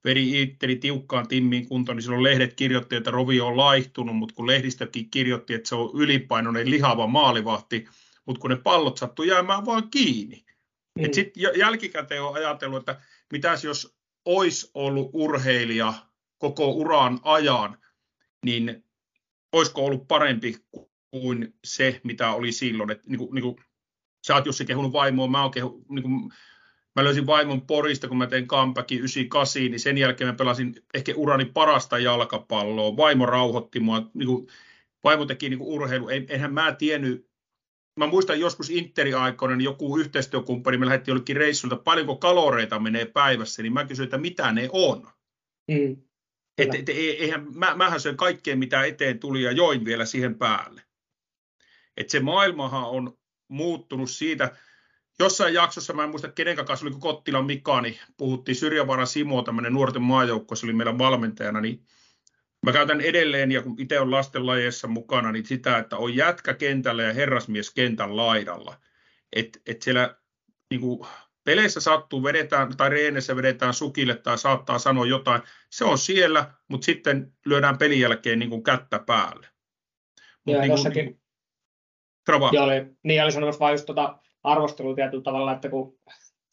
veri 0.03 0.41
itteli 0.41 0.75
tiukkaan 0.75 1.27
timmiin 1.27 1.67
kuntoon, 1.67 1.95
niin 1.95 2.03
silloin 2.03 2.23
lehdet 2.23 2.53
kirjoitti, 2.53 2.95
että 2.95 3.11
Rovi 3.11 3.41
on 3.41 3.57
laihtunut, 3.57 4.15
mutta 4.15 4.35
kun 4.35 4.47
lehdistökin 4.47 5.09
kirjoitti, 5.09 5.53
että 5.53 5.69
se 5.69 5.75
on 5.75 5.91
ylipainoinen 5.93 6.69
lihava 6.69 7.07
maalivahti, 7.07 7.87
mutta 8.25 8.41
kun 8.41 8.49
ne 8.49 8.55
pallot 8.55 8.97
sattui 8.97 9.27
jäämään 9.27 9.65
vaan 9.65 9.89
kiinni. 9.89 10.45
Mm. 10.99 11.13
Sitten 11.13 11.43
jälkikäteen 11.57 12.23
on 12.23 12.35
ajatellut, 12.35 12.79
että 12.79 13.01
mitäs 13.31 13.63
jos 13.63 13.97
olisi 14.25 14.71
ollut 14.73 15.09
urheilija 15.13 15.93
koko 16.37 16.71
uran 16.71 17.19
ajan, 17.23 17.77
niin 18.45 18.85
olisiko 19.51 19.85
ollut 19.85 20.07
parempi 20.07 20.55
kuin 21.11 21.53
se, 21.63 22.01
mitä 22.03 22.31
oli 22.31 22.51
silloin. 22.51 22.91
Et, 22.91 23.07
niin 23.07 23.19
kuin, 23.19 23.35
niin 23.35 23.43
kuin, 23.43 23.55
sä 24.27 24.35
oot 24.35 24.45
Jussi 24.45 24.65
kehunut 24.65 24.93
vaimoa, 24.93 25.27
mä 25.27 25.49
kehu, 25.53 25.85
niin 25.89 26.03
kuin, 26.03 26.31
Mä 26.95 27.03
löysin 27.03 27.27
vaimon 27.27 27.61
Porista, 27.61 28.07
kun 28.07 28.17
mä 28.17 28.27
tein 28.27 28.47
comebackin 28.47 28.99
98, 28.99 29.61
niin 29.61 29.79
sen 29.79 29.97
jälkeen 29.97 30.29
mä 30.29 30.33
pelasin 30.33 30.75
ehkä 30.93 31.13
urani 31.15 31.45
parasta 31.45 31.99
jalkapalloa. 31.99 32.97
Vaimo 32.97 33.25
rauhoitti 33.25 33.79
mua. 33.79 34.09
Niin 34.13 34.27
kuin, 34.27 34.47
vaimo 35.03 35.25
teki 35.25 35.49
niin 35.49 35.59
kuin 35.59 35.69
urheilu. 35.69 36.09
Eihän 36.09 36.53
mä 36.53 36.75
tiennyt, 36.75 37.29
mä 37.99 38.07
muistan 38.07 38.39
joskus 38.39 38.69
Interi-aikoina, 38.69 39.55
niin 39.55 39.65
joku 39.65 39.97
yhteistyökumppani, 39.97 40.77
me 40.77 40.85
lähdettiin 40.85 41.13
jollekin 41.13 41.35
reissulta, 41.35 41.75
paljonko 41.75 42.15
kaloreita 42.15 42.79
menee 42.79 43.05
päivässä, 43.05 43.61
niin 43.61 43.73
mä 43.73 43.85
kysyin, 43.85 44.03
että 44.03 44.17
mitä 44.17 44.51
ne 44.51 44.69
on. 44.71 45.07
Mm. 45.71 45.97
Et, 46.57 46.75
et, 46.75 46.89
eihän, 46.89 47.47
mä, 47.55 47.75
mähän 47.75 48.01
söin 48.01 48.17
kaikkea, 48.17 48.55
mitä 48.55 48.83
eteen 48.83 49.19
tuli 49.19 49.43
ja 49.43 49.51
join 49.51 49.85
vielä 49.85 50.05
siihen 50.05 50.35
päälle. 50.35 50.81
Et 51.97 52.09
se 52.09 52.19
maailmahan 52.19 52.89
on 52.89 53.17
muuttunut 53.47 54.09
siitä, 54.09 54.55
jossain 55.19 55.53
jaksossa, 55.53 55.93
mä 55.93 56.03
en 56.03 56.09
muista 56.09 56.31
kenen 56.31 56.65
kanssa, 56.65 56.85
oliko 56.85 56.99
Kottilan 56.99 57.45
Mika, 57.45 57.81
niin 57.81 57.99
puhuttiin 58.17 58.55
Syrjävaara 58.55 59.05
Simo, 59.05 59.41
tämmöinen 59.41 59.73
nuorten 59.73 60.01
maajoukko, 60.01 60.55
se 60.55 60.65
oli 60.65 60.73
meidän 60.73 60.97
valmentajana, 60.97 61.61
niin 61.61 61.85
mä 62.65 62.71
käytän 62.71 63.01
edelleen, 63.01 63.51
ja 63.51 63.61
kun 63.61 63.75
itse 63.79 63.99
on 63.99 64.11
lastenlajeissa 64.11 64.87
mukana, 64.87 65.31
niin 65.31 65.45
sitä, 65.45 65.77
että 65.77 65.97
on 65.97 66.15
jätkä 66.15 66.53
kentällä 66.53 67.03
ja 67.03 67.13
herrasmies 67.13 67.71
kentän 67.71 68.17
laidalla. 68.17 68.79
Että 69.33 69.59
et 69.65 69.81
siellä 69.81 70.15
niin 70.69 70.81
kuin, 70.81 71.07
peleissä 71.45 71.79
sattuu, 71.79 72.23
vedetään, 72.23 72.77
tai 72.77 72.89
reenessä 72.89 73.35
vedetään 73.35 73.73
sukille 73.73 74.15
tai 74.15 74.37
saattaa 74.37 74.79
sanoa 74.79 75.05
jotain, 75.05 75.41
se 75.69 75.85
on 75.85 75.97
siellä, 75.97 76.53
mutta 76.67 76.85
sitten 76.85 77.33
lyödään 77.45 77.77
pelin 77.77 77.99
jälkeen 77.99 78.39
niin 78.39 78.49
kuin 78.49 78.63
kättä 78.63 78.99
päälle. 78.99 79.47
Mut 80.45 80.53
Joo, 80.53 80.61
niin 80.61 80.71
jossakin, 80.71 81.05
niin, 81.05 81.19
Joo, 82.53 82.63
oli, 82.63 82.85
niin 83.03 83.23
oli 83.23 83.31
sanomassa 83.31 83.59
vain 83.59 83.73
just 83.73 83.85
tuota 83.85 84.19
arvostelua 84.43 84.95
tietyllä 84.95 85.23
tavalla, 85.23 85.53
että 85.53 85.69
kun 85.69 85.99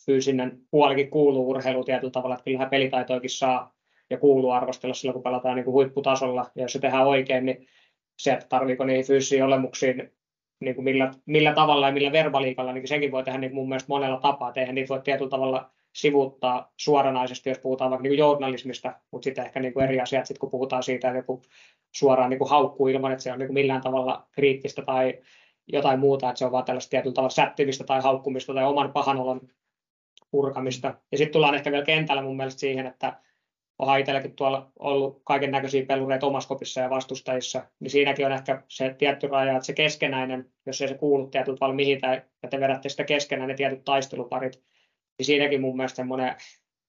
fyysinen 0.06 0.58
puolikin 0.70 1.10
kuuluu 1.10 1.50
urheilu 1.50 1.84
tietyllä 1.84 2.10
tavalla, 2.10 2.34
että 2.34 2.44
kyllähän 2.44 2.70
pelitaitoikin 2.70 3.30
saa 3.30 3.74
ja 4.10 4.18
kuuluu 4.18 4.50
arvostella 4.50 4.94
silloin, 4.94 5.14
kun 5.14 5.22
pelataan 5.22 5.56
niin 5.56 5.64
kuin 5.64 5.72
huipputasolla, 5.72 6.50
ja 6.54 6.62
jos 6.62 6.72
se 6.72 6.78
tehdään 6.78 7.06
oikein, 7.06 7.46
niin 7.46 7.66
se, 8.18 8.32
että 8.32 8.46
tarviiko 8.48 8.84
niihin 8.84 9.06
fyysisiin 9.06 9.44
olemuksiin 9.44 10.12
niin 10.64 10.74
kuin 10.74 10.84
millä, 10.84 11.10
millä 11.26 11.54
tavalla 11.54 11.86
ja 11.86 11.92
millä 11.92 12.12
verbaliikalla, 12.12 12.72
niin 12.72 12.88
senkin 12.88 13.12
voi 13.12 13.24
tehdä 13.24 13.38
niin 13.38 13.54
mun 13.54 13.68
mielestä 13.68 13.88
monella 13.88 14.20
tapaa. 14.20 14.52
Eihän 14.56 14.74
niitä 14.74 14.88
voi 14.88 15.00
tietyllä 15.00 15.30
tavalla 15.30 15.70
sivuuttaa 15.92 16.72
suoranaisesti, 16.76 17.50
jos 17.50 17.58
puhutaan 17.58 17.90
vaikka 17.90 18.02
niin 18.02 18.18
journalismista, 18.18 18.92
mutta 19.10 19.24
sitten 19.24 19.46
ehkä 19.46 19.60
niin 19.60 19.72
kuin 19.72 19.84
eri 19.84 20.00
asiat, 20.00 20.26
sit 20.26 20.38
kun 20.38 20.50
puhutaan 20.50 20.82
siitä, 20.82 21.08
että 21.08 21.18
joku 21.18 21.42
suoraan 21.94 22.30
niin 22.30 22.38
kuin 22.38 22.50
haukkuu 22.50 22.88
ilman, 22.88 23.12
että 23.12 23.22
se 23.22 23.32
on 23.32 23.38
niin 23.38 23.48
kuin 23.48 23.54
millään 23.54 23.80
tavalla 23.80 24.26
kriittistä 24.32 24.82
tai 24.82 25.18
jotain 25.66 26.00
muuta, 26.00 26.28
että 26.28 26.38
se 26.38 26.44
on 26.44 26.52
vaan 26.52 26.64
tällaista 26.64 26.90
tietyllä 26.90 27.14
tavalla 27.14 27.30
sättivistä 27.30 27.84
tai 27.84 28.00
haukkumista 28.00 28.54
tai 28.54 28.64
oman 28.64 28.92
pahanolon 28.92 29.40
purkamista. 30.30 30.94
Ja 31.12 31.18
sitten 31.18 31.32
tullaan 31.32 31.54
ehkä 31.54 31.70
vielä 31.70 31.84
kentällä 31.84 32.22
mun 32.22 32.36
mielestä 32.36 32.60
siihen, 32.60 32.86
että 32.86 33.20
onhan 33.78 34.00
itselläkin 34.00 34.36
tuolla 34.36 34.72
ollut 34.78 35.22
kaiken 35.24 35.50
näköisiä 35.50 35.86
pelureita 35.86 36.26
omaskopissa 36.26 36.80
ja 36.80 36.90
vastustajissa, 36.90 37.66
niin 37.80 37.90
siinäkin 37.90 38.26
on 38.26 38.32
ehkä 38.32 38.62
se 38.68 38.94
tietty 38.98 39.26
raja, 39.26 39.52
että 39.52 39.66
se 39.66 39.72
keskenäinen, 39.72 40.52
jos 40.66 40.80
ei 40.80 40.88
se 40.88 40.94
kuulu 40.94 41.26
tietyllä 41.26 41.58
tavalla 41.58 41.76
mihin, 41.76 42.00
tai, 42.00 42.22
ja 42.42 42.48
te 42.48 42.60
vedätte 42.60 42.88
sitä 42.88 43.04
keskenään 43.04 43.48
ne 43.48 43.54
tietyt 43.54 43.84
taisteluparit, 43.84 44.62
niin 45.18 45.26
siinäkin 45.26 45.60
mun 45.60 45.76
mielestä 45.76 45.96
semmoinen 45.96 46.36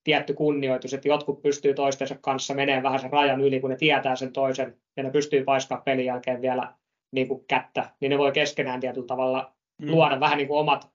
tietty 0.04 0.34
kunnioitus, 0.34 0.94
että 0.94 1.08
jotkut 1.08 1.42
pystyy 1.42 1.74
toistensa 1.74 2.16
kanssa 2.22 2.54
menee 2.54 2.84
vähän 2.84 3.00
sen 3.00 3.12
rajan 3.12 3.42
yli, 3.42 3.60
kun 3.60 3.70
ne 3.70 3.76
tietää 3.76 4.16
sen 4.16 4.34
toisen, 4.34 4.78
ja 4.98 5.04
ne 5.04 5.12
pystyy 5.12 5.44
paiskaa 5.44 5.82
pelin 5.82 6.06
jälkeen 6.06 6.42
vielä 6.42 6.74
niin 7.12 7.28
kuin 7.28 7.46
kättä, 7.48 7.90
niin 8.00 8.10
ne 8.10 8.18
voi 8.18 8.32
keskenään 8.32 8.80
tietyllä 8.80 9.08
tavalla 9.08 9.54
mm. 9.82 9.92
luoda 9.92 10.20
vähän 10.20 10.38
niin 10.38 10.48
kuin 10.48 10.60
omat 10.60 10.94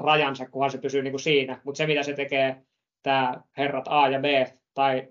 rajansa, 0.00 0.48
kunhan 0.48 0.70
se 0.70 0.78
pysyy 0.78 1.02
niin 1.02 1.12
kuin 1.12 1.20
siinä. 1.20 1.60
Mutta 1.64 1.78
se, 1.78 1.86
mitä 1.86 2.02
se 2.02 2.12
tekee 2.12 2.62
tämä 3.02 3.40
herrat 3.56 3.84
A 3.88 4.08
ja 4.08 4.20
B, 4.20 4.24
tai 4.74 5.08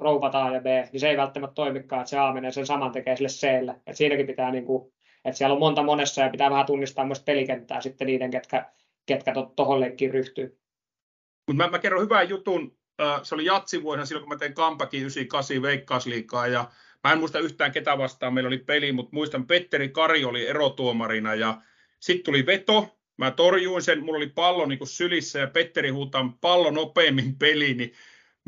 rouvat 0.00 0.34
A 0.34 0.50
ja 0.54 0.60
B, 0.60 0.66
niin 0.92 1.00
se 1.00 1.08
ei 1.08 1.16
välttämättä 1.16 1.54
toimikaan, 1.54 2.00
että 2.00 2.10
se 2.10 2.18
A 2.18 2.32
menee 2.32 2.52
sen 2.52 2.66
saman 2.66 2.92
tekee 2.92 3.16
sille 3.16 3.28
Clle. 3.28 3.74
Et 3.86 3.96
siinäkin 3.96 4.26
pitää, 4.26 4.50
niin 4.50 4.64
kuin, 4.64 4.92
että 5.24 5.38
siellä 5.38 5.52
on 5.52 5.60
monta 5.60 5.82
monessa 5.82 6.22
ja 6.22 6.30
pitää 6.30 6.50
vähän 6.50 6.66
tunnistaa 6.66 7.04
myös 7.04 7.20
pelikenttää 7.20 7.80
sitten 7.80 8.06
niiden, 8.06 8.30
ketkä, 8.30 8.72
ketkä 9.06 9.32
tuohon 9.56 9.80
leikkiin 9.80 10.10
ryhtyy. 10.10 10.58
Mut 11.46 11.56
mä, 11.56 11.68
mä 11.68 11.78
kerron 11.78 12.02
hyvän 12.02 12.28
jutun. 12.28 12.78
Se 13.22 13.34
oli 13.34 13.44
jatsivuosina 13.44 14.06
silloin, 14.06 14.22
kun 14.22 14.34
mä 14.34 14.38
tein 14.38 14.54
Kampakin 14.54 15.00
98 15.00 15.62
veikkausliikaa 15.62 16.46
ja 16.46 16.70
mä 17.04 17.12
en 17.12 17.18
muista 17.18 17.38
yhtään 17.38 17.72
ketä 17.72 17.98
vastaan 17.98 18.34
meillä 18.34 18.48
oli 18.48 18.58
peli, 18.58 18.92
mutta 18.92 19.10
muistan 19.12 19.46
Petteri 19.46 19.88
Kari 19.88 20.24
oli 20.24 20.46
erotuomarina 20.46 21.34
ja 21.34 21.60
sitten 22.00 22.24
tuli 22.24 22.46
veto, 22.46 22.98
mä 23.16 23.30
torjuin 23.30 23.82
sen, 23.82 24.04
mulla 24.04 24.16
oli 24.16 24.26
pallo 24.26 24.66
niin 24.66 24.78
sylissä 24.86 25.38
ja 25.38 25.46
Petteri 25.46 25.90
huutaa 25.90 26.36
pallo 26.40 26.70
nopeammin 26.70 27.36
peliin, 27.38 27.76
niin 27.76 27.92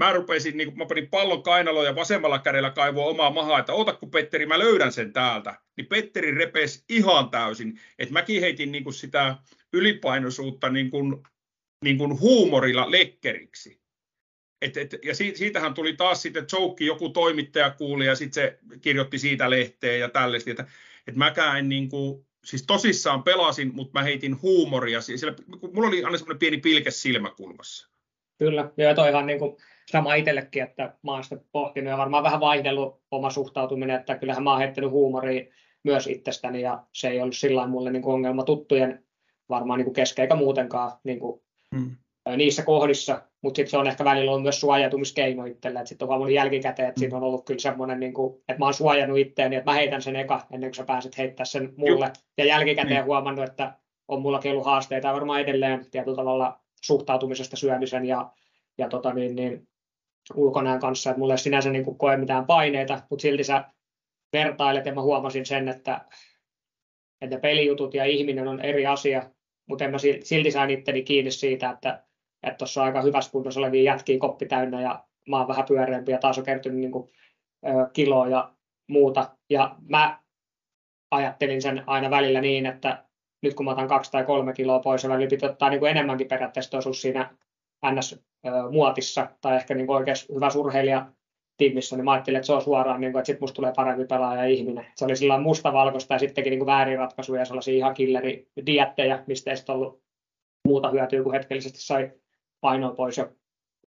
mä 0.01 0.13
rupesin, 0.13 0.57
niin 0.57 0.79
mä 0.79 0.87
panin 0.87 1.09
pallon 1.09 1.43
kainaloon 1.43 1.87
ja 1.87 1.95
vasemmalla 1.95 2.39
kädellä 2.39 2.71
kaivoa 2.71 3.07
omaa 3.07 3.31
mahaa, 3.31 3.59
että 3.59 3.73
ota 3.73 3.93
kun 3.93 4.11
Petteri, 4.11 4.47
mä 4.47 4.59
löydän 4.59 4.93
sen 4.93 5.13
täältä. 5.13 5.61
Niin 5.77 5.87
Petteri 5.87 6.35
repesi 6.35 6.85
ihan 6.89 7.31
täysin. 7.31 7.81
Että 7.99 8.13
mäkin 8.13 8.41
heitin 8.41 8.73
niin 8.73 8.85
kuin 8.85 8.95
sitä 8.95 9.37
ylipainoisuutta 9.73 10.69
niin 10.69 10.91
kuin, 10.91 11.23
niin 11.85 11.99
kuin 11.99 12.21
huumorilla 12.21 12.91
lekkeriksi. 12.91 13.81
Et, 14.63 14.77
et, 14.77 14.97
ja 15.05 15.15
siitähän 15.15 15.75
tuli 15.75 15.93
taas 15.93 16.23
sitten 16.23 16.47
joke, 16.53 16.85
joku 16.85 17.09
toimittaja 17.09 17.71
kuuli 17.71 18.07
ja 18.07 18.15
sitten 18.15 18.35
se 18.35 18.59
kirjoitti 18.81 19.19
siitä 19.19 19.51
lehteen 19.51 20.01
ja 20.01 20.09
tällaista. 20.09 20.51
Että, 20.51 20.67
että 21.07 21.19
mäkään 21.19 21.59
en 21.59 21.69
niin 21.69 21.89
kuin, 21.89 22.27
siis 22.45 22.63
tosissaan 22.67 23.23
pelasin, 23.23 23.75
mutta 23.75 23.99
mä 23.99 24.05
heitin 24.05 24.43
huumoria. 24.43 25.01
Siellä, 25.01 25.37
mulla 25.73 25.89
oli 25.89 26.05
aina 26.05 26.19
semmoinen 26.19 26.39
pieni 26.39 26.57
pilke 26.57 26.91
silmäkulmassa. 26.91 27.91
Kyllä, 28.39 28.71
ja 28.77 28.95
toihan 28.95 29.27
niin 29.27 29.39
kuin 29.39 29.57
sama 29.93 30.15
itsellekin, 30.15 30.63
että 30.63 30.95
mä 31.03 31.13
oon 31.13 31.25
sitä 31.25 31.37
pohtinut 31.53 31.91
ja 31.91 31.99
varmaan 31.99 32.25
vähän 32.25 32.41
vaihdellut 32.41 33.03
oma 33.11 33.31
suhtautuminen, 33.31 33.97
että 33.97 34.19
kyllähän 34.19 34.45
mä 34.45 34.51
oon 34.51 34.61
heittänyt 34.61 34.91
huumoria 34.91 35.45
myös 35.85 36.07
itsestäni 36.07 36.61
ja 36.61 36.85
se 36.93 37.09
ei 37.09 37.21
ollut 37.21 37.37
sillä 37.37 37.67
mulle 37.67 37.91
niin 37.91 38.03
kuin 38.03 38.15
ongelma 38.15 38.45
tuttujen 38.45 39.05
varmaan 39.49 39.79
niin 39.79 39.85
kuin 39.85 39.95
kesken 39.95 40.23
eikä 40.23 40.35
muutenkaan 40.35 40.93
niin 41.05 41.21
kuin, 41.21 41.41
hmm. 41.77 41.97
niissä 42.37 42.63
kohdissa, 42.63 43.23
mutta 43.43 43.57
sitten 43.57 43.71
se 43.71 43.79
on 43.79 43.87
ehkä 43.87 44.05
välillä 44.05 44.31
ollut 44.31 44.43
myös 44.43 44.61
suojautumiskeino 44.61 45.45
itselle, 45.45 45.79
että 45.79 45.89
sitten 45.89 46.07
on 46.07 46.09
huomannut 46.09 46.35
jälkikäteen, 46.35 46.89
että 46.89 46.99
siinä 46.99 47.17
on 47.17 47.23
ollut 47.23 47.45
kyllä 47.45 47.61
semmoinen, 47.61 48.01
niin 48.01 48.15
kuin, 48.15 48.35
että 48.49 48.59
mä 48.59 48.65
oon 48.65 48.75
suojannut 48.75 49.19
itteeni, 49.19 49.57
että 49.57 49.71
mä 49.71 49.75
heitän 49.75 50.03
sen 50.03 50.17
eka 50.17 50.47
ennen 50.53 50.71
kuin 50.71 50.75
sä 50.75 50.85
pääset 50.85 51.19
heittää 51.19 51.47
sen 51.47 51.73
mulle 51.77 52.07
Juh. 52.07 52.25
ja 52.39 52.45
jälkikäteen 52.45 53.01
hmm. 53.01 53.07
huomannut, 53.07 53.49
että 53.49 53.75
on 54.09 54.23
mullakin 54.23 54.51
ollut 54.51 54.67
haasteita 54.67 55.13
varmaan 55.13 55.41
edelleen 55.41 55.87
tietyllä 55.91 56.17
tavalla 56.17 56.61
suhtautumisesta 56.83 57.57
syömisen 57.57 58.05
ja, 58.05 58.31
ja 58.79 58.89
tota 58.89 59.13
niin, 59.13 59.37
niin, 59.37 59.69
ulkonäön 60.35 60.81
kanssa, 60.81 61.11
että 61.11 61.19
mulla 61.19 61.35
ei 61.35 61.39
sinänsä 61.39 61.71
niin 61.71 61.97
koe 61.99 62.17
mitään 62.17 62.47
paineita, 62.47 63.03
mutta 63.11 63.23
silti 63.23 63.45
sä 63.45 63.65
vertailet 64.33 64.87
ja 64.87 64.95
mä 64.95 65.03
huomasin 65.03 65.47
sen, 65.47 65.69
että, 65.69 66.01
että 67.21 67.39
pelijutut 67.39 67.95
ja 67.95 68.05
ihminen 68.05 68.49
on 68.49 68.61
eri 68.61 68.87
asia, 68.87 69.31
mutta 69.69 69.85
en 69.85 69.91
mä 69.91 69.99
silti 70.23 70.51
sain 70.51 70.71
itteni 70.71 71.03
kiinni 71.03 71.31
siitä, 71.31 71.71
että 71.71 72.05
tuossa 72.59 72.81
on 72.81 72.87
aika 72.87 73.03
hyvässä 73.03 73.33
kunnossa 73.33 73.61
olevia 73.61 73.83
jätkiä 73.83 74.19
koppi 74.19 74.47
täynnä 74.47 74.81
ja 74.81 75.05
mä 75.29 75.39
oon 75.39 75.49
vähän 75.49 75.65
pyöreämpi 75.69 76.13
ja 76.13 76.19
taas 76.19 76.39
on 76.39 76.45
kertynyt 76.45 76.79
niin 76.79 76.93
kuin, 76.93 77.11
ö, 77.67 77.91
kiloa 77.93 78.29
ja 78.29 78.55
muuta. 78.89 79.37
Ja 79.51 79.77
mä 79.89 80.21
ajattelin 81.11 81.63
sen 81.63 81.83
aina 81.87 82.11
välillä 82.11 82.41
niin, 82.41 82.67
että 82.67 83.05
nyt 83.43 83.55
kun 83.55 83.65
mä 83.65 83.71
otan 83.71 83.89
kaksi 83.89 84.11
tai 84.11 84.25
kolme 84.25 84.53
kiloa 84.53 84.79
pois 84.79 85.03
ja 85.03 85.09
välillä 85.09 85.31
pitää 85.31 85.51
ottaa 85.51 85.71
niin 85.71 85.81
kuin 85.81 85.91
enemmänkin 85.91 86.29
periaatteessa 86.29 86.79
osuus 86.79 87.03
siinä 87.03 87.37
NS-muotissa 87.87 89.29
tai 89.41 89.57
ehkä 89.57 89.75
niin 89.75 89.91
oikeassa 89.91 90.35
hyvä 90.35 90.49
urheilija 90.57 91.13
tiimissä, 91.57 91.97
niin 91.97 92.05
mä 92.05 92.13
ajattelin, 92.13 92.37
että 92.37 92.47
se 92.47 92.53
on 92.53 92.63
suoraan, 92.63 93.01
niin 93.01 93.13
kuin, 93.13 93.21
että 93.21 93.27
sitten 93.27 93.43
musta 93.43 93.55
tulee 93.55 93.73
parempi 93.77 94.05
pelaaja 94.05 94.45
ihminen. 94.45 94.87
Se 94.95 95.05
oli 95.05 95.17
sillä 95.17 95.39
mustavalkoista 95.39 96.15
ja 96.15 96.19
sittenkin 96.19 96.51
niin 96.51 96.67
väärin 96.67 96.99
ratkaisuja 96.99 97.41
ja 97.41 97.45
sellaisia 97.45 97.75
ihan 97.75 97.95
killeri-diettejä, 97.95 99.25
mistä 99.27 99.51
ei 99.51 99.57
sitten 99.57 99.75
ollut 99.75 100.03
muuta 100.69 100.91
hyötyä 100.91 101.23
kuin 101.23 101.33
hetkellisesti 101.33 101.81
sai 101.81 102.13
painoa 102.61 102.95
pois 102.95 103.19
ja 103.19 103.29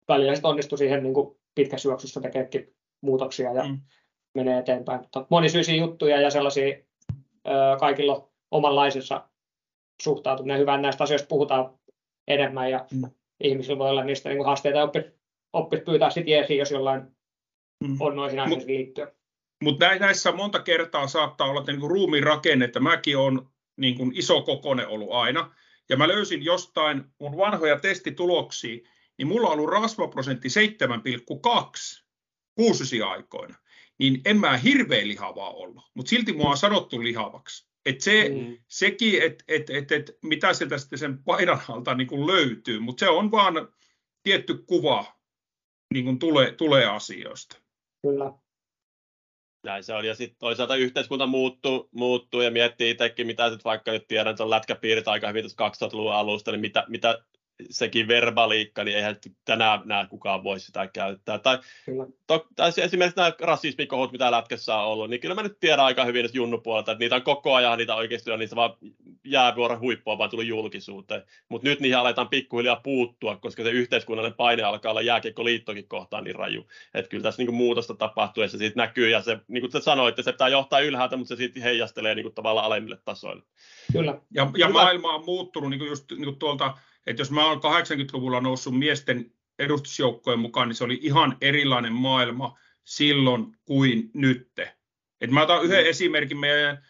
välillä 0.09 0.35
sitten 0.35 0.51
onnistui 0.51 0.79
siihen 0.79 1.03
niin 1.03 1.15
kuin 1.15 1.37
pitkässä 1.55 1.89
juoksussa 1.89 2.21
tekeekin 2.21 2.75
muutoksia 3.01 3.53
ja 3.53 3.65
mm. 3.65 3.81
menee 4.35 4.59
eteenpäin. 4.59 5.01
Mutta 5.01 5.27
monisyisiä 5.31 5.75
juttuja 5.75 6.21
ja 6.21 6.31
sellaisia 6.31 6.77
ö, 7.47 7.51
kaikilla 7.81 8.29
omanlaisensa 8.51 9.29
suhtautuminen. 10.03 10.59
Hyvä, 10.59 10.79
näistä 10.79 11.05
asioista 11.05 11.29
puhutaan 11.29 11.79
enemmän 12.29 12.71
ja 12.71 12.87
mm 12.93 13.11
ihmisillä 13.43 13.79
voi 13.79 13.91
olla 13.91 14.05
niistä 14.05 14.29
niin 14.29 14.45
haasteita 14.45 14.79
ja 14.79 14.85
oppisi 14.85 15.23
oppis 15.53 15.81
pyytää 15.81 16.11
sitten 16.11 16.33
jeesiin, 16.33 16.59
jos 16.59 16.71
jollain 16.71 17.03
mm. 17.85 17.97
on 18.01 18.17
noihin 18.17 18.41
aiheisiin 18.41 18.77
liittyen. 18.77 19.09
Mutta 19.63 19.99
näissä 19.99 20.33
monta 20.33 20.63
kertaa 20.63 21.07
saattaa 21.07 21.51
olla 21.51 21.65
niin 21.67 21.91
ruumiin 21.91 22.25
rakenne, 22.25 22.65
että 22.65 22.81
mäkin 22.81 23.19
on 23.19 23.51
niin 23.77 23.97
kuin 23.97 24.13
iso 24.15 24.43
kokone 24.43 24.87
ollut 24.87 25.13
aina. 25.13 25.55
Ja 25.89 25.97
mä 25.97 26.09
löysin 26.09 26.45
jostain 26.45 27.05
mun 27.19 27.37
vanhoja 27.37 27.79
testituloksia, 27.79 28.89
niin 29.19 29.29
mulla 29.29 29.49
on 29.49 29.53
ollut 29.53 29.71
rasvaprosentti 29.71 30.49
7,2 30.49 32.05
kuusisi 32.55 33.03
aikoina. 33.03 33.55
Niin 33.99 34.21
en 34.25 34.37
mä 34.41 34.57
hirveän 34.57 35.09
lihavaa 35.09 35.51
ollut, 35.51 35.85
mutta 35.95 36.11
silti 36.11 36.33
mua 36.33 36.51
on 36.51 36.57
sanottu 36.57 37.03
lihavaksi. 37.03 37.72
Et 37.87 38.01
se, 38.01 38.29
mm. 38.29 38.59
Sekin, 38.69 39.23
että 39.23 39.45
et, 39.49 39.71
et, 39.71 39.93
et, 39.93 40.19
mitä 40.23 40.53
sieltä 40.53 40.79
sitten 40.79 40.99
sen 40.99 41.25
paidan 41.25 41.61
alta 41.69 41.95
niin 41.95 42.07
kuin 42.07 42.27
löytyy, 42.27 42.81
mutta 42.81 43.01
se 43.01 43.09
on 43.09 43.31
vaan 43.31 43.69
tietty 44.23 44.55
kuva 44.67 45.05
niin 45.95 46.05
kuin 46.05 46.19
tulee, 46.19 46.53
tulee 46.53 46.87
asioista. 46.87 47.57
Kyllä. 48.03 48.33
Näin 49.65 49.85
se 49.85 49.95
on. 49.95 50.07
Ja 50.07 50.15
sitten 50.15 50.39
toisaalta 50.39 50.77
yhteiskunta 50.77 51.27
muuttuu, 51.27 51.89
muuttuu 51.93 52.41
ja 52.41 52.51
miettii 52.51 52.91
itsekin, 52.91 53.27
mitä 53.27 53.49
sitten 53.49 53.65
vaikka 53.65 53.93
nyt 53.93 54.09
tiedän, 54.09 54.31
että 54.31 54.43
on 54.43 54.51
lätkäpiirit 54.51 55.09
aika 55.09 55.29
hyvin 55.29 55.45
2000-luvun 55.45 56.15
alusta, 56.15 56.51
niin 56.53 56.61
mitä, 56.61 56.85
mitä 56.89 57.25
sekin 57.71 58.09
verbaliikka, 58.09 58.85
niin 58.85 58.97
eihän 58.97 59.17
tänään 59.45 59.81
näe 59.85 60.07
kukaan 60.07 60.45
voi 60.45 60.61
sitä 60.61 60.87
käyttää. 60.87 61.39
Tai, 61.39 61.59
to, 62.27 62.47
tai 62.57 62.73
esimerkiksi 62.77 63.17
nämä 63.17 63.33
rasismikohut, 63.41 64.13
mitä 64.13 64.31
lätkässä 64.31 64.77
on 64.77 64.85
ollut, 64.85 65.11
niin 65.11 65.21
kyllä 65.21 65.35
mä 65.35 65.43
nyt 65.43 65.61
tiedän 65.61 65.85
aika 65.85 66.05
hyvin 66.05 66.23
nyt 66.23 66.35
junnupuolelta, 66.35 66.93
että 66.93 67.05
niitä 67.05 67.17
on 67.17 67.23
koko 67.23 67.55
ajan, 67.55 67.79
niitä 67.79 67.95
oikeasti 67.95 68.31
on, 68.31 68.39
niitä 68.39 68.57
vaan 68.57 68.77
jäävuoren 69.25 69.81
huippua 69.81 70.19
vaan 70.19 70.31
tuli 70.31 70.47
julkisuuteen. 70.49 71.23
Mutta 71.49 71.69
nyt 71.69 71.81
niihin 71.81 71.99
aletaan 71.99 72.29
pikkuhiljaa 72.29 72.81
puuttua, 72.83 73.37
koska 73.37 73.63
se 73.63 73.71
yhteiskunnallinen 73.71 74.37
paine 74.37 74.63
alkaa 74.63 74.91
olla 74.91 75.03
jääkiekkoliittokin 75.03 75.89
kohtaan 75.89 76.25
niin 76.25 76.37
raju. 76.37 76.67
Että 76.95 77.09
kyllä 77.09 77.23
tässä 77.23 77.41
niinku 77.41 77.53
muutosta 77.53 77.95
tapahtuu 77.95 78.43
ja 78.43 78.49
se 78.49 78.59
siitä 78.59 78.77
näkyy. 78.77 79.11
Ja 79.11 79.23
se, 79.23 79.39
niin 79.49 79.71
kuin 79.71 79.83
sanoitte, 79.83 80.23
se 80.23 80.33
pitää 80.33 80.49
johtaa 80.49 80.81
ylhäältä, 80.81 81.17
mutta 81.17 81.29
se 81.29 81.37
siitä 81.37 81.61
heijastelee 81.61 82.15
niinku 82.15 82.31
tavallaan 82.31 82.67
alemmille 82.67 82.99
tasoille. 83.05 83.43
Kyllä. 83.93 84.21
Ja, 84.31 84.51
ja 84.57 84.69
maailma 84.69 85.15
on 85.15 85.25
muuttunut 85.25 85.71
niin 85.71 85.79
kuin 85.79 85.89
just 85.89 86.11
niin 86.11 86.25
kuin 86.25 86.39
tuolta, 86.39 86.75
että 87.07 87.21
jos 87.21 87.31
mä 87.31 87.47
oon 87.47 87.59
80-luvulla 87.59 88.41
noussut 88.41 88.79
miesten 88.79 89.33
edustusjoukkojen 89.59 90.39
mukaan, 90.39 90.69
niin 90.69 90.77
se 90.77 90.85
oli 90.85 90.99
ihan 91.03 91.37
erilainen 91.41 91.93
maailma 91.93 92.59
silloin 92.85 93.57
kuin 93.65 94.11
nytte. 94.15 94.73
Et 95.21 95.31
mä 95.31 95.43
otan 95.43 95.65
yhden 95.65 95.85
mm. 95.85 95.91
esimerkin 95.91 96.39
meidän 96.39 96.85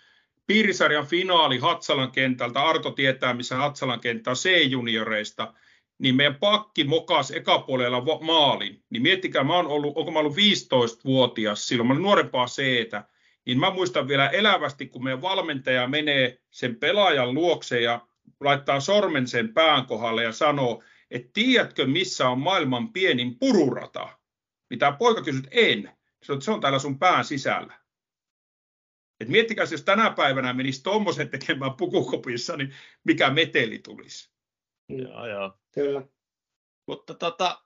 piirisarjan 0.46 1.06
finaali 1.06 1.58
Hatsalan 1.58 2.12
kentältä. 2.12 2.62
Arto 2.62 2.90
tietää, 2.90 3.34
missä 3.34 3.56
Hatsalan 3.56 4.00
kenttä 4.00 4.30
on 4.30 4.36
C-junioreista. 4.36 5.54
Niin 5.98 6.14
meidän 6.14 6.34
pakki 6.34 6.84
mokas 6.84 7.30
ekapuolella 7.30 8.20
maalin. 8.20 8.84
Niin 8.90 9.02
miettikää, 9.02 9.44
mä 9.44 9.56
oon 9.56 9.66
ollut, 9.66 9.96
onko 9.96 10.10
mä 10.10 10.18
ollut 10.18 10.36
15-vuotias 10.36 11.68
silloin, 11.68 11.86
mä 11.86 11.92
olin 11.92 12.02
nuorempaa 12.02 12.46
c 12.46 12.62
niin 13.46 13.60
mä 13.60 13.70
muistan 13.70 14.08
vielä 14.08 14.28
elävästi, 14.28 14.86
kun 14.86 15.04
meidän 15.04 15.22
valmentaja 15.22 15.88
menee 15.88 16.38
sen 16.50 16.76
pelaajan 16.76 17.34
luokse 17.34 17.80
ja 17.80 18.06
laittaa 18.44 18.80
sormen 18.80 19.26
sen 19.26 19.54
pään 19.54 19.86
kohdalle 19.86 20.22
ja 20.22 20.32
sanoo, 20.32 20.82
että 21.10 21.30
tiedätkö, 21.32 21.86
missä 21.86 22.28
on 22.28 22.38
maailman 22.38 22.92
pienin 22.92 23.38
pururata? 23.38 24.18
Mitä 24.70 24.92
poika 24.92 25.22
kysyi, 25.22 25.42
en. 25.50 25.92
Se 26.22 26.32
on, 26.32 26.42
se 26.42 26.50
on 26.50 26.60
täällä 26.60 26.78
sun 26.78 26.98
pään 26.98 27.24
sisällä. 27.24 27.80
Et 29.20 29.28
miettikää, 29.28 29.66
jos 29.70 29.82
tänä 29.82 30.10
päivänä 30.10 30.52
menisi 30.52 30.82
tuommoisen 30.82 31.28
tekemään 31.28 31.74
pukukopissa, 31.74 32.56
niin 32.56 32.74
mikä 33.04 33.30
meteli 33.30 33.78
tulisi. 33.78 34.30
Joo, 34.88 35.26
joo. 35.26 35.58
Kyllä. 35.74 36.02
Mutta 36.86 37.14
tota, 37.14 37.62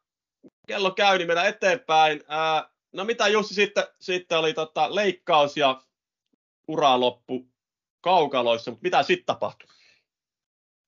kello 0.68 0.90
käy, 0.90 1.18
niin 1.18 1.26
mennään 1.26 1.48
eteenpäin. 1.48 2.24
Ää, 2.28 2.70
no 2.92 3.04
mitä 3.04 3.28
Jussi, 3.28 3.54
sitten, 3.54 3.84
sitten 4.00 4.38
oli 4.38 4.54
tota, 4.54 4.94
leikkaus 4.94 5.56
ja 5.56 5.82
uraloppu 6.68 7.48
kaukaloissa, 8.00 8.70
mutta 8.70 8.82
mitä 8.82 9.02
sitten 9.02 9.26
tapahtui? 9.26 9.68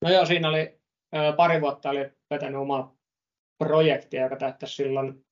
No 0.02 0.10
joo, 0.10 0.26
siinä 0.26 0.48
oli 0.48 0.78
pari 1.36 1.60
vuotta 1.60 1.90
oli 1.90 2.10
vetänyt 2.30 2.60
omaa 2.60 2.96
projektia, 3.58 4.22
joka 4.22 4.36
tähtäisi 4.36 4.74
silloin 4.74 5.24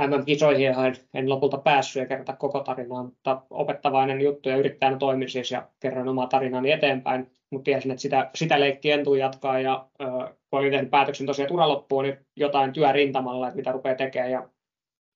MM-kisoihin 0.00 0.66
en, 0.68 0.96
en 1.14 1.28
lopulta 1.28 1.58
päässyt 1.58 2.00
ja 2.00 2.06
kerrota 2.06 2.36
koko 2.36 2.60
tarinaa, 2.60 3.02
mutta 3.02 3.42
opettavainen 3.50 4.20
juttu 4.20 4.48
ja 4.48 4.56
yrittäjänä 4.56 4.98
toimin 4.98 5.30
siis 5.30 5.50
ja 5.50 5.68
kerron 5.80 6.08
omaa 6.08 6.26
tarinani 6.26 6.70
eteenpäin, 6.70 7.30
mutta 7.50 7.64
tiesin, 7.64 7.90
että 7.90 8.02
sitä, 8.02 8.30
sitä 8.34 8.60
leikkiä 8.60 8.94
en 8.94 9.04
tule 9.04 9.18
jatkaa 9.18 9.60
ja 9.60 9.88
äh, 10.02 10.08
kun 10.50 10.60
olin 10.60 10.72
tehnyt 10.72 10.90
päätöksen 10.90 11.26
tosiaan 11.26 11.52
ura 11.52 11.68
loppuun, 11.68 12.04
niin 12.04 12.26
jotain 12.36 12.72
työrintamalla, 12.72 13.48
että 13.48 13.56
mitä 13.56 13.72
rupeaa 13.72 13.94
tekemään 13.94 14.30
ja 14.30 14.48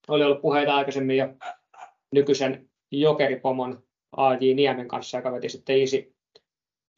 oli 0.07 0.23
ollut 0.23 0.41
puheita 0.41 0.75
aikaisemmin 0.75 1.17
jo 1.17 1.27
nykyisen 2.13 2.69
jokeripomon 2.91 3.83
AJ 4.17 4.53
Niemen 4.53 4.87
kanssa, 4.87 5.17
joka 5.17 5.31
veti 5.31 5.49
sitten 5.49 5.75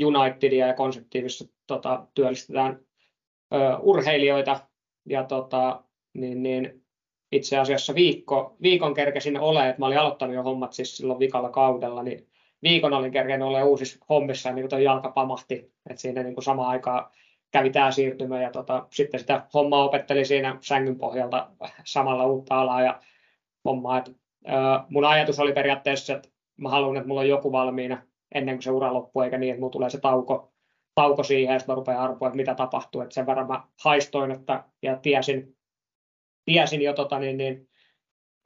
Unitedia 0.04 0.68
ja 0.68 0.74
konseptiivissa 0.74 1.46
tota, 1.68 2.08
työllistetään 2.14 2.80
ö, 3.54 3.78
urheilijoita 3.78 4.60
ja 5.06 5.24
tota, 5.24 5.84
niin, 6.14 6.44
niin, 6.44 6.86
itse 7.32 7.58
asiassa 7.58 7.96
viikko, 7.96 8.56
viikon 8.62 8.94
kerkesin 8.94 9.40
ole, 9.40 9.70
että 9.70 9.80
mä 9.80 9.86
olin 9.86 10.00
aloittanut 10.00 10.36
jo 10.36 10.44
hommat 10.44 10.74
siis 10.74 10.98
silloin 10.98 11.20
vikalla 11.20 11.50
kaudella, 11.50 12.04
niin 12.04 12.28
viikon 12.64 12.94
olin 12.94 13.12
kerkenyt 13.12 13.48
olla 13.48 13.64
uusissa 13.64 14.06
hommissa 14.10 14.50
ja 14.50 14.56
niin 14.56 14.70
tuo 14.70 14.80
jalka 14.80 15.12
pamahti, 15.12 15.72
että 15.90 16.02
siinä 16.02 16.24
niin 16.24 16.34
kuin 16.34 16.44
samaan 16.44 16.70
aikaan 16.70 17.12
kävi 17.52 17.70
tämä 17.70 17.92
siirtymä 17.92 18.42
ja 18.42 18.52
tota, 18.52 18.88
sitten 18.92 19.20
sitä 19.20 19.48
hommaa 19.54 19.84
opetteli 19.84 20.26
siinä 20.26 20.58
sängyn 20.62 20.98
pohjalta 20.98 21.52
samalla 21.86 22.26
uutta 22.26 22.62
alaa 22.62 22.82
ja 22.82 23.02
hommaa. 23.66 23.98
Et, 23.98 24.10
ö, 24.48 24.52
mun 24.90 25.06
ajatus 25.06 25.40
oli 25.40 25.54
periaatteessa, 25.54 26.14
että 26.14 26.30
mä 26.58 26.70
haluan, 26.70 26.98
että 26.98 27.08
mulla 27.08 27.22
on 27.22 27.30
joku 27.30 27.52
valmiina 27.52 28.02
ennen 28.36 28.56
kuin 28.56 28.64
se 28.64 28.72
ura 28.72 28.94
loppuu, 28.94 29.22
eikä 29.22 29.38
niin, 29.38 29.52
että 29.52 29.60
mulla 29.60 29.72
tulee 29.72 29.90
se 29.90 30.00
tauko, 30.00 30.54
tauko 30.96 31.24
siihen 31.24 31.54
ja 31.54 31.60
sitten 31.60 31.76
mä 31.88 32.00
arpoa, 32.00 32.28
että 32.28 32.38
mitä 32.38 32.56
tapahtuu. 32.56 33.02
Että 33.02 33.14
sen 33.14 33.26
verran 33.26 33.48
mä 33.48 33.64
haistoin 33.84 34.32
että, 34.32 34.64
ja 34.82 34.98
tiesin, 34.98 35.58
tiesin 36.46 36.82
jo 36.82 36.94
tota, 36.94 37.20
niin, 37.20 37.38
niin, 37.38 37.68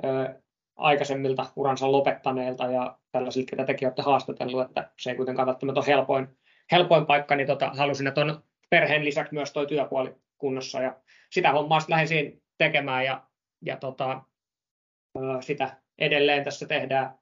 ö, 0.04 0.42
aikaisemmilta 0.76 1.46
uransa 1.56 1.92
lopettaneilta 1.92 2.66
ja 2.66 2.98
tällaisilta, 3.12 3.50
ketä 3.50 3.66
tekin 3.66 3.88
olette 3.88 4.02
haastatellut, 4.02 4.62
että 4.62 4.92
se 5.00 5.10
ei 5.10 5.16
kuitenkaan 5.16 5.46
välttämättä 5.46 5.80
ole 5.80 5.88
helpoin, 5.88 6.28
helpoin 6.72 7.06
paikka, 7.06 7.36
niin 7.36 7.48
tota, 7.48 7.70
halusin, 7.78 8.08
että 8.08 8.22
on 8.22 8.44
perheen 8.70 9.06
lisäksi 9.06 9.34
myös 9.34 9.54
tuo 9.54 9.66
työpuoli 9.66 10.16
kunnossa 10.38 10.82
ja 10.82 11.02
sitä 11.32 11.52
hommaa 11.52 11.80
sitten 11.80 11.98
lähdin 11.98 12.44
tekemään 12.58 13.06
ja, 13.06 13.24
ja 13.62 13.78
tota, 13.78 14.22
sitä 15.42 15.78
edelleen 15.98 16.44
tässä 16.44 16.66
tehdään 16.66 17.20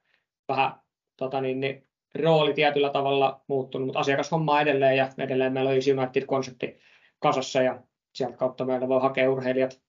vähän 0.48 0.74
tota 1.18 1.42
niin, 1.42 1.60
niin, 1.60 1.87
rooli 2.16 2.54
tietyllä 2.54 2.90
tavalla 2.90 3.42
muuttunut, 3.48 3.86
mutta 3.86 4.00
asiakashomma 4.00 4.62
edelleen 4.62 4.98
ja 4.98 5.10
edelleen 5.18 5.54
meillä 5.54 5.70
on 5.70 5.76
Easy 5.76 5.92
United-konsepti 5.92 6.80
kasassa 7.20 7.62
ja 7.62 7.84
sieltä 8.14 8.38
kautta 8.38 8.66
meillä 8.66 8.88
voi 8.88 9.02
hakea 9.02 9.32
urheilijat, 9.32 9.82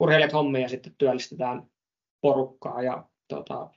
urheilijat 0.00 0.32
hommia 0.32 0.62
ja 0.62 0.68
sitten 0.68 0.94
työllistetään 0.98 1.62
porukkaa 2.20 2.82
ja 2.82 3.04
tota, 3.28 3.70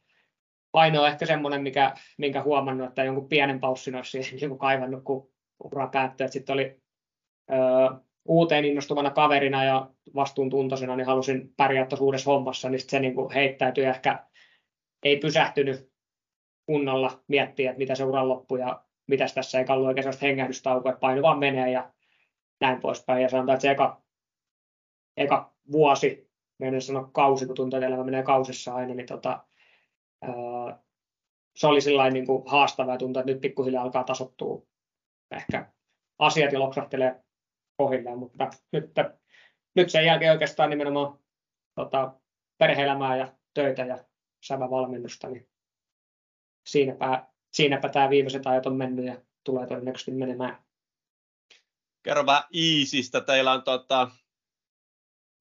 ainoa 0.74 1.08
ehkä 1.08 1.26
semmoinen, 1.26 1.62
mikä, 1.62 1.94
minkä 2.18 2.44
huomannut, 2.44 2.88
että 2.88 3.04
jonkun 3.04 3.30
pienen 3.30 3.60
paussin 3.60 3.96
olisi 3.96 4.20
niin 4.20 4.58
kaivannut, 4.58 5.04
kun 5.04 5.30
ura 5.64 5.88
päättyi. 5.88 6.30
Sitten 6.30 6.54
oli 6.54 6.82
ö, 7.52 7.56
uuteen 8.26 8.66
innostuvana 8.66 9.12
kaverina 9.12 9.64
ja 9.64 9.90
vastuuntuntoisena, 10.16 10.96
niin 10.96 11.08
halusin 11.08 11.54
pärjätä 11.58 11.96
uudessa 12.00 12.32
hommassa, 12.32 12.70
niin 12.70 12.82
se 12.90 13.00
niin 13.00 13.16
kuin 13.16 13.34
heittäytyi 13.34 13.86
ehkä 13.86 14.26
ei 15.04 15.18
pysähtynyt 15.18 15.92
kunnolla 16.68 17.24
miettiä, 17.28 17.72
että 17.72 17.78
mitä 17.78 17.96
se 17.96 18.04
uran 18.04 18.30
loppu 18.30 18.56
ja 18.56 18.84
mitäs 19.08 19.34
tässä 19.34 19.60
ei 19.60 19.66
kallu 19.66 19.86
oikein 19.86 20.04
sellaista 20.04 20.26
hengähdystaukoa, 20.26 20.92
että 20.92 21.00
paino 21.00 21.22
vaan 21.22 21.40
menee 21.40 21.72
ja 21.72 21.92
näin 22.62 22.80
poispäin. 22.80 23.22
Ja 23.22 23.30
sanotaan, 23.30 23.54
että 23.54 23.62
se 23.62 23.72
eka, 23.72 24.02
eka 25.18 25.54
vuosi, 25.72 26.32
en 26.60 26.82
sano 26.82 27.10
kausi, 27.14 27.46
kun 27.46 27.56
tuntuu, 27.56 27.78
että 27.78 27.88
elämä 27.88 28.04
menee 28.04 28.24
kausissa 28.24 28.76
aina, 28.76 28.94
niin 28.94 29.08
tota, 29.08 29.46
se 31.56 31.68
oli 31.68 31.82
sellainen 31.82 32.14
niin 32.14 32.26
kuin 32.26 32.44
haastava 32.46 32.92
ja 32.92 32.98
tuntuu, 32.98 33.20
että 33.20 33.32
nyt 33.32 33.42
pikkuhiljaa 33.42 33.84
alkaa 33.84 34.04
tasottua 34.04 34.68
ehkä 35.32 35.72
asiat 36.20 36.52
ja 36.52 36.60
loksahtelee 36.60 37.24
kohilleen, 37.78 38.18
mutta 38.18 38.50
nyt, 38.72 38.94
nyt 39.76 39.90
sen 39.90 40.06
jälkeen 40.06 40.32
oikeastaan 40.32 40.70
nimenomaan 40.70 41.20
tota, 41.76 42.14
perhe-elämää 42.58 43.18
ja 43.18 43.34
töitä 43.54 43.86
ja 43.86 43.98
sävävalmennusta, 44.46 45.30
niin 45.30 45.50
siinäpä, 46.68 47.26
siinäpä 47.52 47.90
tämä 47.90 48.10
viimeiset 48.10 48.48
ajat 48.48 48.66
on 48.66 48.76
mennyt 48.76 49.06
ja 49.06 49.22
tulee 49.44 49.68
todennäköisesti 49.68 50.12
menemään. 50.12 50.58
Kerro 52.04 52.26
vähän 52.26 52.44
Iisistä. 52.54 53.22
Teillä 53.22 53.54
on, 53.54 53.64
tota, 53.64 54.12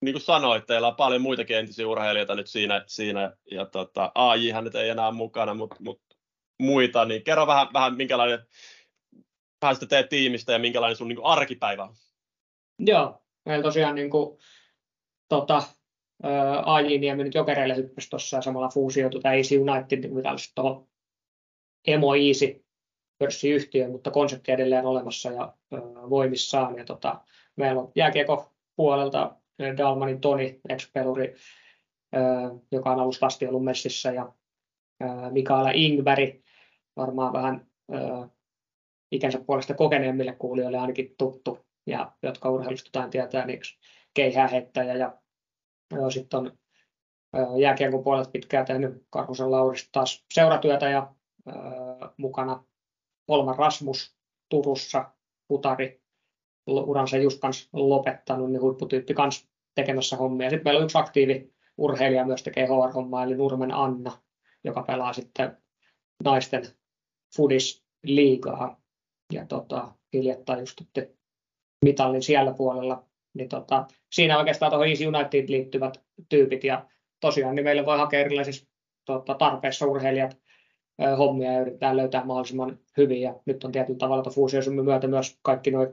niin 0.01 0.12
kuin 0.12 0.23
sanoit, 0.23 0.66
teillä 0.66 0.89
on 0.89 0.97
paljon 0.97 1.23
muitakin 1.23 1.57
entisiä 1.57 1.89
urheilijoita 1.89 2.35
nyt 2.35 2.47
siinä, 2.47 2.85
siinä 2.86 3.36
ja 3.51 3.66
tota, 3.66 4.12
AJ 4.15 4.53
nyt 4.62 4.74
ei 4.74 4.89
enää 4.89 5.11
mukana, 5.11 5.55
mutta 5.55 5.77
mut 5.81 6.03
muita, 6.59 7.05
niin 7.05 7.24
kerro 7.24 7.47
vähän, 7.47 7.69
vähän 7.73 7.97
minkälainen 7.97 8.39
vähän 9.62 9.77
sitä 9.77 9.86
teet 9.86 10.09
tiimistä 10.09 10.53
ja 10.53 10.59
minkälainen 10.59 10.97
sun 10.97 11.09
niin 11.09 11.16
kuin 11.16 11.27
arkipäivä 11.27 11.82
on. 11.82 11.94
Joo, 12.78 13.23
meillä 13.44 13.62
tosiaan 13.62 13.94
niin 13.94 14.11
kuin, 14.11 14.39
tota, 15.28 15.62
AJ 16.65 16.98
Niemi 16.98 17.24
nyt 17.24 17.35
jokereille 17.35 17.77
hyppäsi 17.77 18.11
tuossa 18.11 18.36
ja 18.36 18.43
samalla 18.43 18.69
fuusioitui 18.69 19.20
tämä 19.20 19.35
Easy 19.35 19.59
United, 19.59 20.09
mitä 20.09 20.28
tuohon 20.55 20.89
Emo 21.86 22.14
Easy 22.14 22.64
pörssiyhtiö, 23.18 23.88
mutta 23.88 24.10
konsepti 24.10 24.52
edelleen 24.52 24.86
olemassa 24.86 25.30
ja 25.30 25.54
voimissaan. 26.10 26.78
Ja 26.78 26.84
tota, 26.84 27.20
meillä 27.56 27.80
on 27.80 27.92
jääkiekko 27.94 28.52
puolelta 28.76 29.36
Dalmanin 29.76 30.20
Toni, 30.20 30.60
ex-peluri, 30.68 31.34
joka 32.72 32.90
on 32.90 33.00
alusta 33.00 33.26
asti 33.26 33.46
ollut 33.46 33.64
messissä, 33.64 34.12
ja 34.12 34.32
Mikaela 35.30 35.70
Ingberg, 35.74 36.34
varmaan 36.96 37.32
vähän 37.32 37.66
ikänsä 39.12 39.40
puolesta 39.46 39.74
kokeneemmille 39.74 40.32
kuulijoille 40.32 40.78
ainakin 40.78 41.14
tuttu, 41.18 41.58
ja 41.86 42.12
jotka 42.22 42.50
urheilusta 42.50 42.88
jotain 42.88 43.10
tietää, 43.10 43.46
niin 43.46 43.60
keihääheittäjä, 44.14 44.94
ja 44.94 45.18
sitten 46.10 46.40
on 46.40 46.58
jääkiekon 47.60 48.04
puolelta 48.04 48.30
pitkään 48.30 48.66
tehnyt 48.66 49.06
Karhusen 49.10 49.50
Laurista 49.50 49.88
taas 49.92 50.26
seuratyötä 50.34 50.88
ja 50.88 51.14
mukana 52.16 52.64
Olma 53.28 53.52
Rasmus 53.52 54.16
Turussa, 54.48 55.10
putari, 55.48 56.02
uransa 56.66 57.16
just 57.16 57.40
kans 57.40 57.68
lopettanut, 57.73 58.51
niin 58.51 58.60
huipputyyppi 58.60 59.14
kans 59.14 59.48
tekemässä 59.74 60.16
hommia. 60.16 60.51
Sitten 60.51 60.64
meillä 60.64 60.78
on 60.78 60.85
yksi 60.85 60.98
aktiivi 60.98 61.55
urheilija 61.78 62.24
myös 62.24 62.43
tekee 62.43 62.66
HR-hommaa, 62.66 63.24
eli 63.24 63.35
Nurmen 63.35 63.73
Anna, 63.73 64.12
joka 64.64 64.82
pelaa 64.82 65.12
sitten 65.12 65.56
naisten 66.24 66.62
Fudis 67.36 67.85
liigaa. 68.02 68.81
ja 69.32 69.47
tota, 69.47 69.94
hiljattain 70.12 70.60
just 70.60 70.81
mitallin 71.85 72.23
siellä 72.23 72.55
puolella. 72.55 73.05
Niin 73.35 73.48
tota, 73.48 73.86
siinä 74.12 74.39
oikeastaan 74.39 74.73
tuohon 74.73 74.89
Easy 74.89 75.06
United 75.06 75.48
liittyvät 75.48 76.05
tyypit 76.28 76.64
ja 76.64 76.86
tosiaan 77.20 77.55
niin 77.55 77.64
meille 77.64 77.86
voi 77.86 77.98
hakea 77.98 78.20
erilaisissa 78.20 78.66
tota, 79.05 79.35
tarpeissa 79.35 79.86
urheilijat 79.86 80.36
hommia 81.18 81.52
ja 81.52 81.60
yritetään 81.60 81.97
löytää 81.97 82.24
mahdollisimman 82.24 82.78
hyvin. 82.97 83.20
Ja 83.20 83.35
nyt 83.47 83.64
on 83.64 83.73
tietyllä 83.73 83.98
tavalla 83.98 84.31
fuusioisumme 84.31 84.82
myötä 84.82 85.06
myös 85.06 85.39
kaikki 85.43 85.70
nuo 85.70 85.86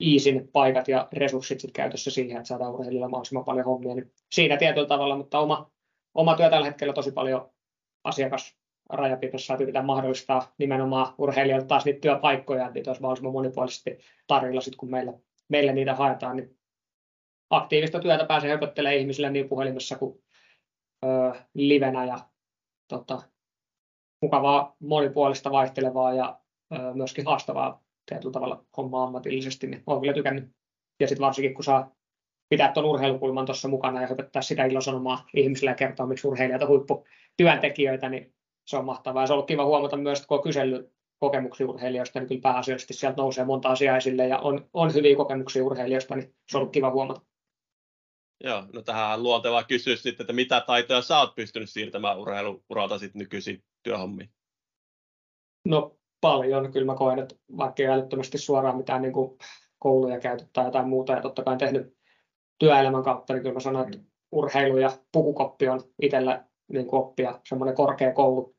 Iisin 0.00 0.48
paikat 0.52 0.88
ja 0.88 1.08
resurssit 1.12 1.60
sit 1.60 1.72
käytössä 1.72 2.10
siihen, 2.10 2.36
että 2.36 2.48
saadaan 2.48 2.72
urheilijoilla 2.72 3.08
mahdollisimman 3.08 3.44
paljon 3.44 3.66
hommia. 3.66 3.94
Niin 3.94 4.12
siinä 4.32 4.56
tietyllä 4.56 4.86
tavalla, 4.86 5.16
mutta 5.16 5.38
oma, 5.38 5.70
oma 6.14 6.36
työ 6.36 6.50
tällä 6.50 6.66
hetkellä 6.66 6.92
tosi 6.92 7.12
paljon 7.12 7.50
asiakasrajapiirissä 8.04 9.54
että 9.54 9.62
yritetään 9.62 9.86
mahdollistaa 9.86 10.54
nimenomaan 10.58 11.14
urheilijoille 11.18 11.66
taas 11.66 11.84
niitä 11.84 12.00
työpaikkoja, 12.00 12.62
että 12.62 12.74
niitä 12.74 12.90
olisi 12.90 13.02
mahdollisimman 13.02 13.32
monipuolisesti 13.32 13.98
tarjolla, 14.26 14.60
sit 14.60 14.76
kun 14.76 14.90
meille, 14.90 15.20
meille 15.48 15.72
niitä 15.72 15.94
haetaan. 15.94 16.36
Niin 16.36 16.58
aktiivista 17.50 18.00
työtä 18.00 18.24
pääsee 18.24 18.50
höpöttelemään 18.50 19.00
ihmisille 19.00 19.30
niin 19.30 19.48
puhelimessa 19.48 19.98
kuin 19.98 20.22
ö, 21.04 21.08
livenä 21.54 22.04
ja 22.04 22.18
tota, 22.88 23.22
mukavaa, 24.22 24.76
monipuolista, 24.80 25.50
vaihtelevaa 25.50 26.14
ja 26.14 26.40
myöskin 26.94 27.26
haastavaa 27.26 27.82
tietyllä 28.06 28.32
tavalla 28.32 28.64
hommaa 28.76 29.04
ammatillisesti, 29.04 29.66
niin 29.66 29.82
olen 29.86 30.00
kyllä 30.00 30.14
tykännyt. 30.14 30.50
Ja 31.00 31.08
sitten 31.08 31.24
varsinkin, 31.24 31.54
kun 31.54 31.64
saa 31.64 31.90
pitää 32.48 32.72
tuon 32.72 32.86
urheilukulman 32.86 33.46
tuossa 33.46 33.68
mukana 33.68 34.00
ja 34.00 34.06
höpöttää 34.06 34.42
sitä 34.42 34.64
ilosanomaa 34.64 35.26
ihmisille 35.34 35.70
ja 35.70 35.74
kertoa, 35.74 36.06
miksi 36.06 36.28
urheilijat 36.28 36.62
on 36.62 36.68
huipputyöntekijöitä, 36.68 38.08
niin 38.08 38.34
se 38.66 38.76
on 38.76 38.84
mahtavaa. 38.84 39.22
Ja 39.22 39.26
se 39.26 39.32
on 39.32 39.34
ollut 39.34 39.48
kiva 39.48 39.64
huomata 39.64 39.96
myös, 39.96 40.18
että 40.18 40.28
kun 40.28 40.36
on 40.36 40.42
kysellyt 40.42 40.92
kokemuksia 41.18 41.66
urheilijoista, 41.66 42.18
niin 42.18 42.28
kyllä 42.28 42.40
pääasiallisesti 42.40 42.94
sieltä 42.94 43.16
nousee 43.16 43.44
monta 43.44 43.68
asiaa 43.68 43.96
esille 43.96 44.26
ja 44.26 44.38
on, 44.38 44.68
on 44.72 44.94
hyviä 44.94 45.16
kokemuksia 45.16 45.64
urheilijoista, 45.64 46.16
niin 46.16 46.34
se 46.48 46.56
on 46.56 46.60
ollut 46.60 46.72
kiva 46.72 46.90
huomata. 46.90 47.20
Joo, 48.44 48.64
no 48.72 48.82
tähän 48.82 49.22
luontevaa 49.22 49.64
kysyä 49.64 49.96
sitten, 49.96 50.24
että 50.24 50.32
mitä 50.32 50.60
taitoja 50.60 51.02
sä 51.02 51.18
oot 51.18 51.34
pystynyt 51.34 51.70
siirtämään 51.70 52.18
urheiluuralta 52.18 52.98
sitten 52.98 53.18
nykyisiin 53.18 53.62
työhommiin? 53.88 54.30
No 55.64 55.96
paljon, 56.20 56.72
kyllä 56.72 56.86
mä 56.86 56.94
koen, 56.94 57.18
että 57.18 57.34
vaikka 57.56 57.82
ei 57.82 57.88
älyttömästi 57.88 58.38
suoraan 58.38 58.76
mitään 58.76 59.02
niin 59.02 59.12
kuin 59.12 59.38
kouluja 59.78 60.20
käyty 60.20 60.46
tai 60.52 60.64
jotain 60.64 60.88
muuta, 60.88 61.12
ja 61.12 61.20
totta 61.20 61.42
kai 61.42 61.56
tehnyt 61.56 61.96
työelämän 62.58 63.02
kautta, 63.02 63.32
niin 63.32 63.42
kyllä 63.42 63.54
mä 63.54 63.60
sanon, 63.60 63.84
että 63.84 63.98
urheilu 64.32 64.78
ja 64.78 64.90
pukukoppi 65.12 65.68
on 65.68 65.80
itsellä 66.02 66.44
niin 66.72 66.86
kuin 66.86 67.00
oppia 67.00 67.40
semmoinen 67.48 67.74
korkeakoulu 67.74 68.56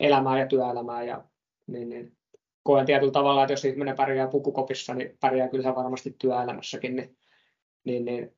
elämää 0.00 0.38
ja 0.38 0.46
työelämää, 0.46 1.02
ja 1.02 1.24
niin, 1.66 1.88
niin. 1.88 2.16
Koen 2.62 2.86
tietyllä 2.86 3.12
tavalla, 3.12 3.42
että 3.42 3.52
jos 3.52 3.64
ihminen 3.64 3.96
pärjää 3.96 4.28
pukukopissa, 4.28 4.94
niin 4.94 5.18
pärjää 5.20 5.48
kyllä 5.48 5.74
varmasti 5.74 6.16
työelämässäkin, 6.20 6.96
niin, 6.96 7.16
niin, 7.84 8.04
niin 8.04 8.36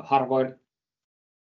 harvoin, 0.00 0.54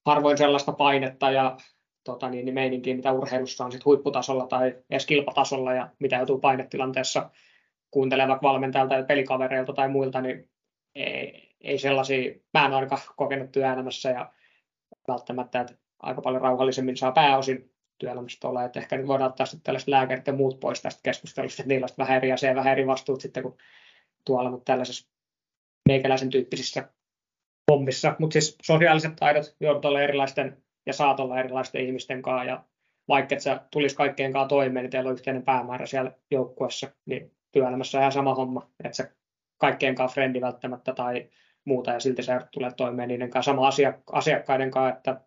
harvoin 0.06 0.38
sellaista 0.38 0.72
painetta 0.72 1.32
ja 1.32 1.58
tota, 2.04 2.30
niin, 2.30 2.46
niin 2.46 2.56
meininkiä, 2.56 2.96
mitä 2.96 3.12
urheilussa 3.12 3.66
on 3.66 3.72
sit 3.72 3.86
huipputasolla 3.86 4.48
tai 4.48 4.76
edes 4.90 5.06
kilpatasolla 5.06 5.74
ja 5.74 5.90
mitä 6.00 6.16
joutuu 6.16 6.40
painetilanteessa 6.40 7.30
kuuntelevat 7.92 8.42
valmentajalta 8.42 8.96
ja 8.96 9.04
pelikavereilta 9.04 9.74
tai 9.74 9.90
muilta, 9.90 10.22
niin 10.22 10.50
ei, 10.96 11.56
ei 11.62 11.78
sellaisia, 11.78 12.34
mä 12.54 12.66
en 12.66 12.74
ainakaan 12.74 13.02
kokenut 13.16 13.52
työelämässä 13.52 14.10
ja 14.10 14.34
välttämättä, 15.08 15.62
että 15.62 15.74
aika 16.00 16.22
paljon 16.22 16.42
rauhallisemmin 16.42 16.98
saa 16.98 17.12
pääosin 17.12 17.74
työelämästä 17.98 18.48
olla, 18.48 18.64
että 18.64 18.80
ehkä 18.80 18.98
nyt 18.98 19.08
voidaan 19.08 19.30
ottaa 19.30 19.46
sitten 19.46 19.64
tällaiset 19.64 19.88
lääkärit 19.88 20.28
ja 20.28 20.34
muut 20.34 20.60
pois 20.60 20.82
tästä 20.82 21.00
keskustelusta, 21.04 21.62
että 21.62 21.74
niillä 21.74 21.86
on 21.86 21.96
vähän 21.98 22.18
eri 22.18 22.32
asia 22.32 22.50
ja 22.50 22.56
vähän 22.56 22.72
eri 22.72 22.88
vastuut 22.88 23.22
sitten 23.22 23.44
kuin 23.44 23.58
tuolla, 24.26 24.52
mutta 24.52 24.66
tällaisessa 24.66 25.10
meikäläisen 25.90 26.30
tyyppisissä 26.30 26.90
hommissa, 27.72 28.16
mutta 28.20 28.34
siis 28.34 28.58
sosiaaliset 28.62 29.16
taidot 29.16 29.56
joudut 29.60 29.86
olla 29.86 30.02
erilaisten 30.02 30.63
ja 30.86 30.94
saat 30.94 31.20
olla 31.20 31.40
erilaisten 31.40 31.86
ihmisten 31.86 32.22
kanssa 32.22 32.44
ja 32.44 32.64
vaikka 33.08 33.36
et 33.36 33.42
sä 33.42 33.62
tulisi 33.72 33.96
kaikkien 33.96 34.34
kanssa 34.34 34.50
toimeen, 34.50 34.84
niin 34.84 34.92
teillä 34.92 35.08
on 35.08 35.14
yhteinen 35.14 35.44
päämäärä 35.44 35.86
siellä 35.86 36.12
joukkuessa, 36.32 36.88
niin 37.06 37.32
työelämässä 37.52 37.98
on 37.98 38.02
ihan 38.02 38.12
sama 38.12 38.36
homma, 38.36 38.70
että 38.84 38.98
sä 38.98 39.12
kaikkien 39.58 39.96
kanssa 39.96 40.14
frendi 40.14 40.42
välttämättä 40.42 40.94
tai 40.94 41.30
muuta 41.66 41.92
ja 41.92 42.00
silti 42.00 42.24
sä 42.24 42.48
tulee 42.52 42.72
toimeen 42.78 43.08
niiden 43.10 43.30
kanssa. 43.30 43.52
Sama 43.52 43.68
asia, 43.68 43.94
asiakkaiden 44.12 44.72
kanssa, 44.72 44.98
että 44.98 45.22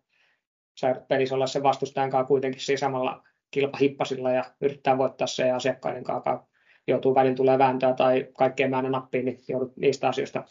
sä 0.79 1.01
pelissä 1.07 1.35
olla 1.35 1.47
sen 1.47 1.63
vastustajan 1.63 2.09
kanssa 2.09 2.27
kuitenkin 2.27 2.61
siinä 2.61 2.79
samalla 2.79 3.23
kilpahippasilla 3.51 4.31
ja 4.31 4.43
yrittää 4.61 4.97
voittaa 4.97 5.27
se 5.27 5.47
ja 5.47 5.55
asiakkaiden 5.55 6.03
kanssa 6.03 6.43
joutuu 6.87 7.15
välillä 7.15 7.35
tulee 7.35 7.57
vääntöä 7.57 7.93
tai 7.93 8.27
kaikkeen 8.37 8.69
mäännä 8.69 8.89
nappiin, 8.89 9.25
niin 9.25 9.39
joudut 9.47 9.77
niistä 9.77 10.07
asioista 10.07 10.43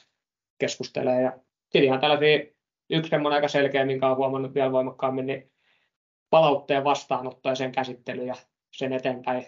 keskustelemaan. 0.58 1.22
Ja 1.22 1.32
ihan 1.74 2.00
tällaisia, 2.00 2.55
yksi 2.90 3.10
semmoinen 3.10 3.36
aika 3.36 3.48
selkeä, 3.48 3.84
minkä 3.84 4.06
olen 4.06 4.18
huomannut 4.18 4.54
vielä 4.54 4.72
voimakkaammin, 4.72 5.26
niin 5.26 5.52
palautteen 6.30 6.84
vastaanotto 6.84 7.48
ja 7.48 7.54
sen 7.54 7.72
käsittely 7.72 8.24
ja 8.24 8.34
sen 8.72 8.92
eteenpäin 8.92 9.46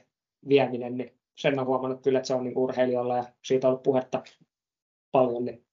vieminen, 0.49 0.97
niin 0.97 1.19
sen 1.39 1.55
olen 1.55 1.67
huomannut 1.67 2.03
kyllä, 2.03 2.19
että 2.19 2.27
se 2.27 2.35
on 2.35 2.45
niin 2.45 2.59
urheilijoilla 2.59 3.17
ja 3.17 3.25
siitä 3.45 3.67
on 3.67 3.71
ollut 3.71 3.83
puhetta 3.83 4.23
paljon, 5.13 5.45
niin 5.45 5.67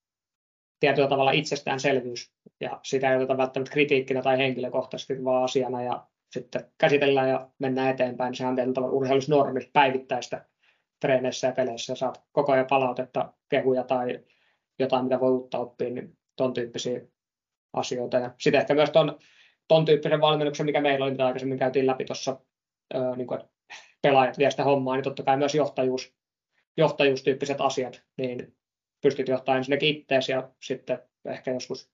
tietyllä 0.79 1.07
tavalla 1.07 1.31
itsestäänselvyys. 1.31 2.33
Ja 2.59 2.79
sitä 2.83 3.11
ei 3.11 3.17
oteta 3.17 3.37
välttämättä 3.37 3.73
kritiikkinä 3.73 4.21
tai 4.21 4.37
henkilökohtaisesti 4.37 5.23
vaan 5.23 5.43
asiana 5.43 5.83
ja 5.83 6.07
sitten 6.31 6.71
käsitellään 6.77 7.29
ja 7.29 7.49
mennään 7.59 7.89
eteenpäin, 7.89 8.31
niin 8.31 8.37
sehän 8.37 8.49
on 8.49 8.55
tietyllä 8.55 8.73
tavalla 8.73 8.95
urheilusnormi 8.95 9.69
päivittäistä 9.73 10.45
treeneissä 11.01 11.47
ja 11.47 11.53
peleissä. 11.53 11.91
Ja 11.91 11.95
saat 11.95 12.23
koko 12.31 12.51
ajan 12.51 12.67
palautetta, 12.69 13.33
kehuja 13.49 13.83
tai 13.83 14.19
jotain, 14.79 15.03
mitä 15.03 15.19
voi 15.19 15.31
uutta 15.31 15.59
oppia, 15.59 15.89
niin 15.89 16.17
ton 16.35 16.53
tyyppisiä 16.53 17.01
asioita. 17.75 18.17
Ja 18.17 18.31
sitten 18.37 18.61
ehkä 18.61 18.73
myös 18.73 18.89
ton, 18.89 19.19
ton 19.67 19.85
tyyppisen 19.85 20.21
valmennuksen, 20.21 20.65
mikä 20.65 20.81
meillä 20.81 21.03
oli, 21.05 21.11
mitä 21.11 21.25
aikaisemmin 21.25 21.59
käytiin 21.59 21.87
läpi 21.87 22.05
tuossa, 22.05 22.41
niin 23.15 23.27
kuin, 23.27 23.39
pelaajat 24.01 24.37
vie 24.37 24.51
sitä 24.51 24.63
hommaa, 24.63 24.95
niin 24.95 25.03
totta 25.03 25.23
kai 25.23 25.37
myös 25.37 25.55
johtajuus, 25.55 26.15
johtajuustyyppiset 26.77 27.61
asiat, 27.61 28.03
niin 28.17 28.57
pystyt 29.01 29.27
johtamaan 29.27 29.57
ensinnäkin 29.57 29.97
itseäsi 29.97 30.31
ja 30.31 30.49
sitten 30.61 30.99
ehkä 31.25 31.51
joskus 31.51 31.91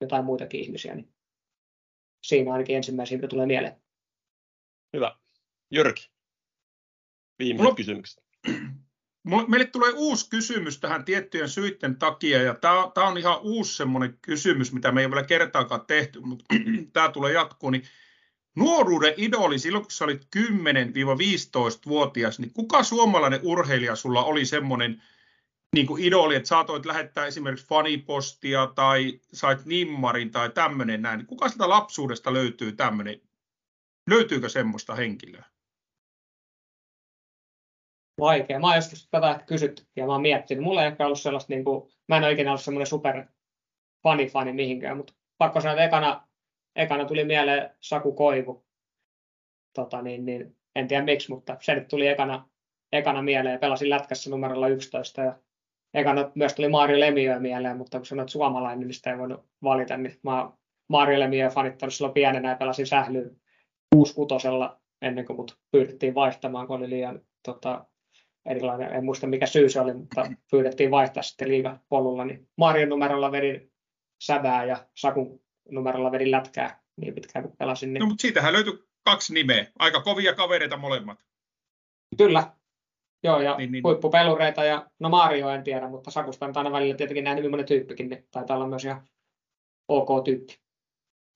jotain 0.00 0.24
muitakin 0.24 0.60
ihmisiä, 0.60 0.94
niin 0.94 1.14
siinä 2.22 2.52
ainakin 2.52 2.76
ensimmäisiä, 2.76 3.18
mitä 3.18 3.28
tulee 3.28 3.46
mieleen. 3.46 3.82
Hyvä. 4.96 5.16
Jyrki, 5.70 6.10
viimeiset 7.38 7.76
kysymykset 7.76 8.24
meille 9.48 9.66
tulee 9.66 9.92
uusi 9.96 10.30
kysymys 10.30 10.80
tähän 10.80 11.04
tiettyjen 11.04 11.48
syiden 11.48 11.96
takia, 11.96 12.42
ja 12.42 12.54
tämä 12.54 13.08
on 13.08 13.18
ihan 13.18 13.38
uusi 13.42 13.76
semmoinen 13.76 14.18
kysymys, 14.22 14.72
mitä 14.72 14.92
me 14.92 15.00
ei 15.00 15.06
ole 15.06 15.14
vielä 15.14 15.26
kertaakaan 15.26 15.86
tehty, 15.86 16.20
mutta 16.20 16.44
tämä 16.92 17.08
tulee 17.08 17.32
jatkuu, 17.32 17.70
niin 17.70 17.82
nuoruuden 18.56 19.14
idoli 19.16 19.58
silloin, 19.58 19.84
kun 19.84 19.90
sä 19.90 20.04
olit 20.04 20.28
10-15-vuotias, 20.36 22.38
niin 22.38 22.52
kuka 22.52 22.82
suomalainen 22.82 23.40
urheilija 23.42 23.96
sulla 23.96 24.24
oli 24.24 24.44
semmoinen 24.44 25.02
niin 25.74 25.86
kuin 25.86 26.04
idoli, 26.04 26.34
että 26.34 26.48
saatoit 26.48 26.86
lähettää 26.86 27.26
esimerkiksi 27.26 27.66
fanipostia 27.66 28.72
tai 28.74 29.20
sait 29.32 29.64
nimmarin 29.64 30.30
tai 30.30 30.50
tämmöinen 30.50 31.02
näin. 31.02 31.26
Kuka 31.26 31.48
sitä 31.48 31.68
lapsuudesta 31.68 32.32
löytyy 32.32 32.72
tämmöinen? 32.72 33.20
Löytyykö 34.10 34.48
semmoista 34.48 34.94
henkilöä? 34.94 35.44
Vaikea. 38.20 38.60
Mä 38.60 38.66
oon 38.66 38.76
joskus 38.76 39.08
tätä 39.10 39.40
kysytty 39.46 39.82
ja 39.96 40.06
mä 40.06 40.12
oon 40.12 40.22
miettinyt. 40.22 40.64
Mulla 40.64 40.82
ei 40.82 40.88
ehkä 40.88 41.06
ollut 41.06 41.20
sellaista, 41.20 41.52
niin 41.52 41.64
kuin, 41.64 41.90
mä 42.08 42.16
en 42.16 42.24
ole 42.24 42.32
ikinä 42.32 42.50
ollut 42.50 42.60
semmoinen 42.60 42.86
super 42.86 43.24
fani 44.02 44.26
fani 44.26 44.52
mihinkään, 44.52 44.96
mutta 44.96 45.12
pakko 45.38 45.60
sanoa, 45.60 45.72
että 45.74 45.84
ekana, 45.84 46.28
ekana 46.76 47.04
tuli 47.04 47.24
mieleen 47.24 47.70
Saku 47.80 48.12
Koivu. 48.12 48.64
Tota, 49.74 50.02
niin, 50.02 50.24
niin, 50.24 50.56
en 50.76 50.88
tiedä 50.88 51.04
miksi, 51.04 51.30
mutta 51.30 51.56
se 51.60 51.74
nyt 51.74 51.88
tuli 51.88 52.06
ekana, 52.06 52.48
ekana 52.92 53.22
mieleen 53.22 53.52
ja 53.52 53.58
pelasin 53.58 53.90
lätkässä 53.90 54.30
numerolla 54.30 54.68
11 54.68 55.22
ja 55.22 55.38
ekana 55.94 56.30
myös 56.34 56.54
tuli 56.54 56.68
Mario 56.68 57.00
Lemiö 57.00 57.40
mieleen, 57.40 57.76
mutta 57.76 57.98
kun 57.98 58.06
sanoit 58.06 58.28
suomalainen, 58.28 58.88
niin 58.88 58.94
sitä 58.94 59.10
ei 59.10 59.18
voinut 59.18 59.46
valita, 59.62 59.96
niin 59.96 60.18
mä 60.22 60.50
Mario 60.88 61.20
Lemiö 61.20 61.50
fanittanut 61.50 61.94
silloin 61.94 62.14
pienenä 62.14 62.50
ja 62.50 62.56
pelasin 62.56 62.86
sählyyn 62.86 63.36
6 63.94 64.14
ennen 65.02 65.26
kuin 65.26 65.36
mut 65.36 65.58
pyydettiin 65.70 66.14
vaihtamaan, 66.14 66.66
kun 66.66 66.76
oli 66.76 66.90
liian 66.90 67.20
tota, 67.44 67.86
erilainen, 68.48 68.92
en 68.92 69.04
muista 69.04 69.26
mikä 69.26 69.46
syy 69.46 69.68
se 69.68 69.80
oli, 69.80 69.94
mutta 69.94 70.30
pyydettiin 70.50 70.90
vaihtaa 70.90 71.22
sitten 71.22 71.48
liigapolulla, 71.48 72.24
niin 72.24 72.48
Marion 72.56 72.88
numerolla 72.88 73.32
vedin 73.32 73.72
sävää 74.22 74.64
ja 74.64 74.86
Sakun 74.94 75.40
numerolla 75.70 76.12
vedin 76.12 76.30
lätkää 76.30 76.80
niin 77.00 77.14
pitkään 77.14 77.44
kuin 77.44 77.56
pelasin. 77.56 77.92
Niin... 77.92 78.00
No, 78.00 78.06
mutta 78.06 78.22
siitähän 78.22 78.52
löytyi 78.52 78.84
kaksi 79.04 79.34
nimeä, 79.34 79.66
aika 79.78 80.00
kovia 80.00 80.34
kavereita 80.34 80.76
molemmat. 80.76 81.24
Kyllä, 82.16 82.52
joo, 83.24 83.40
ja 83.40 83.56
niin, 83.56 83.72
niin. 83.72 83.84
huippupelureita, 83.84 84.64
ja 84.64 84.90
no 84.98 85.08
Mario 85.08 85.48
en 85.48 85.64
tiedä, 85.64 85.88
mutta 85.88 86.10
Sakusta 86.10 86.46
on 86.46 86.52
aina 86.56 86.72
välillä 86.72 86.96
tietenkin 86.96 87.24
näin 87.24 87.38
hyvin 87.38 87.50
monen 87.50 87.66
tyyppikin, 87.66 88.08
niin 88.08 88.26
taitaa 88.30 88.56
olla 88.56 88.68
myös 88.68 88.84
ihan 88.84 89.08
ok 89.88 90.24
tyyppi. 90.24 90.58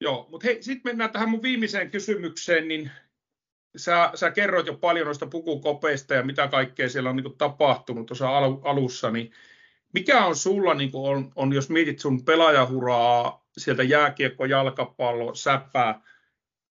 Joo, 0.01 0.27
mutta 0.31 0.47
hei, 0.47 0.63
sitten 0.63 0.91
mennään 0.91 1.11
tähän 1.11 1.29
mun 1.29 1.43
viimeiseen 1.43 1.91
kysymykseen, 1.91 2.69
niin 2.69 2.91
sä, 3.77 4.11
sä 4.15 4.31
kerroit 4.31 4.67
jo 4.67 4.75
paljon 4.77 5.07
noista 5.07 5.27
pukukopeista 5.27 6.15
ja 6.15 6.23
mitä 6.23 6.49
kaikkea 6.49 6.89
siellä 6.89 7.11
on 7.11 7.17
niin 7.17 7.39
tapahtunut 7.39 8.07
tuossa 8.07 8.39
alussa, 8.63 9.11
niin 9.11 9.33
mikä 9.95 10.27
on 10.27 10.37
sulla, 10.37 10.75
niin 10.75 10.91
on, 10.95 11.33
on, 11.37 11.53
jos 11.53 11.71
mietit 11.71 11.99
sun 11.99 12.25
pelaajahuraa 12.25 13.47
sieltä 13.59 13.83
jääkiekko, 13.83 14.45
jalkapallo, 14.45 15.35
säppää, 15.35 16.01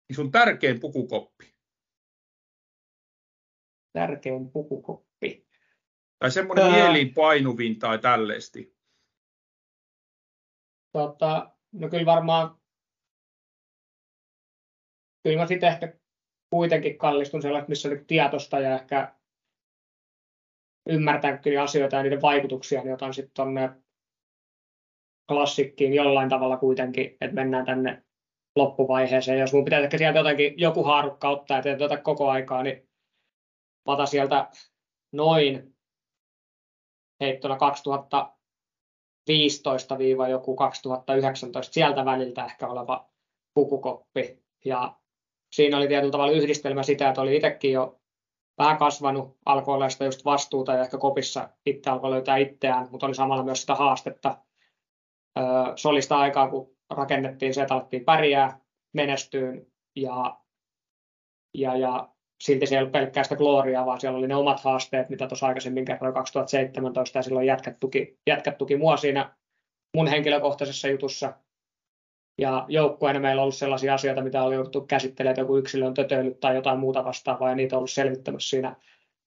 niin 0.09 0.15
sun 0.15 0.31
tärkein 0.31 0.79
pukukoppi? 0.79 1.55
Tärkein 3.93 4.51
pukukoppi? 4.51 5.47
Tai 6.19 6.31
semmoinen 6.31 6.65
Tää... 6.65 6.73
mieliin 6.73 7.13
painuvin 7.13 7.79
tai 7.79 7.99
tälleesti? 7.99 8.77
Tota, 10.91 11.51
no 11.71 11.89
kyllä 11.89 12.05
varmaan, 12.05 12.59
kyllä 15.23 15.39
mä 15.39 15.47
sitten 15.47 15.69
ehkä 15.69 16.02
kuitenkin 16.53 16.97
kallistun 16.97 17.41
sellaista, 17.41 17.69
missä 17.69 17.89
oli 17.89 18.03
tietosta 18.07 18.59
ja 18.59 18.75
ehkä 18.75 19.15
ymmärtää 20.89 21.37
kyllä 21.37 21.63
asioita 21.63 21.95
ja 21.95 22.03
niiden 22.03 22.21
vaikutuksia, 22.21 22.83
niin 22.83 22.93
otan 22.93 23.13
sitten 23.13 23.33
tuonne 23.33 23.69
klassikkiin 25.27 25.93
jollain 25.93 26.29
tavalla 26.29 26.57
kuitenkin, 26.57 27.05
että 27.05 27.35
mennään 27.35 27.65
tänne 27.65 28.03
loppuvaiheeseen. 28.55 29.39
Jos 29.39 29.53
mun 29.53 29.65
pitäisi 29.65 29.83
ehkä 29.83 29.97
sieltä 29.97 30.19
jotenkin 30.19 30.53
joku 30.57 30.83
haarukka 30.83 31.29
ottaa 31.29 31.57
ja 31.57 31.63
tehdä 31.63 31.97
koko 31.97 32.29
aikaa, 32.29 32.63
niin 32.63 32.89
mä 33.87 34.05
sieltä 34.05 34.49
noin 35.11 35.75
heittona 37.21 37.57
2015 37.57 39.97
joku 40.29 40.55
2019 40.55 41.73
sieltä 41.73 42.05
väliltä 42.05 42.45
ehkä 42.45 42.67
oleva 42.67 43.09
pukukoppi. 43.53 44.43
Ja 44.65 45.02
siinä 45.53 45.77
oli 45.77 45.87
tietyllä 45.87 46.11
tavalla 46.11 46.33
yhdistelmä 46.33 46.83
sitä, 46.83 47.09
että 47.09 47.21
oli 47.21 47.35
itsekin 47.35 47.71
jo 47.71 47.99
vähän 48.57 48.77
kasvanut, 48.77 49.37
alkoi 49.45 49.75
olla 49.75 49.89
sitä 49.89 50.05
just 50.05 50.25
vastuuta 50.25 50.73
ja 50.73 50.81
ehkä 50.81 50.97
kopissa 50.97 51.49
itse 51.65 51.89
alkoi 51.89 52.11
löytää 52.11 52.37
itseään, 52.37 52.87
mutta 52.91 53.05
oli 53.05 53.15
samalla 53.15 53.43
myös 53.43 53.61
sitä 53.61 53.75
haastetta. 53.75 54.37
Se 55.75 55.87
oli 55.87 56.01
sitä 56.01 56.17
aikaa, 56.17 56.49
kun 56.49 56.75
rakennettiin 56.89 57.53
se, 57.53 57.61
että 57.61 57.73
alettiin 57.73 58.05
pärjää, 58.05 58.59
menestyyn 58.93 59.65
ja, 59.95 60.39
ja, 61.53 61.75
ja 61.75 62.09
silti 62.43 62.67
se 62.67 62.75
ei 62.75 62.79
ollut 62.79 62.91
pelkkää 62.91 63.23
sitä 63.23 63.35
gloriaa, 63.35 63.85
vaan 63.85 63.99
siellä 63.99 64.17
oli 64.17 64.27
ne 64.27 64.35
omat 64.35 64.59
haasteet, 64.59 65.09
mitä 65.09 65.27
tuossa 65.27 65.47
aikaisemmin 65.47 65.85
kerroin 65.85 66.13
2017 66.13 67.19
ja 67.19 67.23
silloin 67.23 67.47
jätkät 67.47 67.79
tuki, 67.79 68.19
jätkät 68.27 68.57
tuki 68.57 68.77
mua 68.77 68.97
siinä 68.97 69.35
mun 69.95 70.07
henkilökohtaisessa 70.07 70.87
jutussa 70.87 71.33
ja 72.37 72.65
joukkueena 72.67 73.19
meillä 73.19 73.39
on 73.39 73.43
ollut 73.43 73.55
sellaisia 73.55 73.93
asioita, 73.93 74.21
mitä 74.21 74.43
oli 74.43 74.55
jouduttu 74.55 74.81
käsittelemään, 74.81 75.31
että 75.31 75.41
joku 75.41 75.57
yksilö 75.57 75.85
on 75.85 75.93
tötöillyt 75.93 76.39
tai 76.39 76.55
jotain 76.55 76.79
muuta 76.79 77.05
vastaavaa, 77.05 77.49
ja 77.49 77.55
niitä 77.55 77.75
on 77.75 77.77
ollut 77.77 77.91
selvittämässä 77.91 78.49
siinä 78.49 78.75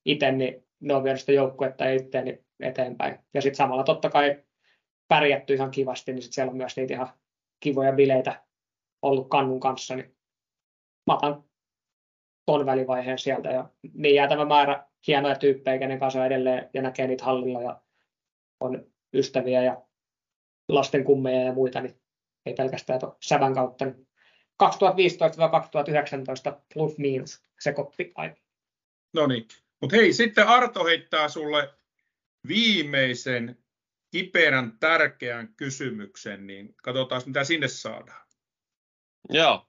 itse, 0.05 0.33
niin 0.33 0.67
ne 0.81 0.95
on 0.95 1.05
vienyt 1.05 1.21
sitä 1.21 1.33
joukkuetta 1.33 1.89
itseäni 1.89 2.45
eteenpäin. 2.61 3.19
Ja 3.35 3.43
sitten 3.43 3.57
samalla 3.57 3.85
totta 3.85 4.11
kai 4.11 4.43
pärjätty 5.09 5.55
ihan 5.55 5.71
kivasti, 5.71 6.13
niin 6.13 6.23
sitten 6.23 6.35
siellä 6.35 6.51
on 6.51 6.57
myös 6.57 6.77
niitä 6.77 6.95
ihan 6.95 7.09
kivoja 7.61 7.93
bileitä 7.93 8.43
ollut 9.03 9.29
kannun 9.29 9.61
kanssa, 9.61 9.97
niin 9.97 10.17
mä 11.07 11.15
otan 11.15 11.45
ton 12.47 12.67
välivaiheen 12.67 13.19
sieltä. 13.19 13.49
Ja 13.49 13.71
niin 13.95 14.15
jäätävä 14.15 14.45
määrä 14.45 14.87
hienoja 15.07 15.37
tyyppejä, 15.37 15.79
kenen 15.79 15.99
kanssa 15.99 16.27
edelleen 16.27 16.71
ja 16.75 16.83
näkee 16.83 17.07
niitä 17.07 17.25
hallilla 17.25 17.63
ja 17.63 17.81
on 18.61 18.87
ystäviä 19.15 19.63
ja 19.63 19.83
lasten 20.69 21.05
kummeja 21.05 21.43
ja 21.43 21.53
muita, 21.53 21.81
niin 21.81 22.01
ei 22.47 22.55
pelkästään 22.55 23.01
sävän 23.23 23.55
kautta. 23.55 23.85
2015-2019 23.85 23.89
plus 26.75 26.99
miinus 26.99 27.43
se 27.61 27.73
koppi 27.73 28.13
aina. 28.15 28.37
No 29.15 29.27
niin, 29.27 29.49
mutta 29.81 29.97
hei, 29.97 30.13
sitten 30.13 30.49
Arto 30.49 30.85
heittää 30.85 31.29
sulle 31.29 31.75
viimeisen 32.49 33.59
kiperän 34.11 34.79
tärkeän 34.81 35.55
kysymyksen, 35.57 36.47
niin 36.47 36.75
katsotaan 36.83 37.23
mitä 37.27 37.45
sinne 37.45 37.69
saadaan. 37.69 38.27
Joo, 39.31 39.69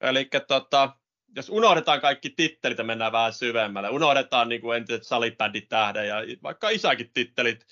eli 0.00 0.28
tota, 0.48 0.96
jos 1.36 1.48
unohdetaan 1.50 2.00
kaikki 2.00 2.30
tittelit 2.30 2.78
ja 2.78 2.84
mennään 2.84 3.12
vähän 3.12 3.32
syvemmälle, 3.32 3.90
unohdetaan 3.90 4.48
niin 4.48 4.60
kuin 4.60 4.76
entiset 4.76 5.06
salibändit 5.06 5.68
tähden 5.68 6.08
ja 6.08 6.16
vaikka 6.42 6.68
isäkin 6.68 7.10
tittelit, 7.14 7.66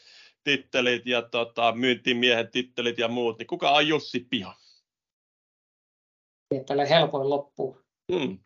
tittelit 0.44 1.06
ja 1.06 1.22
tota, 1.22 1.72
myyntimiehen 1.72 2.50
tittelit 2.50 2.98
ja 2.98 3.08
muut, 3.08 3.38
niin 3.38 3.46
kuka 3.46 3.70
on 3.70 3.88
Jussi 3.88 4.20
Piha? 4.30 4.54
Tälle 6.66 6.88
helpoin 6.88 7.30
loppuun. 7.30 7.84
Hmm. 8.12 8.38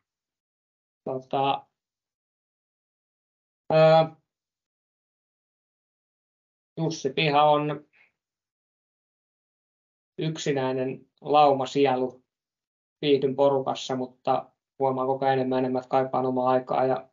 Tota, 1.05 1.67
ää, 3.71 4.17
Jussi 6.77 7.11
Piha 7.11 7.43
on 7.43 7.87
yksinäinen 10.19 11.07
lauma 11.21 11.67
sielu 11.67 12.25
viihdyn 13.03 13.37
porukassa, 13.37 13.97
mutta 13.97 14.53
huomaa 14.79 15.07
koko 15.07 15.25
ajan 15.25 15.39
enemmän 15.39 15.59
enemmän, 15.59 15.81
että 15.81 15.89
kaipaan 15.89 16.27
omaa 16.27 16.51
aikaa 16.51 16.85
ja 16.85 17.09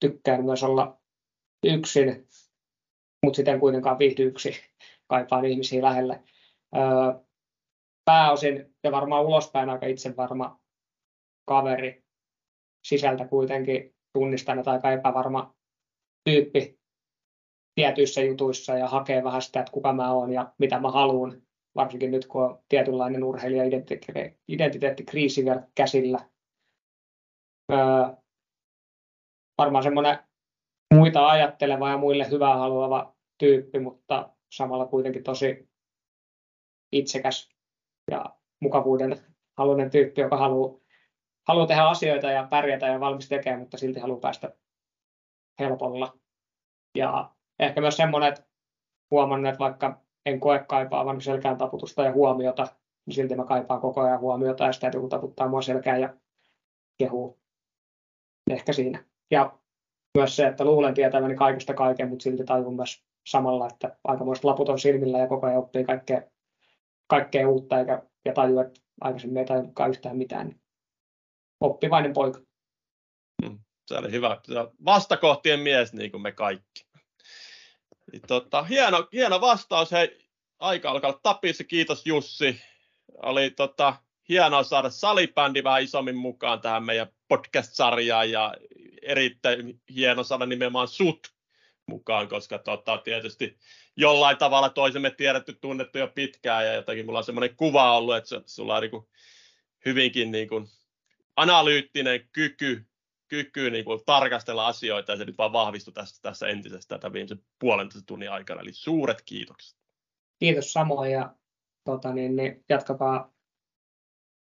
tykkään 0.00 0.44
myös 0.44 0.62
olla 0.62 1.00
yksin 1.64 2.25
mutta 3.24 3.36
sitten 3.36 3.60
kuitenkaan 3.60 3.98
viihdy 3.98 4.22
yksi, 4.22 4.50
kaipaan 5.10 5.44
ihmisiä 5.44 5.82
lähelle. 5.82 6.22
pääosin 8.04 8.74
ja 8.84 8.92
varmaan 8.92 9.24
ulospäin 9.24 9.70
aika 9.70 9.86
itsevarma 9.86 10.60
kaveri, 11.48 12.04
sisältä 12.86 13.28
kuitenkin 13.28 13.94
tunnistan, 14.12 14.58
että 14.58 14.70
aika 14.70 14.92
epävarma 14.92 15.54
tyyppi 16.24 16.80
tietyissä 17.74 18.22
jutuissa 18.22 18.74
ja 18.74 18.88
hakee 18.88 19.24
vähän 19.24 19.42
sitä, 19.42 19.60
että 19.60 19.72
kuka 19.72 19.92
mä 19.92 20.12
oon 20.12 20.32
ja 20.32 20.54
mitä 20.58 20.80
mä 20.80 20.90
haluan, 20.90 21.42
varsinkin 21.76 22.10
nyt 22.10 22.26
kun 22.26 22.44
on 22.44 22.62
tietynlainen 22.68 23.24
urheilija-identiteettikriisi 23.24 25.44
vielä 25.44 25.68
käsillä. 25.74 26.18
Öö, 27.72 27.78
varmaan 29.58 29.82
semmoinen 29.82 30.18
muita 30.94 31.28
ajatteleva 31.28 31.90
ja 31.90 31.96
muille 31.96 32.30
hyvää 32.30 32.56
haluava 32.56 33.14
tyyppi, 33.38 33.78
mutta 33.78 34.30
samalla 34.52 34.86
kuitenkin 34.86 35.22
tosi 35.22 35.68
itsekäs 36.92 37.48
ja 38.10 38.24
mukavuuden 38.60 39.20
haluinen 39.58 39.90
tyyppi, 39.90 40.20
joka 40.20 40.36
haluaa, 40.36 40.80
haluaa 41.48 41.66
tehdä 41.66 41.82
asioita 41.82 42.30
ja 42.30 42.46
pärjätä 42.50 42.86
ja 42.86 43.00
valmis 43.00 43.28
tekemään, 43.28 43.60
mutta 43.60 43.78
silti 43.78 44.00
haluaa 44.00 44.20
päästä 44.20 44.52
helpolla. 45.60 46.18
Ja 46.96 47.30
ehkä 47.58 47.80
myös 47.80 47.96
semmoinen, 47.96 48.28
että 48.28 48.42
huomannut, 49.10 49.48
että 49.48 49.58
vaikka 49.58 50.02
en 50.26 50.40
koe 50.40 50.64
kaipaavan 50.68 51.20
selkään 51.20 51.58
taputusta 51.58 52.02
ja 52.02 52.12
huomiota, 52.12 52.66
niin 53.06 53.14
silti 53.14 53.36
mä 53.36 53.44
kaipaan 53.44 53.80
koko 53.80 54.00
ajan 54.00 54.20
huomiota 54.20 54.64
ja 54.64 54.72
sitä, 54.72 54.86
että 54.86 54.96
joku 54.96 55.08
taputtaa 55.08 55.48
mua 55.48 55.62
selkään 55.62 56.00
ja 56.00 56.14
kehuu. 56.98 57.38
Ehkä 58.50 58.72
siinä. 58.72 59.04
Ja 59.30 59.58
myös 60.16 60.36
se, 60.36 60.46
että 60.46 60.64
luulen 60.64 60.94
tietäväni 60.94 61.34
kaikesta 61.34 61.74
kaiken, 61.74 62.08
mutta 62.08 62.22
silti 62.22 62.44
tajun 62.44 62.76
myös 62.76 63.04
samalla, 63.26 63.66
että 63.66 63.96
aikamoista 64.04 64.48
laput 64.48 64.68
on 64.68 64.78
silmillä 64.78 65.18
ja 65.18 65.26
koko 65.26 65.46
ajan 65.46 65.58
oppii 65.58 65.84
kaikkea, 65.84 66.22
kaikkea 67.06 67.48
uutta 67.48 67.78
eikä, 67.78 68.02
ja 68.24 68.32
tajua, 68.32 68.62
että 68.62 68.80
aikaisemmin 69.00 69.36
ei 69.36 69.44
tajunnutkaan 69.44 69.90
yhtään 69.90 70.16
mitään. 70.16 70.60
Oppivainen 71.60 72.12
poika. 72.12 72.40
Hmm, 73.44 73.58
se 73.86 73.94
oli 73.98 74.10
hyvä. 74.10 74.40
Vastakohtien 74.84 75.60
mies, 75.60 75.92
niin 75.92 76.10
kuin 76.10 76.22
me 76.22 76.32
kaikki. 76.32 76.86
Niin 78.12 78.22
tota, 78.28 78.62
hieno, 78.62 79.08
hieno 79.12 79.40
vastaus. 79.40 79.92
Hei, 79.92 80.18
aika 80.58 80.90
alkaa 80.90 81.20
tapissa. 81.22 81.64
Kiitos 81.64 82.06
Jussi. 82.06 82.60
Oli 83.22 83.50
tota, 83.50 83.96
hienoa 84.28 84.62
saada 84.62 84.90
salibändi 84.90 85.64
vähän 85.64 85.82
isommin 85.82 86.16
mukaan 86.16 86.60
tähän 86.60 86.84
meidän 86.84 87.06
podcast-sarjaan 87.28 88.30
ja 88.30 88.54
erittäin 89.06 89.80
hieno 89.94 90.24
saada 90.24 90.46
nimenomaan 90.46 90.88
sut 90.88 91.36
mukaan, 91.86 92.28
koska 92.28 92.58
tota, 92.58 92.98
tietysti 92.98 93.58
jollain 93.96 94.38
tavalla 94.38 94.68
toisemme 94.68 95.10
tiedetty, 95.10 95.52
tunnettu 95.52 95.98
jo 95.98 96.08
pitkään 96.08 96.66
ja 96.66 96.74
jotenkin 96.74 97.06
mulla 97.06 97.18
on 97.18 97.24
semmoinen 97.24 97.56
kuva 97.56 97.96
ollut, 97.96 98.16
että 98.16 98.42
sulla 98.46 98.76
on 98.76 98.82
niin 98.82 98.90
kuin 98.90 99.06
hyvinkin 99.84 100.30
niin 100.30 100.48
kuin 100.48 100.68
analyyttinen 101.36 102.28
kyky, 102.32 102.86
kyky 103.28 103.70
niin 103.70 103.84
kuin 103.84 104.00
tarkastella 104.06 104.66
asioita 104.66 105.12
ja 105.12 105.18
se 105.18 105.24
nyt 105.24 105.38
vaan 105.38 105.52
vahvistui 105.52 105.92
tässä, 105.92 106.22
tässä 106.22 106.48
entisestä 106.48 106.98
tämän 106.98 107.12
viimeisen 107.12 107.44
puolentoista 107.58 108.06
tunnin 108.06 108.30
aikana. 108.30 108.60
Eli 108.60 108.72
suuret 108.72 109.22
kiitokset. 109.22 109.78
Kiitos 110.38 110.72
samoin 110.72 111.12
ja 111.12 111.34
tota, 111.84 112.12
niin, 112.12 112.36
niin, 112.36 112.64
jatkakaa 112.68 113.34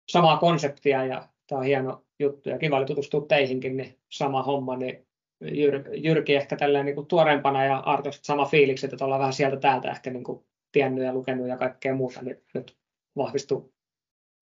samaa 0.09 0.37
konseptia 0.37 1.05
ja 1.05 1.29
tämä 1.47 1.59
on 1.59 1.65
hieno 1.65 2.04
juttu 2.19 2.49
ja 2.49 2.57
kiva 2.57 2.77
oli 2.77 2.85
tutustua 2.85 3.25
teihinkin, 3.27 3.77
niin 3.77 3.99
sama 4.11 4.43
homma, 4.43 4.75
niin 4.75 5.07
Jyr, 5.41 5.83
Jyrki 5.93 6.35
ehkä 6.35 6.55
tälleen 6.55 6.85
niin 6.85 6.95
kuin 6.95 7.07
tuoreempana 7.07 7.65
ja 7.65 7.77
Arto 7.77 8.09
sama 8.11 8.45
fiiliksi, 8.45 8.85
että 8.85 9.05
ollaan 9.05 9.19
vähän 9.19 9.33
sieltä 9.33 9.57
täältä 9.57 9.91
ehkä 9.91 10.09
niin 10.09 10.23
kuin 10.23 10.45
tiennyt 10.71 11.03
ja 11.03 11.13
lukenut 11.13 11.47
ja 11.47 11.57
kaikkea 11.57 11.95
muuta, 11.95 12.21
niin 12.21 12.43
nyt 12.53 12.77
vahvistuu, 13.15 13.73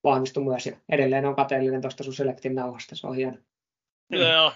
vahvistuu 0.03 0.43
myös 0.43 0.65
ja 0.65 0.77
edelleen 0.89 1.25
on 1.25 1.35
kateellinen 1.35 1.81
tuosta 1.81 2.03
sun 2.03 2.13
Selectin 2.13 2.55
nauhasta, 2.55 2.95
se 2.95 3.07
on 3.07 3.15
hieno. 3.15 3.37
Joo, 4.09 4.51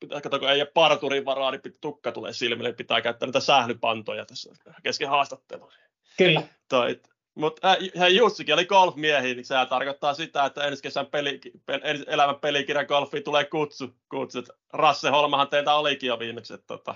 pitää 0.00 0.20
katsoa, 0.20 0.38
kun 0.38 0.50
ei 0.50 0.60
ole 0.60 0.70
parturin 0.74 1.24
varaa, 1.24 1.50
niin 1.50 1.60
tukka 1.80 2.12
tulee 2.12 2.32
silmille, 2.32 2.72
pitää 2.72 3.00
käyttää 3.00 3.26
niitä 3.26 3.40
sählypantoja 3.40 4.26
tässä 4.26 4.54
kesken 4.82 5.08
haastattelua. 5.08 5.72
Kyllä. 6.18 6.42
Toi, 6.68 7.00
mutta 7.34 7.70
äh, 8.00 8.12
Jussikin 8.12 8.54
oli 8.54 8.66
golfmiehi, 8.66 9.34
niin 9.34 9.44
sehän 9.44 9.68
tarkoittaa 9.68 10.14
sitä, 10.14 10.44
että 10.44 10.64
ensi 10.66 10.82
kesän 10.82 11.06
peli, 11.06 11.40
pel, 11.66 11.80
ensi 11.84 12.04
elämän 12.06 12.36
pelikirjan 12.40 12.86
golfiin 12.88 13.24
tulee 13.24 13.44
kutsu. 13.44 13.94
kutsu. 14.08 14.42
Rasse 14.72 15.10
Holmahan 15.10 15.48
teiltä 15.48 15.74
olikin 15.74 16.08
jo 16.08 16.18
viimeksi, 16.18 16.54
että 16.54 16.66
tota, 16.66 16.94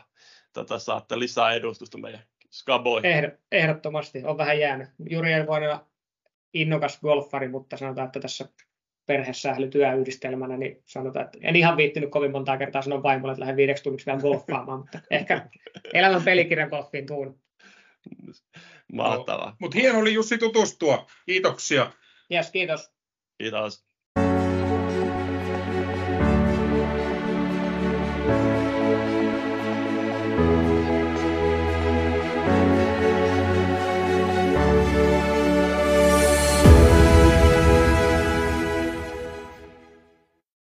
tota, 0.52 0.78
saatte 0.78 1.18
lisää 1.18 1.52
edustusta 1.52 1.98
meidän 1.98 2.22
skaboihin. 2.50 3.10
Ehdot, 3.10 3.34
ehdottomasti, 3.52 4.22
on 4.24 4.38
vähän 4.38 4.60
jäänyt. 4.60 4.88
Juri 5.10 5.32
ei 5.32 5.46
voi 5.46 5.56
olla 5.56 5.86
innokas 6.54 7.00
golfari, 7.00 7.48
mutta 7.48 7.76
sanotaan, 7.76 8.06
että 8.06 8.20
tässä 8.20 8.48
perhesählytyöyhdistelmänä, 9.06 10.56
niin 10.56 10.82
sanotaan, 10.84 11.24
että 11.24 11.38
en 11.42 11.56
ihan 11.56 11.76
viittinyt 11.76 12.10
kovin 12.10 12.32
montaa 12.32 12.58
kertaa 12.58 12.82
sanoa 12.82 13.02
vaimolle, 13.02 13.32
että 13.32 13.40
lähden 13.40 13.56
viideksi 13.56 13.82
tunniksi 13.82 14.06
vielä 14.06 14.20
golfaamaan, 14.20 14.78
mutta 14.80 15.00
ehkä 15.10 15.48
elämän 15.94 16.22
pelikirjan 16.22 16.68
golfiin 16.68 17.06
tuun. 17.06 17.40
Mahtavaa. 18.92 19.50
No, 19.50 19.56
mutta 19.60 19.78
hieno 19.78 19.98
oli 19.98 20.14
Jussi 20.14 20.38
tutustua. 20.38 21.06
Kiitoksia. 21.26 21.92
Yes, 22.32 22.50
kiitos. 22.50 22.90
Kiitos. 23.38 23.87